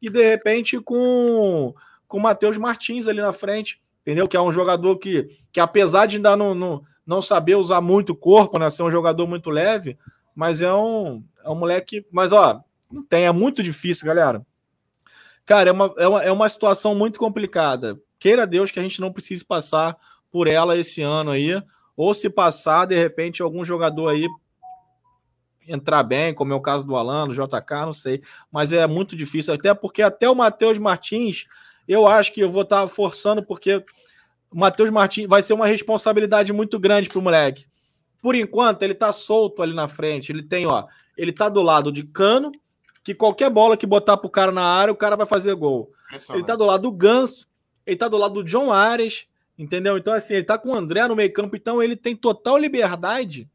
e 0.00 0.08
de 0.08 0.22
repente 0.22 0.78
com 0.80 1.74
com 2.06 2.16
o 2.16 2.22
Matheus 2.22 2.56
Martins 2.56 3.06
ali 3.06 3.20
na 3.20 3.34
frente, 3.34 3.80
entendeu? 4.08 4.26
Que 4.26 4.38
é 4.38 4.40
um 4.40 4.50
jogador 4.50 4.96
que, 4.96 5.28
que 5.52 5.60
apesar 5.60 6.06
de 6.06 6.16
ainda 6.16 6.34
não, 6.34 6.54
não, 6.54 6.82
não 7.06 7.20
saber 7.20 7.56
usar 7.56 7.82
muito 7.82 8.12
o 8.12 8.16
corpo, 8.16 8.58
né, 8.58 8.70
ser 8.70 8.82
um 8.82 8.90
jogador 8.90 9.26
muito 9.26 9.50
leve, 9.50 9.98
mas 10.34 10.62
é 10.62 10.72
um, 10.72 11.22
é 11.44 11.50
um 11.50 11.54
moleque. 11.54 12.06
Mas, 12.10 12.32
ó, 12.32 12.62
não 12.90 13.02
tem, 13.02 13.26
é 13.26 13.32
muito 13.32 13.62
difícil, 13.62 14.06
galera. 14.06 14.46
Cara, 15.44 15.68
é 15.68 15.72
uma, 15.72 15.94
é, 15.98 16.08
uma, 16.08 16.22
é 16.22 16.32
uma 16.32 16.48
situação 16.48 16.94
muito 16.94 17.18
complicada. 17.18 18.00
Queira 18.18 18.46
Deus 18.46 18.70
que 18.70 18.80
a 18.80 18.82
gente 18.82 18.98
não 18.98 19.12
precise 19.12 19.44
passar 19.44 19.94
por 20.30 20.48
ela 20.48 20.74
esse 20.74 21.02
ano 21.02 21.30
aí, 21.30 21.62
ou 21.94 22.14
se 22.14 22.30
passar, 22.30 22.86
de 22.86 22.96
repente, 22.96 23.42
algum 23.42 23.62
jogador 23.62 24.08
aí 24.08 24.26
entrar 25.66 26.02
bem, 26.02 26.32
como 26.32 26.54
é 26.54 26.56
o 26.56 26.62
caso 26.62 26.86
do 26.86 26.96
Alan, 26.96 27.28
do 27.28 27.34
JK, 27.34 27.72
não 27.84 27.92
sei, 27.92 28.22
mas 28.50 28.72
é 28.72 28.86
muito 28.86 29.14
difícil, 29.14 29.52
até 29.52 29.74
porque 29.74 30.00
até 30.00 30.30
o 30.30 30.34
Matheus 30.34 30.78
Martins, 30.78 31.44
eu 31.88 32.06
acho 32.06 32.32
que 32.32 32.40
eu 32.40 32.50
vou 32.50 32.62
estar 32.62 32.86
forçando, 32.86 33.42
porque 33.42 33.76
o 34.50 34.58
Matheus 34.58 34.90
Martins 34.90 35.28
vai 35.28 35.42
ser 35.42 35.54
uma 35.54 35.66
responsabilidade 35.66 36.52
muito 36.52 36.78
grande 36.78 37.08
para 37.08 37.18
o 37.18 37.22
moleque. 37.22 37.66
Por 38.20 38.34
enquanto, 38.34 38.82
ele 38.82 38.92
está 38.92 39.10
solto 39.10 39.62
ali 39.62 39.74
na 39.74 39.88
frente. 39.88 40.30
Ele 40.30 40.42
tem, 40.42 40.66
ó, 40.66 40.86
ele 41.16 41.32
tá 41.32 41.48
do 41.48 41.62
lado 41.62 41.90
de 41.90 42.02
Cano, 42.02 42.52
que 43.02 43.14
qualquer 43.14 43.48
bola 43.50 43.76
que 43.76 43.86
botar 43.86 44.16
pro 44.16 44.28
cara 44.28 44.52
na 44.52 44.64
área, 44.64 44.92
o 44.92 44.96
cara 44.96 45.16
vai 45.16 45.26
fazer 45.26 45.54
gol. 45.54 45.90
Ele 46.30 46.44
tá 46.44 46.56
do 46.56 46.66
lado 46.66 46.82
do 46.82 46.92
Ganso, 46.92 47.46
ele 47.86 47.96
tá 47.96 48.08
do 48.08 48.16
lado 48.16 48.34
do 48.34 48.44
John 48.44 48.72
Ares, 48.72 49.26
entendeu? 49.58 49.96
Então, 49.96 50.12
assim, 50.12 50.34
ele 50.34 50.44
tá 50.44 50.58
com 50.58 50.70
o 50.70 50.76
André 50.76 51.06
no 51.08 51.16
meio 51.16 51.32
campo, 51.32 51.56
então 51.56 51.82
ele 51.82 51.96
tem 51.96 52.14
total 52.14 52.58
liberdade 52.58 53.48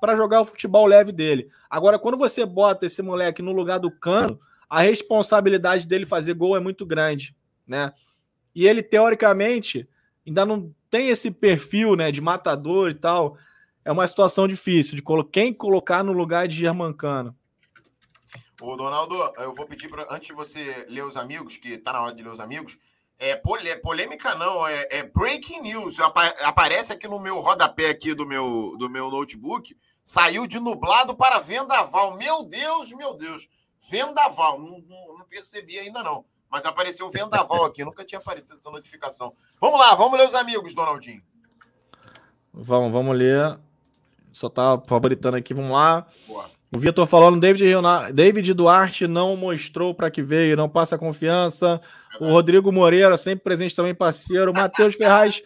para 0.00 0.16
jogar 0.16 0.40
o 0.40 0.44
futebol 0.44 0.86
leve 0.86 1.12
dele. 1.12 1.48
Agora, 1.70 1.98
quando 1.98 2.16
você 2.16 2.44
bota 2.44 2.86
esse 2.86 3.02
moleque 3.02 3.42
no 3.42 3.52
lugar 3.52 3.78
do 3.78 3.90
Cano, 3.90 4.38
a 4.68 4.80
responsabilidade 4.80 5.86
dele 5.86 6.04
fazer 6.04 6.34
gol 6.34 6.56
é 6.56 6.60
muito 6.60 6.84
grande, 6.84 7.34
né? 7.66 7.92
E 8.54 8.66
ele, 8.66 8.82
teoricamente, 8.82 9.88
ainda 10.26 10.46
não 10.46 10.74
tem 10.90 11.08
esse 11.08 11.30
perfil, 11.30 11.94
né, 11.96 12.10
de 12.10 12.20
matador 12.20 12.90
e 12.90 12.94
tal 12.94 13.36
é 13.86 13.92
uma 13.92 14.06
situação 14.08 14.48
difícil 14.48 14.96
de 14.96 15.02
quem 15.30 15.54
colocar 15.54 16.02
no 16.02 16.12
lugar 16.12 16.48
de 16.48 16.56
Germancano. 16.56 17.36
Ô, 18.60 18.74
Donaldo, 18.74 19.14
eu 19.38 19.54
vou 19.54 19.64
pedir 19.64 19.88
para 19.88 20.12
antes 20.12 20.26
de 20.26 20.32
você 20.32 20.84
ler 20.88 21.04
os 21.04 21.16
amigos, 21.16 21.56
que 21.56 21.78
tá 21.78 21.92
na 21.92 22.02
hora 22.02 22.12
de 22.12 22.20
ler 22.20 22.30
os 22.30 22.40
amigos, 22.40 22.76
é 23.16 23.36
polêmica 23.36 24.34
não, 24.34 24.66
é, 24.66 24.88
é 24.90 25.02
breaking 25.04 25.60
news. 25.60 25.98
aparece 26.00 26.92
aqui 26.92 27.06
no 27.06 27.20
meu 27.20 27.38
rodapé 27.38 27.90
aqui 27.90 28.12
do 28.12 28.26
meu, 28.26 28.74
do 28.76 28.90
meu 28.90 29.08
notebook. 29.08 29.76
Saiu 30.04 30.48
de 30.48 30.58
nublado 30.58 31.14
para 31.14 31.38
vendaval. 31.38 32.16
Meu 32.16 32.42
Deus, 32.42 32.90
meu 32.92 33.14
Deus. 33.14 33.48
Vendaval. 33.88 34.58
Não, 34.58 34.80
não, 34.80 35.18
não 35.18 35.26
percebi 35.26 35.78
ainda 35.78 36.02
não. 36.02 36.24
Mas 36.56 36.64
apareceu 36.64 37.10
vendaval 37.10 37.66
aqui. 37.66 37.84
Nunca 37.84 38.02
tinha 38.02 38.18
aparecido 38.18 38.56
essa 38.58 38.70
notificação. 38.70 39.34
Vamos 39.60 39.78
lá, 39.78 39.94
vamos 39.94 40.18
ler 40.18 40.26
os 40.26 40.34
amigos, 40.34 40.74
Donaldinho. 40.74 41.22
Vamos, 42.50 42.90
vamos 42.90 43.14
ler. 43.14 43.58
Só 44.32 44.48
tá 44.48 44.80
favoritando 44.86 45.36
aqui, 45.36 45.52
vamos 45.52 45.72
lá. 45.72 46.06
Boa. 46.26 46.50
O 46.74 46.78
Vitor 46.78 47.04
falando, 47.04 47.38
David, 47.38 47.74
David 48.14 48.54
Duarte 48.54 49.06
não 49.06 49.36
mostrou 49.36 49.94
para 49.94 50.10
que 50.10 50.22
veio, 50.22 50.56
não 50.56 50.66
passa 50.66 50.96
confiança. 50.96 51.78
O 52.18 52.30
Rodrigo 52.30 52.72
Moreira, 52.72 53.18
sempre 53.18 53.44
presente 53.44 53.76
também, 53.76 53.94
parceiro. 53.94 54.50
O 54.50 54.54
Matheus 54.54 54.94
Ferraz 54.96 55.42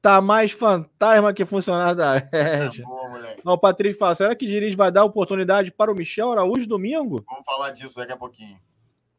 tá 0.00 0.22
mais 0.22 0.50
fantasma 0.52 1.34
que 1.34 1.44
funcionário 1.44 1.94
da 1.94 2.14
rede. 2.14 2.82
Tá 3.44 3.52
o 3.52 3.58
Patrick 3.58 3.98
fala, 3.98 4.14
será 4.14 4.34
que 4.34 4.46
Diniz 4.46 4.74
vai 4.74 4.90
dar 4.90 5.04
oportunidade 5.04 5.70
para 5.70 5.92
o 5.92 5.94
Michel 5.94 6.32
Araújo 6.32 6.66
domingo? 6.66 7.22
Vamos 7.28 7.44
falar 7.44 7.70
disso 7.70 7.96
daqui 7.96 8.12
a 8.12 8.16
pouquinho. 8.16 8.58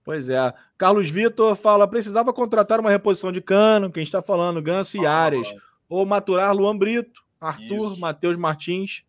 Pois 0.05 0.29
é. 0.29 0.53
Carlos 0.77 1.09
Vitor 1.09 1.55
fala, 1.55 1.87
precisava 1.87 2.31
contratar 2.31 2.79
uma 2.79 2.91
reposição 2.91 3.31
de 3.31 3.41
cano, 3.41 3.91
quem 3.91 4.03
está 4.03 4.21
falando, 4.21 4.61
Ganso 4.61 5.01
e 5.01 5.05
Ares. 5.05 5.51
Ou 5.89 6.05
maturar 6.05 6.55
Luan 6.55 6.77
Brito, 6.77 7.21
Arthur, 7.41 7.99
Matheus 7.99 8.37
Martins. 8.37 9.03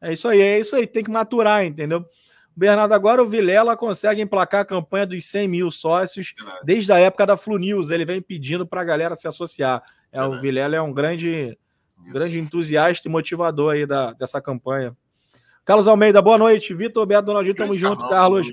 É 0.00 0.10
isso 0.10 0.26
aí, 0.26 0.40
é 0.40 0.58
isso 0.58 0.74
aí, 0.74 0.86
tem 0.86 1.04
que 1.04 1.10
maturar, 1.10 1.64
entendeu? 1.64 2.04
Bernardo, 2.56 2.92
agora 2.92 3.22
o 3.22 3.26
Vilela 3.26 3.76
consegue 3.76 4.22
emplacar 4.22 4.62
a 4.62 4.64
campanha 4.64 5.06
dos 5.06 5.24
100 5.26 5.48
mil 5.48 5.70
sócios 5.70 6.34
desde 6.64 6.92
a 6.92 6.98
época 6.98 7.26
da 7.26 7.36
Flu 7.36 7.58
News. 7.58 7.90
Ele 7.90 8.04
vem 8.04 8.20
pedindo 8.20 8.66
para 8.66 8.80
a 8.80 8.84
galera 8.84 9.14
se 9.14 9.28
associar. 9.28 9.82
É, 10.10 10.22
o 10.22 10.40
Vilela 10.40 10.76
é 10.76 10.80
um 10.80 10.92
grande, 10.92 11.56
grande 12.10 12.38
entusiasta 12.38 13.06
e 13.06 13.10
motivador 13.10 13.74
aí 13.74 13.86
da, 13.86 14.12
dessa 14.12 14.40
campanha. 14.40 14.94
Carlos 15.64 15.86
Almeida, 15.86 16.20
boa 16.20 16.36
noite. 16.36 16.74
Vitor, 16.74 17.06
Beto, 17.06 17.26
Donaldinho, 17.26 17.54
tamo 17.54 17.74
junto, 17.74 18.06
Carlos. 18.08 18.52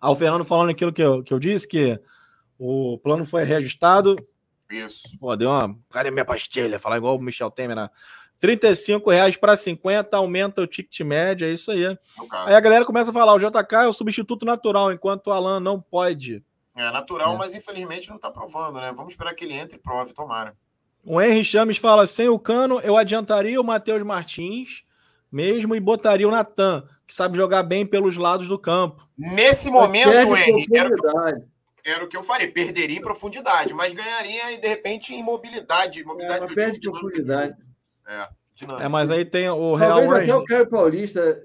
Ah, 0.00 0.10
o 0.10 0.16
Fernando 0.16 0.44
falando 0.44 0.70
aquilo 0.70 0.92
que 0.92 1.02
eu, 1.02 1.22
que 1.22 1.32
eu 1.32 1.38
disse, 1.38 1.66
que 1.66 1.98
o 2.58 2.98
plano 2.98 3.24
foi 3.24 3.44
reajustado. 3.44 4.16
Isso. 4.70 5.16
Pô, 5.18 5.34
deu 5.36 5.50
uma. 5.50 5.76
Cara, 5.90 6.08
é 6.08 6.10
minha 6.10 6.24
pastilha, 6.24 6.78
falar 6.78 6.96
igual 6.96 7.16
o 7.16 7.22
Michel 7.22 7.50
Temer 7.50 7.76
na, 7.76 7.90
35 8.38 9.10
reais 9.10 9.36
para 9.36 9.56
50, 9.56 10.16
aumenta 10.16 10.60
o 10.60 10.66
ticket 10.66 11.00
médio, 11.00 11.46
é 11.46 11.52
isso 11.52 11.70
aí. 11.70 11.86
Aí 11.86 12.54
a 12.54 12.60
galera 12.60 12.84
começa 12.84 13.10
a 13.10 13.14
falar, 13.14 13.34
o 13.34 13.38
JK 13.38 13.84
é 13.84 13.88
o 13.88 13.92
substituto 13.92 14.44
natural, 14.44 14.92
enquanto 14.92 15.28
o 15.28 15.32
Alan 15.32 15.60
não 15.60 15.80
pode. 15.80 16.44
É 16.74 16.90
natural, 16.90 17.34
é. 17.34 17.38
mas 17.38 17.54
infelizmente 17.54 18.08
não 18.08 18.16
está 18.16 18.30
provando, 18.30 18.78
né? 18.78 18.92
Vamos 18.94 19.12
esperar 19.12 19.34
que 19.34 19.44
ele 19.44 19.54
entre 19.54 19.78
e 19.78 19.80
prove, 19.80 20.12
tomara. 20.12 20.54
O 21.02 21.20
Henry 21.20 21.44
Chames 21.44 21.78
fala, 21.78 22.06
sem 22.06 22.28
o 22.28 22.38
Cano, 22.38 22.80
eu 22.80 22.96
adiantaria 22.96 23.60
o 23.60 23.64
Matheus 23.64 24.02
Martins 24.02 24.84
mesmo 25.30 25.74
e 25.74 25.80
botaria 25.80 26.26
o 26.26 26.30
Natan, 26.30 26.86
que 27.06 27.14
sabe 27.14 27.36
jogar 27.36 27.62
bem 27.62 27.86
pelos 27.86 28.16
lados 28.16 28.48
do 28.48 28.58
campo. 28.58 29.06
Nesse 29.16 29.70
momento, 29.70 30.10
Henry, 30.10 30.66
era 30.74 30.88
o, 30.88 30.96
que 30.96 31.06
eu, 31.06 31.46
era 31.84 32.04
o 32.04 32.08
que 32.08 32.16
eu 32.16 32.22
faria, 32.22 32.50
perderia 32.50 32.98
em 32.98 33.02
profundidade, 33.02 33.72
mas 33.72 33.92
ganharia, 33.92 34.58
de 34.58 34.68
repente, 34.68 35.14
em 35.14 35.22
mobilidade. 35.22 36.04
mobilidade 36.04 36.52
é, 36.52 36.54
perde 36.54 36.80
profundidade. 36.80 37.54
É. 38.06 38.28
É, 38.80 38.88
mas 38.88 39.10
aí 39.10 39.24
tem 39.24 39.48
o 39.50 39.74
Real 39.74 40.00
Talvez 40.00 40.22
Anjo. 40.22 40.32
Até 40.32 40.34
o 40.34 40.44
Caio 40.44 40.70
Paulista. 40.70 41.42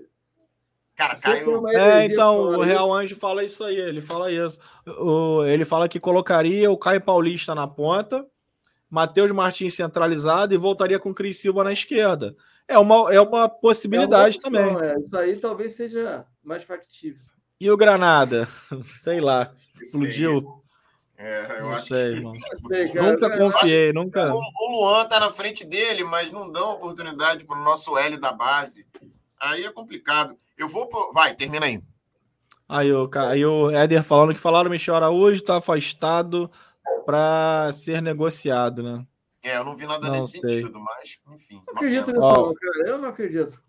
Cara, 0.95 1.15
Caio. 1.19 1.67
É, 1.67 2.05
então, 2.05 2.38
o 2.38 2.61
Real 2.61 2.93
Anjo 2.93 3.15
fala 3.15 3.43
isso 3.43 3.63
aí, 3.63 3.75
ele 3.75 4.01
fala 4.01 4.31
isso. 4.31 4.59
O, 4.88 5.43
ele 5.43 5.65
fala 5.65 5.89
que 5.89 5.99
colocaria 5.99 6.71
o 6.71 6.77
Caio 6.77 7.01
Paulista 7.01 7.53
na 7.53 7.67
ponta, 7.67 8.25
Matheus 8.89 9.31
Martins 9.31 9.75
centralizado 9.75 10.53
e 10.53 10.57
voltaria 10.57 10.99
com 10.99 11.09
o 11.09 11.13
Cris 11.13 11.38
Silva 11.38 11.63
na 11.63 11.73
esquerda. 11.73 12.35
É 12.72 12.80
uma, 12.80 13.14
é 13.14 13.19
uma 13.19 13.49
possibilidade 13.49 14.39
é 14.43 14.48
uma 14.48 14.60
opção, 14.60 14.76
também. 14.76 14.89
É. 14.89 14.99
Isso 14.99 15.18
aí 15.18 15.35
talvez 15.35 15.73
seja 15.73 16.26
mais 16.43 16.64
factível. 16.64 17.22
E 17.60 17.69
o 17.69 17.77
Granada? 17.77 18.48
Sei 19.02 19.19
lá. 19.19 19.52
Explodiu. 19.80 20.61
É, 21.18 21.60
eu 21.60 21.61
não 21.64 21.72
acho 21.72 21.85
sei, 21.85 22.15
que... 22.15 22.23
mano. 22.23 23.11
nunca 23.11 23.38
confiei, 23.38 23.93
nunca. 23.93 24.34
O 24.34 24.72
Luan 24.72 25.06
tá 25.06 25.19
na 25.19 25.30
frente 25.30 25.64
dele, 25.64 26.03
mas 26.03 26.31
não 26.31 26.52
dão 26.52 26.72
oportunidade 26.72 27.45
para 27.45 27.60
o 27.60 27.64
nosso 27.64 27.95
L 27.95 28.18
da 28.18 28.31
base. 28.31 28.88
Aí 29.39 29.64
é 29.64 29.72
complicado. 29.72 30.35
Eu 30.57 30.68
vou. 30.68 30.88
Pro... 30.88 31.11
Vai, 31.14 31.35
termina 31.35 31.68
aí. 31.68 31.80
Aí 32.68 32.91
o, 32.91 33.10
aí 33.15 33.45
o 33.45 33.69
Éder 33.69 34.02
falando 34.02 34.34
que 34.34 34.39
falaram 34.39 34.69
Michel 34.69 34.95
Araújo 34.95 35.41
está 35.41 35.57
afastado 35.57 36.49
para 37.06 37.69
ser 37.73 38.02
negociado, 38.02 38.81
né? 38.81 39.06
É, 39.43 39.57
eu 39.57 39.63
não 39.63 39.76
vi 39.76 39.88
nada 39.88 40.07
não 40.07 40.13
nesse 40.13 40.39
sei. 40.39 40.55
sentido, 40.55 40.80
mas 40.80 41.19
enfim. 41.34 41.61
Não 41.68 41.73
acredito 41.73 42.07
nisso, 42.07 42.22
oh. 42.22 42.53
cara. 42.53 42.89
Eu 42.89 42.97
não 42.97 43.09
acredito. 43.09 43.61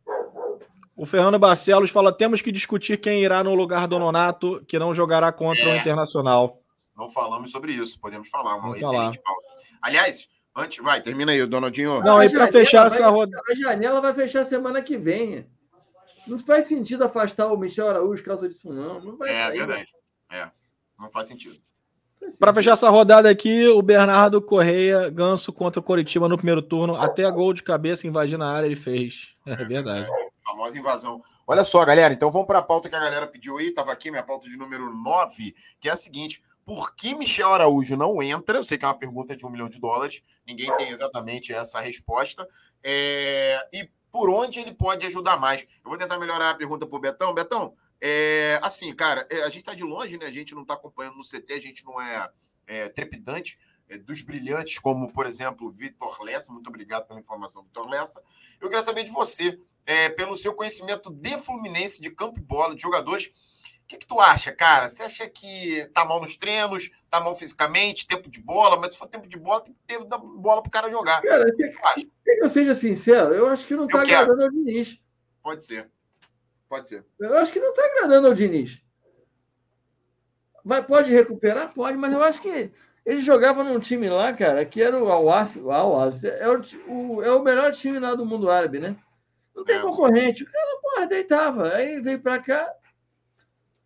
O 0.95 1.07
Fernando 1.07 1.39
Barcelos 1.39 1.91
fala: 1.91 2.13
temos 2.13 2.43
que 2.43 2.53
discutir 2.53 2.99
quem 2.99 3.23
irá 3.23 3.43
no 3.43 3.55
lugar 3.55 3.89
do 3.89 3.99
Nonato, 3.99 4.63
que 4.67 4.79
não 4.79 4.95
jogará 4.95 5.33
contra 5.33 5.65
é. 5.65 5.75
o 5.75 5.77
Internacional. 5.77 6.63
Não 6.97 7.09
falamos 7.09 7.51
sobre 7.51 7.73
isso, 7.73 7.99
podemos 7.99 8.29
falar, 8.29 8.55
uma 8.55 8.63
Vamos 8.63 8.77
excelente 8.77 9.19
falar. 9.19 9.23
pauta. 9.23 9.49
Aliás, 9.81 10.29
antes, 10.55 10.85
vai, 10.85 11.01
termina 11.01 11.33
aí, 11.33 11.45
Donaldinho. 11.47 12.03
Não, 12.03 12.23
e 12.23 12.31
para 12.31 12.47
fechar 12.49 12.87
essa 12.87 13.09
rodada. 13.09 13.43
A 13.51 13.55
janela 13.55 14.01
vai 14.01 14.13
fechar 14.15 14.45
semana 14.45 14.83
que 14.83 14.99
vem. 14.99 15.47
Não 16.27 16.39
faz 16.39 16.67
sentido 16.67 17.03
afastar 17.03 17.53
o 17.53 17.57
Michel 17.57 17.89
Araújo 17.89 18.23
por 18.23 18.29
causa 18.29 18.49
disso, 18.49 18.73
não. 18.73 19.01
não 19.01 19.17
vai 19.17 19.31
é 19.31 19.47
sair, 19.47 19.59
verdade. 19.59 19.93
É, 20.31 20.49
não 20.99 21.11
faz 21.11 21.27
sentido. 21.27 21.59
Para 22.39 22.55
fechar 22.55 22.73
essa 22.73 22.91
rodada 22.91 23.31
aqui, 23.31 23.69
o 23.69 23.81
Bernardo 23.83 24.43
Correia, 24.43 25.09
ganso 25.11 25.53
contra 25.53 25.81
o 25.81 25.83
Coritiba 25.83 26.29
no 26.29 26.37
primeiro 26.37 26.63
turno, 26.63 26.97
até 26.97 27.25
a 27.25 27.31
gol 27.31 27.53
de 27.53 27.63
cabeça 27.63 28.07
invadindo 28.07 28.43
a 28.43 28.51
área 28.51 28.67
ele 28.67 28.77
fez. 28.77 29.29
É, 29.47 29.53
é 29.63 29.65
verdade. 29.65 30.11
É, 30.11 30.27
famosa 30.45 30.79
invasão. 30.79 31.23
Olha 31.47 31.65
só, 31.65 31.85
galera, 31.85 32.13
então 32.13 32.31
vamos 32.31 32.47
para 32.47 32.59
a 32.59 32.63
pauta 32.63 32.89
que 32.89 32.97
a 32.97 33.01
galera 33.01 33.27
pediu 33.27 33.59
aí, 33.59 33.69
estava 33.69 33.93
aqui 33.93 34.11
minha 34.11 34.23
pauta 34.23 34.49
de 34.49 34.57
número 34.57 34.93
9, 34.93 35.55
que 35.81 35.89
é 35.89 35.93
a 35.93 35.97
seguinte: 35.97 36.43
por 36.65 36.95
que 36.95 37.15
Michel 37.15 37.53
Araújo 37.53 37.97
não 37.97 38.23
entra? 38.23 38.59
Eu 38.59 38.65
sei 38.65 38.79
que 38.79 38.85
é 38.85 38.89
uma 38.89 38.99
pergunta 38.99 39.37
de 39.37 39.45
um 39.45 39.51
milhão 39.51 39.69
de 39.69 39.81
dólares, 39.81 40.23
ninguém 40.47 40.75
tem 40.77 40.91
exatamente 40.91 41.53
essa 41.53 41.81
resposta. 41.81 42.49
É... 42.83 43.69
E 43.73 43.89
por 44.11 44.29
onde 44.31 44.61
ele 44.61 44.75
pode 44.75 45.07
ajudar 45.07 45.39
mais? 45.39 45.63
Eu 45.85 45.91
vou 45.91 45.97
tentar 45.99 46.19
melhorar 46.19 46.51
a 46.51 46.55
pergunta 46.55 46.87
para 46.87 46.97
o 46.97 47.01
Betão. 47.01 47.35
Betão, 47.35 47.75
É, 48.05 48.59
assim, 48.61 48.93
cara, 48.93 49.25
é, 49.31 49.45
a 49.45 49.49
gente 49.49 49.63
tá 49.63 49.75
de 49.75 49.85
longe, 49.85 50.19
né? 50.19 50.27
A 50.27 50.33
gente 50.33 50.57
não 50.57 50.65
tá 50.65 50.75
acompanhando 50.75 51.19
no 51.19 51.23
CT, 51.23 51.53
a 51.53 51.61
gente 51.61 51.85
não 51.85 52.01
é, 52.03 52.29
é 52.67 52.89
trepidante 52.89 53.57
é, 53.89 53.97
dos 53.97 54.23
brilhantes, 54.23 54.81
como, 54.81 55.13
por 55.13 55.25
exemplo, 55.25 55.71
Vitor 55.71 56.21
Lessa. 56.21 56.53
Muito 56.53 56.67
obrigado 56.67 57.07
pela 57.07 57.21
informação, 57.21 57.63
Vitor 57.63 57.89
Lessa. 57.89 58.21
Eu 58.61 58.69
queria 58.69 58.83
saber 58.83 59.05
de 59.05 59.13
você, 59.13 59.57
é, 59.87 60.09
pelo 60.09 60.37
seu 60.37 60.53
conhecimento 60.53 61.13
de 61.13 61.39
Fluminense, 61.39 62.03
de 62.03 62.11
campo 62.11 62.41
e 62.41 62.43
bola, 62.43 62.75
de 62.75 62.83
jogadores. 62.83 63.27
O 63.85 63.87
que, 63.87 63.99
que, 63.99 64.07
tu 64.07 64.19
acha, 64.19 64.51
cara? 64.51 64.89
Você 64.89 65.05
acha 65.05 65.29
que 65.29 65.89
tá 65.95 66.05
mal 66.05 66.21
nos 66.21 66.35
treinos, 66.37 66.91
tá 67.09 67.21
mal 67.21 67.37
fisicamente, 67.37 68.09
tempo 68.09 68.29
de 68.29 68.41
bola, 68.41 68.77
mas 68.77 68.93
se 68.93 68.99
for 68.99 69.07
tempo 69.07 69.29
de 69.29 69.37
bola, 69.37 69.61
tem 69.61 69.75
que 69.75 69.81
ter 69.87 70.05
da 70.07 70.19
bola 70.19 70.61
pro 70.61 70.73
cara 70.73 70.91
jogar. 70.91 71.23
Cara, 71.23 71.45
que, 71.55 71.69
que, 71.69 72.35
que 72.35 72.45
eu 72.45 72.51
seja 72.51 72.75
sincero, 72.75 73.33
eu 73.33 73.47
acho 73.47 73.65
que 73.65 73.77
não 73.77 73.87
tá 73.87 74.01
agradando 74.01 74.43
ao 74.43 74.51
Diniz. 74.51 74.99
Pode 75.41 75.65
ser. 75.65 75.89
Pode 76.73 76.89
ser. 76.89 77.05
Eu 77.21 77.37
acho 77.37 77.53
que 77.53 77.61
não 77.61 77.69
está 77.69 77.85
agradando 77.85 78.29
ao 78.29 78.33
Diniz. 78.33 78.83
Vai, 80.65 80.83
pode 80.83 81.13
recuperar? 81.13 81.71
Pode, 81.75 81.99
mas 81.99 82.15
eu 82.15 82.23
acho 82.23 82.41
que 82.41 82.73
ele 83.05 83.21
jogava 83.21 83.63
num 83.63 83.79
time 83.79 84.09
lá, 84.09 84.33
cara, 84.33 84.65
que 84.65 84.81
era 84.81 84.99
o 84.99 85.11
Al-Waf. 85.11 85.61
É, 86.25 86.49
o, 86.89 87.23
é 87.23 87.31
o 87.31 87.43
melhor 87.43 87.73
time 87.73 87.99
lá 87.99 88.15
do 88.15 88.25
mundo 88.25 88.51
árabe, 88.51 88.81
né? 88.81 88.97
Não 89.55 89.67
tem 89.67 89.77
é, 89.77 89.81
concorrente. 89.83 90.45
O 90.45 90.51
cara, 90.51 90.81
porra, 90.81 91.07
deitava. 91.07 91.75
Aí 91.75 92.01
veio 92.01 92.23
para 92.23 92.39
cá, 92.39 92.75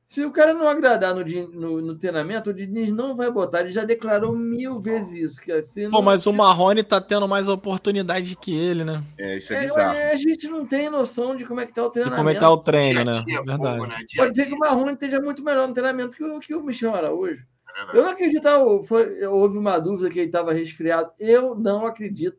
se 0.07 0.25
o 0.25 0.31
cara 0.31 0.55
não 0.55 0.69
agradar 0.69 1.13
no, 1.15 1.25
no, 1.25 1.83
no, 1.83 1.99
treinamento, 1.99 2.51
o 2.51 2.55
Diniz 2.55 2.93
não 2.93 3.17
vai 3.17 3.29
botar. 3.29 3.61
Ele 3.61 3.73
já 3.73 3.83
declarou 3.83 4.33
mil 4.37 4.81
vezes 4.81 5.15
isso. 5.15 5.43
Que 5.43 5.51
assim, 5.51 5.91
Pô, 5.91 6.01
mas 6.01 6.27
o 6.27 6.33
Marrone 6.33 6.85
tá 6.85 7.01
tendo 7.01 7.27
mais 7.27 7.49
oportunidade 7.49 8.37
que 8.37 8.57
ele, 8.57 8.85
né? 8.85 9.03
É, 9.19 9.37
isso 9.37 9.53
é, 9.53 9.57
é 9.57 9.61
bizarro. 9.63 9.97
É, 9.97 10.13
a 10.13 10.17
gente 10.17 10.47
não 10.47 10.65
tem 10.65 10.89
noção 10.89 11.35
de 11.35 11.45
como 11.45 11.61
é 11.61 11.67
que 11.67 11.75
tá 11.75 11.85
o 11.85 11.91
treinamento. 11.91 12.17
De 12.17 12.21
como 12.21 12.31
é 12.31 12.35
que 12.35 12.41
tá 12.41 12.51
o 12.51 12.59
treino, 12.59 13.05
né? 13.05 13.25
Dia, 13.27 13.43
Verdade. 13.43 13.79
Fogo, 13.79 13.87
né? 13.87 13.97
Dia, 14.07 14.23
Pode 14.23 14.31
dizer 14.31 14.47
que 14.47 14.55
o 14.55 14.59
Marrone 14.59 14.93
esteja 14.93 15.21
muito 15.21 15.43
melhor 15.43 15.67
no 15.67 15.75
treinamento 15.75 16.17
que 16.17 16.25
o, 16.25 16.39
que 16.39 16.55
o 16.55 16.63
Michel 16.63 16.95
Araújo. 16.95 17.45
É 17.93 17.99
eu 17.99 18.05
não 18.05 18.11
acredito. 18.11 18.49
Foi, 18.85 19.27
houve 19.27 19.59
uma 19.59 19.77
dúvida 19.79 20.09
que 20.09 20.21
ele 20.21 20.27
estava 20.27 20.53
resfriado. 20.53 21.11
Eu 21.19 21.57
não 21.57 21.85
acredito 21.85 22.39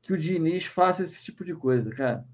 que 0.00 0.14
o 0.14 0.16
Diniz 0.16 0.64
faça 0.64 1.02
esse 1.02 1.22
tipo 1.22 1.44
de 1.44 1.54
coisa, 1.54 1.90
cara 1.90 2.24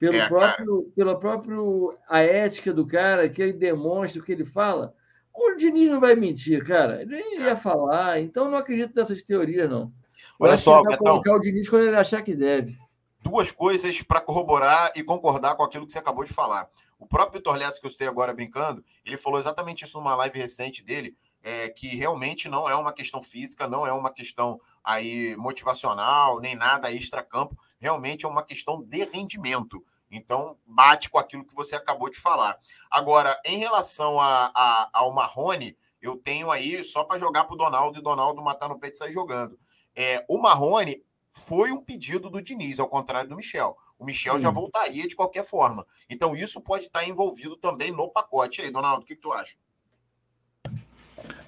pelo 0.00 0.16
é, 0.16 0.26
próprio, 0.26 0.92
pela 0.96 1.20
próprio 1.20 1.94
a 2.08 2.20
ética 2.20 2.72
do 2.72 2.86
cara, 2.86 3.28
que 3.28 3.42
ele 3.42 3.52
demonstra 3.52 4.20
o 4.20 4.24
que 4.24 4.32
ele 4.32 4.46
fala, 4.46 4.94
o 5.32 5.54
Diniz 5.56 5.90
não 5.90 6.00
vai 6.00 6.14
mentir, 6.14 6.66
cara. 6.66 7.02
Ele 7.02 7.16
nem 7.16 7.40
ia 7.42 7.54
falar, 7.54 8.18
então 8.18 8.50
não 8.50 8.56
acredito 8.56 8.96
nessas 8.96 9.22
teorias, 9.22 9.68
não. 9.68 9.92
Olha 10.38 10.56
só, 10.56 10.82
vai 10.82 10.96
colocar 10.96 11.34
o 11.34 11.38
Diniz 11.38 11.68
quando 11.68 11.84
ele 11.84 11.96
achar 11.96 12.22
que 12.22 12.34
deve. 12.34 12.78
Duas 13.22 13.52
coisas 13.52 14.02
para 14.02 14.22
corroborar 14.22 14.90
e 14.96 15.04
concordar 15.04 15.54
com 15.54 15.62
aquilo 15.62 15.84
que 15.86 15.92
você 15.92 15.98
acabou 15.98 16.24
de 16.24 16.32
falar. 16.32 16.70
O 16.98 17.06
próprio 17.06 17.38
Vitor 17.38 17.56
Lessa, 17.56 17.78
que 17.78 17.86
eu 17.86 17.90
estou 17.90 18.08
agora 18.08 18.32
brincando, 18.32 18.82
ele 19.04 19.18
falou 19.18 19.38
exatamente 19.38 19.84
isso 19.84 19.98
numa 19.98 20.14
live 20.16 20.38
recente 20.38 20.82
dele, 20.82 21.14
é, 21.42 21.68
que 21.68 21.88
realmente 21.88 22.48
não 22.48 22.68
é 22.68 22.74
uma 22.74 22.92
questão 22.92 23.22
física, 23.22 23.68
não 23.68 23.86
é 23.86 23.92
uma 23.92 24.12
questão 24.12 24.58
aí 24.82 25.36
motivacional, 25.36 26.40
nem 26.40 26.54
nada 26.54 26.92
extra-campo, 26.92 27.56
realmente 27.78 28.24
é 28.24 28.28
uma 28.28 28.42
questão 28.42 28.82
de 28.82 29.04
rendimento. 29.04 29.82
Então, 30.10 30.56
bate 30.66 31.08
com 31.08 31.18
aquilo 31.18 31.44
que 31.44 31.54
você 31.54 31.76
acabou 31.76 32.10
de 32.10 32.18
falar. 32.18 32.58
Agora, 32.90 33.40
em 33.44 33.58
relação 33.58 34.20
a, 34.20 34.50
a 34.54 34.90
ao 34.92 35.12
Marrone, 35.12 35.76
eu 36.02 36.16
tenho 36.16 36.50
aí 36.50 36.82
só 36.82 37.04
para 37.04 37.18
jogar 37.18 37.44
para 37.44 37.54
o 37.54 37.58
Donaldo 37.58 37.98
e 37.98 38.00
o 38.00 38.02
Donaldo 38.02 38.42
matar 38.42 38.68
no 38.68 38.78
peito 38.78 38.94
e 38.94 38.98
sair 38.98 39.12
jogando. 39.12 39.58
É, 39.94 40.24
o 40.28 40.38
Marrone 40.38 41.02
foi 41.30 41.70
um 41.70 41.80
pedido 41.80 42.28
do 42.28 42.42
Diniz, 42.42 42.80
ao 42.80 42.88
contrário 42.88 43.28
do 43.28 43.36
Michel. 43.36 43.76
O 43.98 44.04
Michel 44.04 44.34
hum. 44.34 44.38
já 44.40 44.50
voltaria 44.50 45.06
de 45.06 45.14
qualquer 45.14 45.44
forma. 45.44 45.86
Então, 46.08 46.34
isso 46.34 46.60
pode 46.60 46.84
estar 46.84 47.06
envolvido 47.06 47.56
também 47.56 47.92
no 47.92 48.08
pacote. 48.08 48.60
E 48.60 48.64
aí, 48.64 48.70
Donaldo, 48.70 49.02
o 49.02 49.06
que, 49.06 49.14
que 49.14 49.22
tu 49.22 49.32
acha? 49.32 49.56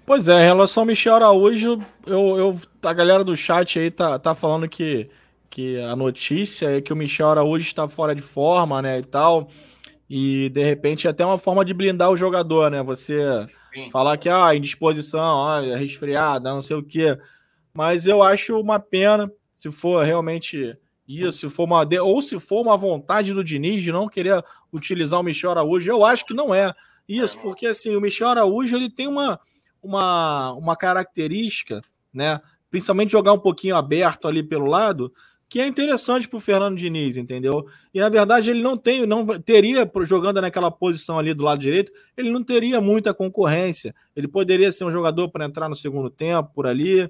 Pois 0.04 0.28
é, 0.28 0.42
em 0.42 0.46
relação 0.46 0.82
ao 0.82 0.86
Michel 0.86 1.14
Araújo, 1.14 1.84
eu, 2.06 2.36
eu, 2.36 2.60
a 2.82 2.92
galera 2.92 3.24
do 3.24 3.36
chat 3.36 3.78
aí 3.78 3.90
tá, 3.90 4.18
tá 4.18 4.34
falando 4.34 4.68
que 4.68 5.08
que 5.52 5.78
a 5.78 5.94
notícia 5.94 6.78
é 6.78 6.80
que 6.80 6.94
o 6.94 6.96
Michel 6.96 7.28
Araújo 7.28 7.62
está 7.62 7.86
fora 7.86 8.14
de 8.14 8.22
forma, 8.22 8.80
né, 8.80 8.98
e 9.00 9.04
tal. 9.04 9.50
E 10.08 10.48
de 10.48 10.64
repente 10.64 11.06
é 11.06 11.10
até 11.10 11.24
uma 11.26 11.36
forma 11.36 11.62
de 11.62 11.74
blindar 11.74 12.10
o 12.10 12.16
jogador, 12.16 12.70
né? 12.70 12.82
Você 12.82 13.46
Sim. 13.72 13.90
falar 13.90 14.16
que 14.16 14.30
ah, 14.30 14.54
indisposição, 14.54 15.46
ah, 15.46 15.62
é 15.62 15.76
resfriada, 15.76 16.52
não 16.52 16.62
sei 16.62 16.76
o 16.76 16.82
quê. 16.82 17.18
Mas 17.72 18.06
eu 18.06 18.22
acho 18.22 18.58
uma 18.58 18.80
pena 18.80 19.30
se 19.52 19.70
for 19.70 20.02
realmente 20.04 20.74
isso, 21.06 21.40
se 21.40 21.48
for 21.50 21.64
uma 21.64 21.86
ou 22.02 22.22
se 22.22 22.40
for 22.40 22.62
uma 22.62 22.76
vontade 22.76 23.34
do 23.34 23.44
Diniz 23.44 23.84
de 23.84 23.92
não 23.92 24.08
querer 24.08 24.42
utilizar 24.72 25.20
o 25.20 25.22
Michel 25.22 25.50
Araújo, 25.50 25.90
eu 25.90 26.04
acho 26.04 26.24
que 26.24 26.32
não 26.32 26.54
é 26.54 26.72
isso, 27.06 27.38
porque 27.40 27.66
assim, 27.66 27.94
o 27.94 28.00
Michel 28.00 28.28
Araújo 28.28 28.74
ele 28.74 28.88
tem 28.88 29.06
uma, 29.06 29.38
uma, 29.82 30.52
uma 30.52 30.76
característica, 30.76 31.82
né? 32.12 32.40
Principalmente 32.70 33.12
jogar 33.12 33.34
um 33.34 33.38
pouquinho 33.38 33.76
aberto 33.76 34.26
ali 34.26 34.42
pelo 34.42 34.64
lado, 34.64 35.12
que 35.52 35.60
é 35.60 35.66
interessante 35.66 36.26
para 36.26 36.38
o 36.38 36.40
Fernando 36.40 36.78
Diniz, 36.78 37.18
entendeu? 37.18 37.66
E 37.92 38.00
na 38.00 38.08
verdade 38.08 38.50
ele 38.50 38.62
não 38.62 38.74
tem, 38.74 39.04
não 39.04 39.38
teria 39.38 39.86
jogando 40.00 40.40
naquela 40.40 40.70
posição 40.70 41.18
ali 41.18 41.34
do 41.34 41.44
lado 41.44 41.60
direito, 41.60 41.92
ele 42.16 42.30
não 42.30 42.42
teria 42.42 42.80
muita 42.80 43.12
concorrência. 43.12 43.94
Ele 44.16 44.26
poderia 44.26 44.72
ser 44.72 44.86
um 44.86 44.90
jogador 44.90 45.28
para 45.28 45.44
entrar 45.44 45.68
no 45.68 45.76
segundo 45.76 46.08
tempo 46.08 46.50
por 46.54 46.66
ali. 46.66 47.06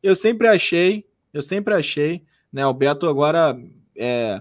Eu 0.00 0.14
sempre 0.14 0.46
achei, 0.46 1.04
eu 1.32 1.42
sempre 1.42 1.74
achei, 1.74 2.22
né? 2.52 2.64
O 2.64 2.72
Beto 2.72 3.08
agora 3.08 3.58
é, 3.96 4.40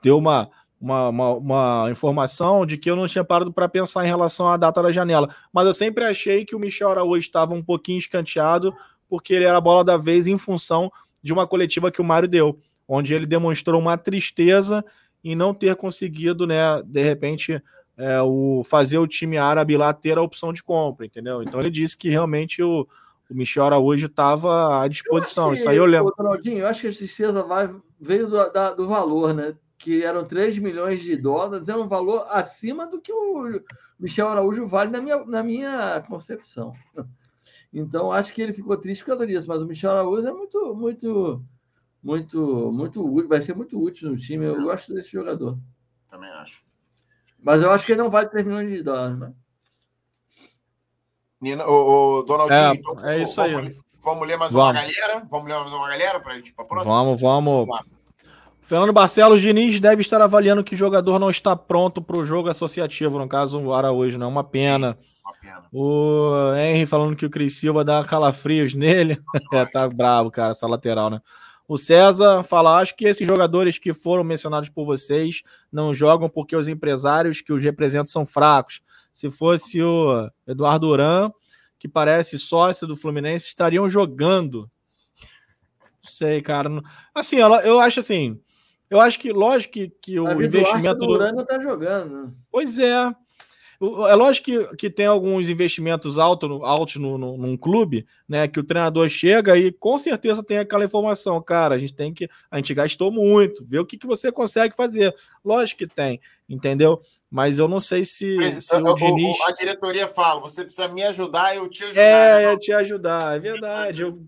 deu 0.00 0.16
uma, 0.16 0.48
uma, 0.80 1.08
uma, 1.08 1.32
uma, 1.32 1.90
informação 1.90 2.64
de 2.64 2.78
que 2.78 2.88
eu 2.88 2.94
não 2.94 3.08
tinha 3.08 3.24
parado 3.24 3.52
para 3.52 3.68
pensar 3.68 4.04
em 4.04 4.08
relação 4.08 4.48
à 4.48 4.56
data 4.56 4.80
da 4.80 4.92
janela, 4.92 5.28
mas 5.52 5.66
eu 5.66 5.74
sempre 5.74 6.04
achei 6.04 6.44
que 6.44 6.54
o 6.54 6.60
Michel 6.60 6.90
Araújo 6.90 7.18
estava 7.18 7.52
um 7.52 7.64
pouquinho 7.64 7.98
escanteado 7.98 8.72
porque 9.08 9.34
ele 9.34 9.44
era 9.44 9.58
a 9.58 9.60
bola 9.60 9.82
da 9.82 9.96
vez 9.96 10.28
em 10.28 10.38
função 10.38 10.90
de 11.24 11.32
uma 11.32 11.46
coletiva 11.46 11.90
que 11.90 12.02
o 12.02 12.04
Mário 12.04 12.28
deu, 12.28 12.60
onde 12.86 13.14
ele 13.14 13.24
demonstrou 13.24 13.80
uma 13.80 13.96
tristeza 13.96 14.84
em 15.24 15.34
não 15.34 15.54
ter 15.54 15.74
conseguido, 15.74 16.46
né, 16.46 16.82
de 16.84 17.02
repente, 17.02 17.62
é, 17.96 18.20
o, 18.20 18.62
fazer 18.62 18.98
o 18.98 19.06
time 19.06 19.38
árabe 19.38 19.74
lá 19.74 19.94
ter 19.94 20.18
a 20.18 20.22
opção 20.22 20.52
de 20.52 20.62
compra, 20.62 21.06
entendeu? 21.06 21.42
Então 21.42 21.58
ele 21.58 21.70
disse 21.70 21.96
que 21.96 22.10
realmente 22.10 22.62
o, 22.62 22.86
o 23.30 23.34
Michel 23.34 23.64
Araújo 23.64 24.04
estava 24.04 24.82
à 24.82 24.86
disposição. 24.86 25.54
Isso 25.54 25.66
aí 25.66 25.78
eu 25.78 25.86
lembro. 25.86 26.12
Ronaldinho, 26.18 26.58
eu 26.58 26.66
acho 26.66 26.82
que 26.82 26.88
a 26.88 26.92
tristeza 26.92 27.42
vai, 27.42 27.74
veio 27.98 28.28
do, 28.28 28.52
da, 28.52 28.74
do 28.74 28.86
valor, 28.86 29.32
né? 29.32 29.54
Que 29.78 30.04
eram 30.04 30.24
3 30.24 30.58
milhões 30.58 31.00
de 31.00 31.16
dólares, 31.16 31.66
é 31.68 31.74
um 31.76 31.88
valor 31.88 32.26
acima 32.28 32.86
do 32.86 33.00
que 33.00 33.12
o 33.12 33.62
Michel 33.98 34.28
Araújo 34.28 34.66
vale 34.66 34.90
na 34.90 35.00
minha, 35.00 35.24
na 35.24 35.42
minha 35.42 36.04
concepção. 36.06 36.74
Então, 37.74 38.12
acho 38.12 38.32
que 38.32 38.40
ele 38.40 38.52
ficou 38.52 38.76
triste 38.76 39.02
por 39.02 39.08
causa 39.08 39.26
disso. 39.26 39.48
Mas 39.48 39.60
o 39.60 39.66
Michel 39.66 39.90
Araújo 39.90 40.26
é 40.26 40.32
muito, 40.32 40.74
muito, 40.74 41.44
muito, 42.00 42.72
muito 42.72 43.04
útil. 43.04 43.28
Vai 43.28 43.42
ser 43.42 43.56
muito 43.56 43.82
útil 43.82 44.10
no 44.10 44.16
time. 44.16 44.46
Eu 44.46 44.62
gosto 44.62 44.94
desse 44.94 45.10
jogador. 45.10 45.58
Também 46.08 46.30
acho. 46.30 46.62
Mas 47.42 47.62
eu 47.62 47.72
acho 47.72 47.84
que 47.84 47.92
ele 47.92 48.02
não 48.02 48.10
vale 48.10 48.28
3 48.28 48.46
milhões 48.46 48.70
de 48.70 48.82
dólares, 48.82 49.18
né? 49.18 49.32
Nina, 51.40 51.66
o, 51.66 52.20
o 52.20 52.22
Donaldinho, 52.22 52.58
é, 52.58 52.74
então, 52.74 53.08
é 53.08 53.22
isso 53.22 53.36
vamos, 53.36 53.66
aí. 53.66 53.76
Vamos 54.02 54.28
ler 54.28 54.38
mais 54.38 54.52
vamos. 54.52 54.68
uma 54.68 54.80
galera? 54.80 55.26
Vamos 55.28 55.48
ler 55.48 55.58
mais 55.58 55.72
uma 55.74 55.88
galera 55.88 56.20
para 56.20 56.32
a 56.32 56.36
gente 56.36 56.54
para 56.54 56.64
próxima? 56.64 56.94
Vamos, 56.94 57.20
vamos. 57.20 57.66
vamos 57.66 57.94
Fernando 58.62 58.94
Barcelos 58.94 59.42
Diniz 59.42 59.78
deve 59.78 60.00
estar 60.00 60.22
avaliando 60.22 60.64
que 60.64 60.74
o 60.74 60.78
jogador 60.78 61.18
não 61.18 61.28
está 61.28 61.54
pronto 61.54 62.00
para 62.00 62.18
o 62.18 62.24
jogo 62.24 62.48
associativo, 62.48 63.18
no 63.18 63.28
caso 63.28 63.60
o 63.60 63.74
Araújo, 63.74 64.16
não 64.16 64.28
é 64.28 64.30
uma 64.30 64.44
pena. 64.44 64.96
Sim. 64.98 65.13
O 65.72 66.54
Henry 66.56 66.86
falando 66.86 67.16
que 67.16 67.26
o 67.26 67.30
Cris 67.30 67.56
Silva 67.56 67.84
dá 67.84 68.04
calafrios 68.04 68.74
nele. 68.74 69.20
é, 69.52 69.64
tá 69.64 69.88
bravo, 69.88 70.30
cara, 70.30 70.50
essa 70.50 70.66
lateral, 70.66 71.10
né? 71.10 71.20
O 71.66 71.78
César 71.78 72.42
fala: 72.42 72.78
acho 72.78 72.94
que 72.94 73.06
esses 73.06 73.26
jogadores 73.26 73.78
que 73.78 73.92
foram 73.92 74.22
mencionados 74.22 74.68
por 74.68 74.84
vocês 74.84 75.42
não 75.72 75.94
jogam 75.94 76.28
porque 76.28 76.54
os 76.54 76.68
empresários 76.68 77.40
que 77.40 77.52
os 77.52 77.62
representam 77.62 78.06
são 78.06 78.26
fracos. 78.26 78.82
Se 79.12 79.30
fosse 79.30 79.82
o 79.82 80.28
Eduardo 80.46 80.88
Duran, 80.88 81.30
que 81.78 81.88
parece 81.88 82.38
sócio 82.38 82.86
do 82.86 82.96
Fluminense, 82.96 83.46
estariam 83.46 83.88
jogando. 83.88 84.70
Não 86.02 86.10
sei, 86.10 86.42
cara. 86.42 86.68
Assim, 87.14 87.36
eu 87.36 87.80
acho 87.80 88.00
assim. 88.00 88.40
Eu 88.90 89.00
acho 89.00 89.18
que, 89.18 89.32
lógico 89.32 89.72
que, 89.72 89.88
que 90.00 90.20
o 90.20 90.42
investimento. 90.42 91.04
O 91.04 91.06
Duran 91.06 91.32
não 91.32 91.44
tá 91.44 91.58
jogando. 91.58 92.26
Né? 92.26 92.32
Pois 92.50 92.78
é. 92.78 93.14
É 94.08 94.14
lógico 94.14 94.44
que, 94.44 94.76
que 94.76 94.90
tem 94.90 95.06
alguns 95.06 95.48
investimentos 95.48 96.18
altos 96.18 96.48
no, 96.48 96.64
altos 96.64 96.96
no, 96.96 97.18
no, 97.18 97.36
num 97.36 97.56
clube, 97.56 98.06
né? 98.28 98.46
Que 98.46 98.60
o 98.60 98.64
treinador 98.64 99.08
chega 99.08 99.56
e 99.56 99.72
com 99.72 99.98
certeza 99.98 100.42
tem 100.42 100.58
aquela 100.58 100.84
informação, 100.84 101.40
cara. 101.42 101.74
A 101.74 101.78
gente 101.78 101.94
tem 101.94 102.12
que. 102.12 102.28
A 102.50 102.56
gente 102.56 102.74
gastou 102.74 103.10
muito, 103.10 103.64
vê 103.64 103.78
o 103.78 103.86
que, 103.86 103.98
que 103.98 104.06
você 104.06 104.30
consegue 104.30 104.76
fazer. 104.76 105.14
Lógico 105.44 105.78
que 105.78 105.86
tem, 105.86 106.20
entendeu? 106.48 107.00
Mas 107.30 107.58
eu 107.58 107.66
não 107.66 107.80
sei 107.80 108.04
se, 108.04 108.36
Mas, 108.36 108.66
se 108.66 108.76
o, 108.76 108.86
o 108.86 108.94
Diniz. 108.94 109.36
A 109.48 109.52
diretoria 109.52 110.06
fala: 110.06 110.40
você 110.40 110.62
precisa 110.62 110.86
me 110.88 111.02
ajudar, 111.02 111.56
eu 111.56 111.68
te 111.68 111.82
ajudar. 111.82 112.00
É, 112.00 112.36
né? 112.36 112.52
eu 112.52 112.58
te 112.58 112.72
ajudar, 112.72 113.36
é 113.36 113.38
verdade. 113.40 114.02
Eu, 114.02 114.22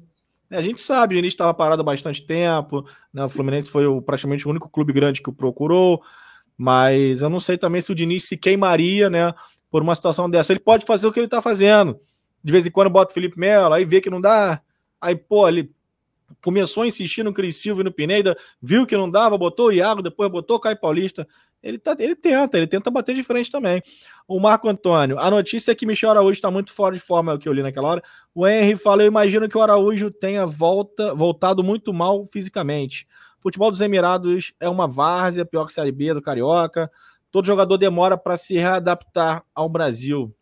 a 0.51 0.61
gente 0.63 0.81
sabe, 0.81 1.15
o 1.15 1.17
Diniz 1.17 1.33
estava 1.33 1.55
parado 1.55 1.83
há 1.83 1.85
bastante 1.85 2.25
tempo, 2.25 2.85
né? 3.13 3.25
O 3.25 3.29
Fluminense 3.29 3.71
foi 3.71 3.87
o, 3.87 4.03
praticamente 4.03 4.47
o 4.47 4.51
único 4.51 4.69
clube 4.69 4.93
grande 4.93 5.23
que 5.23 5.31
o 5.31 5.33
procurou. 5.33 6.03
Mas 6.57 7.23
eu 7.23 7.29
não 7.29 7.41
sei 7.41 7.59
também 7.59 7.81
se 7.81 7.93
o 7.93 7.95
Diniz 7.95 8.25
se 8.25 8.37
queimaria, 8.37 9.11
né? 9.11 9.33
Por 9.71 9.83
uma 9.83 9.95
situação 9.95 10.29
dessa. 10.31 10.53
Ele 10.53 10.61
pode 10.61 10.87
fazer 10.87 11.07
o 11.07 11.13
que 11.13 11.21
ele 11.21 11.29
tá 11.29 11.43
fazendo. 11.43 12.01
De 12.43 12.53
vez 12.53 12.67
em 12.67 12.71
quando 12.71 12.91
bota 12.91 13.11
o 13.11 13.15
Felipe 13.15 13.39
Melo, 13.39 13.75
aí 13.75 13.85
vê 13.85 14.01
que 14.01 14.09
não 14.09 14.21
dá. 14.21 14.61
Aí, 15.01 15.15
pô, 15.15 15.49
ele 15.49 15.71
começou 16.43 16.83
a 16.83 16.87
insistir 16.87 17.23
no 17.23 17.33
Cris 17.33 17.57
Silva 17.57 17.81
e 17.81 17.85
no 17.85 17.93
Pineda, 17.93 18.37
viu 18.61 18.87
que 18.87 18.97
não 18.97 19.11
dava, 19.11 19.39
botou 19.39 19.69
o 19.69 19.73
Iago, 19.73 20.03
depois 20.03 20.31
botou 20.31 20.57
o 20.57 20.61
Caio 20.61 20.79
Paulista. 20.79 21.27
Ele, 21.63 21.79
tá, 21.79 21.97
ele 21.99 22.15
tenta, 22.15 22.57
ele 22.57 22.67
tenta 22.67 22.91
bater 22.91 23.15
de 23.15 23.23
frente 23.23 23.51
também. 23.51 23.83
O 24.29 24.39
Marco 24.39 24.69
Antônio, 24.69 25.19
a 25.19 25.31
notícia 25.31 25.73
é 25.73 25.75
que 25.75 25.87
Michel 25.87 26.11
Araújo 26.11 26.33
está 26.33 26.51
muito 26.51 26.73
fora 26.73 26.95
de 26.95 27.01
forma, 27.01 27.33
é 27.33 27.35
o 27.35 27.39
que 27.39 27.49
eu 27.49 27.53
li 27.53 27.63
naquela 27.63 27.89
hora. 27.89 28.03
O 28.35 28.47
Henry 28.47 28.77
fala: 28.77 29.03
Eu 29.03 29.07
imagino 29.07 29.49
que 29.49 29.59
o 29.59 29.63
Araújo 29.63 30.11
tenha 30.11 30.47
volta, 30.47 31.15
voltado 31.15 31.65
muito 31.65 31.93
mal 31.93 32.25
fisicamente. 32.27 33.07
Futebol 33.41 33.71
dos 33.71 33.81
Emirados 33.81 34.53
é 34.59 34.69
uma 34.69 34.89
várzea, 34.89 35.45
pior 35.45 35.67
que 35.67 35.73
a 35.73 35.75
Série 35.75 35.93
B 35.93 36.15
do 36.15 36.23
Carioca. 36.23 36.91
Todo 37.31 37.47
jogador 37.47 37.77
demora 37.77 38.17
para 38.17 38.37
se 38.37 38.55
readaptar 38.55 39.45
ao 39.55 39.69
Brasil. 39.69 40.35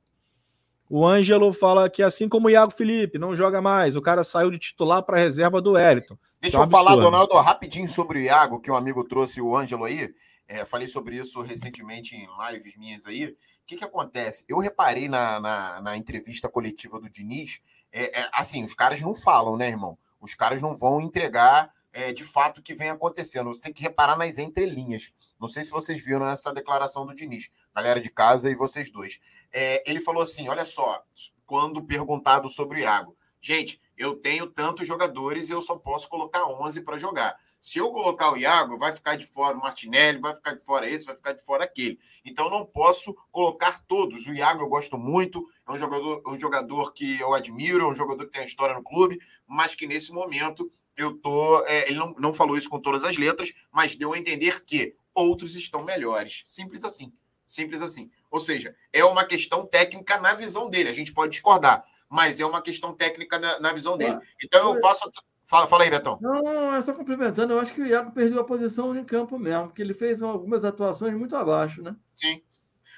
O 0.88 1.06
Ângelo 1.06 1.52
fala 1.52 1.88
que 1.88 2.02
assim 2.02 2.28
como 2.28 2.46
o 2.46 2.50
Iago 2.50 2.72
Felipe 2.72 3.18
não 3.18 3.34
joga 3.34 3.60
mais, 3.60 3.96
o 3.96 4.02
cara 4.02 4.22
saiu 4.22 4.50
de 4.50 4.58
titular 4.58 5.02
para 5.02 5.18
reserva 5.18 5.60
do 5.60 5.72
Wellington. 5.72 6.16
Deixa 6.40 6.56
é 6.56 6.60
um 6.60 6.64
eu 6.64 6.70
falar, 6.70 6.96
Donaldo, 6.96 7.34
rapidinho 7.36 7.88
sobre 7.88 8.18
o 8.18 8.22
Iago, 8.22 8.60
que 8.60 8.70
um 8.70 8.76
amigo 8.76 9.02
trouxe 9.02 9.40
o 9.40 9.56
Ângelo 9.56 9.84
aí. 9.84 10.14
É, 10.46 10.64
falei 10.64 10.86
sobre 10.86 11.16
isso 11.16 11.40
recentemente 11.40 12.14
em 12.14 12.28
lives 12.50 12.76
minhas 12.76 13.06
aí. 13.06 13.26
O 13.26 13.36
que, 13.66 13.76
que 13.76 13.84
acontece? 13.84 14.44
Eu 14.46 14.58
reparei 14.58 15.08
na, 15.08 15.40
na, 15.40 15.80
na 15.80 15.96
entrevista 15.96 16.50
coletiva 16.50 17.00
do 17.00 17.08
Diniz, 17.08 17.60
é, 17.90 18.20
é, 18.20 18.28
assim, 18.32 18.62
os 18.62 18.74
caras 18.74 19.00
não 19.00 19.14
falam, 19.14 19.56
né, 19.56 19.68
irmão? 19.68 19.96
Os 20.20 20.34
caras 20.34 20.60
não 20.60 20.76
vão 20.76 21.00
entregar 21.00 21.72
é, 21.94 22.12
de 22.12 22.24
fato 22.24 22.60
que 22.60 22.74
vem 22.74 22.90
acontecendo. 22.90 23.54
Você 23.54 23.62
tem 23.62 23.72
que 23.72 23.82
reparar 23.82 24.18
nas 24.18 24.36
entrelinhas. 24.36 25.12
Não 25.40 25.48
sei 25.48 25.62
se 25.62 25.70
vocês 25.70 26.04
viram 26.04 26.28
essa 26.28 26.52
declaração 26.52 27.06
do 27.06 27.14
Diniz, 27.14 27.48
galera 27.74 28.00
de 28.00 28.10
casa 28.10 28.50
e 28.50 28.54
vocês 28.56 28.90
dois. 28.90 29.20
É, 29.52 29.88
ele 29.88 30.00
falou 30.00 30.22
assim: 30.22 30.48
olha 30.48 30.64
só, 30.64 31.02
quando 31.46 31.84
perguntado 31.84 32.48
sobre 32.48 32.80
o 32.80 32.82
Iago, 32.82 33.16
gente, 33.40 33.80
eu 33.96 34.16
tenho 34.16 34.48
tantos 34.48 34.88
jogadores 34.88 35.48
e 35.48 35.52
eu 35.52 35.62
só 35.62 35.76
posso 35.76 36.08
colocar 36.08 36.44
11 36.46 36.80
para 36.82 36.98
jogar. 36.98 37.36
Se 37.60 37.78
eu 37.78 37.90
colocar 37.90 38.30
o 38.30 38.36
Iago, 38.36 38.76
vai 38.76 38.92
ficar 38.92 39.16
de 39.16 39.24
fora 39.24 39.56
o 39.56 39.60
Martinelli, 39.60 40.18
vai 40.18 40.34
ficar 40.34 40.54
de 40.54 40.62
fora 40.62 40.86
esse, 40.86 41.06
vai 41.06 41.16
ficar 41.16 41.32
de 41.32 41.42
fora 41.42 41.64
aquele. 41.64 41.98
Então 42.22 42.50
não 42.50 42.66
posso 42.66 43.14
colocar 43.30 43.82
todos. 43.86 44.26
O 44.26 44.34
Iago 44.34 44.62
eu 44.62 44.68
gosto 44.68 44.98
muito, 44.98 45.46
é 45.66 45.72
um 45.72 45.78
jogador, 45.78 46.22
um 46.26 46.38
jogador 46.38 46.92
que 46.92 47.18
eu 47.20 47.32
admiro, 47.32 47.84
é 47.84 47.88
um 47.88 47.94
jogador 47.94 48.26
que 48.26 48.32
tem 48.32 48.44
história 48.44 48.74
no 48.74 48.82
clube, 48.82 49.18
mas 49.46 49.74
que 49.74 49.86
nesse 49.86 50.12
momento 50.12 50.70
eu 50.96 51.16
tô. 51.18 51.64
É, 51.66 51.88
ele 51.88 51.98
não, 51.98 52.14
não 52.18 52.32
falou 52.32 52.56
isso 52.56 52.68
com 52.68 52.80
todas 52.80 53.04
as 53.04 53.16
letras, 53.16 53.52
mas 53.70 53.96
deu 53.96 54.12
a 54.12 54.18
entender 54.18 54.64
que 54.64 54.94
outros 55.14 55.56
estão 55.56 55.84
melhores. 55.84 56.42
Simples 56.44 56.84
assim. 56.84 57.12
Simples 57.46 57.82
assim. 57.82 58.10
Ou 58.30 58.40
seja, 58.40 58.74
é 58.92 59.04
uma 59.04 59.24
questão 59.24 59.66
técnica 59.66 60.18
na 60.18 60.34
visão 60.34 60.68
dele. 60.68 60.88
A 60.88 60.92
gente 60.92 61.12
pode 61.12 61.32
discordar, 61.32 61.84
mas 62.08 62.40
é 62.40 62.46
uma 62.46 62.62
questão 62.62 62.94
técnica 62.94 63.38
na, 63.38 63.60
na 63.60 63.72
visão 63.72 63.96
dele. 63.96 64.18
Então 64.42 64.74
eu 64.74 64.80
faço. 64.80 65.10
Fala, 65.46 65.66
fala 65.66 65.84
aí, 65.84 65.90
Betão. 65.90 66.18
Não, 66.22 66.74
é 66.74 66.80
só 66.82 66.94
complementando. 66.94 67.52
Eu 67.52 67.58
acho 67.58 67.74
que 67.74 67.82
o 67.82 67.86
Iago 67.86 68.12
perdeu 68.12 68.40
a 68.40 68.44
posição 68.44 68.96
em 68.96 69.04
campo 69.04 69.38
mesmo, 69.38 69.66
porque 69.66 69.82
ele 69.82 69.92
fez 69.92 70.22
algumas 70.22 70.64
atuações 70.64 71.14
muito 71.14 71.36
abaixo, 71.36 71.82
né? 71.82 71.94
Sim. 72.16 72.42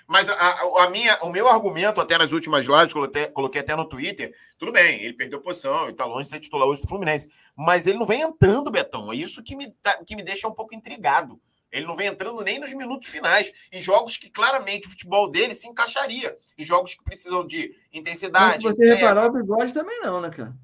Mas 0.07 0.29
a, 0.29 0.85
a, 0.85 0.91
minha, 0.91 1.17
o 1.23 1.31
meu 1.31 1.49
argumento, 1.49 2.01
até 2.01 2.17
nas 2.17 2.33
últimas 2.33 2.65
lives, 2.65 2.93
coloquei, 2.93 3.27
coloquei 3.27 3.61
até 3.61 3.75
no 3.75 3.89
Twitter, 3.89 4.33
tudo 4.57 4.71
bem, 4.71 5.03
ele 5.03 5.15
perdeu 5.15 5.41
posição 5.41 5.89
e 5.89 5.91
está 5.91 6.05
longe 6.05 6.25
de 6.25 6.31
ser 6.31 6.41
titular 6.41 6.69
hoje 6.69 6.83
do 6.83 6.89
Fluminense. 6.89 7.29
Mas 7.57 7.87
ele 7.87 7.99
não 7.99 8.07
vem 8.07 8.21
entrando, 8.21 8.71
Betão. 8.71 9.13
É 9.13 9.17
isso 9.17 9.43
que 9.43 9.57
me, 9.57 9.75
que 10.07 10.15
me 10.15 10.23
deixa 10.23 10.47
um 10.47 10.55
pouco 10.55 10.75
intrigado. 10.75 11.41
Ele 11.73 11.87
não 11.87 11.97
vem 11.97 12.07
entrando 12.07 12.41
nem 12.43 12.59
nos 12.59 12.73
minutos 12.73 13.09
finais, 13.09 13.53
em 13.73 13.83
jogos 13.83 14.17
que 14.17 14.31
claramente 14.31 14.87
o 14.87 14.91
futebol 14.91 15.29
dele 15.29 15.55
se 15.55 15.67
encaixaria. 15.67 16.37
Em 16.57 16.65
jogos 16.65 16.95
que 16.95 17.03
precisam 17.03 17.47
de 17.47 17.75
intensidade. 17.93 18.65
Mas 18.65 18.77
você 18.77 18.95
reparar, 18.95 19.27
o 19.27 19.33
bigode 19.33 19.75
também 19.75 20.01
não, 20.01 20.21
né, 20.21 20.31
cara? 20.31 20.55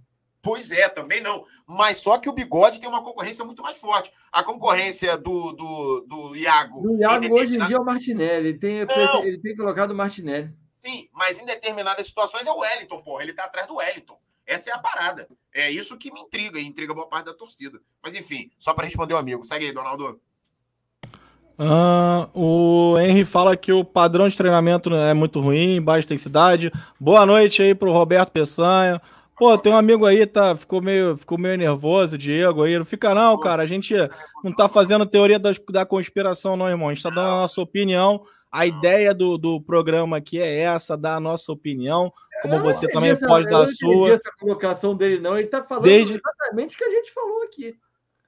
Pois 0.42 0.72
é, 0.72 0.88
também 0.88 1.20
não. 1.20 1.44
Mas 1.66 1.98
só 1.98 2.18
que 2.18 2.28
o 2.28 2.32
bigode 2.32 2.80
tem 2.80 2.88
uma 2.88 3.02
concorrência 3.02 3.44
muito 3.44 3.62
mais 3.62 3.78
forte. 3.78 4.12
A 4.32 4.42
concorrência 4.42 5.16
do, 5.16 5.52
do, 5.52 6.00
do 6.00 6.36
Iago. 6.36 6.82
Do 6.82 6.98
Iago 6.98 7.20
determinado... 7.20 7.34
hoje 7.34 7.54
em 7.56 7.66
dia 7.66 7.76
é 7.76 7.80
o 7.80 7.84
Martinelli. 7.84 8.48
Ele 8.48 8.58
tem, 8.58 8.78
ele 9.22 9.38
tem 9.38 9.56
colocado 9.56 9.92
o 9.92 9.94
Martinelli. 9.94 10.52
Sim, 10.68 11.08
mas 11.12 11.40
em 11.40 11.46
determinadas 11.46 12.08
situações 12.08 12.44
é 12.44 12.50
o 12.50 12.58
Wellington, 12.58 13.00
porra. 13.02 13.22
Ele 13.22 13.32
tá 13.32 13.44
atrás 13.44 13.68
do 13.68 13.76
Wellington. 13.76 14.18
Essa 14.44 14.70
é 14.70 14.74
a 14.74 14.78
parada. 14.78 15.28
É 15.54 15.70
isso 15.70 15.96
que 15.96 16.12
me 16.12 16.20
intriga 16.20 16.58
e 16.58 16.66
intriga 16.66 16.92
boa 16.92 17.06
parte 17.06 17.26
da 17.26 17.34
torcida. 17.34 17.78
Mas 18.02 18.16
enfim, 18.16 18.50
só 18.58 18.74
para 18.74 18.86
responder 18.86 19.14
o 19.14 19.18
amigo. 19.18 19.44
Segue 19.44 19.66
aí, 19.66 19.72
Donaldo. 19.72 20.20
Uh, 21.56 22.28
o 22.34 22.98
Henry 22.98 23.24
fala 23.24 23.56
que 23.56 23.72
o 23.72 23.84
padrão 23.84 24.26
de 24.26 24.36
treinamento 24.36 24.92
é 24.92 25.14
muito 25.14 25.38
ruim, 25.40 25.80
baixa 25.80 26.06
intensidade. 26.06 26.72
Boa 26.98 27.24
noite 27.24 27.62
aí 27.62 27.74
pro 27.74 27.92
Roberto 27.92 28.30
Peçanha. 28.30 29.00
Pô, 29.42 29.58
tem 29.58 29.72
um 29.72 29.76
amigo 29.76 30.06
aí, 30.06 30.24
tá, 30.24 30.54
ficou 30.54 30.80
meio, 30.80 31.16
ficou 31.16 31.36
meio 31.36 31.58
nervoso, 31.58 32.16
Diego 32.16 32.62
aí. 32.62 32.78
Não 32.78 32.84
fica 32.84 33.12
não, 33.12 33.36
cara. 33.40 33.64
A 33.64 33.66
gente 33.66 33.92
não 34.44 34.54
tá 34.54 34.68
fazendo 34.68 35.04
teoria 35.04 35.36
da, 35.36 35.50
da 35.68 35.84
conspiração, 35.84 36.56
não, 36.56 36.68
irmão. 36.68 36.88
A 36.88 36.94
gente 36.94 37.02
tá 37.02 37.10
dando 37.10 37.26
a 37.26 37.40
nossa 37.40 37.60
opinião. 37.60 38.24
A 38.52 38.66
ideia 38.66 39.12
do, 39.12 39.36
do 39.36 39.60
programa 39.60 40.16
aqui 40.16 40.40
é 40.40 40.60
essa, 40.60 40.96
dar 40.96 41.16
a 41.16 41.20
nossa 41.20 41.50
opinião, 41.50 42.12
como 42.40 42.60
você 42.60 42.86
também 42.86 43.10
essa, 43.10 43.26
pode 43.26 43.48
dar 43.48 43.64
a 43.64 43.66
sua. 43.66 44.10
essa 44.10 44.32
colocação 44.38 44.94
dele, 44.94 45.18
não. 45.18 45.36
Ele 45.36 45.48
tá 45.48 45.60
falando 45.60 45.86
Desde... 45.86 46.14
exatamente 46.14 46.76
o 46.76 46.78
que 46.78 46.84
a 46.84 46.90
gente 46.90 47.10
falou 47.10 47.42
aqui. 47.42 47.76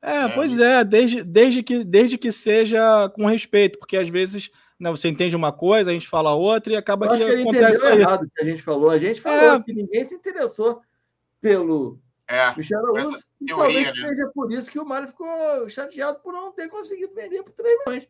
É, 0.03 0.17
é, 0.17 0.29
pois 0.31 0.59
é, 0.59 0.83
desde, 0.83 1.23
desde, 1.23 1.63
que, 1.63 1.85
desde 1.85 2.19
que 2.19 2.33
seja 2.33 3.09
com 3.11 3.25
respeito, 3.27 3.79
porque 3.79 3.97
às 3.97 4.09
vezes 4.09 4.51
né, 4.81 4.91
você 4.91 5.07
entende 5.07 5.37
uma 5.37 5.53
coisa, 5.53 5.93
a 5.93 5.95
gente 5.95 6.09
fala 6.09 6.35
outra 6.35 6.73
e 6.73 6.77
acaba 6.77 7.17
que, 7.17 7.25
que 7.25 7.41
acontece 7.41 7.87
aí. 7.87 8.01
errado 8.01 8.25
o 8.25 8.31
que 8.35 8.43
a 8.43 8.45
gente 8.45 8.63
falou. 8.63 8.91
A 8.91 8.99
gente 8.99 9.21
falou 9.21 9.55
é. 9.55 9.63
que 9.63 9.73
ninguém 9.73 10.05
se 10.05 10.17
interessou 10.17 10.83
pelo 11.45 12.01
é, 12.27 12.57
Michel 12.57 12.79
Araújo. 12.79 13.19
E 13.39 13.47
talvez 13.47 13.89
né? 13.89 14.09
seja 14.09 14.31
por 14.35 14.51
isso 14.51 14.71
que 14.71 14.79
o 14.79 14.87
Mário 14.87 15.09
ficou 15.09 15.69
chateado 15.69 16.21
por 16.21 16.33
não 16.33 16.53
ter 16.53 16.71
conseguido 16.71 17.15
vender 17.15 17.43
por 17.43 17.53
3 17.53 17.79
milhões. 17.87 18.09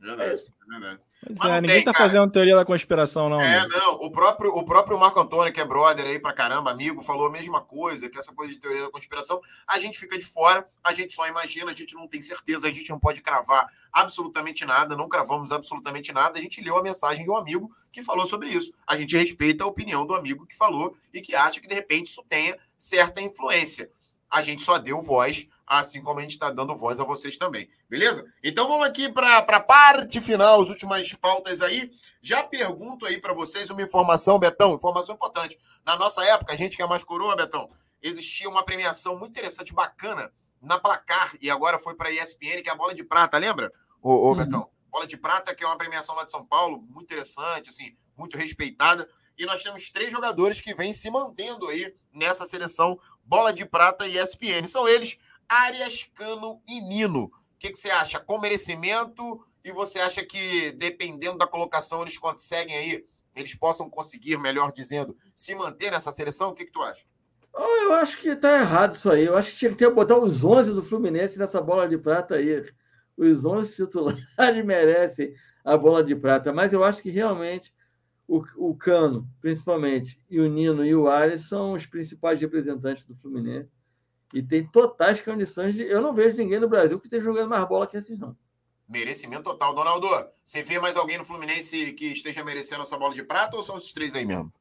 Verdade, 0.00 0.32
é 0.32 0.68
verdade. 0.68 1.00
Pois 1.24 1.52
é, 1.52 1.60
ninguém 1.60 1.76
tem, 1.76 1.84
tá 1.84 1.92
cara. 1.92 2.06
fazendo 2.06 2.30
teoria 2.32 2.56
da 2.56 2.64
conspiração, 2.64 3.28
não. 3.28 3.40
É, 3.40 3.66
não. 3.68 3.94
O 3.94 4.10
próprio, 4.10 4.50
o 4.50 4.64
próprio 4.64 4.98
Marco 4.98 5.20
Antônio, 5.20 5.52
que 5.52 5.60
é 5.60 5.64
brother 5.64 6.04
aí 6.06 6.18
pra 6.18 6.32
caramba, 6.32 6.70
amigo, 6.70 7.00
falou 7.00 7.28
a 7.28 7.30
mesma 7.30 7.60
coisa, 7.60 8.08
que 8.08 8.18
essa 8.18 8.32
coisa 8.32 8.52
de 8.52 8.58
teoria 8.58 8.82
da 8.82 8.90
conspiração, 8.90 9.40
a 9.66 9.78
gente 9.78 9.98
fica 9.98 10.18
de 10.18 10.24
fora, 10.24 10.66
a 10.82 10.92
gente 10.92 11.14
só 11.14 11.26
imagina, 11.28 11.70
a 11.70 11.74
gente 11.74 11.94
não 11.94 12.08
tem 12.08 12.20
certeza, 12.20 12.66
a 12.66 12.70
gente 12.70 12.90
não 12.90 12.98
pode 12.98 13.22
cravar 13.22 13.68
absolutamente 13.92 14.64
nada, 14.64 14.96
não 14.96 15.08
cravamos 15.08 15.52
absolutamente 15.52 16.12
nada. 16.12 16.38
A 16.38 16.42
gente 16.42 16.60
leu 16.60 16.76
a 16.76 16.82
mensagem 16.82 17.22
de 17.22 17.30
um 17.30 17.36
amigo 17.36 17.70
que 17.92 18.02
falou 18.02 18.26
sobre 18.26 18.48
isso. 18.48 18.72
A 18.84 18.96
gente 18.96 19.16
respeita 19.16 19.62
a 19.62 19.66
opinião 19.68 20.04
do 20.04 20.14
amigo 20.14 20.44
que 20.44 20.56
falou 20.56 20.96
e 21.14 21.20
que 21.20 21.36
acha 21.36 21.60
que, 21.60 21.68
de 21.68 21.74
repente, 21.74 22.08
isso 22.08 22.24
tenha 22.28 22.58
certa 22.76 23.20
influência. 23.20 23.88
A 24.28 24.42
gente 24.42 24.62
só 24.62 24.76
deu 24.78 25.00
voz 25.00 25.46
assim 25.78 26.02
como 26.02 26.18
a 26.18 26.22
gente 26.22 26.32
está 26.32 26.50
dando 26.50 26.76
voz 26.76 27.00
a 27.00 27.04
vocês 27.04 27.38
também. 27.38 27.68
Beleza? 27.88 28.30
Então 28.44 28.68
vamos 28.68 28.86
aqui 28.86 29.10
para 29.10 29.38
a 29.38 29.60
parte 29.60 30.20
final, 30.20 30.60
as 30.60 30.68
últimas 30.68 31.12
pautas 31.14 31.62
aí. 31.62 31.90
Já 32.20 32.42
pergunto 32.42 33.06
aí 33.06 33.18
para 33.18 33.32
vocês 33.32 33.70
uma 33.70 33.80
informação, 33.80 34.38
Betão, 34.38 34.74
informação 34.74 35.14
importante. 35.14 35.58
Na 35.84 35.96
nossa 35.96 36.22
época, 36.24 36.52
a 36.52 36.56
gente 36.56 36.76
que 36.76 36.82
é 36.82 36.86
mais 36.86 37.02
coroa, 37.02 37.34
Betão, 37.34 37.70
existia 38.02 38.48
uma 38.50 38.62
premiação 38.62 39.18
muito 39.18 39.30
interessante, 39.30 39.72
bacana, 39.72 40.30
na 40.60 40.78
Placar, 40.78 41.32
e 41.40 41.50
agora 41.50 41.78
foi 41.78 41.94
para 41.94 42.10
a 42.10 42.12
ESPN, 42.12 42.62
que 42.62 42.68
é 42.68 42.72
a 42.72 42.76
Bola 42.76 42.94
de 42.94 43.02
Prata, 43.02 43.38
lembra, 43.38 43.72
ô, 44.00 44.10
ô 44.10 44.28
uhum. 44.28 44.36
Betão? 44.36 44.68
Bola 44.90 45.06
de 45.06 45.16
Prata, 45.16 45.54
que 45.54 45.64
é 45.64 45.66
uma 45.66 45.78
premiação 45.78 46.14
lá 46.14 46.24
de 46.24 46.30
São 46.30 46.44
Paulo, 46.44 46.82
muito 46.82 47.04
interessante, 47.04 47.70
assim, 47.70 47.96
muito 48.16 48.36
respeitada. 48.36 49.08
E 49.38 49.46
nós 49.46 49.62
temos 49.62 49.90
três 49.90 50.12
jogadores 50.12 50.60
que 50.60 50.74
vêm 50.74 50.92
se 50.92 51.10
mantendo 51.10 51.66
aí 51.68 51.94
nessa 52.12 52.44
seleção 52.44 53.00
Bola 53.24 53.52
de 53.52 53.64
Prata 53.64 54.06
e 54.06 54.18
ESPN. 54.18 54.66
São 54.68 54.86
eles 54.86 55.18
Arias, 55.52 56.08
Cano 56.14 56.62
e 56.66 56.80
Nino. 56.80 57.24
O 57.24 57.30
que, 57.58 57.70
que 57.70 57.78
você 57.78 57.90
acha? 57.90 58.18
Com 58.18 58.40
merecimento? 58.40 59.44
E 59.62 59.70
você 59.70 59.98
acha 59.98 60.24
que, 60.24 60.72
dependendo 60.72 61.36
da 61.36 61.46
colocação, 61.46 62.00
eles 62.00 62.16
conseguem 62.16 62.74
aí, 62.74 63.04
eles 63.36 63.54
possam 63.54 63.90
conseguir, 63.90 64.38
melhor 64.38 64.72
dizendo, 64.72 65.14
se 65.34 65.54
manter 65.54 65.90
nessa 65.90 66.10
seleção? 66.10 66.48
O 66.48 66.54
que, 66.54 66.64
que 66.64 66.72
tu 66.72 66.80
acha? 66.80 67.04
Eu 67.54 67.92
acho 67.92 68.18
que 68.18 68.34
tá 68.34 68.60
errado 68.60 68.94
isso 68.94 69.10
aí. 69.10 69.26
Eu 69.26 69.36
acho 69.36 69.50
que 69.50 69.58
tinha 69.58 69.74
que 69.74 69.90
botar 69.90 70.16
os 70.16 70.42
11 70.42 70.72
do 70.72 70.82
Fluminense 70.82 71.38
nessa 71.38 71.60
bola 71.60 71.86
de 71.86 71.98
prata 71.98 72.36
aí. 72.36 72.64
Os 73.14 73.44
11 73.44 73.76
titulares 73.76 74.24
merecem 74.64 75.34
a 75.62 75.76
bola 75.76 76.02
de 76.02 76.16
prata. 76.16 76.50
Mas 76.50 76.72
eu 76.72 76.82
acho 76.82 77.02
que 77.02 77.10
realmente 77.10 77.74
o, 78.26 78.42
o 78.56 78.74
Cano, 78.74 79.28
principalmente, 79.38 80.18
e 80.30 80.40
o 80.40 80.48
Nino 80.48 80.82
e 80.82 80.94
o 80.94 81.08
Ares 81.08 81.42
são 81.42 81.74
os 81.74 81.84
principais 81.84 82.40
representantes 82.40 83.04
do 83.04 83.14
Fluminense 83.14 83.70
e 84.32 84.42
tem 84.42 84.64
totais 84.64 85.20
condições 85.20 85.74
de. 85.74 85.82
Eu 85.82 86.00
não 86.00 86.14
vejo 86.14 86.36
ninguém 86.36 86.58
no 86.58 86.68
Brasil 86.68 86.98
que 86.98 87.06
esteja 87.06 87.24
jogando 87.24 87.50
mais 87.50 87.66
bola 87.68 87.86
que 87.86 87.96
esses, 87.96 88.18
não. 88.18 88.36
Merecimento 88.88 89.44
total. 89.44 89.74
Donaldo, 89.74 90.08
você 90.44 90.62
vê 90.62 90.78
mais 90.78 90.96
alguém 90.96 91.18
no 91.18 91.24
Fluminense 91.24 91.92
que 91.92 92.06
esteja 92.06 92.44
merecendo 92.44 92.82
essa 92.82 92.96
bola 92.98 93.14
de 93.14 93.22
prata 93.22 93.56
ou 93.56 93.62
são 93.62 93.76
esses 93.76 93.92
três 93.92 94.14
aí 94.14 94.24
mesmo? 94.24 94.52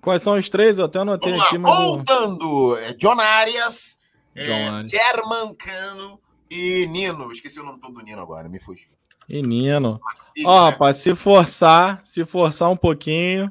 Quais 0.00 0.22
são 0.22 0.36
os 0.36 0.48
três? 0.48 0.78
Eu 0.78 0.86
até 0.86 0.98
anotei 0.98 1.32
Vamos 1.32 1.46
aqui. 1.46 1.58
Lá. 1.58 1.70
Voltando, 1.70 2.76
é 2.78 2.92
John 2.94 3.20
Arias, 3.20 4.00
John 4.34 4.80
é, 4.80 4.86
German 4.86 5.54
Cano 5.54 6.20
e 6.50 6.86
Nino. 6.86 7.30
Esqueci 7.30 7.60
o 7.60 7.64
nome 7.64 7.80
todo 7.80 7.94
do 7.94 8.02
Nino 8.02 8.20
agora, 8.20 8.48
me 8.48 8.58
fugiu. 8.58 8.90
Menino. 9.28 10.00
Ó, 10.44 10.70
né? 10.70 10.92
se 10.92 11.14
forçar, 11.14 12.00
se 12.04 12.24
forçar 12.24 12.70
um 12.70 12.76
pouquinho, 12.76 13.50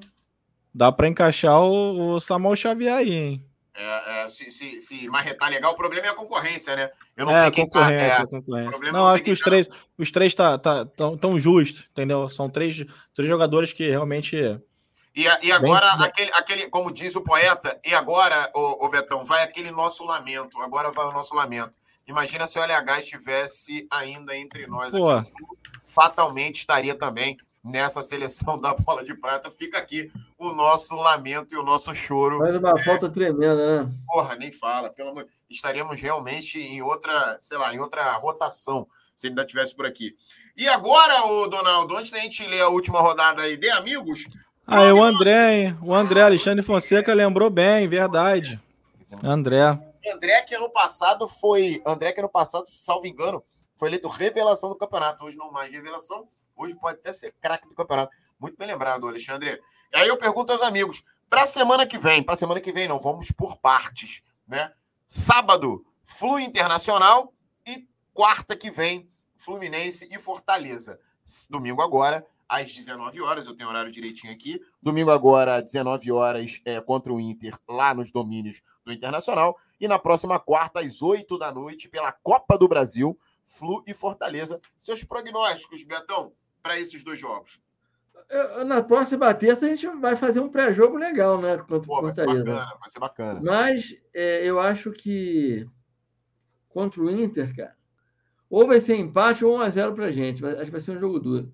dá 0.74 0.92
para 0.92 1.08
encaixar 1.08 1.60
o, 1.60 2.16
o 2.16 2.20
Samuel 2.20 2.56
Xavier 2.56 2.94
aí, 2.94 3.12
hein? 3.12 3.46
É, 3.78 4.24
é, 4.24 4.30
se, 4.30 4.50
se, 4.50 4.80
se 4.80 5.08
marretar 5.10 5.50
legal, 5.50 5.74
o 5.74 5.76
problema 5.76 6.08
é 6.08 6.10
a 6.10 6.14
concorrência, 6.14 6.76
né? 6.78 6.90
Eu 7.16 7.26
não 7.26 7.36
é, 7.36 7.42
sei 7.42 7.52
quem 7.52 7.66
concorrência, 7.66 8.16
tá. 8.16 8.22
É, 8.22 8.26
concorrência. 8.26 8.80
Não, 8.84 8.92
não 8.92 9.08
acho 9.08 9.24
que 9.24 9.32
os 9.32 9.40
tá... 9.40 9.46
três, 9.46 9.70
os 9.98 10.12
três 10.12 10.34
tá, 10.34 10.58
tá, 10.58 10.86
tão, 10.86 11.18
tão 11.18 11.38
justos, 11.38 11.86
entendeu? 11.92 12.30
São 12.30 12.50
três, 12.50 12.86
três 13.14 13.30
jogadores 13.30 13.74
que 13.74 13.90
realmente. 13.90 14.38
E, 15.14 15.24
e 15.24 15.52
agora, 15.52 15.98
Bem... 15.98 16.08
aquele, 16.08 16.32
aquele, 16.34 16.70
como 16.70 16.90
diz 16.90 17.18
o 17.18 17.22
poeta, 17.22 17.78
e 17.84 17.94
agora, 17.94 18.50
o, 18.56 18.86
o 18.86 18.90
Betão, 18.90 19.26
vai 19.26 19.44
aquele 19.44 19.72
nosso 19.72 20.06
lamento. 20.06 20.62
Agora 20.62 20.90
vai 20.90 21.06
o 21.06 21.12
nosso 21.12 21.36
lamento. 21.36 21.74
Imagina 22.08 22.48
se 22.48 22.58
o 22.58 22.64
LH 22.64 23.00
estivesse 23.00 23.88
ainda 23.90 24.38
entre 24.38 24.68
nós 24.68 24.94
Pô. 24.94 25.10
aqui. 25.10 25.32
Fatalmente 25.86 26.60
estaria 26.60 26.96
também 26.96 27.38
nessa 27.64 28.02
seleção 28.02 28.58
da 28.62 28.74
bola 28.74 29.04
de 29.04 29.16
prata. 29.16 29.52
Fica 29.52 29.78
aqui 29.78 30.12
o 30.38 30.52
nosso 30.52 30.96
lamento 30.96 31.54
e 31.54 31.58
o 31.58 31.64
nosso 31.64 31.94
choro. 31.94 32.40
Faz 32.40 32.56
uma 32.56 32.78
falta 32.84 33.10
tremenda, 33.10 33.84
né? 33.84 33.92
Porra, 34.08 34.36
nem 34.36 34.52
fala. 34.52 34.90
Pelo 34.90 35.10
amor... 35.10 35.28
Estaríamos 35.50 36.02
realmente 36.02 36.60
em 36.60 36.82
outra, 36.82 37.38
sei 37.40 37.58
lá, 37.58 37.74
em 37.74 37.80
outra 37.80 38.12
rotação, 38.14 38.88
se 39.16 39.28
ele 39.28 39.34
ainda 39.34 39.44
estivesse 39.44 39.76
por 39.76 39.86
aqui. 39.86 40.16
E 40.58 40.68
agora, 40.68 41.24
o 41.28 41.48
Donaldo, 41.48 41.96
antes 41.96 42.12
da 42.12 42.18
gente 42.18 42.46
ler 42.48 42.62
a 42.62 42.70
última 42.70 43.00
rodada 43.00 43.44
aí 43.44 43.56
de 43.56 43.70
amigos. 43.70 44.26
Ah, 44.66 44.82
é 44.82 44.92
o 44.92 45.04
André, 45.04 45.54
hein? 45.54 45.78
O 45.84 45.94
André 45.94 46.22
Alexandre 46.24 46.64
Fonseca 46.64 47.14
lembrou 47.14 47.52
bem, 47.52 47.88
verdade. 47.88 48.60
André. 49.24 49.80
André, 50.12 50.42
que 50.42 50.56
ano 50.56 50.70
passado 50.70 51.28
foi. 51.28 51.82
André, 51.86 52.12
que 52.12 52.20
ano 52.20 52.30
passado, 52.30 52.66
salvo 52.68 53.06
engano, 53.06 53.44
foi 53.76 53.90
eleito 53.90 54.08
revelação 54.08 54.70
do 54.70 54.76
campeonato. 54.76 55.24
Hoje 55.26 55.38
não 55.38 55.52
mais 55.52 55.72
revelação, 55.72 56.28
Hoje 56.56 56.74
pode 56.76 57.00
até 57.00 57.12
ser 57.12 57.34
craque 57.42 57.68
do 57.68 57.76
campeonato. 57.76 58.16
Muito 58.40 58.58
bem 58.58 58.68
lembrado, 58.68 59.08
Alexandre. 59.08 59.60
E 59.94 59.98
aí 59.98 60.08
eu 60.08 60.18
pergunto 60.18 60.52
aos 60.52 60.62
amigos, 60.62 61.04
para 61.30 61.46
semana 61.46 61.86
que 61.86 61.98
vem, 61.98 62.24
para 62.24 62.36
semana 62.36 62.62
que 62.62 62.72
vem 62.72 62.88
não, 62.88 63.00
vamos 63.00 63.32
por 63.32 63.58
partes, 63.58 64.24
né? 64.48 64.72
Sábado, 65.08 65.86
Flu 66.04 66.40
Internacional 66.40 67.34
e 67.66 67.88
quarta 68.14 68.56
que 68.56 68.70
vem, 68.70 69.10
Fluminense 69.38 70.08
e 70.12 70.20
Fortaleza. 70.20 71.00
Domingo 71.50 71.82
agora, 71.82 72.26
às 72.48 72.72
19 72.74 73.22
horas, 73.22 73.48
eu 73.48 73.56
tenho 73.56 73.70
horário 73.70 73.92
direitinho 73.92 74.34
aqui. 74.34 74.60
Domingo 74.82 75.12
agora, 75.12 75.58
às 75.58 75.64
19 75.64 76.12
horas, 76.12 76.62
é, 76.64 76.80
contra 76.80 77.12
o 77.12 77.20
Inter, 77.20 77.58
lá 77.68 77.94
nos 77.94 78.12
domínios 78.12 78.62
do 78.84 78.94
Internacional. 78.94 79.58
E 79.80 79.88
na 79.88 80.00
próxima 80.00 80.40
quarta, 80.40 80.80
às 80.80 81.02
8 81.02 81.38
da 81.38 81.52
noite, 81.52 81.90
pela 81.90 82.12
Copa 82.12 82.58
do 82.58 82.68
Brasil, 82.68 83.20
Flu 83.44 83.84
e 83.88 83.94
Fortaleza. 83.94 84.60
Seus 84.78 85.04
prognósticos, 85.04 85.84
Betão? 85.84 86.34
para 86.66 86.80
esses 86.80 87.04
dois 87.04 87.20
jogos? 87.20 87.62
Na 88.66 88.82
próxima 88.82 89.34
terça 89.34 89.66
a 89.66 89.70
gente 89.70 89.88
vai 89.88 90.16
fazer 90.16 90.40
um 90.40 90.50
pré-jogo 90.50 90.98
legal, 90.98 91.40
né? 91.40 91.58
Contra 91.58 91.80
Pô, 91.82 92.02
vai 92.02 92.12
ser 92.12 92.26
bacana, 92.26 92.78
vai 92.80 92.90
ser 92.90 93.00
bacana. 93.00 93.42
Mas 93.44 93.96
é, 94.14 94.46
eu 94.46 94.60
acho 94.60 94.92
que 94.92 95.66
contra 96.70 97.02
o 97.02 97.10
Inter, 97.10 97.56
cara, 97.56 97.76
ou 98.50 98.68
vai 98.68 98.82
ser 98.82 98.96
empate 98.96 99.46
ou 99.46 99.58
1x0 99.58 99.94
pra 99.94 100.12
gente. 100.12 100.46
Acho 100.46 100.66
que 100.66 100.72
vai 100.72 100.82
ser 100.82 100.92
um 100.92 101.00
jogo 101.00 101.20
duro. 101.20 101.54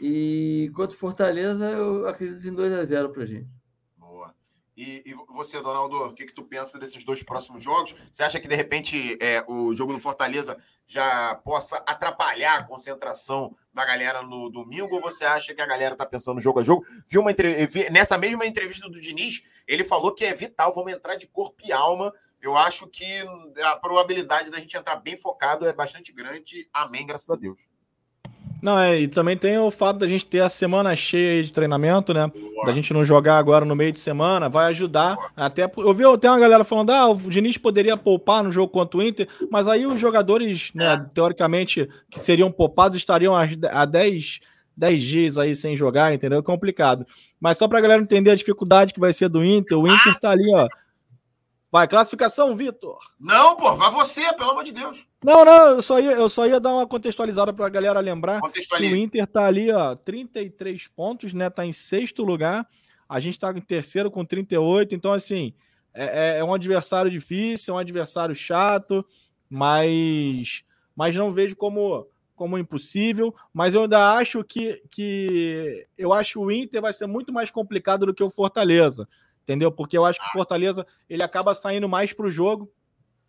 E 0.00 0.70
contra 0.74 0.96
o 0.96 0.98
Fortaleza, 0.98 1.70
eu 1.70 2.06
acredito 2.06 2.46
em 2.46 2.54
2x0 2.54 3.12
pra 3.12 3.26
gente. 3.26 3.57
E, 4.78 5.02
e, 5.06 5.14
você, 5.28 5.60
Donaldo, 5.60 5.96
o 6.04 6.14
que, 6.14 6.24
que 6.24 6.32
tu 6.32 6.44
pensa 6.44 6.78
desses 6.78 7.02
dois 7.02 7.20
próximos 7.20 7.64
jogos? 7.64 7.96
Você 8.12 8.22
acha 8.22 8.38
que, 8.38 8.46
de 8.46 8.54
repente, 8.54 9.18
é, 9.20 9.44
o 9.48 9.74
jogo 9.74 9.92
no 9.92 9.98
Fortaleza 9.98 10.56
já 10.86 11.34
possa 11.34 11.78
atrapalhar 11.78 12.58
a 12.58 12.62
concentração 12.62 13.56
da 13.74 13.84
galera 13.84 14.22
no 14.22 14.48
domingo? 14.48 14.94
Ou 14.94 15.00
você 15.00 15.24
acha 15.24 15.52
que 15.52 15.60
a 15.60 15.66
galera 15.66 15.96
tá 15.96 16.06
pensando 16.06 16.40
jogo 16.40 16.60
a 16.60 16.62
jogo? 16.62 16.84
Viu 17.08 17.20
uma 17.20 17.34
vi, 17.68 17.90
nessa 17.90 18.16
mesma 18.16 18.46
entrevista 18.46 18.88
do 18.88 19.00
Diniz, 19.00 19.42
ele 19.66 19.82
falou 19.82 20.14
que 20.14 20.24
é 20.24 20.32
vital, 20.32 20.72
vamos 20.72 20.92
entrar 20.92 21.16
de 21.16 21.26
corpo 21.26 21.56
e 21.64 21.72
alma. 21.72 22.14
Eu 22.40 22.56
acho 22.56 22.86
que 22.86 23.24
a 23.60 23.74
probabilidade 23.74 24.48
da 24.48 24.60
gente 24.60 24.76
entrar 24.76 24.94
bem 24.94 25.16
focado 25.16 25.66
é 25.66 25.72
bastante 25.72 26.12
grande. 26.12 26.68
Amém, 26.72 27.04
graças 27.04 27.28
a 27.28 27.34
Deus. 27.34 27.67
Não, 28.60 28.78
é, 28.78 29.00
e 29.00 29.08
também 29.08 29.36
tem 29.36 29.56
o 29.58 29.70
fato 29.70 29.98
da 29.98 30.08
gente 30.08 30.26
ter 30.26 30.40
a 30.40 30.48
semana 30.48 30.94
cheia 30.96 31.42
de 31.42 31.52
treinamento, 31.52 32.12
né? 32.12 32.26
Boa. 32.26 32.66
Da 32.66 32.72
gente 32.72 32.92
não 32.92 33.04
jogar 33.04 33.38
agora 33.38 33.64
no 33.64 33.76
meio 33.76 33.92
de 33.92 34.00
semana, 34.00 34.48
vai 34.48 34.66
ajudar. 34.70 35.14
Boa. 35.14 35.30
Até 35.36 35.70
eu 35.76 35.94
vi 35.94 36.04
até 36.04 36.28
uma 36.28 36.40
galera 36.40 36.64
falando: 36.64 36.90
ah, 36.90 37.08
o 37.08 37.16
Diniz 37.16 37.56
poderia 37.56 37.96
poupar 37.96 38.42
no 38.42 38.50
jogo 38.50 38.72
contra 38.72 38.98
o 38.98 39.02
Inter, 39.02 39.28
mas 39.50 39.68
aí 39.68 39.86
os 39.86 40.00
jogadores, 40.00 40.70
né, 40.74 40.94
é. 40.94 41.10
teoricamente, 41.14 41.88
que 42.10 42.18
seriam 42.18 42.50
poupados, 42.50 42.96
estariam 42.96 43.34
a 43.34 43.84
10, 43.84 44.40
10 44.76 45.04
dias 45.04 45.38
aí 45.38 45.54
sem 45.54 45.76
jogar, 45.76 46.12
entendeu? 46.12 46.40
É 46.40 46.42
complicado. 46.42 47.06
Mas 47.40 47.56
só 47.56 47.68
pra 47.68 47.80
galera 47.80 48.02
entender 48.02 48.30
a 48.30 48.36
dificuldade 48.36 48.92
que 48.92 49.00
vai 49.00 49.12
ser 49.12 49.28
do 49.28 49.44
Inter, 49.44 49.78
o 49.78 49.86
Inter 49.86 50.06
Nossa. 50.06 50.20
tá 50.20 50.30
ali, 50.30 50.52
ó. 50.54 50.66
Vai, 51.70 51.86
classificação, 51.86 52.56
Vitor. 52.56 52.98
Não, 53.20 53.54
pô, 53.54 53.76
vai 53.76 53.90
você, 53.90 54.32
pelo 54.32 54.52
amor 54.52 54.64
de 54.64 54.72
Deus. 54.72 55.06
Não, 55.22 55.44
não, 55.44 55.68
eu 55.70 55.82
só 55.82 56.00
ia, 56.00 56.12
eu 56.12 56.28
só 56.28 56.46
ia 56.46 56.58
dar 56.58 56.72
uma 56.72 56.86
contextualizada 56.86 57.52
para 57.52 57.66
a 57.66 57.70
galera 57.70 58.00
lembrar 58.00 58.40
que 58.40 58.60
o 58.86 58.96
Inter 58.96 59.26
tá 59.26 59.44
ali, 59.44 59.70
ó, 59.70 59.94
33 59.94 60.86
pontos, 60.88 61.34
né? 61.34 61.50
Tá 61.50 61.66
em 61.66 61.72
sexto 61.72 62.24
lugar. 62.24 62.66
A 63.06 63.20
gente 63.20 63.38
tá 63.38 63.50
em 63.50 63.60
terceiro 63.60 64.10
com 64.10 64.24
38, 64.24 64.94
então 64.94 65.12
assim, 65.12 65.52
é, 65.92 66.36
é, 66.36 66.38
é 66.38 66.44
um 66.44 66.54
adversário 66.54 67.10
difícil, 67.10 67.74
é 67.74 67.76
um 67.76 67.80
adversário 67.80 68.34
chato, 68.34 69.04
mas 69.48 70.62
mas 70.96 71.14
não 71.14 71.30
vejo 71.30 71.54
como 71.54 72.06
como 72.34 72.56
impossível, 72.56 73.34
mas 73.52 73.74
eu 73.74 73.82
ainda 73.82 74.14
acho 74.14 74.44
que, 74.44 74.80
que 74.88 75.84
eu 75.98 76.12
acho 76.12 76.34
que 76.34 76.38
o 76.38 76.52
Inter 76.52 76.80
vai 76.80 76.92
ser 76.92 77.08
muito 77.08 77.32
mais 77.32 77.50
complicado 77.50 78.06
do 78.06 78.14
que 78.14 78.22
o 78.22 78.30
Fortaleza 78.30 79.08
entendeu? 79.48 79.72
Porque 79.72 79.96
eu 79.96 80.04
acho 80.04 80.20
que 80.20 80.28
o 80.28 80.32
Fortaleza 80.32 80.86
ele 81.08 81.22
acaba 81.22 81.54
saindo 81.54 81.88
mais 81.88 82.12
para 82.12 82.26
o 82.26 82.30
jogo, 82.30 82.70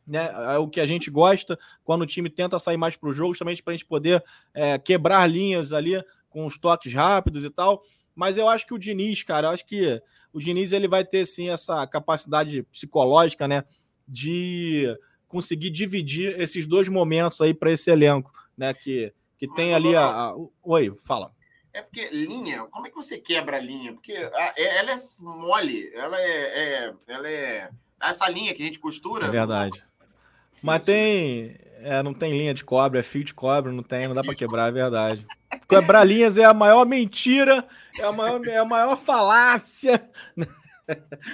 né? 0.05 0.29
É 0.53 0.57
o 0.57 0.67
que 0.67 0.81
a 0.81 0.85
gente 0.85 1.09
gosta 1.09 1.57
quando 1.81 2.01
o 2.01 2.05
time 2.05 2.29
tenta 2.29 2.59
sair 2.59 2.75
mais 2.75 2.97
para 2.97 3.07
o 3.07 3.13
jogo, 3.13 3.33
justamente 3.33 3.63
para 3.63 3.71
a 3.71 3.77
gente 3.77 3.85
poder 3.85 4.21
é, 4.53 4.77
quebrar 4.77 5.25
linhas 5.27 5.71
ali 5.71 6.03
com 6.29 6.45
os 6.45 6.57
toques 6.57 6.93
rápidos 6.93 7.45
e 7.45 7.49
tal. 7.49 7.81
Mas 8.13 8.35
eu 8.35 8.49
acho 8.49 8.67
que 8.67 8.73
o 8.73 8.77
Diniz, 8.77 9.23
cara, 9.23 9.47
eu 9.47 9.51
acho 9.51 9.65
que 9.65 10.01
o 10.33 10.39
Diniz 10.39 10.73
ele 10.73 10.89
vai 10.89 11.05
ter 11.05 11.25
sim 11.25 11.49
essa 11.49 11.87
capacidade 11.87 12.63
psicológica, 12.63 13.47
né, 13.47 13.63
de 14.05 14.93
conseguir 15.25 15.69
dividir 15.69 16.37
esses 16.39 16.67
dois 16.67 16.89
momentos 16.89 17.39
aí 17.39 17.53
para 17.53 17.71
esse 17.71 17.89
elenco, 17.89 18.31
né, 18.57 18.73
que 18.73 19.13
que 19.37 19.47
tem 19.47 19.73
ali 19.73 19.95
a, 19.95 20.03
a... 20.05 20.35
Oi, 20.63 20.93
fala. 21.05 21.31
É 21.79 21.81
porque 21.81 22.09
linha, 22.11 22.65
como 22.65 22.87
é 22.87 22.89
que 22.89 22.95
você 22.95 23.17
quebra 23.17 23.55
a 23.55 23.59
linha? 23.61 23.93
Porque 23.93 24.11
a, 24.13 24.53
é, 24.57 24.79
ela 24.79 24.91
é 24.91 24.99
mole, 25.21 25.89
ela 25.95 26.19
é, 26.19 26.27
é, 26.27 26.93
ela 27.07 27.29
é. 27.29 27.69
Essa 28.01 28.27
linha 28.27 28.53
que 28.53 28.61
a 28.61 28.65
gente 28.65 28.79
costura. 28.79 29.27
É 29.27 29.29
verdade. 29.29 29.81
Mas 30.61 30.83
tem. 30.83 31.55
É, 31.81 32.03
não 32.03 32.13
tem 32.13 32.37
linha 32.37 32.53
de 32.53 32.65
cobre, 32.65 32.99
é 32.99 33.03
fio 33.03 33.23
de 33.23 33.33
cobre, 33.33 33.71
não 33.71 33.81
tem, 33.81 34.03
é 34.03 34.07
não 34.09 34.15
dá 34.15 34.21
para 34.21 34.35
quebrar, 34.35 34.67
é 34.67 34.71
verdade. 34.71 35.25
Quebrar 35.69 36.03
linhas 36.03 36.37
é 36.37 36.43
a 36.43 36.53
maior 36.53 36.85
mentira, 36.85 37.65
é 37.97 38.03
a 38.03 38.11
maior, 38.11 38.45
é 38.45 38.57
a 38.57 38.65
maior 38.65 38.97
falácia. 38.97 40.09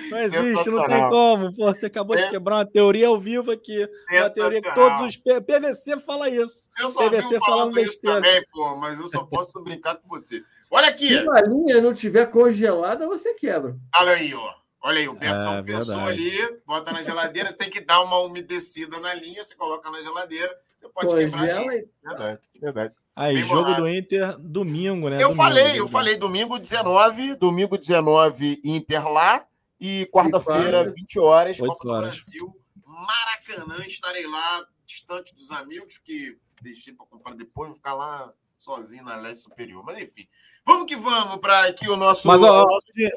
Não 0.09 0.19
existe, 0.19 0.69
não 0.69 0.87
tem 0.87 1.09
como. 1.09 1.53
Pô, 1.53 1.73
você 1.73 1.85
acabou 1.85 2.15
de 2.15 2.29
quebrar 2.29 2.57
uma 2.57 2.65
teoria 2.65 3.07
ao 3.07 3.19
vivo 3.19 3.51
aqui. 3.51 3.87
Uma 4.11 4.29
teoria 4.29 4.61
que 4.61 4.73
todos 4.73 5.01
os 5.01 5.17
PVC 5.17 5.99
fala 5.99 6.29
isso. 6.29 6.69
Eu 6.79 6.89
só 6.89 7.09
PVC 7.09 7.39
falando 7.45 7.79
isso 7.79 8.01
também, 8.01 8.43
pô, 8.51 8.75
mas 8.75 8.99
eu 8.99 9.07
só 9.07 9.23
posso 9.23 9.61
brincar 9.61 9.95
com 9.95 10.07
você. 10.07 10.43
Olha 10.69 10.89
aqui. 10.89 11.07
Se 11.07 11.29
a 11.29 11.41
linha 11.41 11.81
não 11.81 11.93
tiver 11.93 12.25
congelada, 12.29 13.07
você 13.07 13.33
quebra. 13.33 13.75
Olha 13.97 14.13
aí, 14.13 14.33
ó. 14.33 14.53
Olha 14.81 14.99
aí, 14.99 15.07
o 15.07 15.15
Betão 15.15 15.57
é, 15.57 15.63
pensou 15.63 15.99
ali, 15.99 16.31
bota 16.63 16.91
na 16.91 17.01
geladeira, 17.01 17.51
tem 17.51 17.71
que 17.71 17.81
dar 17.81 18.01
uma 18.01 18.19
umedecida 18.19 18.99
na 18.99 19.15
linha, 19.15 19.43
você 19.43 19.55
coloca 19.55 19.89
na 19.89 19.99
geladeira, 20.03 20.55
você 20.75 20.87
pode 20.89 21.07
Congela 21.07 21.29
quebrar. 21.31 21.75
E... 21.75 21.89
Verdade, 22.03 22.39
verdade. 22.61 22.93
Aí, 23.15 23.35
Bem 23.35 23.45
jogo 23.45 23.63
bolado. 23.63 23.81
do 23.83 23.87
Inter 23.87 24.37
domingo, 24.39 25.09
né? 25.09 25.15
Eu 25.15 25.29
domingo, 25.29 25.35
falei, 25.35 25.63
domingo. 25.63 25.79
eu 25.79 25.87
falei 25.87 26.17
domingo 26.17 26.59
19, 26.59 27.35
domingo 27.35 27.77
19 27.77 28.61
Inter 28.63 29.07
lá 29.09 29.45
e 29.79 30.05
quarta-feira 30.07 30.89
20 30.89 31.19
horas 31.19 31.57
Copa 31.57 31.87
horas. 31.87 32.09
do 32.09 32.11
Brasil, 32.11 32.57
Maracanã, 32.85 33.85
estarei 33.85 34.27
lá 34.27 34.65
distante 34.85 35.33
dos 35.33 35.49
amigos 35.51 35.97
que 35.97 36.37
deixei 36.61 36.93
para 36.93 37.05
comprar 37.05 37.35
depois, 37.35 37.69
vou 37.69 37.75
ficar 37.75 37.93
lá 37.93 38.33
sozinho 38.59 39.05
na 39.05 39.15
leste 39.15 39.43
superior. 39.43 39.83
Mas 39.85 39.97
enfim, 39.99 40.27
vamos 40.65 40.85
que 40.85 40.97
vamos 40.97 41.37
para 41.37 41.67
aqui 41.67 41.87
o 41.87 41.95
nosso. 41.95 42.27
Mas 42.27 42.43
ó, 42.43 42.63
nosso... 42.63 42.91
Eu, 42.97 43.11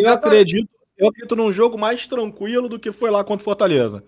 eu, 0.00 0.12
acredito, 0.12 0.70
eu 0.96 1.08
acredito 1.08 1.36
num 1.36 1.50
jogo 1.50 1.76
mais 1.76 2.06
tranquilo 2.06 2.70
do 2.70 2.78
que 2.78 2.90
foi 2.90 3.10
lá 3.10 3.22
contra 3.22 3.42
o 3.42 3.44
Fortaleza. 3.44 4.02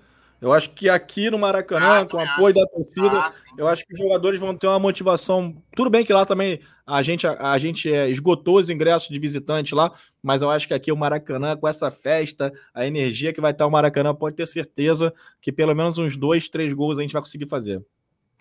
Eu 0.44 0.52
acho 0.52 0.74
que 0.74 0.90
aqui 0.90 1.30
no 1.30 1.38
Maracanã, 1.38 2.02
ah, 2.02 2.06
com 2.06 2.18
o 2.18 2.20
apoio 2.20 2.54
acho. 2.54 2.54
da 2.54 2.66
torcida, 2.66 3.18
ah, 3.18 3.28
eu 3.56 3.66
acho 3.66 3.86
que 3.86 3.94
os 3.94 3.98
jogadores 3.98 4.38
vão 4.38 4.54
ter 4.54 4.66
uma 4.66 4.78
motivação. 4.78 5.56
Tudo 5.74 5.88
bem 5.88 6.04
que 6.04 6.12
lá 6.12 6.26
também 6.26 6.60
a 6.86 7.02
gente, 7.02 7.26
a, 7.26 7.52
a 7.52 7.56
gente 7.56 7.90
é, 7.90 8.10
esgotou 8.10 8.58
os 8.58 8.68
ingressos 8.68 9.08
de 9.08 9.18
visitante 9.18 9.74
lá, 9.74 9.90
mas 10.22 10.42
eu 10.42 10.50
acho 10.50 10.68
que 10.68 10.74
aqui 10.74 10.92
o 10.92 10.96
Maracanã, 10.98 11.56
com 11.56 11.66
essa 11.66 11.90
festa, 11.90 12.52
a 12.74 12.86
energia 12.86 13.32
que 13.32 13.40
vai 13.40 13.52
estar 13.52 13.66
o 13.66 13.70
Maracanã, 13.70 14.14
pode 14.14 14.36
ter 14.36 14.44
certeza 14.44 15.14
que 15.40 15.50
pelo 15.50 15.74
menos 15.74 15.96
uns 15.96 16.14
dois, 16.14 16.46
três 16.46 16.74
gols 16.74 16.98
a 16.98 17.00
gente 17.00 17.14
vai 17.14 17.22
conseguir 17.22 17.46
fazer. 17.46 17.82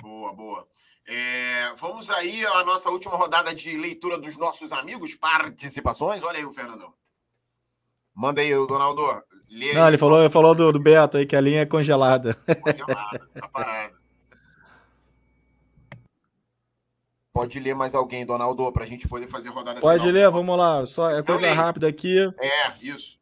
Boa, 0.02 0.34
boa. 0.34 0.68
É, 1.08 1.74
vamos 1.78 2.10
aí 2.10 2.46
à 2.48 2.66
nossa 2.66 2.90
última 2.90 3.16
rodada 3.16 3.56
de 3.56 3.78
leitura 3.78 4.18
dos 4.18 4.36
nossos 4.36 4.74
amigos, 4.74 5.16
participações. 5.16 6.22
Olha 6.22 6.40
aí 6.40 6.46
o 6.46 6.52
Fernandão. 6.52 6.94
Manda 8.14 8.42
aí, 8.42 8.54
Donaldo. 8.68 9.24
Não, 9.74 9.88
ele 9.88 9.98
falou, 9.98 10.20
ele 10.20 10.30
falou 10.30 10.56
do, 10.56 10.72
do 10.72 10.80
Beto 10.80 11.18
aí, 11.18 11.26
que 11.26 11.36
a 11.36 11.42
linha 11.42 11.62
é 11.62 11.66
congelada. 11.66 12.36
Congelada, 12.36 13.30
tá 13.34 13.48
parada. 13.48 13.94
Pode 17.32 17.60
ler 17.60 17.74
mais 17.74 17.96
alguém, 17.96 18.26
Donaldo, 18.26 18.72
para 18.72 18.84
a 18.84 18.88
gente 18.88 19.08
poder 19.08 19.28
fazer 19.28 19.50
a 19.50 19.52
rodada 19.52 19.80
Pode 19.80 20.00
final. 20.06 20.14
ler, 20.14 20.30
vamos 20.30 20.58
lá. 20.58 20.86
Só 20.86 21.10
é 21.10 21.24
coisa 21.24 21.54
rápida 21.54 21.88
aqui. 21.88 22.20
É, 22.40 22.74
isso. 22.82 23.18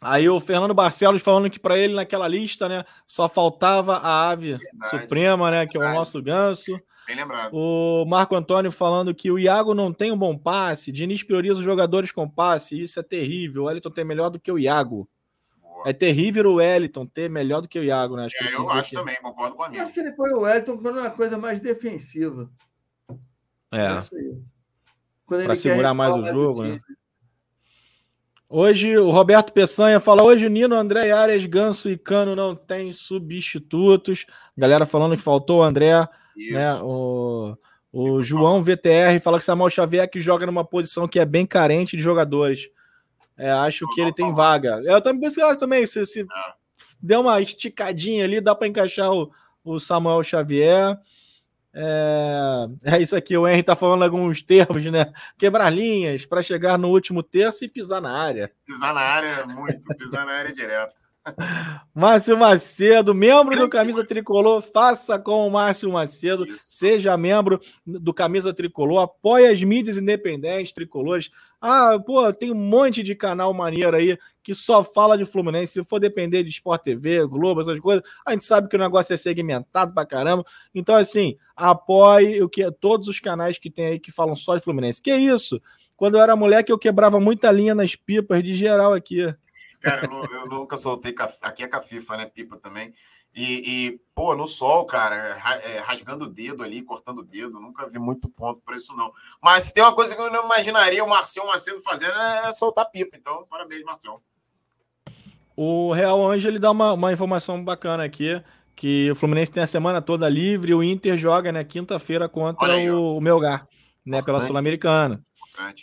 Aí 0.00 0.28
o 0.28 0.38
Fernando 0.38 0.74
Barcelos 0.74 1.22
falando 1.22 1.50
que 1.50 1.58
para 1.58 1.76
ele 1.76 1.94
naquela 1.94 2.28
lista, 2.28 2.68
né, 2.68 2.84
só 3.06 3.28
faltava 3.28 3.96
a 3.96 4.28
ave 4.30 4.56
verdade, 4.56 4.90
suprema, 4.90 5.50
né, 5.50 5.58
verdade. 5.58 5.72
que 5.72 5.78
é 5.78 5.80
o 5.80 5.94
nosso 5.94 6.22
ganso. 6.22 6.80
Bem 7.06 7.16
lembrado. 7.16 7.50
O 7.52 8.04
Marco 8.06 8.36
Antônio 8.36 8.70
falando 8.70 9.14
que 9.14 9.30
o 9.30 9.38
Iago 9.38 9.74
não 9.74 9.92
tem 9.92 10.12
um 10.12 10.18
bom 10.18 10.36
passe, 10.36 10.92
Diniz 10.92 11.22
prioriza 11.22 11.58
os 11.58 11.64
jogadores 11.64 12.12
com 12.12 12.28
passe, 12.28 12.80
isso 12.80 13.00
é 13.00 13.02
terrível. 13.02 13.62
O 13.62 13.66
Wellington 13.66 13.90
tem 13.90 14.04
melhor 14.04 14.30
do 14.30 14.38
que 14.38 14.52
o 14.52 14.58
Iago. 14.58 15.08
É 15.86 15.92
terrível 15.92 16.50
o 16.50 16.54
Wellington 16.54 17.06
ter 17.06 17.28
melhor 17.28 17.60
do 17.60 17.68
que 17.68 17.78
o 17.78 17.84
Iago, 17.84 18.16
né? 18.16 18.26
Acho 18.26 18.36
é, 18.36 18.54
eu 18.54 18.70
acho 18.70 18.90
que... 18.90 18.96
também, 18.96 19.16
concordo 19.20 19.56
com 19.56 19.62
a 19.62 19.68
minha. 19.68 19.82
Acho 19.82 19.92
que 19.92 20.00
ele 20.00 20.12
foi 20.12 20.30
o 20.32 20.40
Wellington 20.40 20.78
quando 20.78 20.98
é 20.98 21.02
uma 21.02 21.10
coisa 21.10 21.38
mais 21.38 21.60
defensiva. 21.60 22.50
É. 23.72 24.00
Para 25.26 25.54
segurar 25.54 25.94
mais 25.94 26.14
o 26.14 26.22
jogo, 26.22 26.62
né? 26.62 26.80
Hoje 28.50 28.96
o 28.96 29.10
Roberto 29.10 29.52
Peçanha 29.52 30.00
fala: 30.00 30.24
hoje 30.24 30.46
o 30.46 30.50
Nino, 30.50 30.74
André 30.74 31.10
Arias, 31.10 31.44
Ganso 31.44 31.90
e 31.90 31.98
Cano 31.98 32.34
não 32.34 32.56
tem 32.56 32.90
substitutos. 32.92 34.24
Galera 34.56 34.86
falando 34.86 35.16
que 35.16 35.22
faltou 35.22 35.58
o 35.58 35.62
André. 35.62 36.08
Né? 36.50 36.74
O, 36.82 37.54
o 37.92 38.22
João 38.22 38.62
VTR 38.62 39.18
fala 39.22 39.38
que 39.38 39.44
Samuel 39.44 39.68
Xavier 39.68 40.04
é 40.04 40.06
que 40.06 40.18
joga 40.18 40.46
numa 40.46 40.64
posição 40.64 41.06
que 41.06 41.18
é 41.18 41.26
bem 41.26 41.44
carente 41.44 41.94
de 41.94 42.02
jogadores. 42.02 42.70
É, 43.38 43.50
acho 43.52 43.86
que 43.94 44.00
ele 44.00 44.12
tem 44.12 44.32
vaga. 44.32 44.82
Eu 44.84 45.00
também, 45.00 45.30
também 45.58 45.86
se, 45.86 46.04
se 46.04 46.20
é. 46.20 46.24
der 47.00 47.18
uma 47.18 47.40
esticadinha 47.40 48.24
ali, 48.24 48.40
dá 48.40 48.54
para 48.54 48.66
encaixar 48.66 49.12
o, 49.12 49.30
o 49.64 49.78
Samuel 49.78 50.22
Xavier. 50.24 50.98
É, 51.72 52.66
é 52.96 53.00
isso 53.00 53.14
aqui, 53.14 53.36
o 53.36 53.46
Henry 53.46 53.62
tá 53.62 53.76
falando 53.76 54.02
alguns 54.02 54.42
termos, 54.42 54.84
né? 54.86 55.12
Quebrar 55.38 55.70
linhas 55.70 56.26
para 56.26 56.42
chegar 56.42 56.76
no 56.76 56.88
último 56.88 57.22
terço 57.22 57.64
e 57.64 57.68
pisar 57.68 58.00
na 58.00 58.18
área. 58.18 58.50
Pisar 58.66 58.92
na 58.92 59.00
área, 59.00 59.46
muito, 59.46 59.88
pisar 59.96 60.26
na 60.26 60.32
área 60.32 60.52
direto. 60.52 61.07
Márcio 61.94 62.36
Macedo, 62.36 63.14
membro 63.14 63.56
do 63.56 63.68
Camisa 63.68 64.04
Tricolor, 64.04 64.62
faça 64.62 65.18
com 65.18 65.46
o 65.46 65.50
Márcio 65.50 65.90
Macedo, 65.90 66.44
Isso. 66.44 66.76
seja 66.76 67.16
membro 67.16 67.60
do 67.86 68.14
Camisa 68.14 68.52
Tricolor, 68.54 69.02
apoie 69.02 69.46
as 69.46 69.62
mídias 69.62 69.96
independentes, 69.96 70.72
tricolores. 70.72 71.30
Ah, 71.60 71.98
pô, 71.98 72.32
tem 72.32 72.52
um 72.52 72.54
monte 72.54 73.02
de 73.02 73.14
canal 73.14 73.52
maneiro 73.52 73.96
aí 73.96 74.16
que 74.42 74.54
só 74.54 74.82
fala 74.82 75.18
de 75.18 75.24
Fluminense. 75.24 75.74
Se 75.74 75.84
for 75.84 75.98
depender 75.98 76.42
de 76.42 76.50
Sport 76.50 76.82
TV, 76.82 77.26
Globo, 77.26 77.60
essas 77.60 77.78
coisas, 77.80 78.02
a 78.24 78.32
gente 78.32 78.44
sabe 78.44 78.68
que 78.68 78.76
o 78.76 78.78
negócio 78.78 79.12
é 79.12 79.16
segmentado 79.16 79.92
pra 79.92 80.06
caramba. 80.06 80.44
Então, 80.74 80.94
assim, 80.94 81.36
apoie 81.54 82.42
o 82.42 82.48
que 82.48 82.70
todos 82.72 83.08
os 83.08 83.20
canais 83.20 83.58
que 83.58 83.70
tem 83.70 83.86
aí 83.86 84.00
que 84.00 84.10
falam 84.12 84.34
só 84.34 84.56
de 84.56 84.62
Fluminense. 84.62 85.02
Que 85.02 85.14
isso? 85.14 85.60
Quando 85.98 86.16
eu 86.16 86.22
era 86.22 86.36
moleque, 86.36 86.70
eu 86.70 86.78
quebrava 86.78 87.18
muita 87.18 87.50
linha 87.50 87.74
nas 87.74 87.96
pipas 87.96 88.42
de 88.42 88.54
geral 88.54 88.94
aqui. 88.94 89.34
Cara, 89.80 90.06
eu, 90.06 90.24
eu 90.40 90.46
nunca 90.46 90.76
soltei. 90.76 91.14
Aqui 91.42 91.62
é 91.62 91.68
cafifa, 91.68 92.16
né? 92.16 92.26
Pipa 92.26 92.56
também. 92.56 92.92
E, 93.34 93.42
e, 93.42 94.00
pô, 94.14 94.34
no 94.34 94.46
sol, 94.46 94.84
cara, 94.84 95.38
é, 95.64 95.78
rasgando 95.78 96.24
o 96.24 96.28
dedo 96.28 96.62
ali, 96.62 96.82
cortando 96.82 97.18
o 97.18 97.24
dedo, 97.24 97.60
nunca 97.60 97.86
vi 97.86 97.98
muito 97.98 98.28
ponto 98.28 98.60
para 98.64 98.76
isso, 98.76 98.96
não. 98.96 99.12
Mas 99.40 99.70
tem 99.70 99.82
uma 99.82 99.94
coisa 99.94 100.14
que 100.14 100.20
eu 100.20 100.30
não 100.30 100.44
imaginaria 100.44 101.04
o 101.04 101.08
Marcelo 101.08 101.46
Macedo 101.46 101.80
fazendo 101.80 102.14
é 102.14 102.52
soltar 102.52 102.90
pipa. 102.90 103.16
Então, 103.16 103.46
parabéns, 103.48 103.84
Marcelo. 103.84 104.20
O 105.54 105.92
Real 105.92 106.24
Anjo 106.24 106.48
ele 106.48 106.58
dá 106.58 106.70
uma, 106.70 106.92
uma 106.92 107.12
informação 107.12 107.62
bacana 107.62 108.04
aqui, 108.04 108.42
que 108.74 109.10
o 109.10 109.14
Fluminense 109.14 109.50
tem 109.50 109.62
a 109.62 109.66
semana 109.66 110.00
toda 110.00 110.28
livre, 110.28 110.74
o 110.74 110.82
Inter 110.82 111.18
joga 111.18 111.50
né, 111.52 111.64
quinta-feira 111.64 112.28
contra 112.28 112.74
aí, 112.74 112.90
o, 112.90 113.16
o 113.16 113.20
Melgar, 113.20 113.66
né, 114.06 114.22
pela 114.22 114.40
Sul-Americana. 114.40 115.20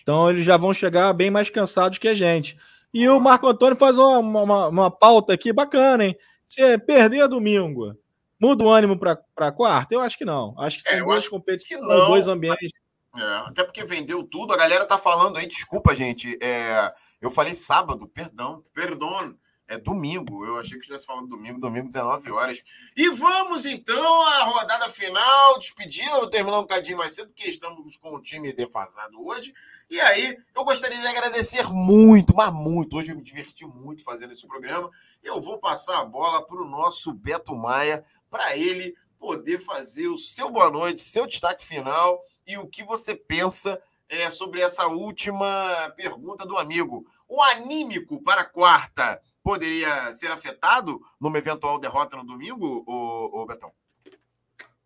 Então 0.02 0.30
eles 0.30 0.46
já 0.46 0.56
vão 0.56 0.74
chegar 0.74 1.12
bem 1.14 1.30
mais 1.30 1.50
cansados 1.50 1.98
que 1.98 2.08
a 2.08 2.16
gente. 2.16 2.58
E 2.96 3.10
o 3.10 3.20
Marco 3.20 3.46
Antônio 3.46 3.76
faz 3.76 3.98
uma, 3.98 4.20
uma, 4.20 4.68
uma 4.70 4.90
pauta 4.90 5.34
aqui 5.34 5.52
bacana, 5.52 6.06
hein? 6.06 6.18
Se 6.48 6.78
perder 6.78 7.28
domingo, 7.28 7.94
muda 8.40 8.64
o 8.64 8.70
ânimo 8.70 8.98
para 8.98 9.52
quarta? 9.52 9.94
Eu 9.94 10.00
acho 10.00 10.18
que 10.18 10.24
não. 10.24 10.56
Acho 10.58 10.82
que 10.82 10.88
é, 10.88 10.92
são 10.92 11.02
é, 11.02 11.04
duas 11.04 11.28
competições, 11.28 11.82
dois 11.82 12.30
ambientes. 12.30 12.72
É, 13.14 13.22
até 13.48 13.66
porque 13.66 13.84
vendeu 13.84 14.24
tudo. 14.24 14.54
A 14.54 14.58
galera 14.58 14.86
tá 14.86 14.98
falando 14.98 15.36
aí, 15.36 15.46
desculpa, 15.46 15.94
gente. 15.94 16.40
É, 16.42 16.90
eu 17.20 17.30
falei 17.30 17.54
sábado, 17.54 18.08
perdão, 18.08 18.64
perdão. 18.74 19.36
É 19.68 19.80
domingo, 19.80 20.46
eu 20.46 20.58
achei 20.58 20.74
que 20.74 20.82
estivesse 20.82 21.08
falando 21.08 21.28
domingo, 21.28 21.60
domingo, 21.60 21.88
19 21.88 22.32
horas. 22.32 22.64
E 22.96 23.10
vamos 23.10 23.66
então 23.66 24.22
à 24.28 24.44
rodada 24.44 24.88
final, 24.90 25.58
despedida, 25.58 26.30
terminando 26.30 26.60
um 26.60 26.62
bocadinho 26.62 27.00
mais 27.00 27.16
cedo, 27.16 27.30
porque 27.30 27.50
estamos 27.50 27.98
com 27.98 28.14
o 28.14 28.22
time 28.22 28.54
defasado 28.54 29.26
hoje. 29.26 29.56
E 29.90 30.00
aí, 30.00 30.38
eu 30.56 30.64
gostaria 30.64 31.00
de 31.00 31.08
agradecer 31.08 31.66
muito, 31.74 32.36
mas 32.36 32.54
muito. 32.54 32.96
Hoje 32.96 33.12
eu 33.12 33.16
me 33.16 33.24
diverti 33.24 33.66
muito 33.66 34.04
fazendo 34.04 34.34
esse 34.34 34.46
programa. 34.46 34.92
Eu 35.24 35.42
vou 35.42 35.58
passar 35.58 36.00
a 36.00 36.06
bola 36.06 36.46
para 36.46 36.62
o 36.62 36.70
nosso 36.70 37.12
Beto 37.12 37.56
Maia, 37.56 38.06
para 38.30 38.56
ele 38.56 38.96
poder 39.18 39.58
fazer 39.58 40.08
o 40.10 40.18
seu 40.18 40.52
boa 40.52 40.70
noite, 40.70 41.02
seu 41.02 41.26
destaque 41.26 41.66
final 41.66 42.22
e 42.46 42.56
o 42.60 42.68
que 42.68 42.84
você 42.84 43.16
pensa 43.16 43.82
é, 44.08 44.30
sobre 44.30 44.62
essa 44.62 44.86
última 44.86 45.92
pergunta 45.96 46.46
do 46.46 46.56
amigo. 46.56 47.04
O 47.28 47.42
anímico 47.42 48.22
para 48.22 48.46
quarta 48.46 49.20
poderia 49.46 50.12
ser 50.12 50.32
afetado 50.32 51.00
numa 51.22 51.38
eventual 51.38 51.80
derrota 51.80 52.18
no 52.18 52.26
domingo, 52.26 52.84
o, 52.88 53.44
o 53.44 53.46
Betão? 53.46 53.72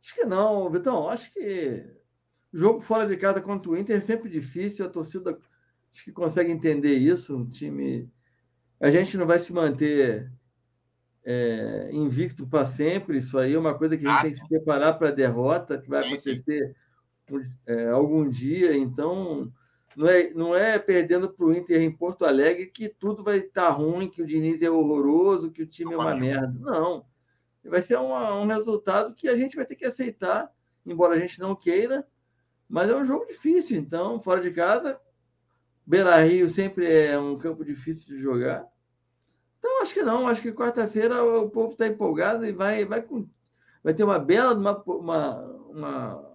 Acho 0.04 0.14
que 0.14 0.26
não, 0.26 0.70
Betão. 0.70 1.08
Acho 1.08 1.32
que 1.32 1.86
jogo 2.52 2.82
fora 2.82 3.08
de 3.08 3.16
casa 3.16 3.40
contra 3.40 3.72
o 3.72 3.78
Inter 3.78 3.96
é 3.96 4.02
sempre 4.02 4.30
difícil. 4.30 4.86
A 4.86 4.90
torcida 4.90 5.40
acho 5.94 6.04
que 6.04 6.12
consegue 6.12 6.52
entender 6.52 6.98
isso. 6.98 7.38
Um 7.38 7.50
time. 7.50 8.12
A 8.82 8.92
gente 8.92 9.18
não 9.18 9.26
vai 9.26 9.40
se 9.40 9.54
manter 9.54 10.30
é, 11.24 11.90
invicto 11.94 12.46
para 12.46 12.66
sempre. 12.66 13.20
Isso 13.20 13.40
aí 13.40 13.54
é 13.54 13.60
uma 13.60 13.78
coisa 13.78 13.98
que 13.98 14.06
a 14.06 14.10
gente 14.10 14.20
ah, 14.20 14.24
tem 14.24 14.34
que 14.34 14.40
se 14.40 14.50
preparar 14.50 15.00
para 15.00 15.08
a 15.08 15.14
derrota, 15.14 15.78
que 15.78 15.90
vai 15.90 16.04
sim, 16.04 16.08
acontecer 16.10 16.76
sim. 17.30 17.46
É, 17.66 17.88
algum 17.92 18.28
dia. 18.28 18.76
Então, 18.76 19.54
não 19.96 20.08
é, 20.08 20.30
não 20.34 20.56
é 20.56 20.80
perdendo 20.80 21.30
para 21.30 21.46
o 21.46 21.54
Inter 21.54 21.82
em 21.82 21.92
Porto 21.92 22.26
Alegre 22.26 22.68
que 22.68 22.90
tudo 22.90 23.24
vai 23.24 23.38
estar 23.38 23.68
tá 23.68 23.70
ruim, 23.70 24.10
que 24.10 24.22
o 24.22 24.26
Diniz 24.26 24.62
é 24.62 24.70
horroroso, 24.70 25.52
que 25.52 25.64
o 25.64 25.68
time 25.68 25.92
não 25.92 26.02
é 26.02 26.06
uma 26.06 26.16
merda. 26.16 26.54
Não. 26.60 27.06
Vai 27.64 27.82
ser 27.82 27.98
uma, 27.98 28.36
um 28.36 28.48
resultado 28.48 29.14
que 29.14 29.28
a 29.28 29.36
gente 29.36 29.56
vai 29.56 29.66
ter 29.66 29.76
que 29.76 29.86
aceitar, 29.86 30.52
embora 30.86 31.16
a 31.16 31.20
gente 31.20 31.40
não 31.40 31.56
queira, 31.56 32.08
mas 32.68 32.90
é 32.90 32.96
um 32.96 33.04
jogo 33.04 33.26
difícil. 33.26 33.78
Então, 33.78 34.20
fora 34.20 34.42
de 34.42 34.52
casa, 34.52 35.00
Beira 35.86 36.18
Rio 36.24 36.50
sempre 36.50 36.86
é 36.92 37.20
um 37.20 37.38
campo 37.38 37.66
difícil 37.66 38.16
de 38.16 38.22
jogar. 38.22 38.66
Então, 39.58 39.82
acho 39.82 39.94
que 39.94 40.04
não. 40.04 40.28
Acho 40.28 40.42
que 40.42 40.52
quarta-feira 40.54 41.24
o 41.24 41.50
povo 41.50 41.74
está 41.74 41.88
empolgado 41.88 42.46
e 42.46 42.52
vai, 42.52 42.86
vai, 42.86 43.02
com, 43.02 43.28
vai 43.84 43.94
ter 43.94 44.04
uma 44.04 44.20
bela 44.20 44.54
uma, 44.54 44.84
uma, 44.84 45.42
uma, 45.68 46.29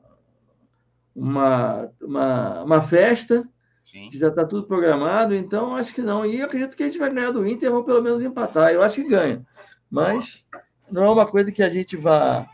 uma, 1.15 1.91
uma, 2.01 2.62
uma 2.62 2.82
festa 2.82 3.49
Sim. 3.85 4.11
já 4.12 4.28
está 4.28 4.45
tudo 4.45 4.66
programado, 4.66 5.35
então 5.35 5.77
acho 5.77 5.95
que 5.95 6.03
não. 6.03 6.24
E 6.24 6.43
acredito 6.43 6.77
que 6.77 6.82
a 6.82 6.86
gente 6.86 6.99
vai 6.99 7.12
ganhar 7.12 7.31
do 7.31 7.47
Inter 7.47 7.73
ou 7.73 7.85
pelo 7.85 8.03
menos 8.03 8.23
empatar. 8.23 8.73
Eu 8.73 8.82
acho 8.82 8.97
que 8.97 9.09
ganha. 9.09 9.45
Mas 9.91 10.45
não 10.91 11.05
é 11.05 11.11
uma 11.11 11.27
coisa 11.27 11.53
que 11.53 11.62
a 11.62 11.69
gente 11.69 11.97
vá, 11.97 12.49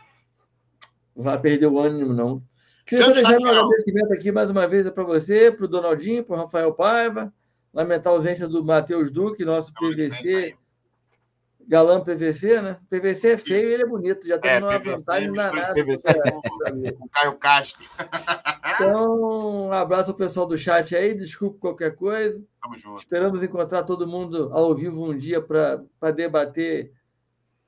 vá 1.14 1.38
perder 1.38 1.66
o 1.66 1.78
ânimo, 1.78 2.12
não. 2.12 2.42
Queria 2.84 3.06
deixar 3.12 3.38
meu 3.38 3.48
agradecimento 3.48 4.12
aqui 4.12 4.32
mais 4.32 4.50
uma 4.50 4.66
vez 4.66 4.90
para 4.90 5.04
você, 5.04 5.52
para 5.52 5.64
o 5.64 5.68
Donaldinho, 5.68 6.24
para 6.24 6.34
o 6.34 6.38
Rafael 6.38 6.74
Paiva. 6.74 7.32
Lamentar 7.72 8.12
a 8.12 8.16
ausência 8.16 8.48
do 8.48 8.64
Matheus 8.64 9.12
Duque, 9.12 9.44
nosso 9.44 9.72
PVC. 9.74 10.56
Galã 11.70 12.02
PVC, 12.02 12.60
né? 12.60 12.80
PVC 12.90 13.28
é 13.28 13.38
feio 13.38 13.68
e 13.68 13.74
ele 13.74 13.84
é 13.84 13.86
bonito, 13.86 14.26
já 14.26 14.40
tem 14.40 14.50
é, 14.50 14.58
uma 14.58 14.80
PVC, 14.80 14.90
vantagem 14.90 15.32
danada. 15.32 15.72
PVC 15.72 16.14
com 16.98 17.04
o 17.04 17.08
Caio 17.08 17.38
Castro. 17.38 17.88
Então, 18.74 19.68
um 19.68 19.72
abraço 19.72 20.10
ao 20.10 20.16
pessoal 20.16 20.46
do 20.46 20.58
chat 20.58 20.96
aí, 20.96 21.14
desculpe 21.14 21.60
qualquer 21.60 21.94
coisa. 21.94 22.42
Tamo 22.60 22.76
junto. 22.76 22.98
Esperamos 22.98 23.40
encontrar 23.44 23.84
todo 23.84 24.04
mundo 24.04 24.50
ao 24.52 24.74
vivo 24.74 25.08
um 25.08 25.16
dia 25.16 25.40
para 25.40 26.10
debater 26.12 26.92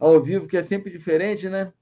ao 0.01 0.21
vivo, 0.21 0.49
que 0.49 0.57
é 0.57 0.63
sempre 0.63 0.91
diferente, 0.91 1.49
né? 1.49 1.73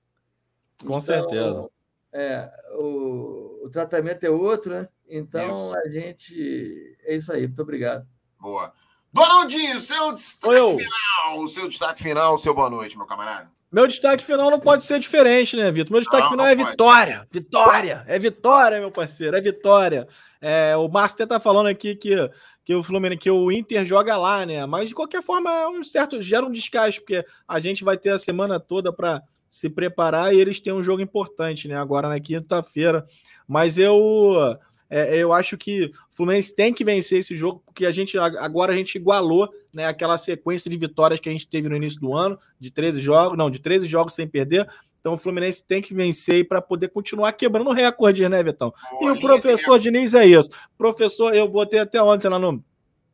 Com 0.80 0.88
então, 0.88 1.00
certeza. 1.00 1.70
É, 2.12 2.52
o, 2.74 3.62
o 3.64 3.70
tratamento 3.70 4.24
é 4.24 4.30
outro, 4.30 4.74
né? 4.74 4.88
Então, 5.08 5.48
isso. 5.48 5.74
a 5.74 5.88
gente. 5.88 6.98
É 7.02 7.16
isso 7.16 7.32
aí, 7.32 7.46
muito 7.46 7.62
obrigado. 7.62 8.06
Boa. 8.38 8.74
Donaldinho, 9.12 9.78
seu 9.80 10.12
destaque 10.12 10.76
final, 10.76 11.38
o 11.38 11.48
seu 11.48 11.68
destaque 11.68 12.02
final, 12.02 12.38
seu 12.38 12.54
boa 12.54 12.70
noite, 12.70 12.96
meu 12.96 13.06
camarada. 13.06 13.50
Meu 13.70 13.86
destaque 13.86 14.24
final 14.24 14.50
não 14.50 14.58
pode 14.58 14.84
ser 14.84 14.98
diferente, 14.98 15.56
né, 15.56 15.70
Vitor? 15.70 15.92
Meu 15.92 16.00
destaque 16.00 16.22
não, 16.22 16.30
final 16.30 16.46
não 16.46 16.52
é 16.52 16.56
pode. 16.56 16.70
vitória. 16.70 17.28
Vitória! 17.30 18.04
É 18.06 18.18
vitória, 18.18 18.80
meu 18.80 18.90
parceiro, 18.90 19.36
é 19.36 19.40
vitória. 19.40 20.08
É, 20.40 20.76
o 20.76 20.88
Márcio 20.88 21.16
até 21.16 21.26
tá 21.26 21.40
falando 21.40 21.68
aqui 21.68 21.94
que, 21.94 22.16
que 22.64 22.74
o 22.74 22.82
Fluminense, 22.82 23.20
que 23.20 23.30
o 23.30 23.50
Inter 23.50 23.84
joga 23.84 24.16
lá, 24.16 24.44
né? 24.44 24.64
Mas 24.66 24.88
de 24.88 24.94
qualquer 24.94 25.22
forma, 25.22 25.50
é 25.50 25.68
um 25.68 25.82
certo, 25.82 26.20
gera 26.20 26.46
um 26.46 26.50
desgaste, 26.50 27.00
porque 27.00 27.24
a 27.46 27.60
gente 27.60 27.84
vai 27.84 27.96
ter 27.96 28.10
a 28.10 28.18
semana 28.18 28.58
toda 28.58 28.92
para 28.92 29.22
se 29.48 29.68
preparar 29.68 30.32
e 30.32 30.40
eles 30.40 30.60
têm 30.60 30.72
um 30.72 30.82
jogo 30.82 31.02
importante, 31.02 31.68
né? 31.68 31.76
Agora 31.76 32.08
na 32.08 32.20
quinta-feira. 32.20 33.04
Mas 33.46 33.78
eu 33.78 34.56
é, 34.90 35.16
eu 35.16 35.32
acho 35.32 35.56
que 35.56 35.84
o 35.84 35.90
Fluminense 36.16 36.54
tem 36.54 36.74
que 36.74 36.84
vencer 36.84 37.20
esse 37.20 37.36
jogo, 37.36 37.62
porque 37.64 37.86
a 37.86 37.92
gente 37.92 38.18
agora 38.18 38.72
a 38.72 38.76
gente 38.76 38.96
igualou 38.96 39.48
né, 39.72 39.86
aquela 39.86 40.18
sequência 40.18 40.68
de 40.68 40.76
vitórias 40.76 41.20
que 41.20 41.28
a 41.28 41.32
gente 41.32 41.48
teve 41.48 41.68
no 41.68 41.76
início 41.76 42.00
do 42.00 42.12
ano, 42.12 42.36
de 42.58 42.72
13 42.72 43.00
jogos, 43.00 43.38
não, 43.38 43.48
de 43.48 43.60
13 43.60 43.86
jogos 43.86 44.14
sem 44.14 44.26
perder. 44.26 44.68
Então 45.00 45.14
o 45.14 45.16
Fluminense 45.16 45.64
tem 45.64 45.80
que 45.80 45.94
vencer 45.94 46.46
para 46.46 46.60
poder 46.60 46.88
continuar 46.88 47.32
quebrando 47.32 47.72
recorde, 47.72 48.28
né, 48.28 48.42
Betão? 48.42 48.74
e 49.00 49.08
o 49.08 49.18
professor 49.20 49.78
Diniz 49.78 50.12
é 50.12 50.26
isso. 50.26 50.50
Professor, 50.76 51.34
eu 51.34 51.46
botei 51.46 51.78
até 51.78 52.02
ontem 52.02 52.28
lá 52.28 52.38
no, 52.38 52.62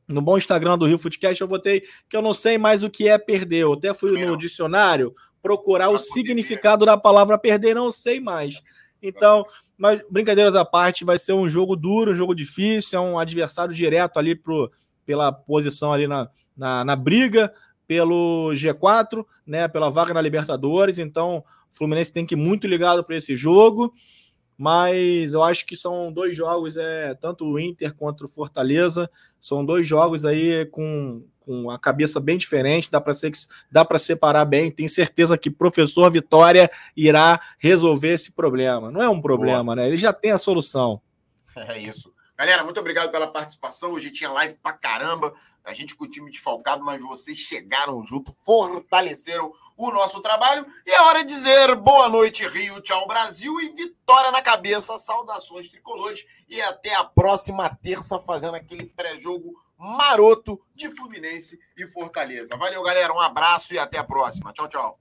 no 0.08 0.22
bom 0.22 0.38
Instagram 0.38 0.78
do 0.78 0.86
Rio 0.86 0.98
Footcast, 0.98 1.40
eu 1.40 1.46
botei 1.46 1.82
que 2.08 2.16
eu 2.16 2.22
não 2.22 2.32
sei 2.32 2.56
mais 2.56 2.82
o 2.82 2.90
que 2.90 3.06
é 3.06 3.18
perder. 3.18 3.64
Eu 3.64 3.74
até 3.74 3.92
fui 3.92 4.24
no 4.24 4.36
dicionário 4.36 5.14
procurar 5.42 5.90
o 5.90 5.98
significado 5.98 6.84
da 6.86 6.96
palavra 6.96 7.38
perder, 7.38 7.74
não 7.74 7.92
sei 7.92 8.18
mais. 8.18 8.60
Então, 9.00 9.44
mas 9.76 10.00
brincadeiras 10.10 10.54
à 10.54 10.64
parte, 10.64 11.04
vai 11.04 11.18
ser 11.18 11.32
um 11.32 11.48
jogo 11.48 11.76
duro, 11.76 12.12
um 12.12 12.16
jogo 12.16 12.34
difícil, 12.34 12.98
é 12.98 13.02
um 13.02 13.18
adversário 13.18 13.74
direto 13.74 14.18
ali 14.18 14.34
pro, 14.34 14.70
pela 15.04 15.30
posição 15.30 15.92
ali 15.92 16.06
na, 16.06 16.28
na, 16.56 16.84
na 16.84 16.96
briga, 16.96 17.52
pelo 17.86 18.50
G4, 18.54 19.24
né, 19.46 19.68
pela 19.68 19.90
vaga 19.90 20.14
na 20.14 20.20
Libertadores. 20.20 20.98
Então, 20.98 21.44
o 21.70 21.76
Fluminense 21.76 22.12
tem 22.12 22.26
que 22.26 22.34
ir 22.34 22.38
muito 22.38 22.66
ligado 22.66 23.04
para 23.04 23.16
esse 23.16 23.36
jogo. 23.36 23.92
Mas 24.58 25.34
eu 25.34 25.42
acho 25.42 25.66
que 25.66 25.76
são 25.76 26.10
dois 26.10 26.34
jogos, 26.34 26.78
é 26.78 27.14
tanto 27.14 27.44
o 27.44 27.60
Inter 27.60 27.94
quanto 27.94 28.24
o 28.24 28.28
Fortaleza, 28.28 29.10
são 29.38 29.62
dois 29.62 29.86
jogos 29.86 30.24
aí 30.24 30.64
com, 30.66 31.22
com 31.46 31.70
a 31.70 31.78
cabeça 31.78 32.18
bem 32.18 32.36
diferente, 32.36 32.90
dá 32.90 33.00
para 33.00 33.14
ser 33.14 33.30
dá 33.70 33.84
para 33.84 34.00
separar 34.00 34.44
bem. 34.44 34.70
Tenho 34.70 34.88
certeza 34.88 35.38
que 35.38 35.48
o 35.48 35.52
professor 35.52 36.10
Vitória 36.10 36.68
irá 36.96 37.40
resolver 37.56 38.12
esse 38.12 38.32
problema. 38.32 38.90
Não 38.90 39.00
é 39.00 39.08
um 39.08 39.22
problema, 39.22 39.62
Boa. 39.62 39.76
né? 39.76 39.86
Ele 39.86 39.96
já 39.96 40.12
tem 40.12 40.32
a 40.32 40.38
solução. 40.38 41.00
É 41.56 41.78
isso. 41.78 42.12
Galera, 42.36 42.62
muito 42.62 42.78
obrigado 42.78 43.10
pela 43.10 43.28
participação. 43.28 43.92
Hoje 43.92 44.10
tinha 44.10 44.30
live 44.30 44.58
pra 44.62 44.74
caramba. 44.74 45.32
A 45.64 45.72
gente 45.72 45.94
com 45.94 46.04
o 46.04 46.10
time 46.10 46.30
desfalcado, 46.30 46.84
mas 46.84 47.00
vocês 47.00 47.38
chegaram 47.38 48.04
junto, 48.04 48.36
fortaleceram 48.44 49.50
o 49.74 49.90
nosso 49.90 50.20
trabalho. 50.20 50.66
E 50.84 50.90
é 50.90 51.00
hora 51.00 51.24
de 51.24 51.32
dizer 51.32 51.74
boa 51.76 52.10
noite, 52.10 52.46
Rio, 52.46 52.80
tchau, 52.82 53.06
Brasil 53.06 53.58
e 53.60 53.70
vitória 53.70 54.30
na 54.30 54.42
cabeça. 54.42 54.98
Saudações 54.98 55.70
tricolores. 55.70 56.26
E 56.46 56.60
até 56.60 56.94
a 56.94 57.04
próxima 57.04 57.70
terça, 57.70 58.20
fazendo 58.20 58.56
aquele 58.56 58.84
pré-jogo 58.84 59.54
maroto 59.78 60.60
de 60.74 60.88
Fluminense 60.90 61.58
e 61.76 61.86
Fortaleza. 61.86 62.56
Valeu, 62.56 62.82
galera. 62.82 63.12
Um 63.12 63.20
abraço 63.20 63.74
e 63.74 63.78
até 63.78 63.98
a 63.98 64.04
próxima. 64.04 64.52
Tchau, 64.52 64.68
tchau. 64.68 64.98